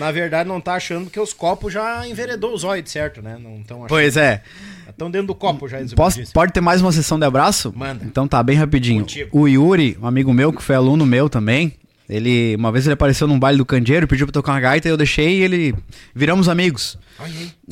[0.00, 3.38] Na verdade, não tá achando porque os copos já enveredou os olhos, certo, né?
[3.38, 3.86] Não achando.
[3.86, 4.42] Pois é.
[4.88, 7.72] Estão dentro do copo já, Posso, pode ter mais uma sessão de abraço?
[7.76, 8.02] Manda.
[8.04, 9.02] Então tá, bem rapidinho.
[9.02, 9.38] Contigo.
[9.38, 11.74] O Yuri, um amigo meu, que foi aluno meu também,
[12.08, 14.96] Ele, uma vez ele apareceu num baile do Candeeiro, pediu pra tocar uma gaita, eu
[14.96, 15.74] deixei e ele.
[16.14, 16.98] Viramos amigos.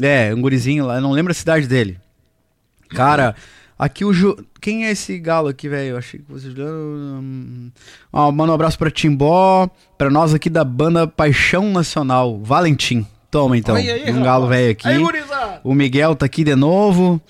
[0.01, 1.99] É, um gurizinho lá, eu não lembro a cidade dele.
[2.91, 3.35] Cara,
[3.79, 4.37] aqui o Ju.
[4.61, 5.91] Quem é esse galo aqui, velho?
[5.91, 6.53] Eu achei que vocês.
[6.59, 7.71] Hum,
[8.13, 13.07] Ó, manda um abraço pra Timbó, pra nós aqui da banda Paixão Nacional, Valentim.
[13.31, 14.89] Toma então, aí, um galo velho aqui.
[14.89, 14.99] Aí.
[15.63, 17.21] O Miguel tá aqui de novo.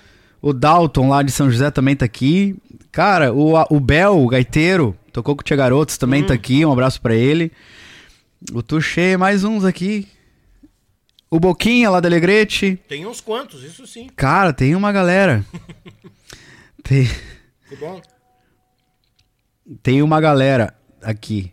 [0.40, 2.56] O Dalton lá de São José também tá aqui.
[2.92, 6.64] Cara, o, o Bel, o gaiteiro, tocou com o Tia Garotos, também tá aqui.
[6.64, 7.50] Um abraço pra ele.
[8.52, 10.06] O Tuxê, mais uns aqui.
[11.30, 12.80] O Boquinha lá da Alegrete.
[12.88, 14.08] Tem uns quantos, isso sim.
[14.16, 15.44] Cara, tem uma galera.
[16.88, 17.08] tem,
[19.82, 21.52] tem uma galera aqui.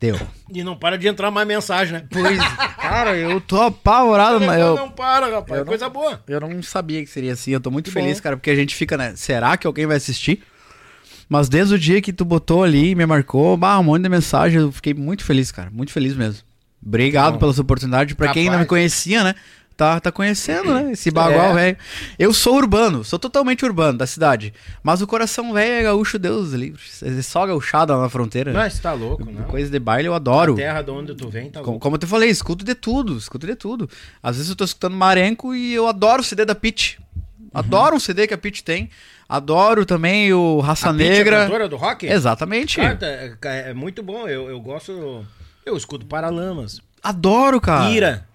[0.00, 0.16] Deu.
[0.54, 2.06] E não para de entrar mais mensagem, né?
[2.08, 2.38] Pois,
[2.76, 5.58] cara, eu tô apavorado, mas eu, Não para, rapaz.
[5.58, 6.22] eu não- Coisa boa.
[6.28, 7.50] Eu não sabia que seria assim.
[7.50, 8.22] Eu tô muito Que feliz, bom.
[8.22, 9.14] cara, porque a gente fica, né?
[9.16, 10.44] Será que alguém vai assistir?
[11.28, 14.60] Mas desde o dia que tu botou ali, me marcou, bah, um monte de mensagem,
[14.60, 15.68] eu fiquei muito feliz, cara.
[15.68, 16.42] Muito feliz mesmo.
[16.80, 17.38] Obrigado Bom.
[17.40, 18.14] pela sua oportunidade.
[18.14, 19.34] Pra quem não me conhecia, né?
[19.78, 20.90] Tá, tá conhecendo, né?
[20.90, 21.54] Esse bagual, É.
[21.54, 21.76] velho.
[22.18, 24.52] Eu sou urbano, sou totalmente urbano da cidade.
[24.82, 26.82] Mas o coração velho é gaúcho, Deus livre.
[27.00, 28.52] É só gauchada lá na fronteira.
[28.52, 29.44] Mas tá louco, não.
[29.44, 30.54] Coisa de baile eu adoro.
[30.54, 31.78] A terra de onde tu vem tá Como, louco.
[31.84, 33.88] como eu te falei, escuto de tudo, escuto de tudo.
[34.20, 36.98] Às vezes eu tô escutando Marenco e eu adoro o CD da Pitty.
[37.54, 38.90] Adoro um CD que a Pitty tem.
[39.28, 41.42] Adoro também o Raça A Pitty é Negra.
[41.44, 42.04] cantora do rock?
[42.04, 42.78] Exatamente.
[42.78, 44.26] Cara, é, é muito bom.
[44.26, 45.24] Eu, eu gosto.
[45.64, 46.80] Eu escuto Paralamas.
[47.00, 47.88] Adoro, cara.
[47.90, 48.26] Ira.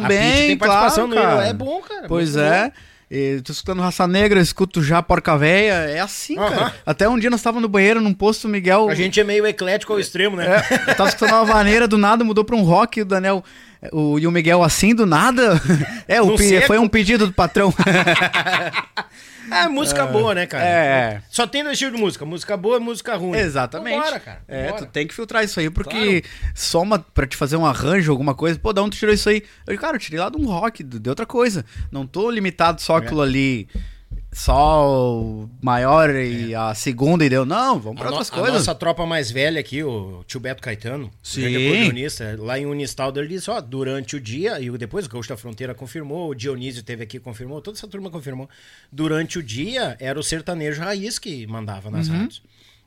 [0.00, 1.36] Também, A Pitty tem participação claro, no Ira.
[1.36, 1.48] cara.
[1.48, 2.08] É bom, cara.
[2.08, 2.72] Pois é.
[3.10, 5.74] E tô escutando Raça Negra, escuto já Porca Véia.
[5.74, 6.74] É assim, cara.
[6.86, 8.88] Até um dia nós tava no banheiro, num posto, o Miguel.
[8.88, 10.46] A gente é meio eclético ao extremo, né?
[10.46, 13.44] É, eu tava escutando uma vaneira, do nada mudou pra um rock, o Daniel.
[13.92, 15.60] O, e o Miguel assim, do nada.
[16.08, 16.36] É, o
[16.66, 17.72] foi um pedido do patrão.
[19.52, 20.64] É música boa, né, cara?
[20.64, 21.22] É.
[21.28, 22.24] Só tem dois tipos de música.
[22.24, 23.38] Música boa e música ruim.
[23.38, 23.96] Exatamente.
[23.96, 24.42] Vambora, cara.
[24.48, 24.86] É, vambora.
[24.86, 26.24] tu tem que filtrar isso aí, porque
[26.54, 29.42] soma pra te fazer um arranjo, alguma coisa, pô, da onde tu tirou isso aí?
[29.66, 31.64] Eu, cara, eu tirei lá de um rock, de de outra coisa.
[31.90, 33.68] Não tô limitado só aquilo ali,
[34.32, 37.44] só o maior e a segunda e deu.
[37.44, 38.54] Não, vamos pra A, no- outras a coisas.
[38.54, 41.44] nossa tropa mais velha aqui, o tio Beto Caetano, Sim.
[41.46, 45.36] acordeonista, lá em Unistaldo, ele disse, ó, durante o dia, e depois o Gaúcho da
[45.36, 48.48] Fronteira confirmou, o Dionísio teve aqui confirmou, toda essa turma confirmou,
[48.90, 52.16] durante o dia era o sertanejo raiz que mandava nas Uhum.
[52.18, 52.42] rádios.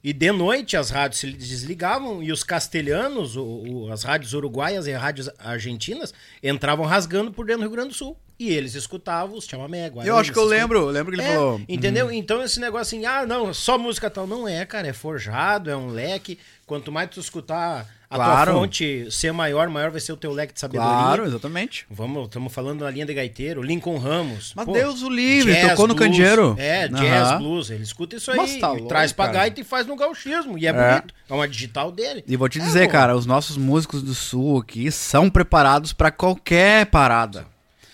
[0.07, 4.86] E de noite as rádios se desligavam e os castelhanos, o- o- as rádios uruguaias
[4.86, 6.14] e rádios argentinas,
[6.44, 8.15] entravam rasgando por dentro do Rio Grande do Sul.
[8.38, 11.34] E eles escutavam os chamamé, Eu acho que eu lembro, eu lembro que ele é,
[11.34, 11.56] falou.
[11.56, 11.65] Uhum.
[11.68, 12.11] Entendeu?
[12.11, 14.27] Então esse negócio assim, ah, não, só música tal.
[14.27, 16.38] Não é, cara, é forjado, é um leque.
[16.68, 18.52] Quanto mais tu escutar a Claro.
[18.52, 20.90] tua fonte ser maior, maior vai ser o teu leque de sabedoria.
[20.91, 21.86] Claro, exatamente.
[21.90, 24.53] Vamos, estamos falando na linha de gaiteiro, Lincoln Ramos.
[24.56, 26.56] Mas Pô, Deus o livre, jazz, tocou no blues, candeeiro.
[26.57, 27.69] É, jazz, blues.
[27.69, 29.38] Ele escuta isso aí, Mas tá louco, traz pra cara.
[29.40, 30.57] gaita e faz no gauchismo.
[30.57, 30.73] E é, É.
[30.73, 31.14] bonito.
[31.30, 32.23] É uma digital dele.
[32.27, 32.91] E vou te É, dizer, pô.
[32.91, 37.45] cara, os nossos músicos do Sul aqui são preparados pra qualquer parada.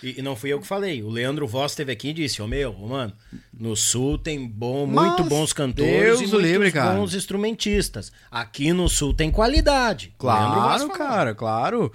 [0.04, 1.04] E, e não fui eu que falei.
[1.04, 3.14] O Leandro Voss esteve aqui e disse: Ô meu, ô, mano,
[3.54, 6.96] no sul tem bom, muito bons cantores Deus e muitos livre, cara.
[6.96, 8.12] bons instrumentistas.
[8.30, 10.14] Aqui no sul tem qualidade.
[10.18, 11.92] Claro, cara, claro.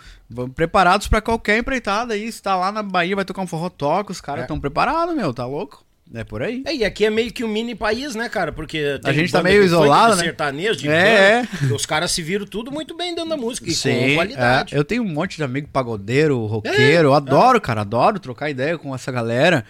[0.55, 2.31] Preparados pra qualquer empreitada aí.
[2.31, 4.45] Se tá lá na Bahia, vai tocar um forró, toca, os caras É.
[4.45, 5.86] estão preparados, meu, tá louco?
[6.15, 6.63] É por aí.
[6.65, 8.53] É, e aqui é meio que um mini país, né, cara?
[8.53, 10.25] Porque tem gente tá meio funk, isolado, de né?
[10.25, 13.67] sertanejo, de É, banda, e Os caras se viram tudo muito bem dentro da música
[13.69, 14.75] e com Sim, qualidade.
[14.75, 14.79] é.
[14.79, 18.95] eu tenho um monte de amigo pagodeiro, roqueiro, eu adoro, cara, adoro trocar ideia com
[18.95, 19.65] essa galera.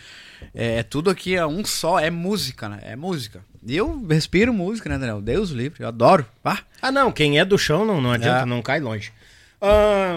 [0.54, 2.80] É, tudo aqui é um só, é música, né?
[2.82, 3.40] É música.
[3.66, 5.22] E eu respiro música, né, Daniel?
[5.22, 6.24] Deus livre, eu adoro.
[6.44, 6.58] Ah.
[6.82, 8.44] Ah, não, quem é do chão não, não adianta, É.
[8.44, 9.10] não cai longe.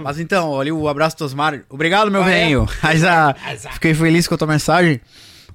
[0.04, 1.62] Mas então, ali o abraço do Osmar.
[1.70, 2.46] Obrigado, meu Ah, é?
[2.46, 2.68] velho.
[2.84, 3.34] Mas, ah,
[3.74, 5.00] fiquei feliz com a tua mensagem.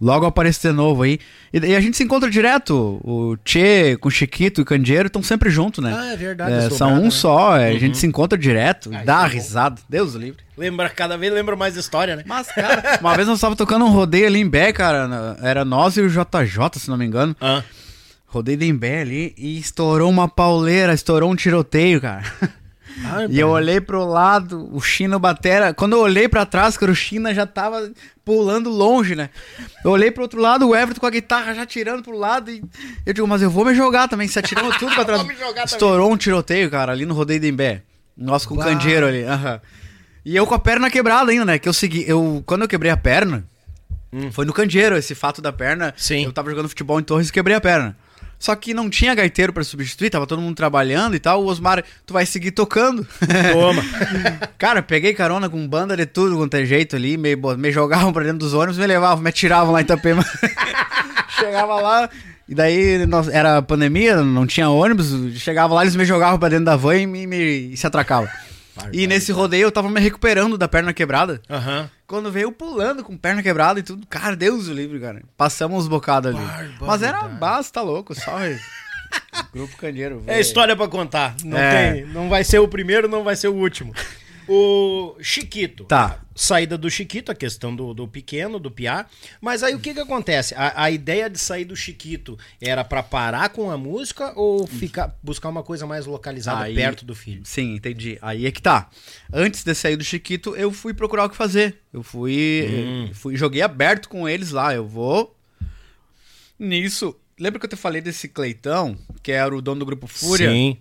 [0.00, 1.18] Logo aparece de novo aí.
[1.52, 3.00] E, e a gente se encontra direto.
[3.04, 5.94] O Tchê com o Chiquito e o Candeeiro estão sempre juntos, né?
[5.96, 7.10] Ah, é verdade, É, são um né?
[7.10, 7.56] só.
[7.56, 8.90] é, A gente se encontra direto.
[8.92, 9.80] Ah, dá é risada.
[9.88, 10.42] Deus livre.
[10.56, 12.22] lembra, cada vez lembra mais história, né?
[12.26, 15.06] Mas, cara, uma vez nós tava tocando um rodeio ali em Bé, cara.
[15.08, 17.34] na- Era nós e o JJ, se não me engano.
[17.40, 17.62] Ah.
[18.26, 22.24] Rodeio de Embé ali e estourou uma pauleira, estourou um tiroteio, cara.
[23.02, 25.74] Ai, E eu olhei pro lado, o China batera.
[25.74, 27.90] Quando eu olhei pra trás, cara, o China já tava
[28.24, 29.30] pulando longe, né?
[29.84, 32.50] Eu olhei pro outro lado, o Everton com a guitarra já tirando pro lado.
[32.50, 32.62] E
[33.04, 34.28] eu digo, mas eu vou me jogar também.
[34.28, 35.22] Se atiramos tudo pra trás.
[35.22, 35.64] Jogar também.
[35.64, 37.82] Estourou um tiroteio, cara, ali no rodeio de Embé.
[38.16, 39.24] Nós com o candeeiro ali.
[39.24, 39.60] aham.
[40.24, 41.58] E eu com a perna quebrada ainda, né?
[41.58, 42.04] Que eu segui.
[42.08, 43.44] Eu, quando eu quebrei a perna,
[44.30, 45.88] foi no candeeiro esse fato da perna.
[45.88, 45.92] Hum.
[45.96, 46.24] Sim.
[46.24, 47.96] Eu tava jogando futebol em Torres e quebrei a perna.
[48.44, 51.42] Só que não tinha gaiteiro pra substituir, tava todo mundo trabalhando e tal.
[51.42, 53.06] O Osmar, tu vai seguir tocando.
[53.54, 53.82] Toma.
[54.58, 58.22] Cara, peguei carona com banda de tudo quanto é jeito ali, me, me jogavam pra
[58.22, 60.22] dentro dos ônibus, me levavam, me atiravam lá em Itapema.
[61.40, 62.10] Chegava lá,
[62.46, 65.08] E daí nós, era pandemia, não tinha ônibus,
[65.40, 68.28] chegava lá, eles me jogavam pra dentro da van e, me, me- e se atracavam.
[68.92, 71.40] E nesse rodeio eu tava me recuperando da perna quebrada.
[71.48, 71.88] Aham.
[72.06, 75.22] Quando veio pulando com perna quebrada e tudo, cara, Deus o livre, cara.
[75.36, 76.74] Passamos uns bocados ali.
[76.80, 78.32] Mas era basta, louco, só
[79.52, 80.22] grupo candeiro.
[80.26, 81.34] É história pra contar.
[81.44, 81.92] Não, É.
[81.92, 83.94] tem, não vai ser o primeiro, não vai ser o último.
[84.48, 85.84] O Chiquito.
[85.84, 86.20] Tá.
[86.34, 89.06] Saída do Chiquito, a questão do, do pequeno, do piá.
[89.40, 90.54] Mas aí o que que acontece?
[90.56, 95.16] A, a ideia de sair do Chiquito era pra parar com a música ou ficar,
[95.22, 97.42] buscar uma coisa mais localizada Aí- perto do filho?
[97.44, 98.18] Sim, entendi.
[98.20, 98.90] Aí é que tá.
[99.32, 101.78] Antes de sair do Chiquito, eu fui procurar o que fazer.
[101.92, 103.06] Eu fui, Hum.
[103.10, 104.74] eu fui joguei aberto com eles lá.
[104.74, 105.34] Eu vou
[106.58, 107.16] nisso.
[107.38, 110.50] Lembra que eu te falei desse Cleitão, que era o dono do grupo Fúria?
[110.50, 110.76] Sim.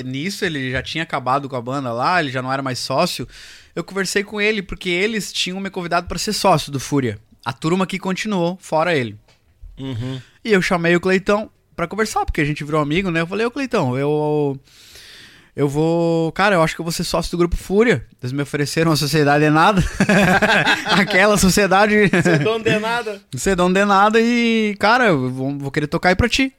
[0.00, 2.78] E nisso ele já tinha acabado com a banda lá, ele já não era mais
[2.78, 3.26] sócio.
[3.74, 7.18] Eu conversei com ele porque eles tinham me convidado para ser sócio do Fúria.
[7.44, 9.18] A turma que continuou, fora ele.
[9.78, 10.20] Uhum.
[10.44, 13.20] E eu chamei o Cleitão pra conversar, porque a gente virou amigo, né?
[13.20, 14.58] Eu falei, ô Cleitão, eu.
[15.56, 16.32] Eu vou.
[16.32, 18.04] Cara, eu acho que eu vou ser sócio do grupo Fúria.
[18.20, 19.84] Eles me ofereceram uma sociedade de nada.
[20.98, 21.94] Aquela sociedade.
[22.44, 23.20] Não de nada.
[23.32, 26.52] Você não de nada e, cara, eu vou, vou querer tocar aí pra ti.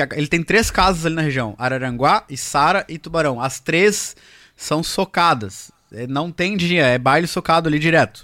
[0.00, 3.40] A- ele tem três casas ali na região: Araranguá, Içara e Tubarão.
[3.40, 4.16] As três
[4.56, 5.70] são socadas.
[5.92, 8.22] É, Não tem dia, é baile socado ali direto.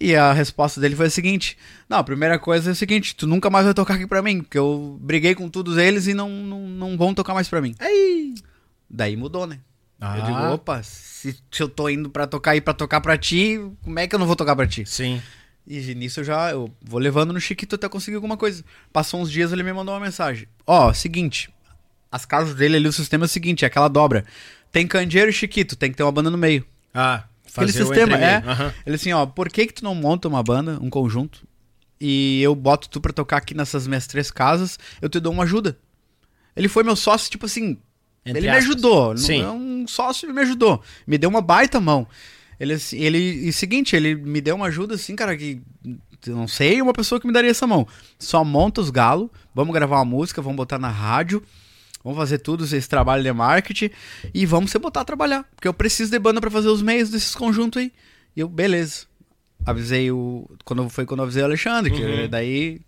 [0.00, 1.56] E a resposta dele foi a seguinte:
[1.88, 4.40] Não, a primeira coisa é o seguinte, tu nunca mais vai tocar aqui pra mim,
[4.42, 7.74] porque eu briguei com todos eles e não, não, não vão tocar mais pra mim.
[8.90, 9.58] Daí mudou, né?
[10.00, 10.18] Ah.
[10.18, 13.58] Eu digo, opa, se, se eu tô indo pra tocar aí pra tocar pra ti,
[13.82, 14.84] como é que eu não vou tocar pra ti?
[14.86, 15.22] Sim.
[15.66, 18.62] E nisso eu já eu vou levando no Chiquito até conseguir alguma coisa.
[18.92, 20.46] Passou uns dias ele me mandou uma mensagem.
[20.66, 21.50] Ó, seguinte,
[22.12, 24.24] as casas dele ali, o sistema é o seguinte, é aquela dobra.
[24.70, 26.64] Tem candeeiro e Chiquito, tem que ter uma banda no meio.
[26.92, 27.24] Ah,
[27.56, 28.36] Aquele fazer o sistema, é.
[28.38, 28.74] Aham.
[28.84, 31.46] Ele assim, ó, por que que tu não monta uma banda, um conjunto,
[32.00, 35.44] e eu boto tu pra tocar aqui nessas minhas três casas, eu te dou uma
[35.44, 35.78] ajuda.
[36.56, 37.78] Ele foi meu sócio, tipo assim,
[38.26, 38.64] Entre ele me aspas.
[38.64, 39.08] ajudou.
[39.10, 39.42] não Sim.
[39.42, 40.82] É um sócio, me ajudou.
[41.06, 42.06] Me deu uma baita mão.
[42.58, 45.60] Ele, ele, e seguinte, ele me deu uma ajuda assim, cara, que
[46.26, 47.86] eu não sei uma pessoa que me daria essa mão.
[48.18, 51.42] Só monta os galos, vamos gravar uma música, vamos botar na rádio,
[52.02, 53.90] vamos fazer tudo esse trabalho de marketing
[54.32, 55.44] e vamos se botar a trabalhar.
[55.54, 57.92] Porque eu preciso de banda pra fazer os meios desses conjuntos aí.
[58.36, 59.06] E eu, beleza.
[59.66, 60.48] Avisei o.
[60.64, 62.80] Quando, foi quando eu avisei o Alexandre, que daí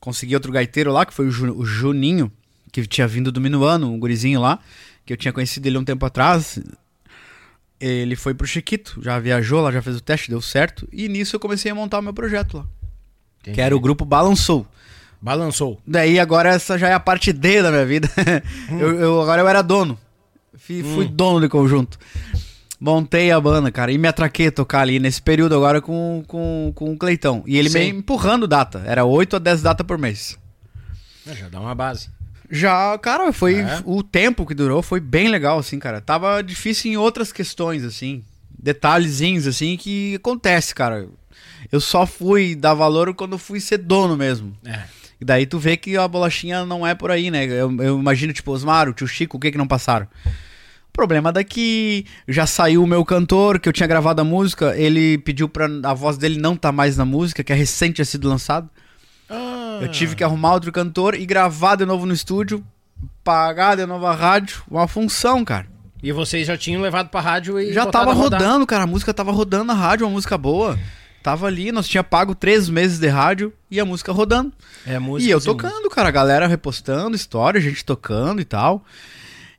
[0.00, 2.32] consegui outro gaiteiro lá, que foi o Juninho,
[2.72, 4.58] que tinha vindo do Minuano, um gurizinho lá,
[5.04, 6.58] que eu tinha conhecido ele um tempo atrás.
[7.80, 10.88] Ele foi pro Chiquito, já viajou lá, já fez o teste, deu certo.
[10.92, 12.66] E nisso eu comecei a montar o meu projeto lá.
[13.42, 14.66] Que era o grupo Balançou.
[15.22, 15.80] Balançou.
[15.86, 18.08] Daí agora essa já é a parte D da minha vida.
[18.70, 19.98] eu, eu- agora eu era dono.
[20.56, 21.98] Fui, fui dono do conjunto.
[22.80, 26.70] Montei a banda, cara, e me atraquei a tocar ali nesse período agora com, com,
[26.74, 27.42] com o Cleitão.
[27.46, 27.78] E ele Sim.
[27.92, 28.82] me empurrando data.
[28.86, 30.38] Era 8 a 10 data por mês.
[31.26, 32.08] Ah, Já dá uma base.
[32.50, 33.82] Já, cara, foi É?
[33.84, 36.00] o tempo que durou foi bem legal, assim, cara.
[36.00, 38.22] Tava difícil em outras questões, assim,
[38.58, 41.08] detalhezinhos, assim, que acontece, cara.
[41.70, 44.56] Eu só fui dar valor quando fui ser dono mesmo.
[44.64, 44.82] É.
[45.20, 47.44] E daí tu vê que a bolachinha não é por aí, né?
[47.44, 50.06] Eu, eu imagino, tipo, Osmar, o tio Chico, o que que não passaram?
[50.24, 55.18] O problema daqui, já saiu o meu cantor, que eu tinha gravado a música, ele
[55.18, 58.28] pediu pra a voz dele não tá mais na música, que é recente, tinha sido
[58.28, 58.68] lançado.
[59.28, 62.64] Ah, Eu tive que arrumar outro cantor e gravar de novo no estúdio,
[63.22, 65.66] pagar de novo a rádio, uma função, cara.
[66.02, 69.32] E vocês já tinham levado pra rádio e Já tava rodando, cara, a música tava
[69.32, 70.78] rodando na rádio, uma música boa.
[71.22, 74.52] Tava ali, nós tinha pago três meses de rádio e a música rodando.
[74.86, 75.28] É música.
[75.28, 78.84] E eu tocando, cara, a galera repostando história, a gente tocando e tal.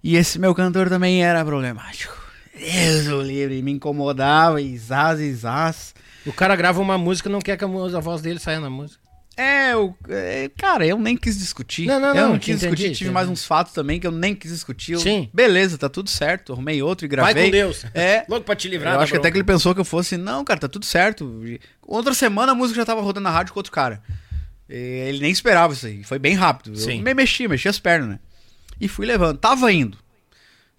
[0.01, 2.17] E esse meu cantor também era problemático.
[2.57, 5.93] Deus o livre, me incomodava, e zaz, e zaz.
[6.25, 7.67] O cara grava uma música e não quer que a
[7.99, 9.08] voz dele saia na música.
[9.41, 11.85] É, eu, é, cara, eu nem quis discutir.
[11.85, 12.83] Não, não, eu não, não te quis entendi, discutir.
[12.97, 13.11] Tive entendi.
[13.13, 14.93] mais uns fatos também que eu nem quis discutir.
[14.93, 15.29] Eu- Sim.
[15.33, 16.51] Beleza, tá tudo certo.
[16.51, 17.33] Arrumei outro e gravei.
[17.33, 17.85] Vai com Deus.
[17.93, 18.25] É.
[18.27, 20.17] Louco pra te livrar Eu da acho que até que ele pensou que eu fosse,
[20.17, 21.41] não, cara, tá tudo certo.
[21.81, 24.01] Outra semana a música já tava rodando na rádio com outro cara.
[24.67, 26.03] Ele nem esperava isso aí.
[26.03, 26.75] Foi bem rápido.
[26.77, 26.97] Sim.
[26.97, 28.19] Eu me mexi, mexi as pernas, né?
[28.79, 29.37] E fui levando.
[29.37, 29.97] Tava indo.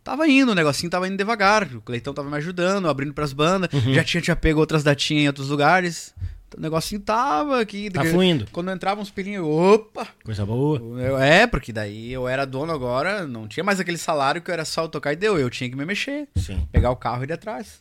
[0.05, 1.65] Tava indo, o negocinho tava indo devagar.
[1.75, 3.71] O Cleitão tava me ajudando, abrindo pras bandas.
[3.73, 3.95] Uhum.
[3.95, 6.15] Já tinha, tinha pego outras datinhas em outros lugares.
[6.57, 7.91] O negocinho tava aqui.
[7.91, 8.47] Tá fluindo.
[8.51, 10.09] Quando entrava uns pilinhos, opa!
[10.25, 10.79] Coisa boa.
[11.01, 14.53] Eu- é, porque daí eu era dono agora, não tinha mais aquele salário que eu
[14.53, 15.39] era só eu tocar e deu.
[15.39, 16.29] Eu tinha que me mexer.
[16.37, 16.67] Sim.
[16.73, 17.81] Pegar o carro e ir atrás.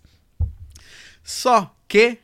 [1.24, 2.20] Só que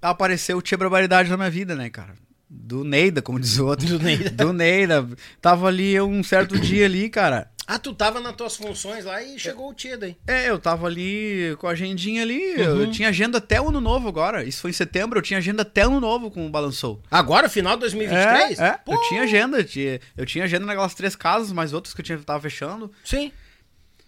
[0.00, 2.14] apareceu o Tia Barbaridade na minha vida, né, cara?
[2.48, 3.86] Do Neida, como diz o outro.
[3.98, 4.30] Do Neida.
[4.30, 5.06] Do Neida.
[5.40, 7.50] Tava ali um certo dia ali, cara.
[7.66, 10.16] Ah, tu tava nas tuas funções lá e chegou o Tia daí.
[10.24, 12.40] É, eu tava ali com a agendinha ali.
[12.60, 14.44] Eu tinha agenda até o ano novo agora.
[14.44, 17.02] Isso foi em setembro, eu tinha agenda até o ano novo com o Balançou.
[17.10, 18.58] Agora, final de 2023?
[18.60, 19.64] É, é, Pô, eu tinha agenda.
[19.64, 22.92] Tinha, eu tinha agenda naquelas três casas, mais outras que eu tinha, tava fechando.
[23.04, 23.32] Sim.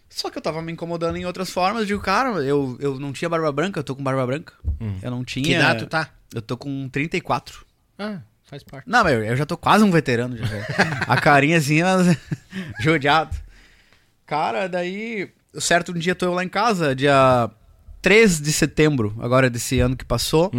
[0.08, 1.82] Só que eu tava me incomodando em outras formas.
[1.82, 4.54] Eu digo, cara, eu, eu não tinha barba branca, eu tô com barba branca.
[5.02, 5.44] Eu não tinha.
[5.44, 6.10] Que idade tu tá?
[6.32, 7.66] Eu tô com 34.
[7.98, 8.88] Ah, faz parte.
[8.88, 10.36] Não, mas eu, eu já tô quase um veterano.
[10.36, 10.46] Já,
[11.08, 12.16] a carinha assim, mas...
[12.80, 13.47] judiado.
[14.28, 17.50] Cara, daí, certo um dia tô eu lá em casa, dia
[18.02, 20.50] 3 de setembro, agora desse ano que passou.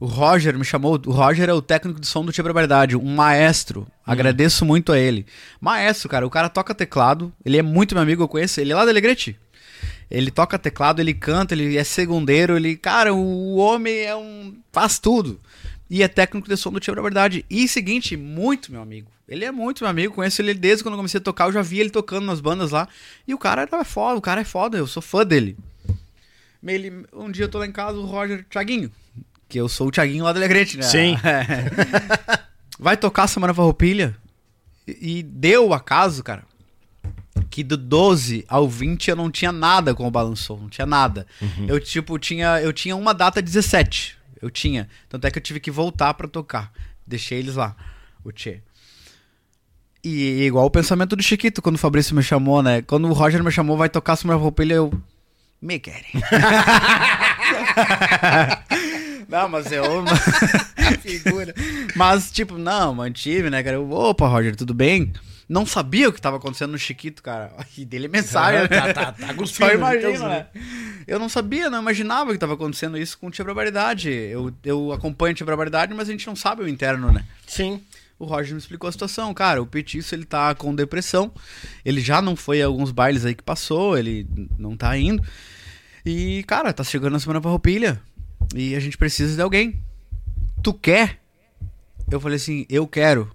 [0.00, 1.00] O Roger me chamou.
[1.06, 3.86] O Roger é o técnico de som do Tia Barbaridade, um maestro.
[4.04, 5.24] Agradeço muito a ele.
[5.60, 7.32] Maestro, cara, o cara toca teclado.
[7.44, 8.60] Ele é muito meu amigo, eu conheço.
[8.60, 9.38] Ele é lá da Alegrete.
[10.10, 12.76] Ele toca teclado, ele canta, ele é segundeiro, ele.
[12.76, 14.56] Cara, o homem é um.
[14.72, 15.40] faz tudo.
[15.88, 17.46] E é técnico de som do Tia Barbaridade.
[17.48, 19.08] E seguinte, muito meu amigo.
[19.32, 21.62] Ele é muito meu amigo, conheço ele desde quando eu comecei a tocar, eu já
[21.62, 22.86] vi ele tocando nas bandas lá.
[23.26, 25.56] E o cara é foda, o cara é foda, eu sou fã dele.
[26.62, 28.92] Ele, um dia eu tô lá em casa, o Roger Thiaguinho,
[29.48, 30.82] que eu sou o Thiaguinho lá do Alegrete, né?
[30.82, 31.16] Sim.
[32.78, 34.14] Vai tocar Semana Farroupilha?
[34.86, 36.44] E, e deu o acaso, cara,
[37.48, 41.26] que do 12 ao 20 eu não tinha nada com o Balançou, não tinha nada.
[41.66, 44.90] Eu, tipo, tinha, eu tinha uma data 17, eu tinha.
[45.08, 46.70] Tanto é que eu tive que voltar pra tocar.
[47.06, 47.74] Deixei eles lá,
[48.22, 48.60] o Tchê.
[50.04, 52.82] E igual o pensamento do Chiquito, quando o Fabrício me chamou, né?
[52.82, 54.92] Quando o Roger me chamou, vai tocar Semana Farroupilha, eu...
[55.60, 56.10] Me querem.
[59.32, 59.82] Não, mas eu.
[61.00, 61.54] Figura.
[61.96, 63.76] Mas, tipo, não, mantive, né, cara?
[63.76, 65.10] Eu, opa, Roger, tudo bem?
[65.48, 67.50] Não sabia o que tava acontecendo no Chiquito, cara.
[67.78, 68.68] E dele mensagem.
[68.68, 70.46] Tá, tá, tá Só cuspindo, imagina, então, né?
[71.06, 74.10] Eu não sabia, não imaginava que tava acontecendo isso com o Tia Barbaridade.
[74.10, 77.24] Eu, eu acompanho o Tia Barbaridade, mas a gente não sabe o interno, né?
[77.46, 77.80] Sim.
[78.22, 79.34] O Roger me explicou a situação.
[79.34, 81.32] Cara, o Petiço, ele tá com depressão.
[81.84, 84.24] Ele já não foi a alguns bailes aí que passou, ele
[84.56, 85.20] não tá indo.
[86.06, 88.00] E, cara, tá chegando a Semana Farroupilha.
[88.54, 89.82] E a gente precisa de alguém.
[90.62, 91.20] Tu quer?
[92.08, 93.28] Eu falei assim, eu quero.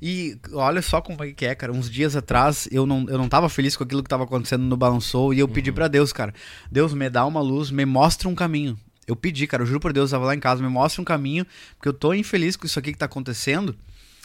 [0.00, 1.72] E olha só como é que é, cara.
[1.72, 4.78] Uns dias atrás eu não, eu não tava feliz com aquilo que tava acontecendo no
[4.78, 5.34] Balançou.
[5.34, 6.32] E eu pedi pra Deus, cara.
[6.70, 8.78] Deus, me dá uma luz, me mostra um caminho.
[9.06, 11.04] Eu pedi, cara, eu juro por Deus, eu tava lá em casa, me mostra um
[11.04, 13.76] caminho, porque eu tô infeliz com isso aqui que tá acontecendo.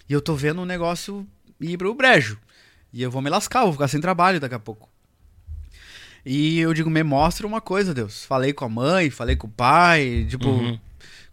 [0.08, 1.28] E eu tô vendo um negócio
[1.60, 2.38] ir pro brejo.
[2.94, 4.90] E eu vou me lascar, vou ficar sem trabalho daqui a pouco.
[6.26, 8.26] E eu digo, me mostra uma coisa, Deus.
[8.26, 10.80] Falei com a mãe, falei com o pai, tipo,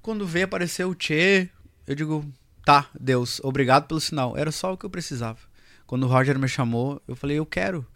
[0.01, 1.49] quando veio aparecer o Tchê,
[1.87, 2.25] eu digo,
[2.65, 4.37] tá, Deus, obrigado pelo sinal.
[4.37, 5.39] Era só o que eu precisava.
[5.87, 7.87] Quando o Roger me chamou, eu falei, eu quero.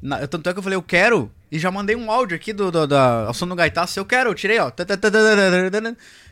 [0.00, 2.70] Na- tanto é que eu falei, eu quero, e já mandei um áudio aqui do,
[2.70, 4.70] do, da, som do gaitaço, eu quero, eu tirei, ó.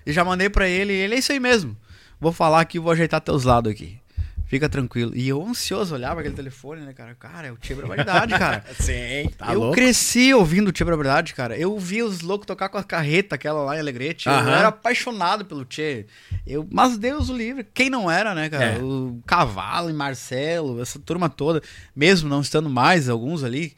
[0.07, 1.77] E já mandei pra ele, ele é isso aí mesmo.
[2.21, 3.99] Vou falar aqui, vou ajeitar teus lados aqui.
[4.47, 5.13] Fica tranquilo.
[5.15, 7.15] E eu ansioso, olhava aquele telefone, né, cara?
[7.15, 8.65] Cara, é o Tia Barbaridade, cara.
[8.79, 9.75] Sim, tá eu louco.
[9.75, 11.57] cresci ouvindo o Tia Barbaridade, cara.
[11.57, 14.29] Eu vi os loucos tocar com a carreta, aquela lá em Alegrete.
[14.29, 16.07] Eu era apaixonado pelo Tchê.
[16.47, 17.67] Eu, mas Deus o livre.
[17.73, 18.65] Quem não era, né, cara?
[18.65, 18.79] É.
[18.79, 21.63] O Cavalo e Marcelo, essa turma toda.
[21.97, 23.75] Mesmo não estando mais, alguns ali.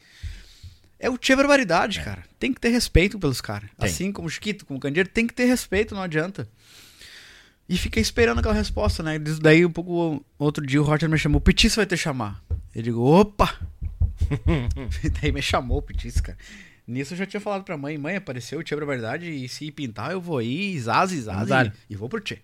[0.99, 2.23] É o Tia Barbaridade, cara.
[2.39, 3.69] Tem que ter respeito pelos caras.
[3.77, 6.47] Assim como o Chiquito, como o Candeiro, tem que ter respeito, não adianta.
[7.69, 9.19] E fiquei esperando aquela resposta, né?
[9.19, 11.41] Daí, um pouco outro dia, o Roger me chamou.
[11.41, 12.41] Petiço vai te chamar.
[12.73, 13.53] Eu digo, opa!
[15.21, 16.37] Daí me chamou o Petiço, cara.
[16.87, 20.11] Nisso eu já tinha falado pra mãe: mãe, apareceu o Tia Barbaridade e se pintar
[20.11, 21.73] eu vou ir, zaze, zaze, Azar.
[21.89, 22.39] e, e vou pro Tchê.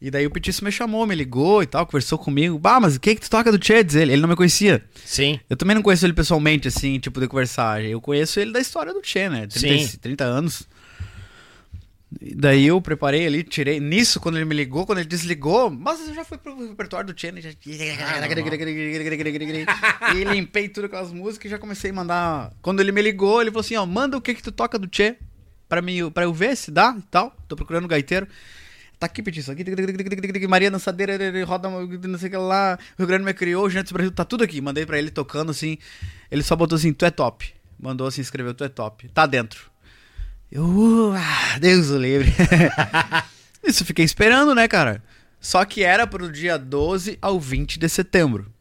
[0.00, 2.58] E daí o Petiço me chamou, me ligou e tal, conversou comigo.
[2.58, 3.84] Bah, mas o que que tu toca do Tchê?
[3.84, 4.12] Diz ele.
[4.12, 4.82] Ele não me conhecia.
[5.04, 5.38] Sim.
[5.50, 7.84] Eu também não conheço ele pessoalmente, assim, tipo, de conversar.
[7.84, 9.46] Eu conheço ele da história do Tchê, né?
[9.46, 9.98] 30, Sim.
[9.98, 10.66] 30 anos.
[12.12, 13.78] Daí eu preparei ali, tirei.
[13.78, 17.32] Nisso, quando ele me ligou, quando ele desligou, mas eu já fui pro repertório do
[17.32, 17.40] né?
[17.40, 17.50] Já...
[20.16, 22.52] e limpei tudo aquelas músicas e já comecei a mandar.
[22.60, 24.88] Quando ele me ligou, ele falou assim: ó, manda o que que tu toca do
[24.88, 25.16] Tchê
[25.68, 27.34] pra, mim, pra eu ver se dá e tal.
[27.46, 28.26] Tô procurando o gaiteiro.
[28.98, 31.16] Tá aqui, Petiço, aqui, Maria Dançadeira,
[31.46, 34.44] roda, não sei o que lá, Rio Grande me criou, Gigantes do Brasil, tá tudo
[34.44, 34.60] aqui.
[34.60, 35.78] Mandei pra ele tocando assim,
[36.30, 37.50] ele só botou assim, tu é top.
[37.78, 39.08] Mandou assim, escreveu, tu é top.
[39.08, 39.70] Tá dentro.
[40.50, 42.32] Eu, uh, ah, Deus o livre.
[43.62, 45.02] Isso, fiquei esperando, né, cara?
[45.40, 48.52] Só que era pro dia 12 ao 20 de setembro.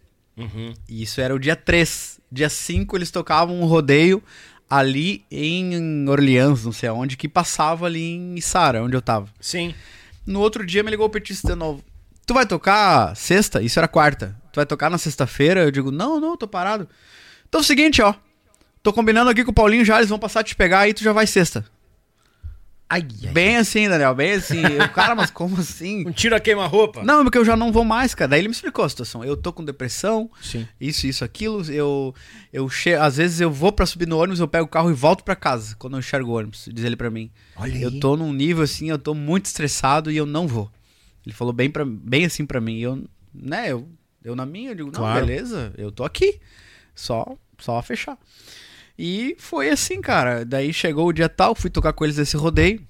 [0.87, 2.19] E isso era o dia 3.
[2.31, 4.23] Dia 5 eles tocavam um rodeio
[4.69, 9.27] ali em Orleans, não sei aonde, que passava ali em Içara, onde eu tava.
[9.41, 9.73] Sim.
[10.25, 11.83] No outro dia me ligou o petista de novo.
[12.25, 13.61] Tu vai tocar sexta?
[13.61, 14.35] Isso era quarta.
[14.53, 15.63] Tu vai tocar na sexta-feira?
[15.63, 16.87] Eu digo, não, não, tô parado.
[17.47, 18.13] Então é o seguinte, ó.
[18.81, 21.03] Tô combinando aqui com o Paulinho já, eles vão passar a te pegar aí tu
[21.03, 21.65] já vai sexta.
[22.91, 23.31] Ai, ai.
[23.31, 24.61] Bem assim, Daniel, bem assim.
[24.61, 26.07] Eu, cara, mas como assim?
[26.07, 27.03] Um tiro a queima-roupa.
[27.03, 28.29] Não, porque eu já não vou mais, cara.
[28.29, 29.23] Daí ele me explicou a situação.
[29.23, 30.67] Eu tô com depressão, Sim.
[30.81, 31.63] isso, isso, aquilo.
[31.71, 32.15] Eu,
[32.51, 32.93] eu che...
[32.95, 35.35] Às vezes eu vou pra subir no ônibus, eu pego o carro e volto pra
[35.35, 37.29] casa quando eu enxergo o ônibus, diz ele pra mim.
[37.55, 37.81] Olha aí.
[37.83, 40.71] Eu tô num nível assim, eu tô muito estressado e eu não vou.
[41.25, 42.77] Ele falou bem, pra, bem assim pra mim.
[42.77, 43.87] E eu, né, eu,
[44.23, 45.19] eu na minha, eu digo, não, Claro.
[45.23, 46.39] beleza, eu tô aqui.
[46.95, 48.17] Só, só fechar.
[49.01, 50.43] E foi assim, cara.
[50.43, 52.85] Daí chegou o dia tal, fui tocar com eles nesse rodeio.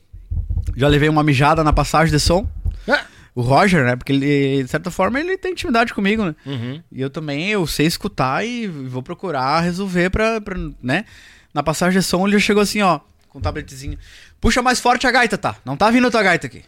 [0.75, 2.49] Já levei uma mijada na passagem de som.
[2.87, 3.05] Ah.
[3.35, 3.95] O Roger, né?
[3.95, 6.35] Porque ele, de certa forma, ele tem intimidade comigo, né?
[6.47, 6.81] Uhum.
[6.91, 11.05] E eu também, eu sei escutar e vou procurar resolver pra, pra, né?
[11.53, 13.95] Na passagem de som ele já chegou assim, ó, com um tabletezinho.
[14.41, 15.57] Puxa mais forte a gaita, tá?
[15.63, 16.63] Não tá vindo a tua gaita aqui.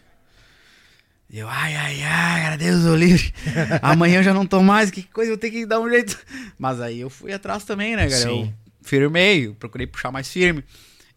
[1.31, 3.33] E eu, ai, ai, ai, cara, Deus o livre.
[3.81, 6.15] Amanhã eu já não tô mais, que coisa, eu tenho que dar um jeito.
[6.59, 8.21] Mas aí eu fui atrás também, né, cara?
[8.21, 8.41] Sim.
[8.41, 10.63] Eu firmei, procurei puxar mais firme.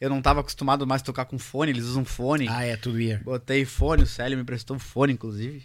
[0.01, 2.47] Eu não tava acostumado mais a tocar com fone, eles usam fone.
[2.49, 3.21] Ah, é, tudo ia.
[3.25, 5.63] Botei fone, o Célio me emprestou um fone, inclusive.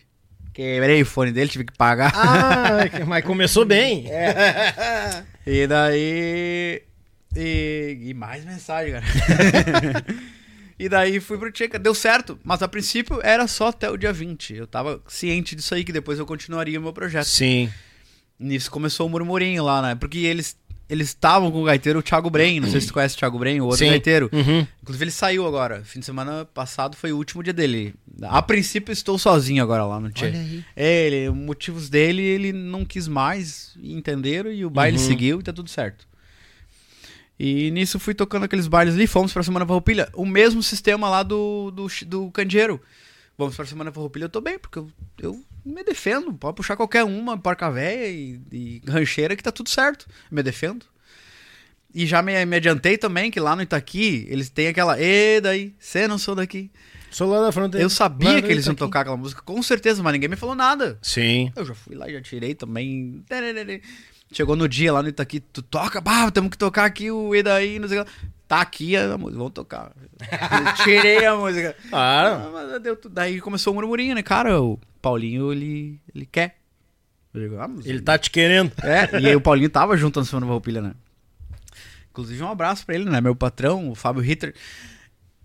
[0.54, 2.12] Quebrei o fone dele, tive que pagar.
[2.16, 4.06] Ah, mas começou bem.
[5.46, 6.84] E daí.
[7.36, 9.06] E, e mais mensagem, cara.
[10.78, 14.12] e daí fui pro Tcheca, deu certo, mas a princípio era só até o dia
[14.12, 14.56] 20.
[14.56, 17.26] Eu tava ciente disso aí, que depois eu continuaria o meu projeto.
[17.26, 17.72] Sim.
[18.40, 19.96] Nisso começou o murmurinho lá, né?
[19.96, 20.58] Porque eles
[20.90, 23.38] eles estavam com o gaiteiro o Thiago Bren, não sei se tu conhece o Thiago
[23.38, 23.90] Bren, o outro Sim.
[23.90, 24.30] gaiteiro.
[24.34, 24.66] Uhum.
[24.82, 27.94] Inclusive ele saiu agora, fim de semana passado foi o último dia dele.
[28.24, 30.34] A princípio estou sozinho agora lá no Tchê.
[30.76, 35.04] É, ele, motivos dele, ele não quis mais, entenderam, e o baile Uhum.
[35.06, 36.08] seguiu e tá tudo certo.
[37.40, 41.24] E nisso fui tocando aqueles bailes ali, fomos pra Semana Farroupilha, o mesmo sistema lá
[41.24, 42.82] do, do, do Candeeiro.
[43.38, 47.04] Vamos pra Semana Farroupilha, eu tô bem, porque eu, eu me defendo, pode puxar qualquer
[47.04, 50.86] uma, porca véia e, e rancheira que tá tudo certo, me defendo.
[51.94, 55.74] E já me, me adiantei também que lá no Itaqui, eles têm aquela, e daí,
[55.80, 56.70] cê não sou daqui.
[57.10, 57.84] Sou lá da fronteira.
[57.84, 60.54] Eu sabia Lá que eles iam tocar aquela música, com certeza, mas ninguém me falou
[60.54, 61.00] nada.
[61.02, 61.52] Sim.
[61.56, 63.24] Eu já fui lá e já tirei também.
[64.32, 67.42] Chegou no dia lá no Itaqui, tu toca, bah, temos que tocar aqui o E
[67.42, 68.12] daí, não sei o que.
[68.12, 68.18] lá.
[68.48, 69.92] Tá aqui a música, vamos tocar.
[70.20, 71.76] Eu tirei a música.
[71.90, 72.36] Claro.
[72.36, 73.14] Ah, mas deu tudo.
[73.14, 74.24] Daí começou o murmurinho, né?
[74.24, 76.58] Cara, o Paulinho, ele, ele quer.
[77.34, 78.72] Eu digo, ah, mas Ele tá te querendo.
[78.84, 80.94] é, e aí o Paulinho tava junto na Semana Farroupilha, né?
[82.10, 83.22] Inclusive, um abraço pra ele, né?
[83.22, 84.54] Meu patrão, o Fábio Ritter.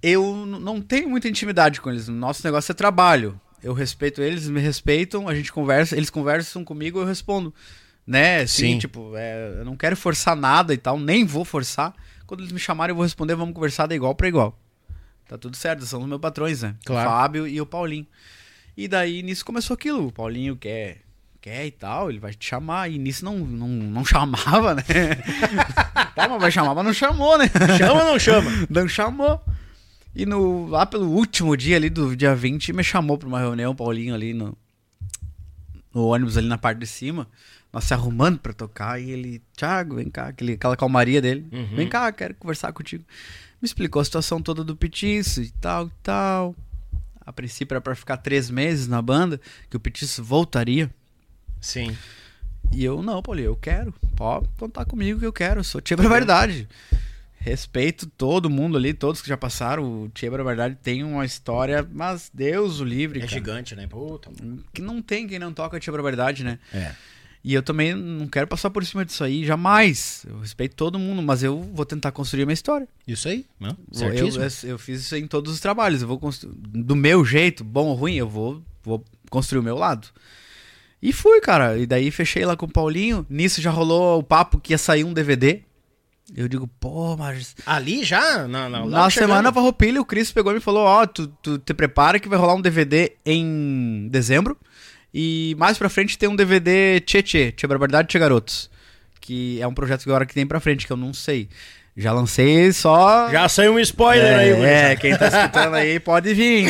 [0.02, 2.08] Eu não tenho muita intimidade com eles.
[2.08, 3.40] Nosso negócio é trabalho.
[3.62, 7.54] Eu respeito eles, me respeitam, a gente conversa, eles conversam comigo, eu respondo.
[8.06, 8.40] Né?
[8.40, 8.78] Assim, Sim.
[8.78, 11.94] tipo, é, eu não quero forçar nada e tal, nem vou forçar.
[12.26, 14.58] Quando eles me chamarem, eu vou responder, vamos conversar de igual pra igual.
[15.26, 16.74] Tá tudo certo, são os meus patrões, né?
[16.84, 17.08] Claro.
[17.08, 18.06] O Fábio e o Paulinho.
[18.76, 20.08] E daí nisso começou aquilo.
[20.08, 20.98] O Paulinho quer,
[21.40, 22.90] quer e tal, ele vai te chamar.
[22.90, 24.82] E nisso não, não, não chamava, né?
[26.14, 27.50] tá, mas vai chamar, mas não chamou, né?
[27.78, 28.50] Chama ou não chama?
[28.68, 29.40] Não chamou.
[30.14, 33.72] E no, lá pelo último dia ali do dia 20, me chamou pra uma reunião,
[33.72, 34.56] o Paulinho ali no,
[35.92, 37.26] no ônibus ali na parte de cima.
[37.72, 39.00] Nós se arrumando pra tocar.
[39.00, 41.44] E ele, Thiago, vem cá, aquele, aquela calmaria dele.
[41.74, 43.04] Vem cá, quero conversar contigo.
[43.60, 46.54] Me explicou a situação toda do Petiço e tal e tal.
[47.26, 50.90] A princípio era pra ficar três meses na banda, que o Petiço voltaria.
[51.60, 51.96] Sim.
[52.72, 53.94] E eu, não, Paulinho, eu quero.
[54.16, 55.60] Pode contar comigo que eu quero.
[55.60, 56.68] Eu sou Tia Verdade.
[57.38, 60.04] Respeito todo mundo ali, todos que já passaram.
[60.04, 63.18] O Tia Verdade tem uma história, mas Deus o livre.
[63.18, 63.32] É cara.
[63.32, 63.86] gigante, né?
[63.86, 64.30] Puta.
[64.72, 66.58] Que não tem quem não toca Tia Verdade, né?
[66.72, 66.94] É.
[67.44, 70.24] E eu também não quero passar por cima disso aí, jamais.
[70.26, 72.88] Eu respeito todo mundo, mas eu vou tentar construir minha história.
[73.06, 73.44] Isso aí.
[73.60, 73.76] Não?
[73.92, 76.00] Eu, eu, eu fiz isso em todos os trabalhos.
[76.00, 76.50] Eu vou constru...
[76.54, 80.08] do meu jeito, bom ou ruim, eu vou, vou construir o meu lado.
[81.02, 81.76] E fui, cara.
[81.76, 83.26] E daí fechei lá com o Paulinho.
[83.28, 85.60] Nisso já rolou o papo que ia sair um DVD.
[86.34, 87.54] Eu digo, pô, mas.
[87.66, 88.48] Ali já?
[88.48, 91.74] Na, na, Na semana Farroupilha, o Cris pegou e me falou: Ó, tu, tu te
[91.74, 94.56] prepara que vai rolar um DVD em dezembro.
[95.14, 98.68] E mais pra frente tem um DVD Tchê Tchê, Tchê Barbaridade Tchê Garotos.
[99.20, 101.48] Que é um projeto que agora que tem pra frente, que eu não sei.
[101.96, 103.30] Já lancei só.
[103.30, 104.68] Já saiu um spoiler aí, É, gurizada.
[104.92, 106.66] é, quem tá escutando aí pode vir.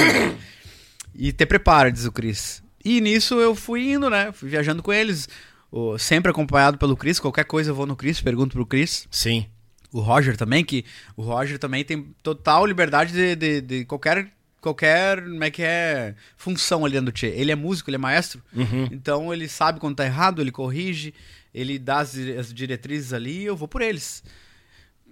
[1.15, 2.63] E te prepara, diz o Cris.
[2.85, 4.31] E nisso eu fui indo, né?
[4.33, 5.29] Fui viajando com eles.
[5.73, 7.19] o- sempre acompanhado pelo Cris.
[7.19, 9.09] Qualquer coisa eu vou no Cris, pergunto pro Cris.
[9.11, 9.47] Sim.
[9.93, 10.85] O Roger também, que
[11.17, 14.29] o Roger também tem total liberdade de, de, de qualquer.
[14.65, 17.27] Qualquer, como é que é, função ali dentro do Tchê.
[17.27, 18.43] Ele é músico, ele é maestro,
[18.91, 21.13] então ele sabe quando tá errado, ele corrige,
[21.53, 24.23] ele dá as, as diretrizes ali e eu vou por eles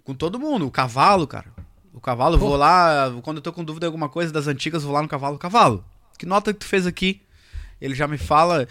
[0.05, 0.67] com todo mundo.
[0.67, 1.47] O cavalo, cara.
[1.93, 4.83] O cavalo, eu vou lá, quando eu tô com dúvida de alguma coisa das antigas,
[4.83, 5.39] vou lá no cavalo.
[5.39, 5.85] Cavalo,
[6.19, 7.21] que nota que tu fez aqui?
[7.81, 8.67] Ele já me fala.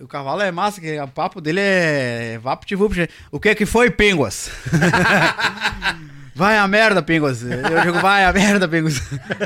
[0.00, 3.08] O cavalo é massa, que o papo dele é vapt vupt.
[3.30, 4.50] O que que foi, Pinguas?
[6.36, 7.42] vai a merda, Pingos.
[7.42, 9.00] Eu digo, vai a merda, Pingos.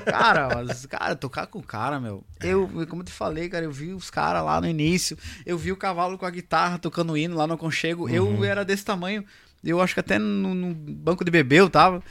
[0.05, 2.25] Cara, mas, cara, tocar com o cara, meu.
[2.43, 5.17] Eu, como eu te falei, cara, eu vi os caras lá no início.
[5.47, 8.09] Eu vi o cavalo com a guitarra tocando hino lá no aconchego.
[8.09, 9.25] Eu era desse tamanho.
[9.63, 12.03] Eu acho que até no, no banco de bebê eu tava.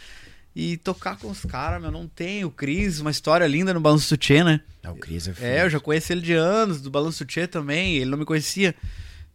[0.56, 2.44] E tocar com os caras, meu, não tem.
[2.46, 4.62] O Cris, uma história linda no Balanço Sutiã, né?
[4.84, 7.98] Ah, o Cris é É, eu já conheci ele de anos, do Balanço Sutiã também,
[7.98, 8.74] ele não me conhecia.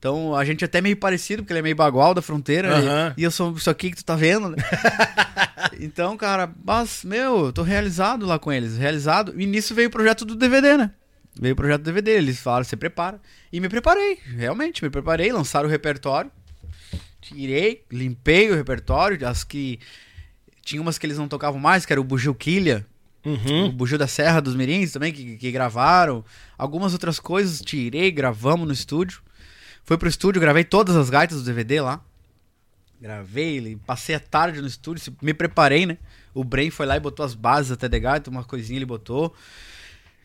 [0.05, 3.15] Então a gente é até meio parecido, porque ele é meio bagual da fronteira, Aham.
[3.17, 4.57] e, e eu sou isso aqui que tu tá vendo, né?
[5.81, 9.33] então, cara, mas, meu, eu tô realizado lá com eles, realizado.
[9.41, 10.91] E nisso veio o projeto do DVD, né?
[11.41, 13.19] Veio o projeto do DVD, eles falaram, você prepara.
[13.51, 16.31] E me preparei, realmente, me preparei, lançaram o repertório,
[17.23, 19.81] tirei, limpei o repertório, as que.
[20.61, 22.87] Tinha umas que eles não tocavam mais, que era o Bugio Quilha,
[23.25, 26.23] o Bugio da Serra dos Mirins também, que, que gravaram.
[26.59, 29.25] Algumas outras coisas, tirei, gravamos no estúdio.
[29.85, 32.01] Fui pro estúdio, gravei todas as gaitas do DVD lá.
[33.01, 35.99] Gravei, ele- passei a tarde no estúdio, me preparei, né?
[36.33, 39.35] O Brain foi lá e botou as bases até de gaita, uma coisinha ele botou.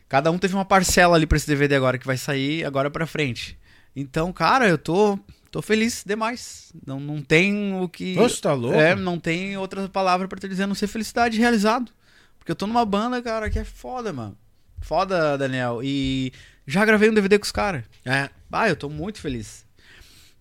[0.08, 3.06] Cada um teve uma parcela ali pra esse DVD agora que vai sair agora pra
[3.06, 3.58] frente.
[3.94, 5.18] Então, cara, eu tô
[5.50, 6.72] tô feliz demais.
[6.86, 8.78] Não, não tem o que Nossa, tá louco?
[8.78, 11.92] É, não tem outra palavra pra te dizer a não ser felicidade realizado.
[12.38, 14.36] Porque eu tô numa banda, cara, que é foda, mano.
[14.80, 15.80] Foda, Daniel.
[15.82, 16.32] E
[16.66, 17.84] já gravei um DVD com os caras.
[18.04, 18.30] É.
[18.52, 19.64] Ah, eu tô muito feliz.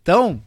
[0.01, 0.41] Então,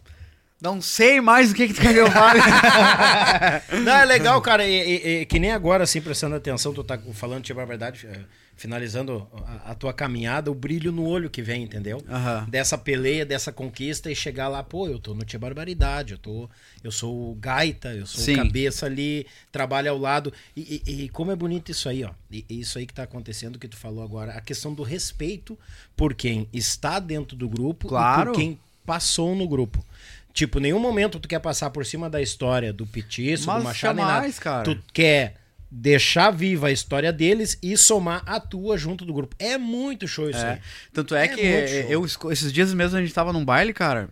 [0.61, 2.07] não sei mais o que, que tu que eu.
[3.85, 4.67] Não, é legal, cara.
[4.67, 8.07] E, e- e que nem agora, assim, prestando atenção, tu tá falando, tipo, a verdade,
[8.07, 8.21] é,
[8.63, 12.01] finalizando a, a tua caminhada, o brilho no olho que vem, entendeu?
[12.09, 12.47] Aham.
[12.49, 16.49] Dessa peleia, dessa conquista e chegar lá, pô, eu tô no Tia Barbaridade, eu tô.
[16.83, 18.35] Eu sou o gaita, eu sou Sim.
[18.35, 20.33] o cabeça ali, trabalho ao lado.
[20.57, 22.11] E, e- e como é bonito isso aí, ó.
[22.31, 24.33] E, isso aí que tá acontecendo, que tu falou agora.
[24.35, 25.59] A questão do respeito
[25.97, 28.31] por quem está dentro do grupo Claro.
[28.31, 29.85] e por quem passou no grupo.
[30.33, 33.97] Tipo, nenhum momento tu quer passar por cima da história do Petiço, Mas do Machado,
[33.97, 34.41] nem jamais, nada.
[34.41, 34.65] cara.
[34.65, 35.35] Tu quer
[35.75, 39.35] deixar viva a história deles e somar a tua junto do grupo.
[39.39, 40.53] É muito show isso É.
[40.53, 40.59] aí.
[40.93, 41.41] Tanto é, É que
[41.89, 44.11] eu esses dias mesmo a gente tava num baile, cara.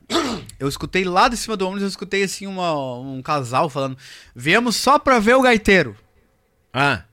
[0.58, 3.97] Eu escutei lá de cima do ônibus, eu escutei assim uma- um casal falando:
[4.34, 5.94] "Viemos só pra ver o gaiteiro".
[6.72, 7.05] Ah,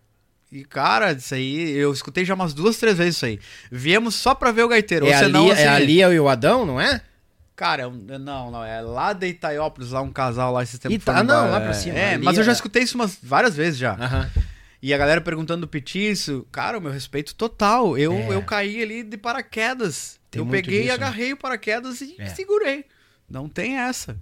[0.49, 3.37] E cara, isso aí, eu escutei já umas duas, três vezes isso aí.
[3.69, 5.05] Viemos só pra ver o gaiteiro.
[5.05, 7.01] é Ou ali, senão, assim, é ali é o Adão, não é?
[7.57, 10.95] Cara, não, não, é lá de Itaiópolis, lá um casal lá esses tempos.
[10.95, 13.17] Ita- ah, não, lá pra cima, É, ali mas eu já é- escutei isso umas
[13.21, 13.93] várias vezes já.
[13.95, 14.29] Aham.
[14.79, 17.97] E a galera perguntando do petiço, cara, o meu respeito total.
[17.97, 18.29] Eu, É.
[18.35, 20.19] eu caí ali de paraquedas.
[20.29, 20.93] Tem eu peguei e disso, né?
[20.93, 22.27] agarrei o paraquedas e É.
[22.29, 22.85] segurei.
[23.27, 24.15] Não tem essa.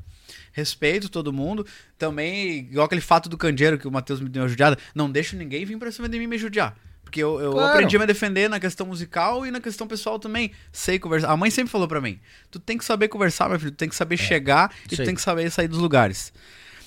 [0.54, 1.68] Respeito todo mundo.
[1.98, 5.36] Também, igual aquele fato do candeeiro que o Matheus me deu uma judiada, não deixo
[5.36, 6.74] ninguém vir pra cima de mim me judiar.
[7.06, 7.70] Porque eu, eu Claro.
[7.70, 10.52] aprendi a me defender na questão musical e na questão pessoal também.
[10.74, 11.32] Sei conversar.
[11.32, 12.20] A mãe sempre falou pra mim:
[12.52, 15.06] tu tem que saber conversar, meu filho, tu tem que saber chegar e isso tu
[15.06, 16.34] tem que saber sair dos lugares.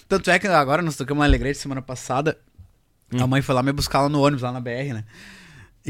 [0.07, 2.37] Tanto é que agora nós tocamos uma alegrete semana passada.
[3.19, 5.05] A mãe foi lá me buscar lá no ônibus, lá na BR, né?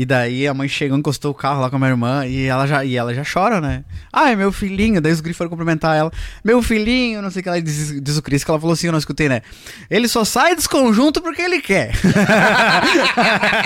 [0.00, 2.68] E daí a mãe chegou, encostou o carro lá com a minha irmã e ela
[2.68, 3.84] já, e ela já chora, né?
[4.12, 5.00] Ai, meu filhinho.
[5.00, 6.12] Daí os gringos foram cumprimentar ela.
[6.44, 8.86] Meu filhinho, não sei o que ela diz, diz o Cris, que ela falou assim,
[8.86, 9.42] eu não escutei, né?
[9.90, 11.90] Ele só sai dos conjuntos porque ele quer.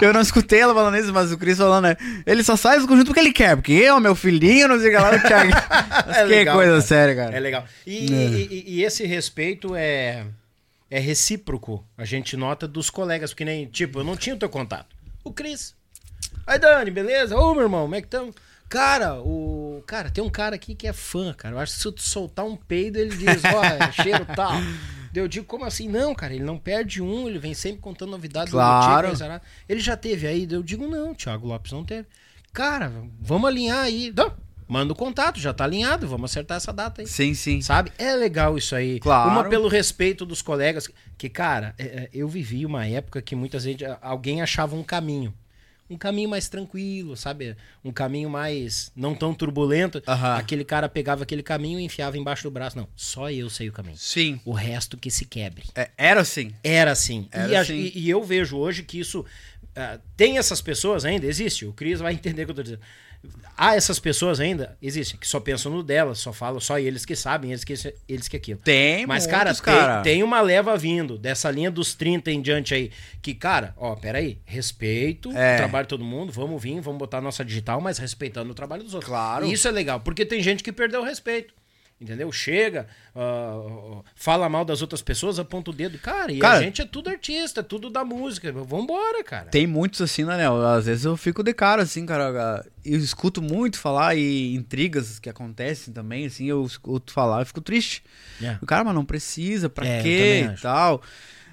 [0.00, 1.96] eu não escutei ela falando isso, mas o Cris falando, né?
[2.26, 3.56] Ele só sai dos conjuntos porque ele quer.
[3.56, 5.50] Porque eu, meu filhinho, não sei o que lá, o Thiago.
[6.06, 6.82] Mas que legal, coisa cara.
[6.82, 7.36] séria, cara.
[7.36, 7.64] É legal.
[7.86, 10.24] E, e- e- e esse respeito é,
[10.90, 11.84] é recíproco.
[11.98, 14.94] A gente nota dos colegas, porque nem, tipo, eu não tinha o teu contato.
[15.24, 15.74] O Cris.
[16.46, 17.36] Aí, Dani, beleza?
[17.36, 18.32] Ô, meu irmão, como é que tamo?
[18.68, 19.82] Cara, o.
[19.86, 21.54] Cara, tem um cara aqui que é fã, cara.
[21.54, 24.52] Eu acho que se eu soltar um peido, ele diz, ó, é cheiro tal.
[25.14, 25.88] Eu digo, como assim?
[25.88, 29.08] Não, cara, ele não perde um, ele vem sempre contando novidades Claro.
[29.10, 30.46] do Tico, Ele já teve aí?
[30.50, 32.06] Eu digo, não, Thiago Lopes não teve.
[32.52, 34.12] Cara, vamos alinhar aí.
[34.16, 34.32] Não,
[34.68, 37.06] manda o contato, já tá alinhado, vamos acertar essa data aí.
[37.06, 37.60] Sim, sim.
[37.60, 37.92] Sabe?
[37.98, 38.98] É legal isso aí.
[39.00, 39.30] Claro.
[39.30, 40.88] Uma pelo respeito dos colegas.
[41.16, 45.32] Que, cara, é, é, eu vivi uma época que muitas vezes alguém achava um caminho.
[45.88, 47.54] Um caminho mais tranquilo, sabe?
[47.84, 50.02] Um caminho mais não tão turbulento.
[50.06, 52.76] Aquele cara pegava aquele caminho e enfiava embaixo do braço.
[52.78, 53.96] Não, só eu sei o caminho.
[53.98, 54.40] Sim.
[54.46, 55.64] O resto que se quebre.
[55.74, 56.52] É, era assim.
[56.64, 57.28] Era assim.
[57.30, 57.74] Era e, assim.
[57.74, 59.26] e- e eu vejo hoje que isso.
[59.76, 61.26] ah, tem essas pessoas ainda?
[61.26, 61.66] Existe.
[61.66, 62.80] O Cris vai entender o que eu tô dizendo.
[63.56, 64.76] Há essas pessoas ainda?
[64.82, 65.18] Existem.
[65.18, 67.74] Que só pensam no delas, só falam, só eles que sabem, eles que,
[68.08, 68.58] eles que aquilo.
[68.64, 70.02] Tem Mas, muitos, cara, cara.
[70.02, 72.90] Tem, tem uma leva vindo dessa linha dos 30 em diante aí.
[73.22, 74.38] Que, cara, ó, peraí.
[74.44, 75.54] Respeito É.
[75.54, 76.32] o trabalho de todo mundo.
[76.32, 79.08] Vamos vir, vamos botar nossa digital, mas respeitando o trabalho dos outros.
[79.08, 79.46] Claro.
[79.46, 81.54] E isso é legal, porque tem gente que perdeu o respeito.
[82.00, 82.30] Entendeu?
[82.32, 85.96] Chega, ah, fala mal das outras pessoas, aponta o dedo.
[85.98, 88.52] Cara, e Cara- a gente é tudo artista, tudo da música.
[88.52, 89.46] Vambora, cara.
[89.46, 90.44] Tem muitos assim, né?
[90.76, 92.66] Às vezes eu fico de cara, assim, cara.
[92.84, 97.60] Eu escuto muito falar e intrigas que acontecem também, assim, eu escuto falar e fico
[97.60, 98.02] triste.
[98.42, 98.58] É.
[98.60, 101.00] O cara, mas não precisa, pra É, quê e tal.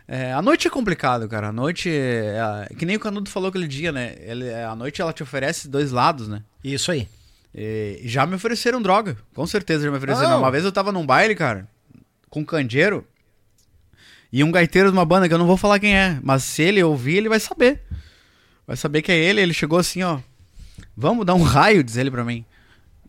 [0.07, 1.49] É, a noite é complicado, cara.
[1.49, 2.35] A noite é,
[2.69, 4.15] é- que nem o Canudo falou aquele dia, né?
[4.19, 6.41] Ele, a noite ela te oferece dois lados, né?
[6.61, 7.07] Isso aí.
[7.53, 10.29] E já me ofereceram droga, com certeza já me ofereceram.
[10.29, 10.39] Não.
[10.39, 11.67] Uma vez eu tava num baile, cara,
[12.29, 13.05] com um candeeiro
[14.31, 16.61] e um gaiteiro de uma banda que eu não vou falar quem é, mas se
[16.61, 17.81] ele ouvir, ele vai saber.
[18.65, 19.41] Vai saber que é ele.
[19.41, 20.19] Ele chegou assim, ó.
[20.95, 22.45] Vamos dar um raio, diz ele pra mim.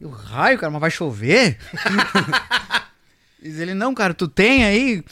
[0.01, 1.57] E o raio, cara, mas vai chover?
[3.41, 5.03] diz ele, não, cara, tu tem aí?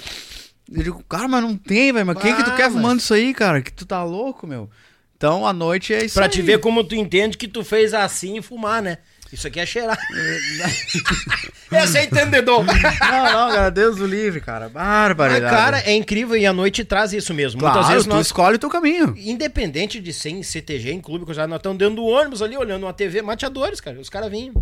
[0.72, 2.06] Eu digo, cara, mas não tem, velho.
[2.06, 3.60] Mas quem que tu Ah, quer mas- fumando isso aí, cara?
[3.62, 4.70] Que tu tá louco, meu.
[5.16, 6.30] Então a noite é isso Pra aí.
[6.30, 8.98] te ver como tu entende que tu fez assim e fumar, né?
[9.32, 9.98] Isso aqui é cheirar.
[11.70, 12.64] Esse é entendedor.
[12.64, 14.64] Não, não, cara, Deus o livre, cara.
[14.64, 15.54] Mas, Barbaridade.
[15.54, 17.60] cara, é incrível e a noite traz isso mesmo.
[17.60, 19.14] Claro, Muitas vezes tu nós, escolhe o teu caminho.
[19.16, 22.92] independente de ser em CTG, em clube, nós estamos dentro do ônibus ali, olhando uma
[22.92, 24.00] TV, mateadores, cara.
[24.00, 24.52] Os caras vinham.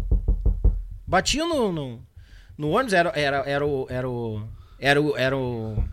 [1.07, 2.03] Batiam no, no,
[2.59, 3.87] no ônibus, era, era, era o.
[3.89, 4.43] Era o.
[4.79, 5.17] Era o.
[5.17, 5.85] Era o,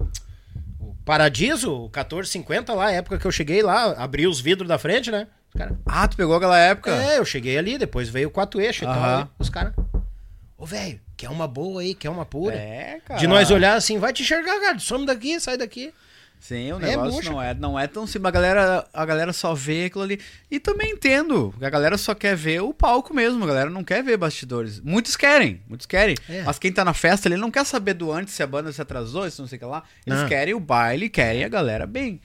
[1.06, 5.28] Paradiso, o 1450 lá, época que eu cheguei lá, abri os vidros da frente, né?
[5.56, 5.78] Os caras.
[5.86, 6.92] Ah, tu pegou aquela época?
[6.92, 8.96] É, eu cheguei ali, depois veio o quatro eixo e tal.
[8.96, 9.16] Aham.
[9.22, 9.74] ali, Os caras.
[10.58, 12.56] Ô, velho, quer uma boa aí, quer uma pura?
[12.56, 13.20] É, cara.
[13.20, 14.80] De nós olhar assim, vai te enxergar, cara.
[14.80, 15.94] Some daqui, sai daqui.
[16.40, 18.28] Sim, o É negócio bucha, não, é, não é tão simples.
[18.28, 20.20] A galera, a galera só vê aquilo ali.
[20.52, 21.54] E também entendo.
[21.60, 23.44] A galera só quer ver o palco mesmo.
[23.44, 24.80] A galera não quer ver bastidores.
[24.82, 26.16] Muitos querem, muitos querem.
[26.30, 26.44] É.
[26.44, 28.82] Mas quem tá na festa, ele não quer saber do antes, se a banda se
[28.82, 29.84] atrasou, se não sei o que lá.
[30.06, 30.28] Eles Não.
[30.28, 32.22] querem o baile, querem a galera bem.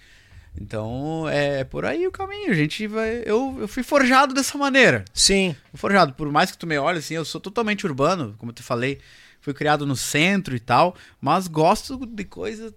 [0.58, 2.50] Então, é por aí o caminho.
[2.50, 3.22] A gente vai.
[3.24, 5.04] Eu, eu fui forjado dessa maneira.
[5.14, 5.54] Sim.
[5.74, 8.62] Forjado, por mais que tu me olhe assim, eu sou totalmente urbano, como eu te
[8.62, 8.98] falei.
[9.42, 12.74] Fui criado no centro e tal, mas gosto de coisa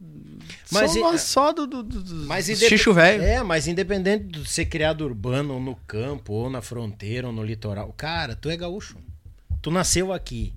[0.71, 3.21] Mas só, e- só do, do, do, do Mas do indep- xixo velho.
[3.21, 7.43] É, mas independente de ser criado urbano, ou no campo, ou na fronteira, ou no
[7.43, 7.93] litoral.
[7.97, 8.95] Cara, tu é gaúcho.
[9.61, 10.53] Tu nasceu aqui.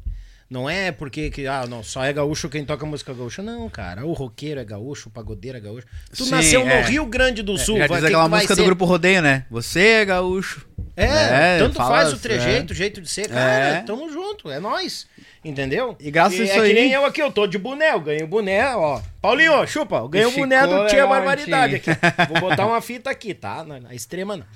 [0.48, 3.42] Não é porque que, ah, não, só é gaúcho quem toca música gaúcha.
[3.42, 4.06] Não, cara.
[4.06, 5.86] O roqueiro é gaúcho, o pagodeiro é gaúcho.
[6.14, 6.82] Tu Sim, nasceu no é.
[6.82, 7.78] Rio Grande do Sul.
[7.78, 9.44] Já vai- diz aquela que música do grupo Rodeio, né?
[9.50, 10.64] Você é gaúcho.
[10.96, 13.28] É, É, tanto faz o trejeito, o jeito de ser.
[13.28, 13.82] Cara, É.
[13.82, 15.06] tamo junto, é nós.
[15.44, 15.96] Entendeu?
[16.00, 18.00] E graças a isso É que aí- nem eu aqui, eu tô de boné, eu
[18.00, 19.00] ganhei o boné, ó.
[19.20, 21.90] Paulinho, chupa, eu ganhei o boné do Tia Barbaridade aqui.
[22.30, 23.64] Vou botar uma fita aqui, tá?
[23.64, 24.46] Na, na extrema não.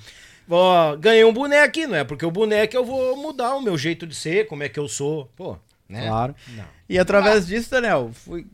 [0.49, 3.61] Ó, ganhei um boné aqui, não é porque o é que eu vou mudar o
[3.61, 5.29] meu jeito de ser, como é que eu sou.
[5.35, 5.57] Pô,
[5.91, 6.07] né?
[6.07, 6.35] Claro.
[6.55, 6.63] Não.
[6.89, 8.45] E através disso, Daniel, fui...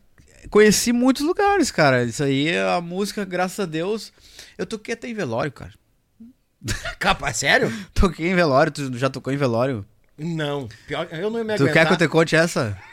[0.49, 2.03] conheci muitos lugares, cara.
[2.03, 4.11] Isso aí, a música, graças a Deus.
[4.57, 5.74] Eu toquei até em velório, cara.
[6.99, 7.72] Capa, sério?
[7.93, 9.85] Toquei em velório, tu já tocou em velório?
[10.17, 10.67] Não.
[10.88, 11.74] Pior, eu não ia me Tu aguentar.
[11.74, 12.77] quer que eu te conte essa?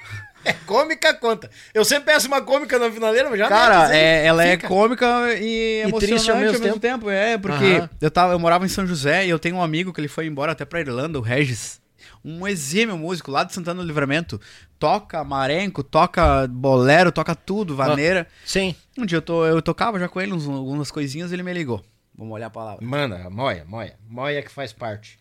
[0.47, 1.51] É cômica, conta.
[1.73, 3.99] Eu sempre peço uma cômica na finaleira, mas já Cara, avisei.
[3.99, 4.67] é- ela Fica.
[4.67, 5.07] é cômica
[5.41, 7.09] e emocionante triste ao mesmo tempo.
[7.09, 7.91] É, porque Aham.
[7.99, 10.27] eu, tava, eu morava em São José e eu tenho um amigo que ele foi
[10.27, 11.81] embora até pra Irlanda, o Regis.
[12.25, 14.41] Um exímio músico lá de Santana do Livramento.
[14.79, 18.27] Toca marenco, toca bolero, toca tudo, vaneira.
[18.45, 18.75] Sim.
[18.97, 21.85] Um dia eu, to, eu tocava já com ele uns- algumas coisinhas ele me ligou.
[22.17, 22.85] Vamos olhar a palavra.
[22.87, 23.95] Manda, moia, moia.
[24.09, 25.19] Moia que faz parte.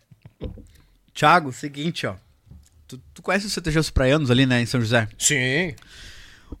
[1.12, 2.14] Thiago, seguinte, ó.
[2.86, 5.08] Tu, tu conhece o CTG Os Praianos ali, né, em São José?
[5.18, 5.74] Sim.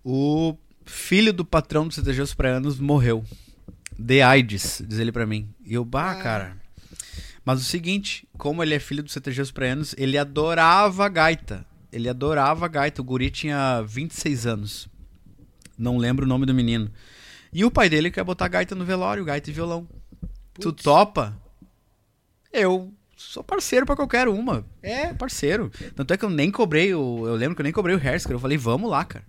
[0.04, 3.24] O filho do patrão do CTG Os Praianos morreu.
[3.98, 5.48] De AIDS, diz ele pra mim.
[5.64, 6.56] E eu, bah, cara.
[7.44, 11.66] Mas o seguinte, como ele é filho do CTG Os Praianos, ele adorava gaita.
[11.92, 13.02] Ele adorava gaita.
[13.02, 14.88] O guri tinha 26 anos.
[15.76, 16.90] Não lembro o nome do menino.
[17.52, 19.86] E o pai dele quer botar gaita no velório, gaita e violão.
[20.54, 21.36] Tu topa?
[22.52, 24.64] Eu sou parceiro pra qualquer uma.
[24.82, 25.70] É, parceiro.
[25.94, 27.26] Tanto é que eu nem cobrei o.
[27.26, 28.32] Eu lembro que eu nem cobrei o Hersker.
[28.34, 29.24] Eu falei, vamos lá, cara.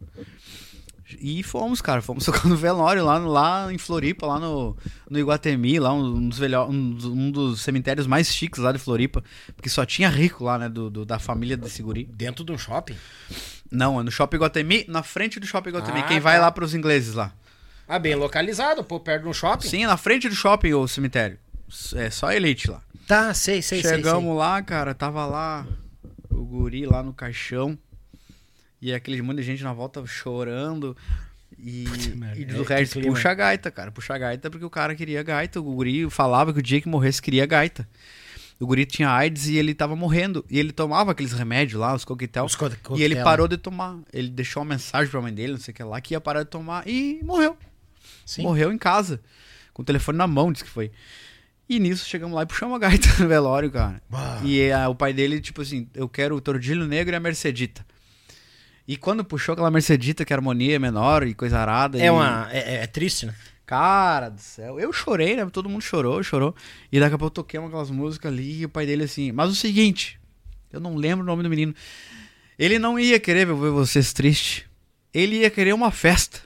[1.20, 2.02] E fomos, cara.
[2.02, 4.76] Fomos tocar no velório lá, no- lá em Floripa, lá no,
[5.10, 9.24] no Iguatemi, lá um dos, velho, um, um dos cemitérios mais chiques lá de Floripa.
[9.56, 10.68] Porque só tinha rico lá, né?
[10.70, 12.06] Do, do- da família desse guri.
[12.06, 12.96] Dentro de um shopping?
[13.72, 16.00] Não, é no Shopping Iguatemi, na frente do Shopping Iguatemi.
[16.00, 16.42] Ah, Quem vai tá.
[16.42, 17.34] lá pros ingleses lá.
[17.88, 19.68] Ah, bem localizado, pô, perto de um shopping?
[19.68, 21.38] Sim, na frente do shopping o cemitério.
[21.96, 22.82] É só elite lá.
[23.08, 23.92] Tá, sei, sei, sei.
[23.92, 25.68] Chegamos lá, cara, tava lá
[26.32, 27.78] o guri lá no caixão.
[28.86, 30.96] E aquele monte de gente na volta chorando.
[31.58, 33.92] E, merda, e é, do que resto, puxa a gaita, cara.
[33.92, 35.60] Puxa a gaita porque o cara queria gaita.
[35.60, 37.88] O guri falava que o dia que morresse queria gaita.
[38.60, 40.46] O guri tinha AIDS e ele tava morrendo.
[40.50, 42.46] E ele tomava aqueles remédios lá, os coquetel.
[42.46, 43.98] Os co- E ele parou de tomar.
[44.14, 46.44] Ele deixou uma mensagem pra mãe dele, não sei o que lá, que ia parar
[46.44, 46.88] de tomar.
[46.88, 47.58] E morreu.
[48.24, 48.44] Sim.
[48.44, 49.20] Morreu em casa.
[49.74, 50.92] Com o telefone na mão, disse que foi.
[51.68, 54.00] E nisso chegamos lá e puxamos a gaita no velório, cara.
[54.08, 54.42] Bah.
[54.44, 57.84] E ah, o pai dele, tipo assim, eu quero o Tordilho Negro e a Mercedita.
[58.88, 61.98] E quando puxou aquela Mercedita, que a harmonia é menor e coisa arada.
[62.00, 62.48] É e- uma.
[62.52, 63.34] É, é triste, né?
[63.66, 65.46] Cara do céu, eu chorei, né?
[65.52, 66.56] Todo mundo chorou, chorou.
[66.92, 69.32] E daqui a pouco eu toquei uma aquelas músicas ali e o pai dele assim.
[69.32, 70.20] Mas o seguinte,
[70.72, 71.74] eu não lembro o nome do menino.
[72.60, 74.66] Ele não ia querer ver vocês tristes.
[75.12, 76.42] Ele ia querer uma festa.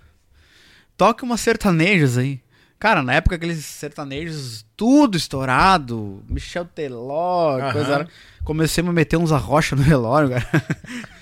[0.96, 2.40] Toque umas sertanejas aí.
[2.80, 7.72] Cara, na época aqueles sertanejos tudo estourado, Michel Teló, Aham.
[7.74, 8.08] coisa.
[8.46, 10.48] Comecei a me meter uns arrocha no relógio, cara.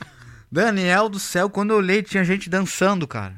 [0.57, 3.33] Daniel do céu, quando eu olhei tinha gente dançando, cara.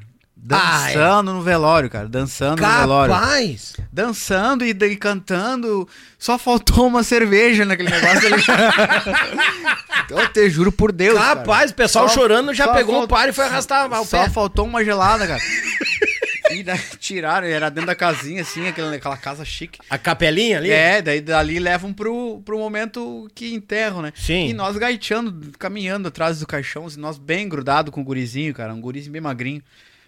[0.50, 0.94] Ah, é?
[0.94, 2.08] Dançando no velório, cara.
[2.08, 3.14] Dançando no velório.
[3.14, 3.74] Capaz!
[3.92, 5.86] Dançando e, e cantando.
[6.18, 8.42] Só faltou uma cerveja naquele negócio ali.
[10.08, 11.18] eu te juro por Deus.
[11.18, 11.36] cara.
[11.40, 14.04] Capaz, o pessoal Só- chorando já só pegou falt- o par e foi arrastar o
[14.06, 14.30] Só pé.
[14.30, 15.40] faltou uma gelada, cara.
[16.52, 19.78] E daí tiraram, era dentro da casinha, assim, aquela, aquela casa chique.
[19.88, 20.70] A capelinha ali?
[20.70, 24.12] É, daí dali levam pro, pro momento que enterram, né?
[24.14, 24.48] Sim.
[24.48, 28.74] E nós gaiteando, caminhando atrás do caixão, assim, nós bem grudado com o gurizinho, cara,
[28.74, 29.62] um gurizinho bem magrinho,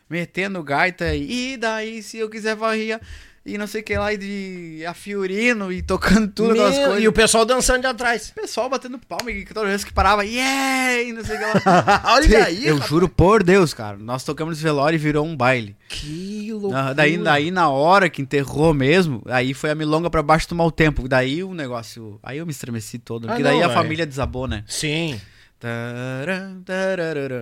[0.09, 3.01] metendo gaita e, e daí se eu quiser varria
[3.45, 6.87] e não sei o que lá, e de a Fiorino e tocando tudo Meu, aquelas
[6.87, 7.03] coisas.
[7.05, 8.29] E o pessoal dançando de atrás.
[8.31, 11.03] O pessoal batendo palma e toda vez que parava, yeah!
[11.03, 12.03] E não sei o que lá.
[12.15, 12.91] Olha aí, Eu rapaz.
[12.91, 13.97] juro por Deus, cara.
[13.97, 15.77] Nós tocamos esse velório e virou um baile.
[15.89, 16.81] Que loucura.
[16.91, 20.65] Ah, daí, daí, na hora que enterrou mesmo, aí foi a milonga pra baixo tomar
[20.65, 21.09] o tempo.
[21.09, 22.19] Daí o negócio.
[22.23, 23.27] Aí eu me estremeci todo.
[23.27, 23.75] Porque Ah, daí não, a é.
[23.75, 24.65] família desabou, né?
[24.67, 25.21] Sim.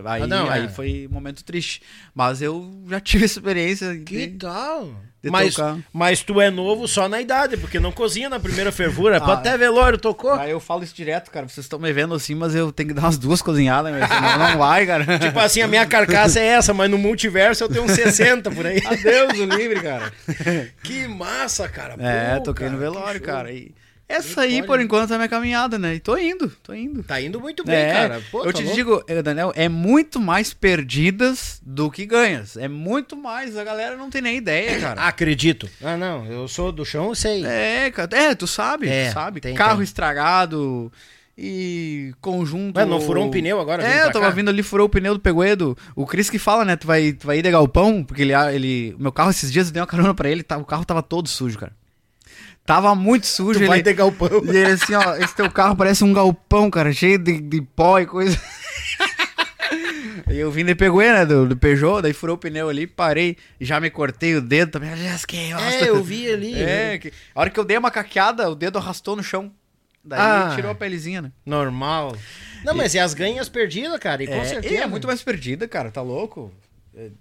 [0.06, 0.68] Aí, Ah, não, aí é.
[0.68, 1.82] foi um momento triste.
[2.14, 3.96] Mas eu já tive experiência.
[3.98, 4.90] Que de- tal?
[5.22, 5.76] de Mas, tocar.
[5.92, 9.18] mas tu é novo só na idade, porque não cozinha na primeira fervura.
[9.22, 9.34] Ah.
[9.34, 10.32] Até velório, tocou.
[10.32, 11.46] Aí eu falo isso direto, cara.
[11.46, 14.58] Vocês estão me vendo assim, mas eu tenho que dar umas duas cozinhadas, senão não
[14.58, 15.04] vai, cara.
[15.20, 18.64] Tipo assim, a minha carcaça é essa, mas no multiverso eu tenho uns 60 por
[18.66, 18.80] aí.
[18.84, 20.10] Adeus, o livre, cara.
[20.82, 21.96] Que massa, cara.
[21.98, 23.52] É, Pô, toquei cara, no velório, cara.
[23.52, 23.72] E
[24.10, 25.94] essa aí, por enquanto, é a minha caminhada, né?
[25.94, 27.02] E tô indo, tô indo.
[27.02, 28.22] Tá indo muito bem, É, cara.
[28.30, 28.76] Pô, eu tá te louco.
[28.76, 32.56] digo, eh, Daniel, é muito mais perdidas do que ganhas.
[32.56, 33.56] É muito mais.
[33.56, 35.02] A galera não tem nem ideia, cara.
[35.02, 35.68] Acredito.
[35.82, 36.26] Ah, não.
[36.26, 37.44] Eu sou do chão, eu sei.
[37.46, 38.08] É, cara.
[38.16, 39.40] É, tu sabe, É, tu sabe.
[39.40, 39.84] tem, Carro tem.
[39.84, 40.92] estragado
[41.36, 42.76] e conjunto.
[42.76, 43.82] Ué, não furou um pneu agora?
[43.82, 44.30] É, eu tava cá?
[44.30, 45.76] vindo ali, furou o pneu do Peguedo.
[45.96, 46.76] O Cris que fala, né?
[46.76, 48.94] Tu vai, tu vai ir de galpão, porque ele, ele.
[48.98, 51.28] Meu carro esses dias eu dei uma carona pra ele, tá, o carro tava todo
[51.28, 51.72] sujo, cara.
[52.64, 53.58] Tava muito sujo.
[53.58, 54.28] Tu ele, vai ter galpão.
[54.44, 57.98] E ele assim, ó, esse teu carro parece um galpão, cara, cheio de, de pó
[57.98, 58.38] e coisa.
[60.28, 63.36] E eu vim de Peguê, né, do, do Peugeot, daí furou o pneu ali, parei,
[63.60, 64.96] já me cortei o dedo também.
[64.96, 66.54] Jasquei, É, eu vi ali.
[66.54, 69.52] É, que, a hora que eu dei uma caqueada, o dedo arrastou no chão.
[70.04, 70.52] Daí Ah.
[70.54, 71.32] tirou a pelezinha, né?
[71.44, 72.16] Normal.
[72.64, 74.22] Não, mas e as ganhas perdidas, cara?
[74.22, 74.74] E com é, certeza.
[74.74, 76.52] e é muito mais perdida, cara, tá louco?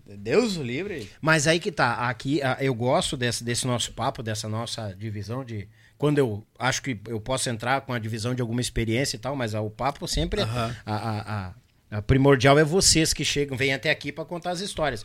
[0.06, 1.09] Deus o livre.
[1.22, 5.43] Mas aí que tá, aqui ah, eu gosto desse, desse nosso papo, dessa nossa divisão
[5.43, 5.67] de.
[5.98, 9.35] Quando eu acho que eu posso entrar com a divisão de alguma experiência e tal,
[9.35, 10.41] mas ah, o papo sempre.
[10.41, 10.75] é- Aham.
[10.85, 11.53] A, a, a-
[11.91, 15.03] a primordial é vocês que chegam, vêm até aqui pra contar as histórias.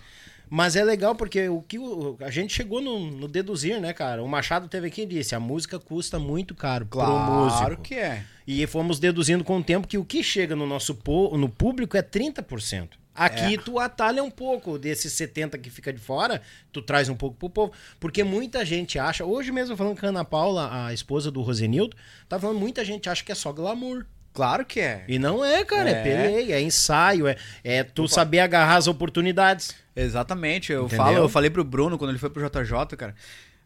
[0.50, 4.22] Mas é legal porque o que o- a gente chegou no, no deduzir, né, cara?
[4.22, 7.82] O Machado teve aqui e disse: a música custa muito caro pro músico.
[7.82, 8.22] que é.
[8.46, 10.96] E fomos deduzindo com o tempo que o que chega no nosso
[11.38, 12.90] no público é 30%.
[13.14, 17.36] Aqui tu atalha um pouco desses 70 que fica de fora, tu traz um pouco
[17.36, 21.30] pro povo, porque muita gente acha, hoje mesmo falando com a Ana Paula, a esposa
[21.30, 21.96] do Rosenildo,
[22.28, 24.04] tá falando muita gente acha que é só glamour.
[24.32, 25.04] Claro que é.
[25.06, 26.02] E não é, cara, é, É.
[26.02, 29.72] peleia, é ensaio, é, é tu saber agarrar as oportunidades.
[29.94, 30.72] Exatamente.
[30.72, 31.04] Eu Entendeu?
[31.04, 33.14] falo, eu falei pro Bruno quando ele foi pro JJ, cara.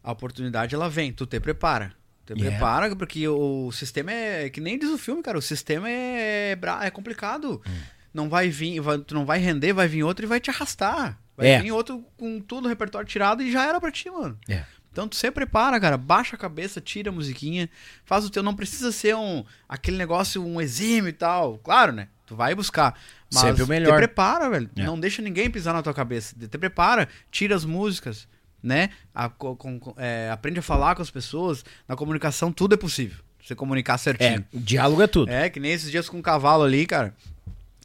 [0.02, 1.92] A oportunidade ela vem, tu te prepara.
[2.26, 2.50] Te Yeah.
[2.50, 4.50] prepara, porque o sistema é.
[4.50, 5.38] Que nem diz o filme, cara.
[5.38, 7.62] O sistema é, é complicado.
[7.66, 7.72] Hum.
[8.12, 11.18] Não vai vir, vai- tu não vai render, vai vir outro e vai te arrastar.
[11.36, 11.60] Vai É.
[11.62, 14.36] vir outro com tudo o repertório tirado e já era pra ti, mano.
[14.48, 14.64] É.
[14.90, 15.96] Então tu se prepara, cara.
[15.96, 17.68] Baixa a cabeça, tira a musiquinha,
[18.04, 18.42] faz o teu.
[18.42, 21.58] Não precisa ser um aquele negócio, um exímio e tal.
[21.58, 22.08] Claro, né?
[22.26, 22.98] Tu vai buscar.
[23.32, 23.92] Mas Sempre o melhor.
[23.92, 24.68] te prepara, velho.
[24.76, 24.82] É.
[24.84, 26.34] Não deixa ninguém pisar na tua cabeça.
[26.36, 28.26] Te prepara, tira as músicas,
[28.60, 28.90] né?
[29.14, 31.64] A- co- com- é, aprende a falar com as pessoas.
[31.86, 33.18] Na comunicação tudo é possível.
[33.40, 34.44] Você comunicar É, certinho.
[34.52, 35.30] diálogo é tudo.
[35.30, 37.14] É, que nem esses dias com o cavalo ali, cara.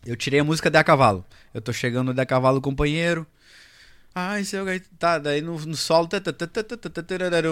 [0.06, 1.26] Eu tirei a música da Cavalo.
[1.54, 3.26] Eu tô chegando da Cavalo companheiro.
[4.14, 4.90] Ai, seu gaitão.
[5.00, 6.10] Tá, daí no, no solo.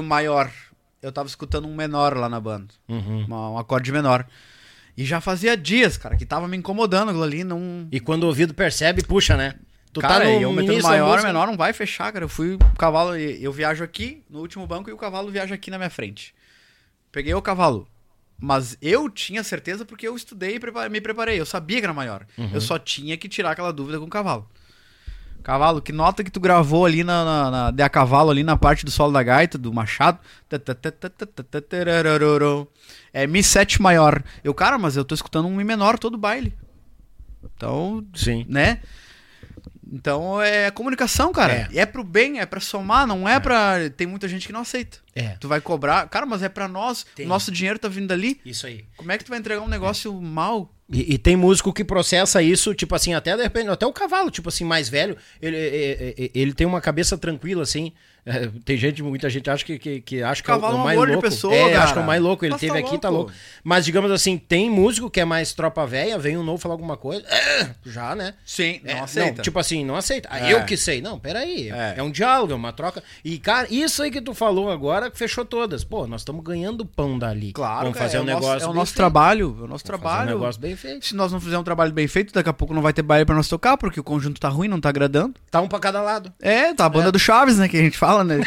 [0.04, 0.52] Maior.
[1.02, 2.74] Eu tava escutando um menor lá na banda.
[2.88, 3.26] Uhum.
[3.28, 4.26] Um, um acorde menor.
[4.96, 7.44] E já fazia dias, cara, que tava me incomodando aquilo ali.
[7.44, 7.88] Não...
[7.92, 9.56] E quando o ouvido percebe, puxa, né?
[9.94, 12.24] Tu cara, tá no eu metendo maior, menor, não vai fechar, cara.
[12.24, 15.70] Eu fui, o cavalo, eu viajo aqui no último banco e o cavalo viaja aqui
[15.70, 16.34] na minha frente.
[17.12, 17.88] Peguei o cavalo.
[18.42, 21.40] Mas eu tinha certeza porque eu estudei e me preparei.
[21.40, 22.26] Eu sabia que era maior.
[22.52, 24.50] Eu só tinha que tirar aquela dúvida com o cavalo.
[25.44, 28.58] Cavalo, que nota que tu gravou ali na, na, na- de a cavalo ali na
[28.58, 30.20] parte do solo da gaita, do machado.
[33.14, 34.24] É Mi 7 maior.
[34.44, 36.54] Eu, cara, mas eu tô escutando um Mi menor todo baile.
[37.44, 38.46] Então, Sim.
[38.50, 38.82] né?
[39.92, 41.54] Então é comunicação, cara.
[41.54, 41.70] É.
[41.74, 43.90] É, é pro bem, é pra somar, não é, pra.
[43.98, 45.00] Tem muita gente que não aceita.
[45.14, 45.36] É.
[45.40, 46.08] Tu vai cobrar.
[46.08, 47.06] Cara, mas é pra nós.
[47.16, 47.26] Tem.
[47.26, 48.40] Nosso dinheiro tá vindo dali.
[48.46, 48.86] Isso aí.
[48.96, 50.74] Como é que tu vai entregar um negócio mal?
[50.90, 54.30] E, e tem músico que processa isso, tipo assim, até de repente, até o cavalo,
[54.30, 57.94] tipo assim, mais velho, ele, ele, ele- ele tem uma cabeça tranquila, assim.
[58.26, 60.78] É, tem gente, muita gente acha que, que, que acha que é o- Cavalo é
[60.78, 61.28] é o mais amor de louco.
[61.28, 61.84] pessoa, é, cara.
[61.84, 62.46] acho que é o mais louco.
[62.46, 63.26] Ele Mas teve tá aqui, tá louco.
[63.32, 63.38] louco.
[63.64, 66.96] Mas digamos assim, tem músico que é mais tropa velha, vem um novo falar alguma
[66.98, 68.36] coisa, é, já, né?
[68.46, 69.42] Sim, É, não aceita.
[69.42, 70.30] tipo assim, não aceita.
[70.32, 70.54] Ah, É.
[70.54, 71.02] Eu que sei.
[71.02, 71.70] Não, peraí.
[71.72, 71.96] É.
[71.98, 72.04] É.
[72.04, 73.04] um diálogo, é uma troca.
[73.26, 75.84] E, cara, isso aí que tu falou agora fechou todas.
[75.84, 77.52] Pô, nós estamos ganhando pão dali.
[77.54, 78.66] Claro, Vamos cara, fazer é um o nosso- negócio.
[78.68, 79.46] É o nosso trabalho.
[79.60, 80.30] É o nosso Vamos fazer trabalho.
[80.30, 81.08] Um negócio bem feito.
[81.08, 83.26] Se nós não fizermos um trabalho bem feito, daqui a pouco não vai ter baile
[83.26, 85.34] pra nós tocar, porque o conjunto tá ruim, não tá agradando.
[85.50, 86.32] Tá um pra cada lado.
[86.40, 87.68] É, tá a banda do Chaves, né?
[87.68, 88.40] Que a gente fala, né?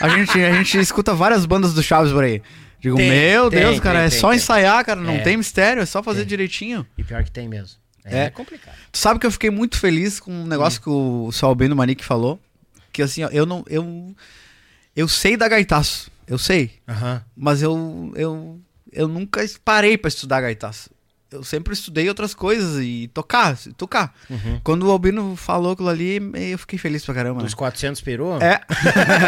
[0.00, 2.42] a, gente, a gente escuta várias bandas do Chaves por aí.
[2.80, 5.18] Digo, Tem, meu tem, Deus, cara, tem, é tem, só ensaiar, cara, não É.
[5.20, 6.28] tem mistério, é só fazer Tem.
[6.28, 6.86] direitinho.
[6.96, 7.78] E pior que tem mesmo.
[8.04, 8.30] É, É.
[8.30, 8.74] complicado.
[8.90, 12.02] Tu sabe que eu fiquei muito feliz com um negócio que o seu Albino Manique
[12.04, 12.40] falou.
[12.92, 13.62] Que assim, ó, eu não.
[13.68, 14.14] Eu,
[14.96, 16.10] eu sei da gaitaço.
[16.26, 16.70] Eu sei.
[16.88, 17.22] Aham.
[17.36, 18.58] Mas eu, eu,
[18.92, 20.88] eu nunca parei pra estudar gaitaço.
[21.32, 24.12] Eu sempre estudei outras coisas e tocar, tocar.
[24.64, 27.38] Quando o Albino falou aquilo ali, eu fiquei feliz pra caramba.
[27.38, 27.44] né?
[27.44, 28.32] Dos 400 peru?
[28.42, 28.60] É.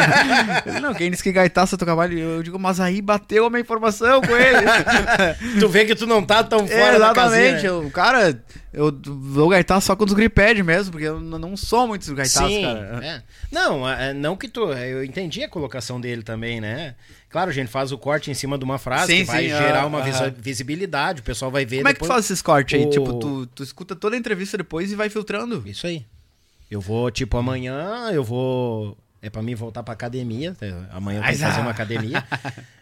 [0.80, 2.20] Não, quem disse que gaitaço é tocar baile?
[2.20, 4.66] Eu digo, mas aí bateu a minha informação com ele.
[5.60, 7.14] Tu vê que tu não tá tão fora é, da exatamente.
[7.14, 7.68] casinha, né?
[7.68, 8.42] eu, cara,
[8.72, 12.48] eu dou gaitaço só quando os griped mesmo, porque eu não sou muito dos gaitaços,
[12.48, 13.00] Sim, cara.
[13.06, 13.22] é.
[13.50, 14.72] Não, é, não que tu.
[14.72, 16.94] Eu entendi a colocação dele também, né?
[17.28, 19.48] Claro, a gente faz o corte em cima de uma frase Sim, que vai sim,
[19.50, 21.78] gerar ah, uma visi- visibilidade, o pessoal vai ver.
[21.78, 22.86] Como é que faz esses cortes aí?
[22.86, 25.62] o- Tipo, tu, tu escuta toda a entrevista depois e vai filtrando.
[25.66, 26.04] Isso aí.
[26.70, 28.96] Eu vou, tipo, amanhã eu vou.
[29.24, 30.56] É pra mim voltar pra academia.
[30.60, 32.24] é, Amanhã eu tenho que fazer uma academia.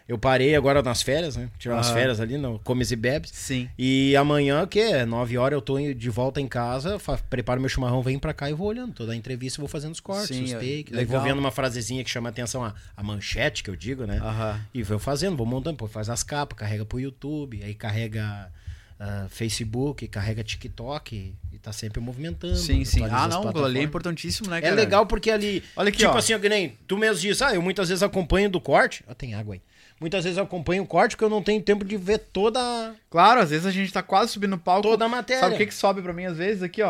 [0.07, 1.47] Eu parei agora nas férias, né?
[1.59, 1.93] Tirar umas Ah.
[1.93, 3.29] férias ali, no Comes e Bebes.
[3.31, 3.69] Sim.
[3.77, 6.97] E amanhã, que é 9 horas, eu tô de volta em casa,
[7.29, 8.91] preparo meu chimarrão, venho pra cá e vou olhando.
[8.91, 10.97] Toda a entrevista eu vou fazendo os cortes, Sim, os é, takes.
[10.97, 14.17] Aí vou vendo uma frasezinha que chama atenção, a, a manchete que eu digo, né?
[14.17, 14.59] Aham.
[14.73, 18.51] E vou fazendo, vou montando, pô, faz as capas, carrega pro YouTube, aí carrega
[18.99, 22.55] ah, Facebook, carrega TikTok tá sempre movimentando.
[22.55, 23.03] Sim, sim.
[23.05, 24.75] Ah, não, ali é importantíssimo, né, É cara?
[24.75, 26.17] legal porque ali, Olha aqui, tipo ó.
[26.17, 29.13] assim, ó, que nem tu mesmo diz, ah, eu muitas vezes acompanho do corte, ah,
[29.15, 29.61] tem água aí.
[29.99, 33.39] Muitas vezes eu acompanho o corte porque eu não tenho tempo de ver toda Claro,
[33.39, 34.81] às vezes a gente tá quase subindo no palco.
[34.81, 35.41] toda a matéria.
[35.43, 36.63] Sabe o que que sobe pra mim às vezes?
[36.63, 36.89] Aqui, ó.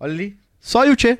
[0.00, 0.36] Olha ali.
[0.60, 1.18] Só o Tchê.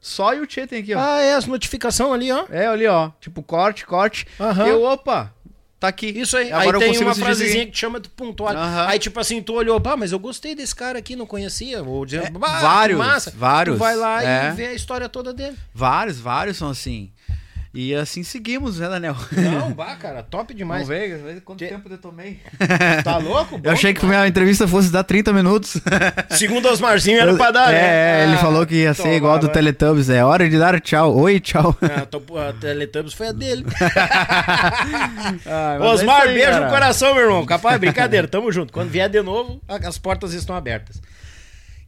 [0.00, 1.00] Só o Tchê tem aqui, ó.
[1.00, 2.44] Ah, é, as notificações ali, ó.
[2.50, 3.10] É, ali, ó.
[3.18, 4.26] Tipo, corte, corte.
[4.38, 4.66] Aham.
[4.66, 5.33] Eu, opa,
[5.84, 6.06] tá aqui.
[6.06, 6.50] Isso aí.
[6.52, 8.54] Agora aí tem uma frasezinha que chama de pontual.
[8.54, 8.86] Aham.
[8.88, 11.82] Aí, tipo assim, tu olhou, pá, mas eu gostei desse cara aqui, não conhecia.
[11.82, 14.48] Ou dizendo, É, "Bah, que vários, massa." vários, Tu vai lá é.
[14.48, 15.56] e vê a história toda dele.
[15.74, 17.10] Vários, vários são assim.
[17.76, 19.16] E assim seguimos, né, Daniel?
[19.32, 20.86] Não, bah, cara, top demais.
[20.86, 22.38] Vamos ver quanto Te- tempo eu tomei.
[23.02, 23.60] Tá louco?
[23.62, 25.76] Eu achei que minha entrevista fosse dar 30 minutos.
[26.30, 28.20] Segundo Osmarzinho era pra dar, é, né?
[28.20, 29.54] é, ele Ah, falou que ia ser toma, igual do vai.
[29.54, 30.08] Teletubbies.
[30.08, 31.16] É hora de dar tchau.
[31.16, 31.76] Oi, tchau.
[31.82, 33.64] Ah, tô- a Teletubbies foi a dele.
[35.46, 36.64] Ah, é Osmar, aí, beijo cara.
[36.66, 37.46] no coração, meu irmão.
[37.46, 38.72] Capaz, brincadeira, tamo junto.
[38.72, 41.00] Quando vier de novo, a- as portas estão abertas.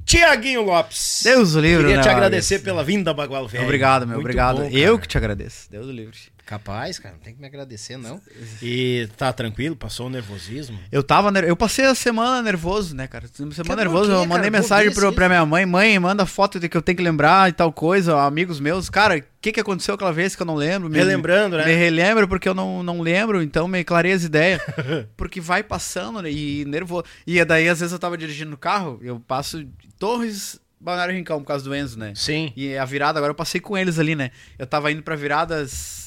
[0.06, 1.22] Tiaguinho Lopes.
[1.24, 2.24] Deus o livre, Queria né, te Vargas?
[2.24, 3.64] agradecer pela vinda, Bagual Velho.
[3.64, 4.14] Obrigado, meu.
[4.14, 4.58] Muito obrigado.
[4.58, 5.68] bom, eu que te agradeço.
[5.68, 6.16] Deus o livre.
[6.46, 8.20] Capaz, cara, não tem que me agradecer, não.
[8.62, 9.74] E tá tranquilo?
[9.74, 10.78] Passou o nervosismo?
[10.92, 13.26] Eu tava ner- eu passei a semana nervoso, né, cara?
[13.26, 14.62] Semana Quebrou nervoso, o quê, eu mandei cara?
[14.62, 17.52] mensagem pro, pra minha mãe, mãe, manda foto de que eu tenho que lembrar e
[17.52, 18.88] tal coisa, amigos meus.
[18.88, 20.88] Cara, o que que aconteceu aquela vez que eu não lembro?
[20.88, 21.64] Me- Relembrando, né?
[21.66, 24.62] Me relembro porque eu não, não lembro, então me clarei as ideias.
[25.16, 27.06] porque vai passando né, e nervoso.
[27.26, 31.40] E daí, às vezes, eu tava dirigindo no carro, eu passo de Torres, Balneário Rincão,
[31.40, 32.12] por causa do Enzo, né?
[32.14, 32.52] Sim.
[32.54, 34.30] E a virada, agora eu passei com eles ali, né?
[34.56, 36.05] Eu tava indo pra viradas.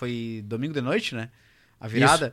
[0.00, 1.28] Foi domingo de noite, né?
[1.78, 2.32] A virada.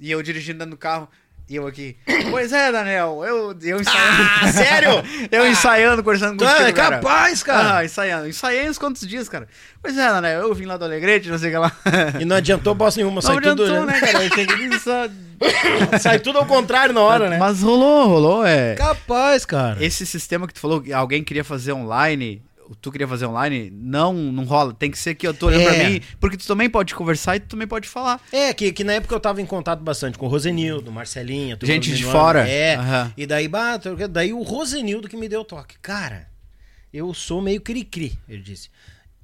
[0.00, 1.06] E eu dirigindo dentro do carro.
[1.46, 1.98] E eu aqui.
[2.30, 3.22] Pois é, Daniel.
[3.22, 4.22] Eu, eu ensaiando.
[4.40, 4.88] Ah, sério?
[5.30, 6.64] eu ensaiando, conversando Tu contigo.
[6.66, 7.76] é capaz, cara.
[7.76, 8.26] Ah, ensaiando.
[8.26, 9.46] Ensaiei uns quantos dias, cara.
[9.82, 10.40] Pois é, Daniel.
[10.40, 11.72] Eu vim lá do Alegrete, não sei o que lá.
[12.18, 13.64] E não adiantou bosta nenhuma, Não sai tudo...
[13.64, 14.80] adiantou, né, cara?
[14.80, 15.98] Só...
[16.00, 17.36] sai tudo ao contrário na hora, né?
[17.36, 18.46] Mas rolou, rolou.
[18.46, 18.76] É.
[18.76, 19.84] Capaz, cara.
[19.84, 22.42] Esse sistema que tu falou, que alguém queria fazer online,
[22.80, 24.72] tu queria fazer online, não, não rola.
[24.72, 25.74] Tem que ser que eu tô olhando É.
[25.80, 28.20] pra mim, porque tu também pode conversar e tu também pode falar.
[28.32, 31.94] É, que, que na época eu tava em contato bastante com o Rosenildo, Marcelinha, Gente
[31.94, 32.48] de fora.
[32.48, 32.76] É.
[32.76, 33.12] Aham.
[33.16, 33.78] E daí, bah,
[34.10, 35.76] daí o Rosenildo que me deu o toque.
[35.80, 36.28] Cara,
[36.92, 38.68] eu sou meio cri-cri, ele disse.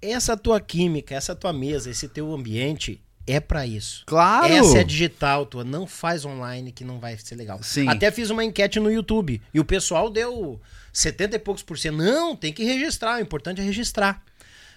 [0.03, 4.03] Essa tua química, essa tua mesa, esse teu ambiente é pra isso.
[4.07, 4.53] Claro!
[4.53, 7.63] Essa é digital tua, não faz online que não vai ser legal.
[7.63, 7.87] Sim.
[7.89, 10.61] Até fiz uma enquete no YouTube e o pessoal deu
[10.93, 11.97] 70 e poucos por cento.
[11.97, 14.23] Não, tem que registrar, o importante é registrar.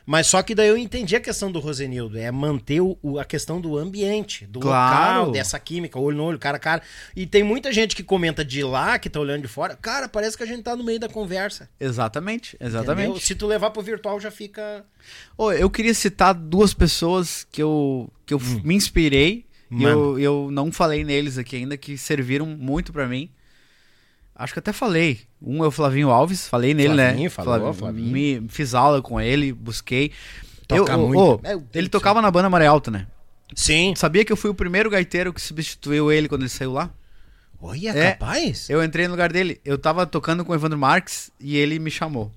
[0.05, 3.61] Mas só que daí eu entendi a questão do Rosenildo, é manter o, a questão
[3.61, 5.19] do ambiente, do Claro.
[5.19, 6.81] local, dessa química, olho no olho, cara a cara.
[7.15, 10.35] E tem muita gente que comenta de lá, que tá olhando de fora, cara, parece
[10.35, 11.69] que a gente tá no meio da conversa.
[11.79, 12.67] Exatamente, entendeu?
[12.81, 13.19] exatamente.
[13.25, 14.83] Se tu levar pro virtual já fica...
[15.37, 19.89] Ô, eu queria citar duas pessoas que eu, que eu f- me inspirei e Manda.
[19.89, 23.31] eu, eu não falei neles aqui ainda, que serviram muito pra mim.
[24.35, 25.19] Acho que até falei.
[25.41, 27.29] Um é o Flavinho Alves, falei nele, Flavinho, né?
[27.29, 28.11] falou, Flav- Flavinho.
[28.11, 30.11] Me, fiz aula com ele, busquei.
[30.67, 31.41] Toca Eu- muito.
[31.43, 33.05] Deus ele tocava na banda Maré Alta, né?
[33.55, 33.93] Sim.
[33.95, 36.89] Sabia que eu fui o primeiro gaiteiro que substituiu ele quando ele saiu lá?
[37.61, 38.11] Olha, É.
[38.13, 38.69] capaz?
[38.69, 39.61] Eu entrei no lugar dele.
[39.63, 42.31] Eu tava tocando com o Evandro Marques e ele me chamou.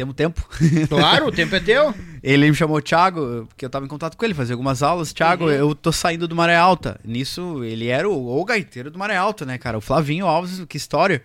[0.00, 0.48] Temos tempo?
[0.88, 1.94] Claro, o tempo é teu.
[2.24, 5.12] Ele me chamou Thiago, porque eu tava em contato com ele, fazia algumas aulas.
[5.12, 5.50] Thiago, Uhum.
[5.50, 6.98] eu tô saindo do Maré Alta.
[7.04, 9.76] Nisso, ele era o, o gaiteiro do Maré Alta, né, cara?
[9.76, 11.22] O Flavinho Alves, que história.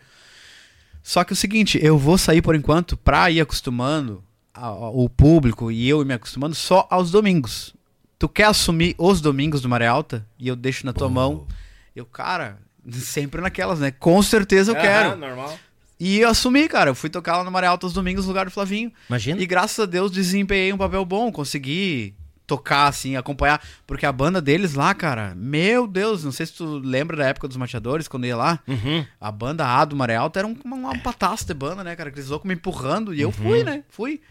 [1.02, 4.22] Só que é o seguinte, eu vou sair por enquanto pra ir acostumando
[4.54, 7.74] a- a- o público e eu ir me acostumando só aos domingos.
[8.20, 10.28] Tu quer assumir os domingos do Maré Alta?
[10.38, 11.48] E eu deixo na tua mão.
[11.96, 12.58] Eu, cara,
[12.92, 13.92] sempre naquelas, né?
[13.92, 15.12] Com certeza eu quero.
[15.12, 15.58] Aham, normal.
[16.00, 16.90] E eu assumi, cara.
[16.90, 18.92] Eu fui tocar lá no Maré Alta os domingos no lugar do Flavinho.
[19.10, 19.42] Imagina.
[19.42, 22.14] E graças a Deus desempenhei um papel bom, consegui
[22.46, 23.60] tocar, assim, acompanhar.
[23.88, 27.48] Porque a banda deles lá, cara, meu Deus, não sei se tu lembra da época
[27.48, 28.60] dos mateadores, quando eu ia lá.
[28.68, 29.06] Uhum.
[29.20, 32.10] A banda A do Maré Alta era um- uma, uma pataça de banda, né, cara?
[32.10, 33.14] Aqueles loucos me empurrando.
[33.14, 33.84] E eu fui, né?
[33.90, 34.22] Fui.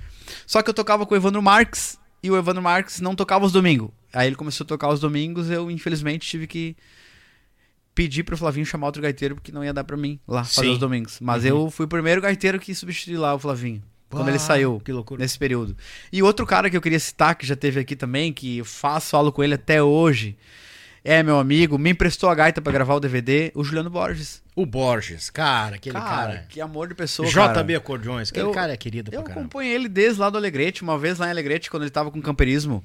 [0.46, 3.52] Só que eu tocava com o Evandro Marques e o Evandro Marques não tocava os
[3.52, 3.90] domingos.
[4.12, 6.76] Aí ele começou a tocar os domingos, eu infelizmente tive que
[7.94, 10.72] pedir pro Flavinho chamar outro gaiteiro, porque não ia dar pra mim lá fazer Sim.
[10.72, 11.18] os domingos.
[11.20, 13.82] Mas eu fui o primeiro gaiteiro que substituí lá o Flavinho.
[14.10, 14.80] Quando ele saiu.
[14.84, 15.20] que loucura.
[15.20, 15.76] Nesse período.
[16.12, 19.16] E outro cara que eu queria citar, que já teve aqui também, que eu faço
[19.16, 20.36] aula com ele até hoje,
[21.02, 24.40] é meu amigo, me emprestou a gaita pra gravar o DVD, o Juliano Borges.
[24.54, 26.46] O Borges, cara, aquele Cara, cara.
[26.48, 27.60] que amor de pessoa, cara.
[27.60, 29.40] JB Acordeões, aquele Eu- cara é querido Eu pra caramba.
[29.46, 32.18] acompanhei ele desde lá do Alegrete, uma vez lá em Alegrete, quando ele tava com
[32.20, 32.84] o Camperismo,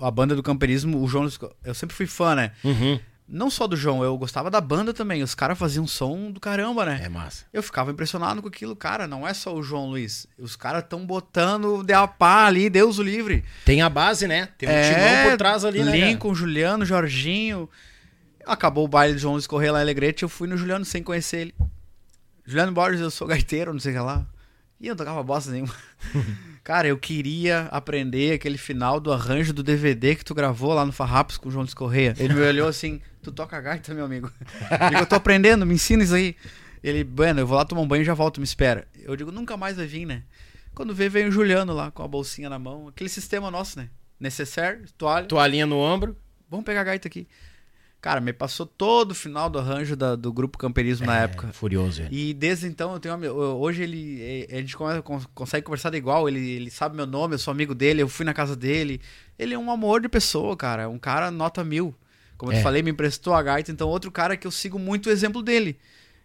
[0.00, 1.28] a banda do Camperismo, o João,
[1.62, 2.50] eu sempre fui fã, né?
[2.64, 2.98] Uhum.
[3.26, 6.84] Não só do João, eu gostava da banda também, os caras faziam som do caramba,
[6.84, 7.00] né?
[7.04, 7.46] É massa.
[7.52, 11.06] Eu ficava impressionado com aquilo, cara, não é só o João Luiz, os caras tão
[11.06, 13.42] botando de a pá ali, Deus o livre.
[13.64, 14.50] Tem a base, né?
[14.58, 15.92] Tem um É, timão por trás ali, né?
[15.92, 15.96] cara?
[16.06, 17.68] Lincoln, Juliano, Jorginho.
[18.46, 21.02] Acabou o baile de João Luiz Correia lá em Alegrete, eu fui no Juliano sem
[21.02, 21.54] conhecer ele.
[22.44, 24.26] Juliano Borges, eu sou gaiteiro, não sei o que lá.
[24.78, 25.72] E eu não tocava bosta nenhuma.
[26.62, 30.92] Cara, eu queria aprender aquele final do arranjo do DVD que tu gravou lá no
[30.92, 32.14] Farrapos com o João Luiz Correia.
[32.18, 34.30] Ele me olhou assim, tu toca gaita, meu amigo.
[34.70, 36.36] Eu digo, eu tô aprendendo, me ensina isso aí.
[36.82, 38.86] Ele, bueno, eu vou lá tomar um banho e já volto, me espera.
[39.02, 40.22] Eu digo, nunca mais vai vir, né?
[40.74, 42.88] Quando vê, vem o Juliano lá com a bolsinha na mão.
[42.88, 43.88] Aquele sistema nosso, né?
[44.20, 45.26] Necessaire, toalha.
[45.26, 46.16] Toalhinha no ombro.
[46.50, 47.26] Vamos pegar a gaita aqui.
[48.00, 51.48] Cara, me passou todo o final do arranjo da- do grupo Camperismo na época.
[51.54, 52.28] Furioso, ele.
[52.30, 53.16] E desde então eu tenho.
[53.32, 54.18] Hoje ele.
[54.20, 54.76] eh, A gente
[55.34, 56.28] consegue conversar de igual.
[56.28, 59.00] Ele, ele sabe meu nome, eu sou amigo dele, eu fui na casa dele.
[59.38, 60.82] Ele é um amor de pessoa, cara.
[60.82, 61.94] É um cara nota mil.
[62.36, 62.58] Como eu É.
[62.58, 63.70] te falei, me emprestou a gaita.
[63.70, 65.78] Então, outro cara que eu sigo muito o exemplo dele.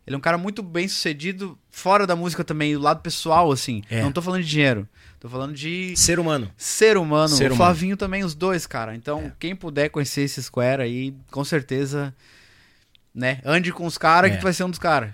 [0.07, 3.83] Ele é um cara muito bem sucedido fora da música também, do lado pessoal, assim.
[3.89, 4.01] É.
[4.01, 4.87] Não tô falando de dinheiro.
[5.19, 6.49] Tô falando de Ser humano.
[6.57, 7.27] ser humano.
[7.35, 7.55] Ser o humano.
[7.57, 8.95] Flavinho também, os dois, cara.
[8.95, 9.33] Então, É.
[9.37, 12.15] quem puder conhecer esse Square aí, com certeza,
[13.13, 13.39] né?
[13.43, 14.33] Ande com os caras É.
[14.33, 15.11] que tu vai ser um dos caras.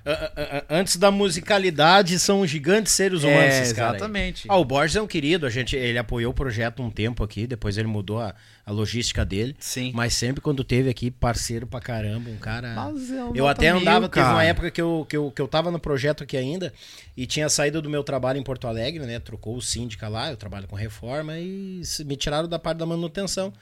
[0.69, 3.98] Antes da musicalidade, são gigantes seres humanos É, esses caras aí.
[3.98, 4.45] exatamente.
[4.49, 7.48] Ah, o Borges é um querido, a gente, ele apoiou o projeto um tempo aqui,
[7.48, 9.56] depois ele mudou a, a logística dele.
[9.59, 9.91] Sim.
[9.93, 12.74] Mas sempre quando teve aqui, parceiro pra caramba, um cara.
[12.75, 14.35] Mas é um eu até mil, andava, teve cara.
[14.35, 16.74] uma época que eu, que, eu, que eu tava no projeto aqui ainda
[17.15, 19.19] e tinha saído do meu trabalho em Porto Alegre, né?
[19.19, 23.53] Trocou o síndica lá, eu trabalho com reforma e me tiraram da parte da manutenção.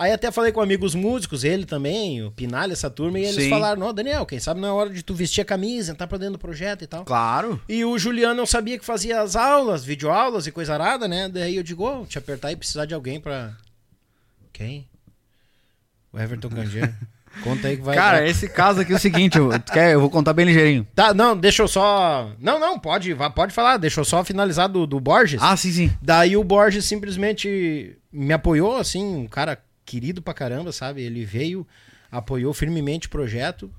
[0.00, 3.50] Aí até falei com amigos músicos, ele também, o Pinalha, essa turma, e eles Sim.
[3.50, 6.16] falaram: Não, Daniel, quem sabe não é hora de tu vestir a camisa, entrar pra
[6.16, 7.04] dentro do projeto e tal.
[7.04, 7.60] Claro.
[7.68, 11.28] E o Juliano eu sabia que fazia as aulas, videoaulas e coisa arada, né?
[11.28, 13.52] Daí eu digo, ô, te apertar e precisar de alguém pra.
[14.54, 14.88] Quem?
[16.10, 16.94] O Everton Canjeiro.
[17.44, 17.94] Conta aí que vai.
[17.94, 20.88] cara, esse caso aqui é o seguinte, eu, quer, eu vou contar bem ligeirinho.
[20.94, 22.32] Tá, não, deixa eu só.
[22.40, 25.42] Não, não, pode, pode falar, deixa eu só finalizar do, do Borges.
[25.42, 25.92] Ah, sim, sim.
[26.00, 29.58] Daí o Borges simplesmente me apoiou, assim, um cara
[29.90, 31.02] querido pra caramba, sabe?
[31.02, 31.66] Ele veio,
[32.10, 33.70] apoiou firmemente o projeto,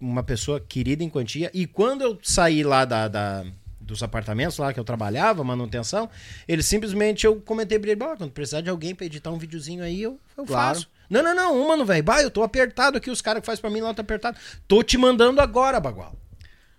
[0.00, 1.50] uma pessoa querida em quantia.
[1.52, 3.44] E quando eu saí lá da, da-
[3.80, 6.08] dos apartamentos lá que eu trabalhava, manutenção,
[6.46, 9.82] ele simplesmente, eu comentei pra ele, "Bah, quando precisar de alguém pra editar um videozinho
[9.82, 10.74] aí, eu, eu Claro.
[10.76, 10.88] faço.
[11.08, 12.02] Não, não, não, uma, mano, velho.
[12.02, 14.36] Bah, eu tô apertado aqui, os caras que fazem pra mim lá tá apertado.
[14.68, 16.14] Tô te mandando agora, Bagual.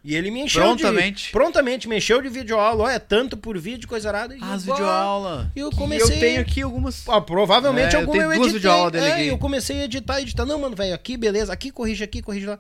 [0.10, 1.26] E ele me encheu Prontamente.
[1.26, 1.32] de...
[1.32, 2.86] Prontamente, me encheu de videoaula.
[2.86, 4.34] Olha, tanto por vídeo, coisa arada.
[4.34, 5.52] E Ah, as eu, bah, videoaula.
[5.54, 6.16] E eu comecei...
[6.16, 7.04] Eu tenho aqui algumas.
[7.10, 8.54] Ah, provavelmente É, eu algum tenho eu duas editei.
[8.54, 9.28] videoaulas dele é, aqui.
[9.28, 10.46] eu comecei a editar, editar.
[10.46, 11.52] Não, mano, velho, aqui, beleza.
[11.52, 12.58] Aqui, corrige aqui, corrige lá.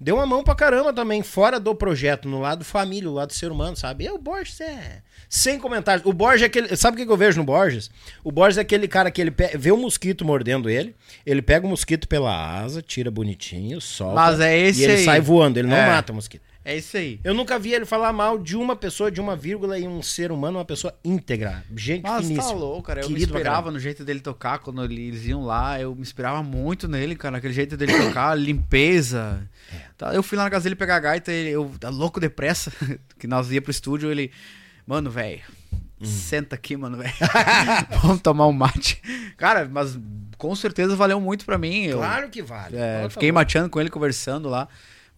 [0.00, 3.52] Deu uma mão pra caramba também, fora do projeto, no lado família, no lado ser
[3.52, 4.06] humano, sabe?
[4.06, 5.02] E o Borges é.
[5.28, 6.04] Sem comentários.
[6.06, 6.74] O Borges é aquele.
[6.74, 7.88] Sabe o que eu vejo no Borges?
[8.24, 11.64] O Borges é aquele cara que ele pe- vê o mosquito mordendo ele, ele pega
[11.66, 14.14] o mosquito pela asa, tira bonitinho, solta.
[14.14, 15.04] Mas é esse E ele aí.
[15.04, 15.86] sai voando, ele não É.
[15.86, 16.49] mata o mosquito.
[16.62, 17.18] É isso aí.
[17.24, 20.30] Eu nunca vi ele falar mal de uma pessoa, de uma vírgula e um ser
[20.30, 21.64] humano, uma pessoa íntegra.
[21.74, 22.52] Gente Mas finíssima.
[22.52, 23.00] tá louco, cara.
[23.00, 25.80] Eu me inspirava no jeito dele tocar quando eles iam lá.
[25.80, 27.32] Eu me inspirava muito nele, cara.
[27.32, 29.48] Naquele jeito dele tocar, limpeza.
[29.72, 29.76] É.
[29.96, 32.70] Tá, eu fui lá na casa dele pegar a gaita, ele, eu tá louco depressa,
[33.18, 34.30] que nós ia pro estúdio, ele.
[34.86, 35.40] Mano, velho.
[36.00, 36.04] Hum.
[36.04, 37.12] Senta aqui, mano, velho.
[38.02, 39.00] Vamos tomar um mate.
[39.36, 39.98] Cara, mas
[40.36, 41.84] com certeza valeu muito pra mim.
[41.84, 42.76] Eu, Claro que vale.
[42.76, 43.40] é, fiquei favor.
[43.40, 44.68] mateando com ele, conversando lá.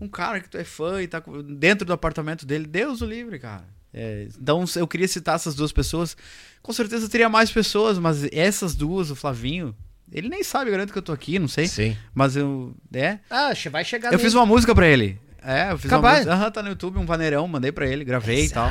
[0.03, 2.67] Um cara que tu é fã e tá dentro do apartamento dele.
[2.67, 3.65] Deus o livre, cara.
[3.95, 6.17] É, então eu queria citar essas duas pessoas.
[6.63, 9.77] Com certeza teria mais pessoas, mas essas duas, o Flavinho,
[10.11, 11.67] ele nem sabe, garanto que eu tô aqui, não sei.
[11.67, 11.97] Sim.
[12.15, 12.75] Mas eu.
[12.93, 13.19] É.
[13.31, 15.21] Ah, vai chegar Eu fiz uma música pra ele.
[15.43, 16.19] É, eu fiz uma Capaz.
[16.19, 16.35] música.
[16.35, 18.71] Aham, tá no YouTube, um vaneirão, mandei pra ele, gravei e tal.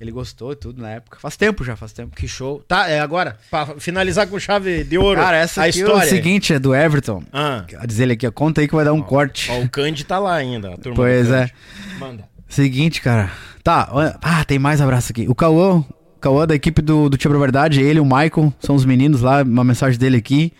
[0.00, 1.18] Ele gostou e tudo na época.
[1.20, 2.14] Faz tempo já, faz tempo.
[2.14, 2.62] Que show.
[2.68, 5.20] Tá, é agora, pra finalizar com chave de ouro.
[5.20, 6.04] Cara, essa a história.
[6.04, 7.22] é o seguinte, é do Everton.
[7.32, 9.50] Ah, Diz ele aqui, ó, conta aí que vai dar um corte.
[9.50, 11.50] ó, o Candy tá lá ainda, a turma Pois é.
[11.98, 12.24] Manda.
[12.48, 13.30] Seguinte, cara.
[13.64, 13.88] Tá,
[14.22, 15.26] ah, tem mais abraço aqui.
[15.28, 15.84] O Cauã,
[16.20, 19.42] Cauã da equipe do, do Tia Verdade, ele e o Michael, são os meninos lá,
[19.42, 20.52] uma mensagem dele aqui.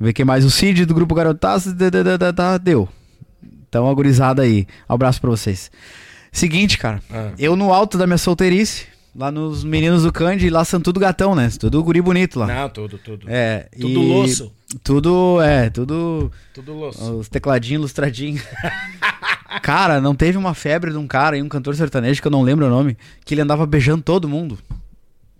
[0.00, 1.14] Vê quem mais, o Cid do Grupo
[2.34, 2.88] dá, deu.
[3.68, 4.66] Então, a gurizada aí.
[4.88, 5.70] Abraço pra vocês.
[6.32, 7.00] Seguinte, cara.
[7.10, 7.30] Ah.
[7.38, 11.34] Eu no alto da minha solteirice, lá nos meninos do Candy, lá são tudo gatão,
[11.34, 11.50] né?
[11.60, 12.46] Tudo guri bonito lá.
[12.46, 13.26] Não, tudo, tudo.
[13.28, 13.68] É.
[13.78, 14.52] Tudo e- louço.
[14.82, 16.32] Tudo, é, tudo...
[16.54, 17.12] Tudo louço.
[17.18, 18.42] Os tecladinhos ilustradinhos.
[19.62, 22.40] cara, não teve uma febre de um cara aí, um cantor sertanejo, que eu não
[22.42, 24.58] lembro o nome, que ele andava beijando todo mundo.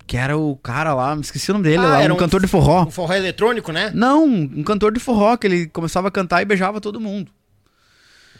[0.06, 2.18] Que era o cara lá, me esqueci o nome dele, Ah, lá, era um um
[2.18, 2.82] cantor de forró.
[2.82, 3.90] Um forró eletrônico, né?
[3.94, 7.30] Não, um cantor de forró, que ele começava a cantar e beijava todo mundo.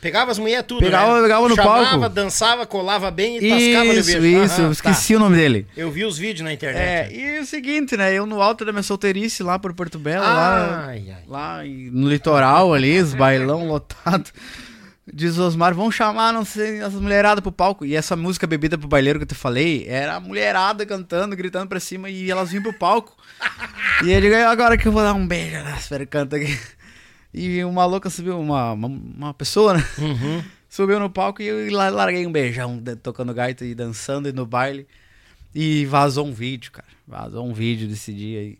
[0.02, 1.22] Pegava as mulheres tudo, Pegava- né?
[1.22, 2.08] pegava no Chamava, palco.
[2.08, 4.42] dançava, colava bem e tascava no Isso, beijo.
[4.44, 4.72] isso, Aham, tá.
[4.72, 5.66] esqueci o nome dele.
[5.76, 7.14] Eu vi os vídeos na É, internet.
[7.16, 10.86] e o seguinte, né, eu no alto da minha solteirice lá por Porto Belo, lá,
[10.88, 11.22] Ai, ai.
[11.28, 14.32] lá em- no litoral ali, os bailão lotados.
[15.14, 17.84] Diz o Osmar, vão chamar, não sei, as mulheradas pro palco.
[17.84, 21.68] E essa música Bebida pro Baileiro que eu te falei, era a mulherada cantando, gritando
[21.68, 23.16] pra cima e elas vinham pro palco.
[24.04, 25.74] e ele digo, agora que eu vou dar um beijo, né?
[25.78, 26.56] Espera, canta aqui.
[27.32, 29.84] E uma louca subiu, uma, uma, uma pessoa, né?
[30.68, 34.46] Subiu no palco e eu la- larguei um beijão, tocando gaita e dançando e no
[34.46, 34.86] baile.
[35.54, 36.88] E vazou um vídeo, cara.
[37.06, 38.58] Vazou um vídeo desse dia aí.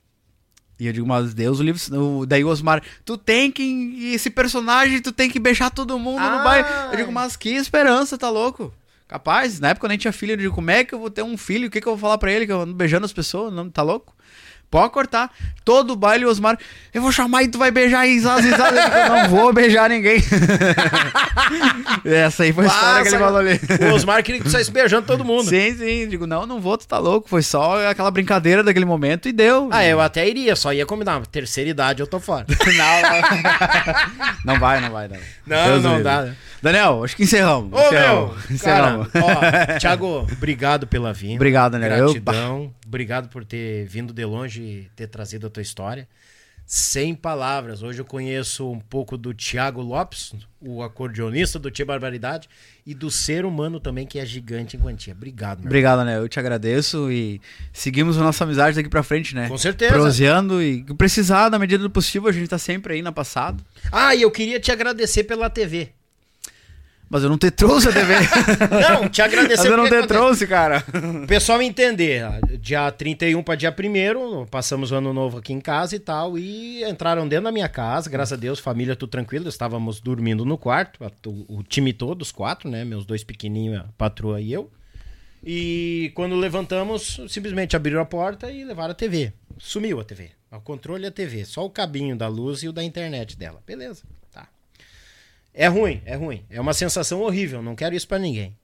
[0.78, 1.80] E eu digo, mas Deus o livre.
[1.96, 4.12] o- Daí o Osmar, tu tem que.
[4.14, 6.44] Esse personagem, tu tem que beijar todo mundo no Ai.
[6.44, 6.68] baile.
[6.92, 8.72] Eu digo, mas que esperança, tá louco?
[9.08, 11.22] Capaz, na época eu nem tinha filho, eu digo, como é que eu vou ter
[11.22, 11.68] um filho?
[11.68, 12.46] O que, que eu vou falar pra ele?
[12.46, 13.52] Que eu ando beijando as pessoas?
[13.52, 14.14] Não, tá louco?
[14.72, 15.30] Pode cortar.
[15.66, 16.58] Todo o baile, o Osmar,
[16.94, 18.74] eu vou chamar e tu vai beijar Isaz, Isaz.
[18.74, 20.16] Eu não vou beijar ninguém.
[22.02, 23.60] Essa aí foi a história que ele falou ali.
[23.90, 25.44] O Osmar queria que tu saísse beijando todo mundo.
[25.46, 26.08] Sim, sim.
[26.08, 27.28] Digo, não, não vou, tu tá louco.
[27.28, 29.68] Foi só aquela brincadeira daquele momento e deu.
[29.70, 31.20] Ah, eu até iria, só ia combinar.
[31.26, 32.46] Terceira idade eu tô fora.
[34.46, 35.18] Não vai, não vai, não.
[35.46, 36.32] Não, não dá.
[36.62, 36.72] Né?
[36.72, 37.72] Daniel, acho que encerramos.
[37.72, 38.34] Ô, meu!
[38.50, 39.08] encerramos.
[39.08, 39.74] Cara, encerramos.
[39.74, 41.36] ó, Thiago, obrigado pela vinda.
[41.36, 41.96] Obrigado, Daniel.
[41.96, 42.74] Eu- Gratidão.
[42.86, 46.06] Obrigado por ter vindo de longe e ter trazido a tua história.
[46.64, 47.82] Sem palavras.
[47.82, 52.48] Hoje eu conheço um pouco do Thiago Lopes, o acordeonista do Tia Barbaridade,
[52.86, 55.12] e do ser humano também, que é gigante em quantia.
[55.12, 56.22] Obrigado, meu Obrigado, Daniel.
[56.22, 57.40] Eu te agradeço e
[57.72, 59.48] seguimos a nossa amizade daqui pra frente, né?
[59.48, 59.92] Com certeza.
[59.92, 63.62] Proseando e precisar, na medida do possível, a gente tá sempre aí na passada.
[63.90, 65.90] Ah, e eu queria te agradecer pela TV.
[67.12, 68.14] Mas eu não te trouxe a TV.
[68.88, 70.82] Não, te agradecer Mas eu não te acontece- trouxe, cara.
[71.22, 72.24] O pessoal me entender,
[72.58, 76.82] dia 31 para dia 1 passamos o ano novo aqui em casa e tal, e
[76.84, 80.98] entraram dentro da minha casa, graças a Deus, família tudo tranquilo, estávamos dormindo no quarto,
[81.26, 84.70] o, o time todo, os quatro, né, meus dois pequenininhos, a patroa e eu,
[85.44, 90.60] e quando levantamos, simplesmente abriram a porta e levaram a TV, sumiu a TV, o
[90.60, 94.02] controle e a TV, só o cabinho da luz e o da internet dela, beleza.
[95.54, 98.56] É ruim, é ruim, é uma sensação horrível, não quero isso para ninguém.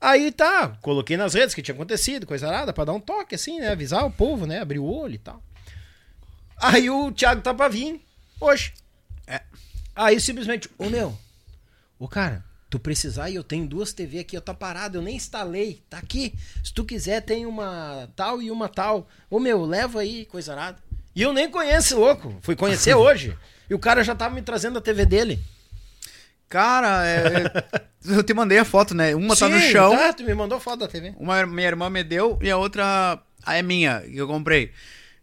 [0.00, 3.60] Aí tá, coloquei nas redes que tinha acontecido, coisa nada, pra dar um toque assim,
[3.60, 3.68] né?
[3.68, 4.60] Avisar o povo, né?
[4.60, 5.42] Abrir o olho e tal.
[6.56, 8.02] Aí o Thiago tá pra vir
[8.40, 8.72] hoje.
[9.26, 9.42] É.
[9.94, 11.16] Aí simplesmente, ô meu,
[11.98, 15.16] ô cara, tu precisar e eu tenho duas TV aqui, eu tá parado, eu nem
[15.16, 16.34] instalei, tá aqui.
[16.64, 19.06] Se tu quiser, tem uma tal e uma tal.
[19.28, 20.78] Ô meu, leva aí, coisa nada.
[21.14, 22.38] E eu nem conheço, louco.
[22.40, 23.36] Fui conhecer hoje.
[23.68, 25.38] E o cara já tava me trazendo a TV dele.
[26.50, 27.52] Cara, é-
[28.04, 29.14] eu te mandei a foto, né?
[29.14, 29.96] Uma tá no Sim, chão.
[29.96, 31.14] Tá, tu me mandou foto da TV.
[31.16, 34.72] Uma minha irmã me deu e a outra a é minha, que eu comprei.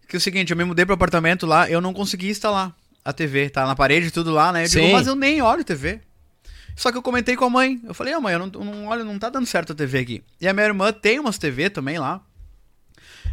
[0.08, 2.74] Que é o seguinte, eu me mudei pro apartamento lá, eu não consegui instalar
[3.04, 4.64] a TV, tá na parede tudo lá, né?
[4.64, 4.94] Eu digo, Sim.
[4.94, 6.00] mas eu nem olho TV.
[6.78, 7.82] Só que eu comentei com a mãe.
[7.84, 10.24] Eu falei, ah, mãe, eu não, não, olha, não tá dando certo a TV aqui.
[10.40, 12.22] E a minha irmã tem umas TV também lá.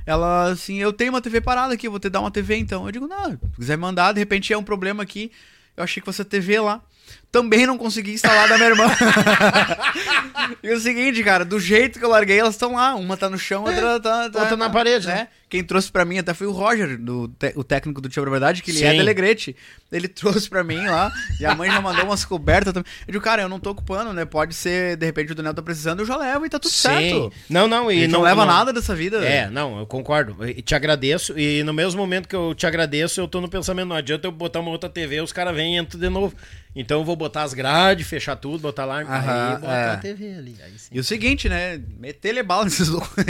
[0.05, 2.87] Ela, assim, eu tenho uma TV parada aqui, eu vou te dar uma TV então.
[2.87, 5.31] Eu digo, não, se quiser mandar, de repente é um problema aqui.
[5.77, 6.83] Eu achei que você TV lá.
[7.31, 8.85] Também não consegui instalar da minha irmã.
[10.63, 12.95] e o seguinte, cara, do jeito que eu larguei, elas estão lá.
[12.95, 15.15] Uma tá no chão, outra tá, tá Outra na parede, né?
[15.15, 15.29] né?
[15.49, 18.63] Quem trouxe pra mim até foi o Roger, do te- o técnico do Tio Verdade,
[18.63, 18.85] que ele Sim.
[18.87, 19.55] é delegrete.
[19.93, 22.91] Ele trouxe pra mim lá, e a mãe já mandou umas cobertas também.
[23.07, 24.25] Eu digo, cara, eu não tô ocupando, né?
[24.25, 27.33] Pode ser, de repente, o Daniel tá precisando, eu já levo e tá tudo certo.
[27.49, 29.25] Não, não, e Ele não, leva nada dessa vida.
[29.25, 30.37] É, não, eu concordo.
[30.49, 31.39] E te agradeço.
[31.39, 34.33] E no mesmo momento que eu te agradeço, eu tô no pensamento, não adianta eu
[34.33, 36.35] botar uma outra TV, os caras vêm e entram de novo.
[36.77, 39.91] Então eu vou botar as grades, fechar tudo, botar alarme, Aham, aí botar é.
[39.93, 40.57] a TV ali.
[40.65, 40.89] Aí sim.
[40.93, 41.81] E o seguinte, né?
[42.01, 43.11] Meter-lhe bala nesses loucos.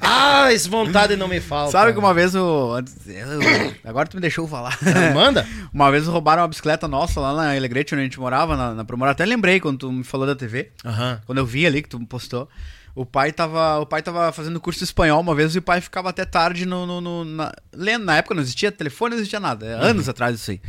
[0.00, 1.72] Ah, esse vontade não me falta.
[1.72, 2.76] Sabe que uma vez o.
[3.06, 4.78] eu- Agora tu me deixou falar.
[5.14, 5.46] Manda?
[5.72, 8.84] Uma vez roubaram uma bicicleta nossa lá na Alegrete, onde a gente morava, na, na
[8.84, 9.12] Promora.
[9.12, 10.70] Até lembrei quando tu me falou da TV.
[10.84, 11.20] Aham.
[11.24, 12.48] Quando eu vi ali que tu postou.
[12.94, 15.80] O pai tava, o pai tava fazendo curso de espanhol uma vez e o pai
[15.80, 18.04] ficava até tarde no, no, no- na, lendo.
[18.04, 19.64] Na época não existia telefone, não existia nada.
[19.66, 20.60] É anos atrás isso aí.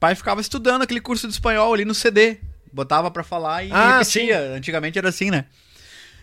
[0.00, 2.38] O pai ficava estudando aquele curso de espanhol ali no CD.
[2.72, 4.54] Botava pra falar e Ah, repetia.
[4.56, 5.44] Antigamente era assim, né?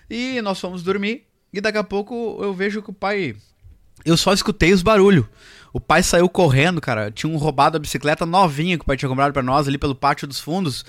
[0.09, 1.27] E nós fomos dormir.
[1.53, 3.35] E daqui a pouco eu vejo que o pai.
[4.03, 5.27] Eu só escutei os barulhos.
[5.71, 7.11] O pai saiu correndo, cara.
[7.11, 9.93] Tinha um roubado a bicicleta novinha que o pai tinha comprado pra nós ali pelo
[9.93, 10.83] pátio dos fundos.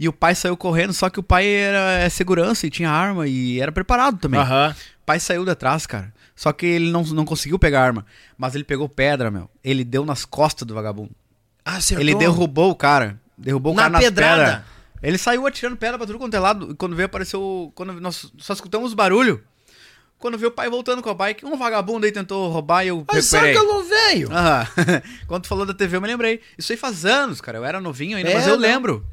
[0.00, 3.28] E o pai saiu correndo, só que o pai era é, segurança e tinha arma
[3.28, 4.40] e era preparado também.
[4.40, 4.74] Aham.
[5.02, 6.10] O pai saiu de atrás, cara.
[6.34, 8.06] Só que ele não, não conseguiu pegar arma.
[8.38, 9.50] Mas ele pegou pedra, meu.
[9.62, 11.10] Ele deu nas costas do vagabundo.
[11.64, 12.02] Ah, acertou.
[12.02, 13.20] Ele derrubou o cara.
[13.36, 14.44] Derrubou o Na cara nas pedrada?
[14.44, 14.62] pedras.
[15.02, 16.70] Ele saiu atirando pedra pra tudo quanto é lado.
[16.72, 17.72] E quando veio, apareceu.
[17.74, 19.38] Quando nós só escutamos os barulhos.
[20.18, 23.04] Quando veio o pai voltando com a bike, um vagabundo aí tentou roubar e eu
[23.12, 23.54] Mas recuperei.
[23.56, 24.28] sácalo, velho!
[24.30, 24.66] Aham.
[25.26, 26.40] Quando tu falou da TV, eu me lembrei.
[26.56, 27.58] Isso aí faz anos, cara.
[27.58, 28.60] Eu era novinho ainda, É, mas eu não.
[28.60, 29.04] lembro.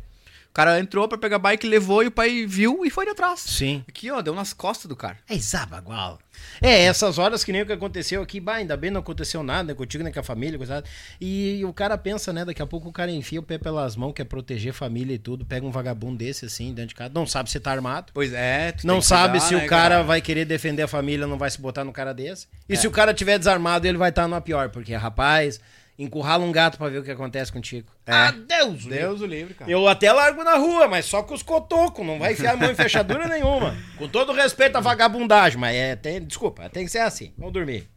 [0.49, 3.39] O cara entrou pra pegar bike, levou e o pai viu e foi de atrás.
[3.39, 3.83] Sim.
[3.87, 5.17] Aqui, ó, deu nas costas do cara.
[5.29, 6.19] É Zabagual.
[6.61, 9.63] É, essas horas que nem o que aconteceu aqui, bah, ainda bem não aconteceu nada
[9.63, 10.83] né, contigo, nem com a família, coisa.
[11.19, 14.13] E o cara pensa, né, daqui a pouco o cara enfia o pé pelas mãos,
[14.13, 17.27] quer proteger a família e tudo, pega um vagabundo desse assim, dentro de casa, não
[17.27, 18.11] sabe se tá armado.
[18.13, 21.27] Pois é, tu Não sabe cuidar, se né, o cara, vai querer defender a família,
[21.27, 22.47] não vai se botar no cara desse.
[22.67, 25.59] E se o cara tiver desarmado, ele vai estar numa pior, porque, rapaz,
[25.99, 27.87] encurrala um gato pra ver o que acontece contigo.
[28.07, 28.85] Ah, Deus!
[28.85, 29.69] o Deus o livre, cara.
[29.69, 32.71] eu até largo na rua, mas só com os cotocos, não vai enfiar a mão
[32.71, 33.75] em fechadura nenhuma.
[33.97, 37.33] Com todo respeito à vagabundagem, mas é, tem, desculpa, tem que ser assim.
[37.37, 37.87] Vamos dormir.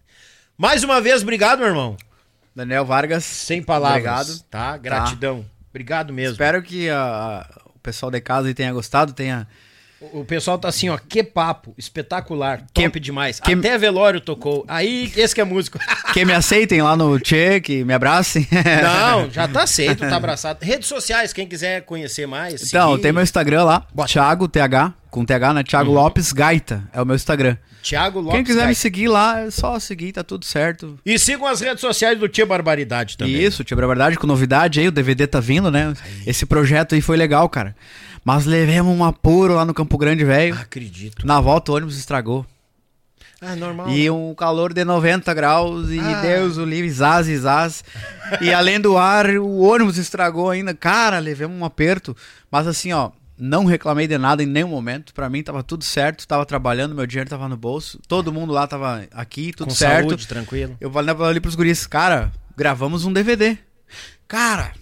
[0.59, 1.97] Mais uma vez, obrigado, meu irmão.
[2.55, 3.25] Daniel Vargas.
[3.25, 4.03] Sem palavras.
[4.31, 4.43] Obrigado.
[4.51, 4.77] Tá?
[4.77, 5.47] Gratidão.
[5.71, 6.33] Obrigado mesmo.
[6.33, 9.49] Espero que a- a- o pessoal de casa tenha gostado, tenha.
[10.13, 13.39] O pessoal tá assim, ó, que papo, espetacular, Que- top demais.
[13.41, 14.65] que- Até velório tocou.
[14.69, 15.79] Aí, esse que é músico.
[16.13, 18.47] Que me aceitem lá no Tchê, que me abracem.
[18.83, 20.63] Não, já tá aceito, tá abraçado.
[20.63, 22.63] Redes sociais, quem quiser conhecer mais.
[22.69, 23.03] Então, seguir.
[23.03, 24.09] tem meu Instagram lá, Bota.
[24.13, 25.63] Thiago TH, com TH, né?
[25.63, 27.57] Thiago Lopes Gaita, é o meu Instagram.
[27.83, 28.35] Thiago Lopes.
[28.37, 28.81] Quem quiser me Gaita.
[28.81, 30.99] seguir lá, é só seguir, tá tudo certo.
[31.05, 33.43] E sigam as redes sociais do Tia Barbaridade também.
[33.43, 35.95] Isso, Tia Verdade, com novidade aí, o DVD tá vindo, né?
[36.27, 37.75] Esse projeto aí foi legal, cara.
[38.25, 40.55] Mas levemos um apuro lá no Campo Grande, velho.
[40.55, 41.27] Acredito.
[41.27, 42.47] Na volta o ônibus estragou.
[43.41, 43.89] Ah, normal.
[43.91, 46.21] E um calor de 90 graus e Ah.
[46.21, 47.83] Deus o livre, zaz e zaz.
[48.41, 50.73] e além do ar, o ônibus estragou ainda.
[50.73, 52.17] Cara, levemos um aperto.
[52.49, 55.13] Mas assim, ó, não reclamei de nada em nenhum momento.
[55.13, 57.99] Pra mim tava tudo certo, tava trabalhando, meu dinheiro tava no bolso.
[58.07, 60.11] Todo mundo lá tava aqui, tudo Com certo.
[60.11, 60.77] saúde, tranquilo.
[60.81, 63.59] Eu falei ali pros guris, cara, gravamos um DVD.
[64.29, 64.73] Cara,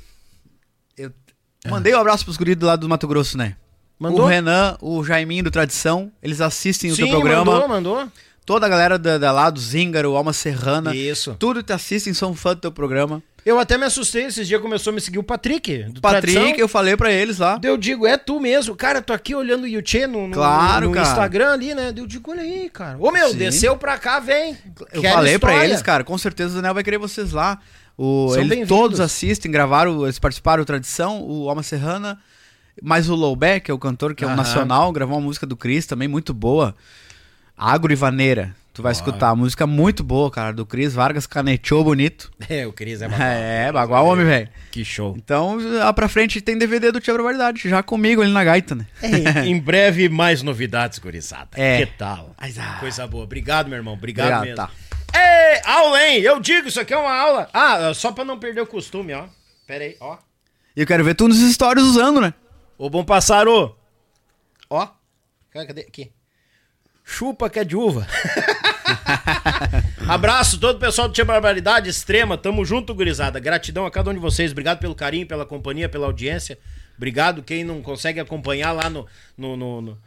[1.68, 3.56] mandei um abraço pros guris do lado do Mato Grosso, né?
[3.98, 4.22] Mandou?
[4.22, 7.44] O Renan, o Jaiminho do Tradição, eles assistem o Sim, teu programa.
[7.52, 8.08] mandou, mandou.
[8.46, 11.36] Toda a galera da, da lá do Zíngaro, Alma Serrana, Isso.
[11.38, 13.22] tudo te assistem, são fã do teu programa.
[13.44, 15.84] Eu até me assustei, esses dias começou a me seguir o Patrick.
[15.84, 16.58] Do Patrick, Tradição.
[16.58, 17.56] eu falei pra eles lá.
[17.56, 18.74] Daí Eu digo, é tu mesmo.
[18.74, 21.08] Cara, tô aqui olhando o Yuchê no, no, Claro, no cara.
[21.08, 21.90] Instagram ali, né?
[21.92, 22.98] Daí Eu digo, olha aí, cara.
[22.98, 23.36] Ô, meu, Sim.
[23.38, 24.58] desceu pra cá, vem.
[24.92, 25.68] Eu Quero falei pra história.
[25.70, 27.58] eles, cara, com certeza o Daniel vai querer vocês lá.
[28.02, 32.18] O, eles todos assistem, gravaram, eles participaram do Tradição, o Alma Serrana,
[32.82, 34.36] mais o Lowback, que é o cantor que é o Aham.
[34.38, 36.74] nacional, gravou uma música do Cris também, muito boa.
[37.54, 38.56] Agro e Vaneira.
[38.72, 42.30] Tu vai escutar, música muito boa, cara, do Cris Vargas, caneteou bonito.
[42.48, 43.28] É, o Cris é bagual.
[43.28, 44.48] É, bagual homem, velho.
[44.70, 45.14] Que show.
[45.18, 48.86] Então, lá pra frente tem DVD do Tia Barbaridade, já comigo ali na gaita, né?
[49.02, 51.48] É, em breve, mais novidades, gurizada.
[51.52, 51.84] É.
[51.84, 52.34] Que tal?
[52.40, 52.78] Mas, ah.
[52.80, 53.24] Coisa boa.
[53.24, 53.92] Obrigado, meu irmão.
[53.92, 54.56] Obrigado, Obrigado, mesmo.
[54.56, 54.89] tá.
[55.14, 56.20] Ei, aula, hein?
[56.20, 57.50] Eu digo, isso aqui é uma aula.
[57.52, 59.26] Ah, só pra não perder o costume, ó.
[59.66, 60.18] Pera aí, ó.
[60.76, 62.32] E eu quero ver tu nos stories usando, né?
[62.78, 63.76] Ô, bom pássaro.
[64.68, 64.88] Ó.
[65.52, 65.82] Cadê?
[65.82, 66.12] Aqui.
[67.04, 68.06] Chupa que é de uva.
[70.08, 72.38] Abraço todo o pessoal do Tia Barbaridade Extrema.
[72.38, 73.40] Tamo junto, gurizada.
[73.40, 74.52] Gratidão a cada um de vocês.
[74.52, 76.58] Obrigado pelo carinho, pela companhia, pela audiência.
[76.96, 77.42] Obrigado.
[77.42, 79.06] Quem não consegue acompanhar lá no,
[79.36, 79.98] no, no, no,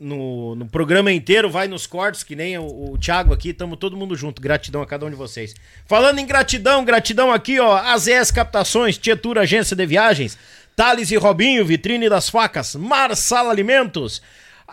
[0.00, 3.52] no- no programa inteiro, vai nos cortes, que nem o, o Thiago aqui.
[3.52, 4.40] Tamo todo mundo junto.
[4.40, 5.54] Gratidão a cada um de vocês.
[5.86, 7.76] Falando em gratidão, gratidão aqui, ó.
[7.76, 10.38] AZS Captações, Tietur Agência de Viagens,
[10.74, 14.22] Thales e Robinho, Vitrine das Facas, Marsala Alimentos.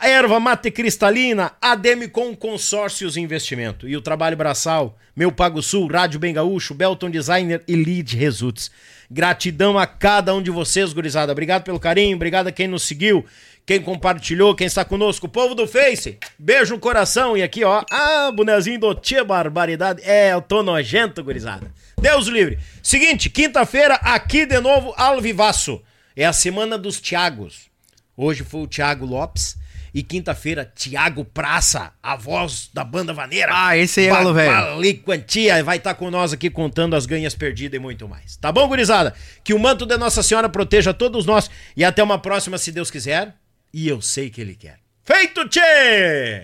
[0.01, 3.87] Erva mate cristalina, Ademicon Consórcios Investimento.
[3.87, 8.71] E o trabalho braçal, Meu Pago Sul, Rádio Bem Gaúcho, Belton Designer e Lead Results.
[9.11, 11.33] Gratidão a cada um de vocês, gurizada.
[11.33, 13.25] Obrigado pelo carinho, obrigado a quem nos seguiu,
[13.65, 15.27] quem compartilhou, quem está conosco.
[15.27, 17.37] Povo do Face, beijo no coração.
[17.37, 20.01] E aqui, ó, ah, bonezinho do Tia Barbaridade.
[20.03, 21.71] É, eu tô nojento, gurizada.
[21.99, 22.59] Deus o livre.
[22.81, 25.81] Seguinte, quinta-feira, aqui de novo, Alvivaço.
[26.15, 27.69] É a semana dos Tiagos.
[28.17, 29.57] Hoje foi o Thiago Lopes.
[29.93, 33.51] E quinta-feira, Tiago Praça, a voz da banda vaneira.
[33.53, 35.03] Ah, esse é Alô, velho.
[35.03, 38.37] Quantia vai estar com nós aqui contando as ganhas perdidas e muito mais.
[38.37, 39.13] Tá bom, gurizada?
[39.43, 42.89] Que o manto de Nossa Senhora proteja todos nós e até uma próxima, se Deus
[42.89, 43.35] quiser.
[43.73, 44.79] E eu sei que Ele quer.
[45.03, 46.43] Feito, tchê!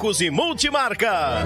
[0.19, 1.45] e Multimarcas.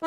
[0.00, 0.06] O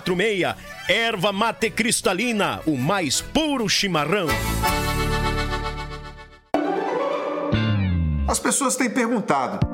[0.00, 0.54] 3246.
[0.88, 4.26] Erva mate cristalina, o mais puro chimarrão.
[8.28, 9.73] As pessoas têm perguntado: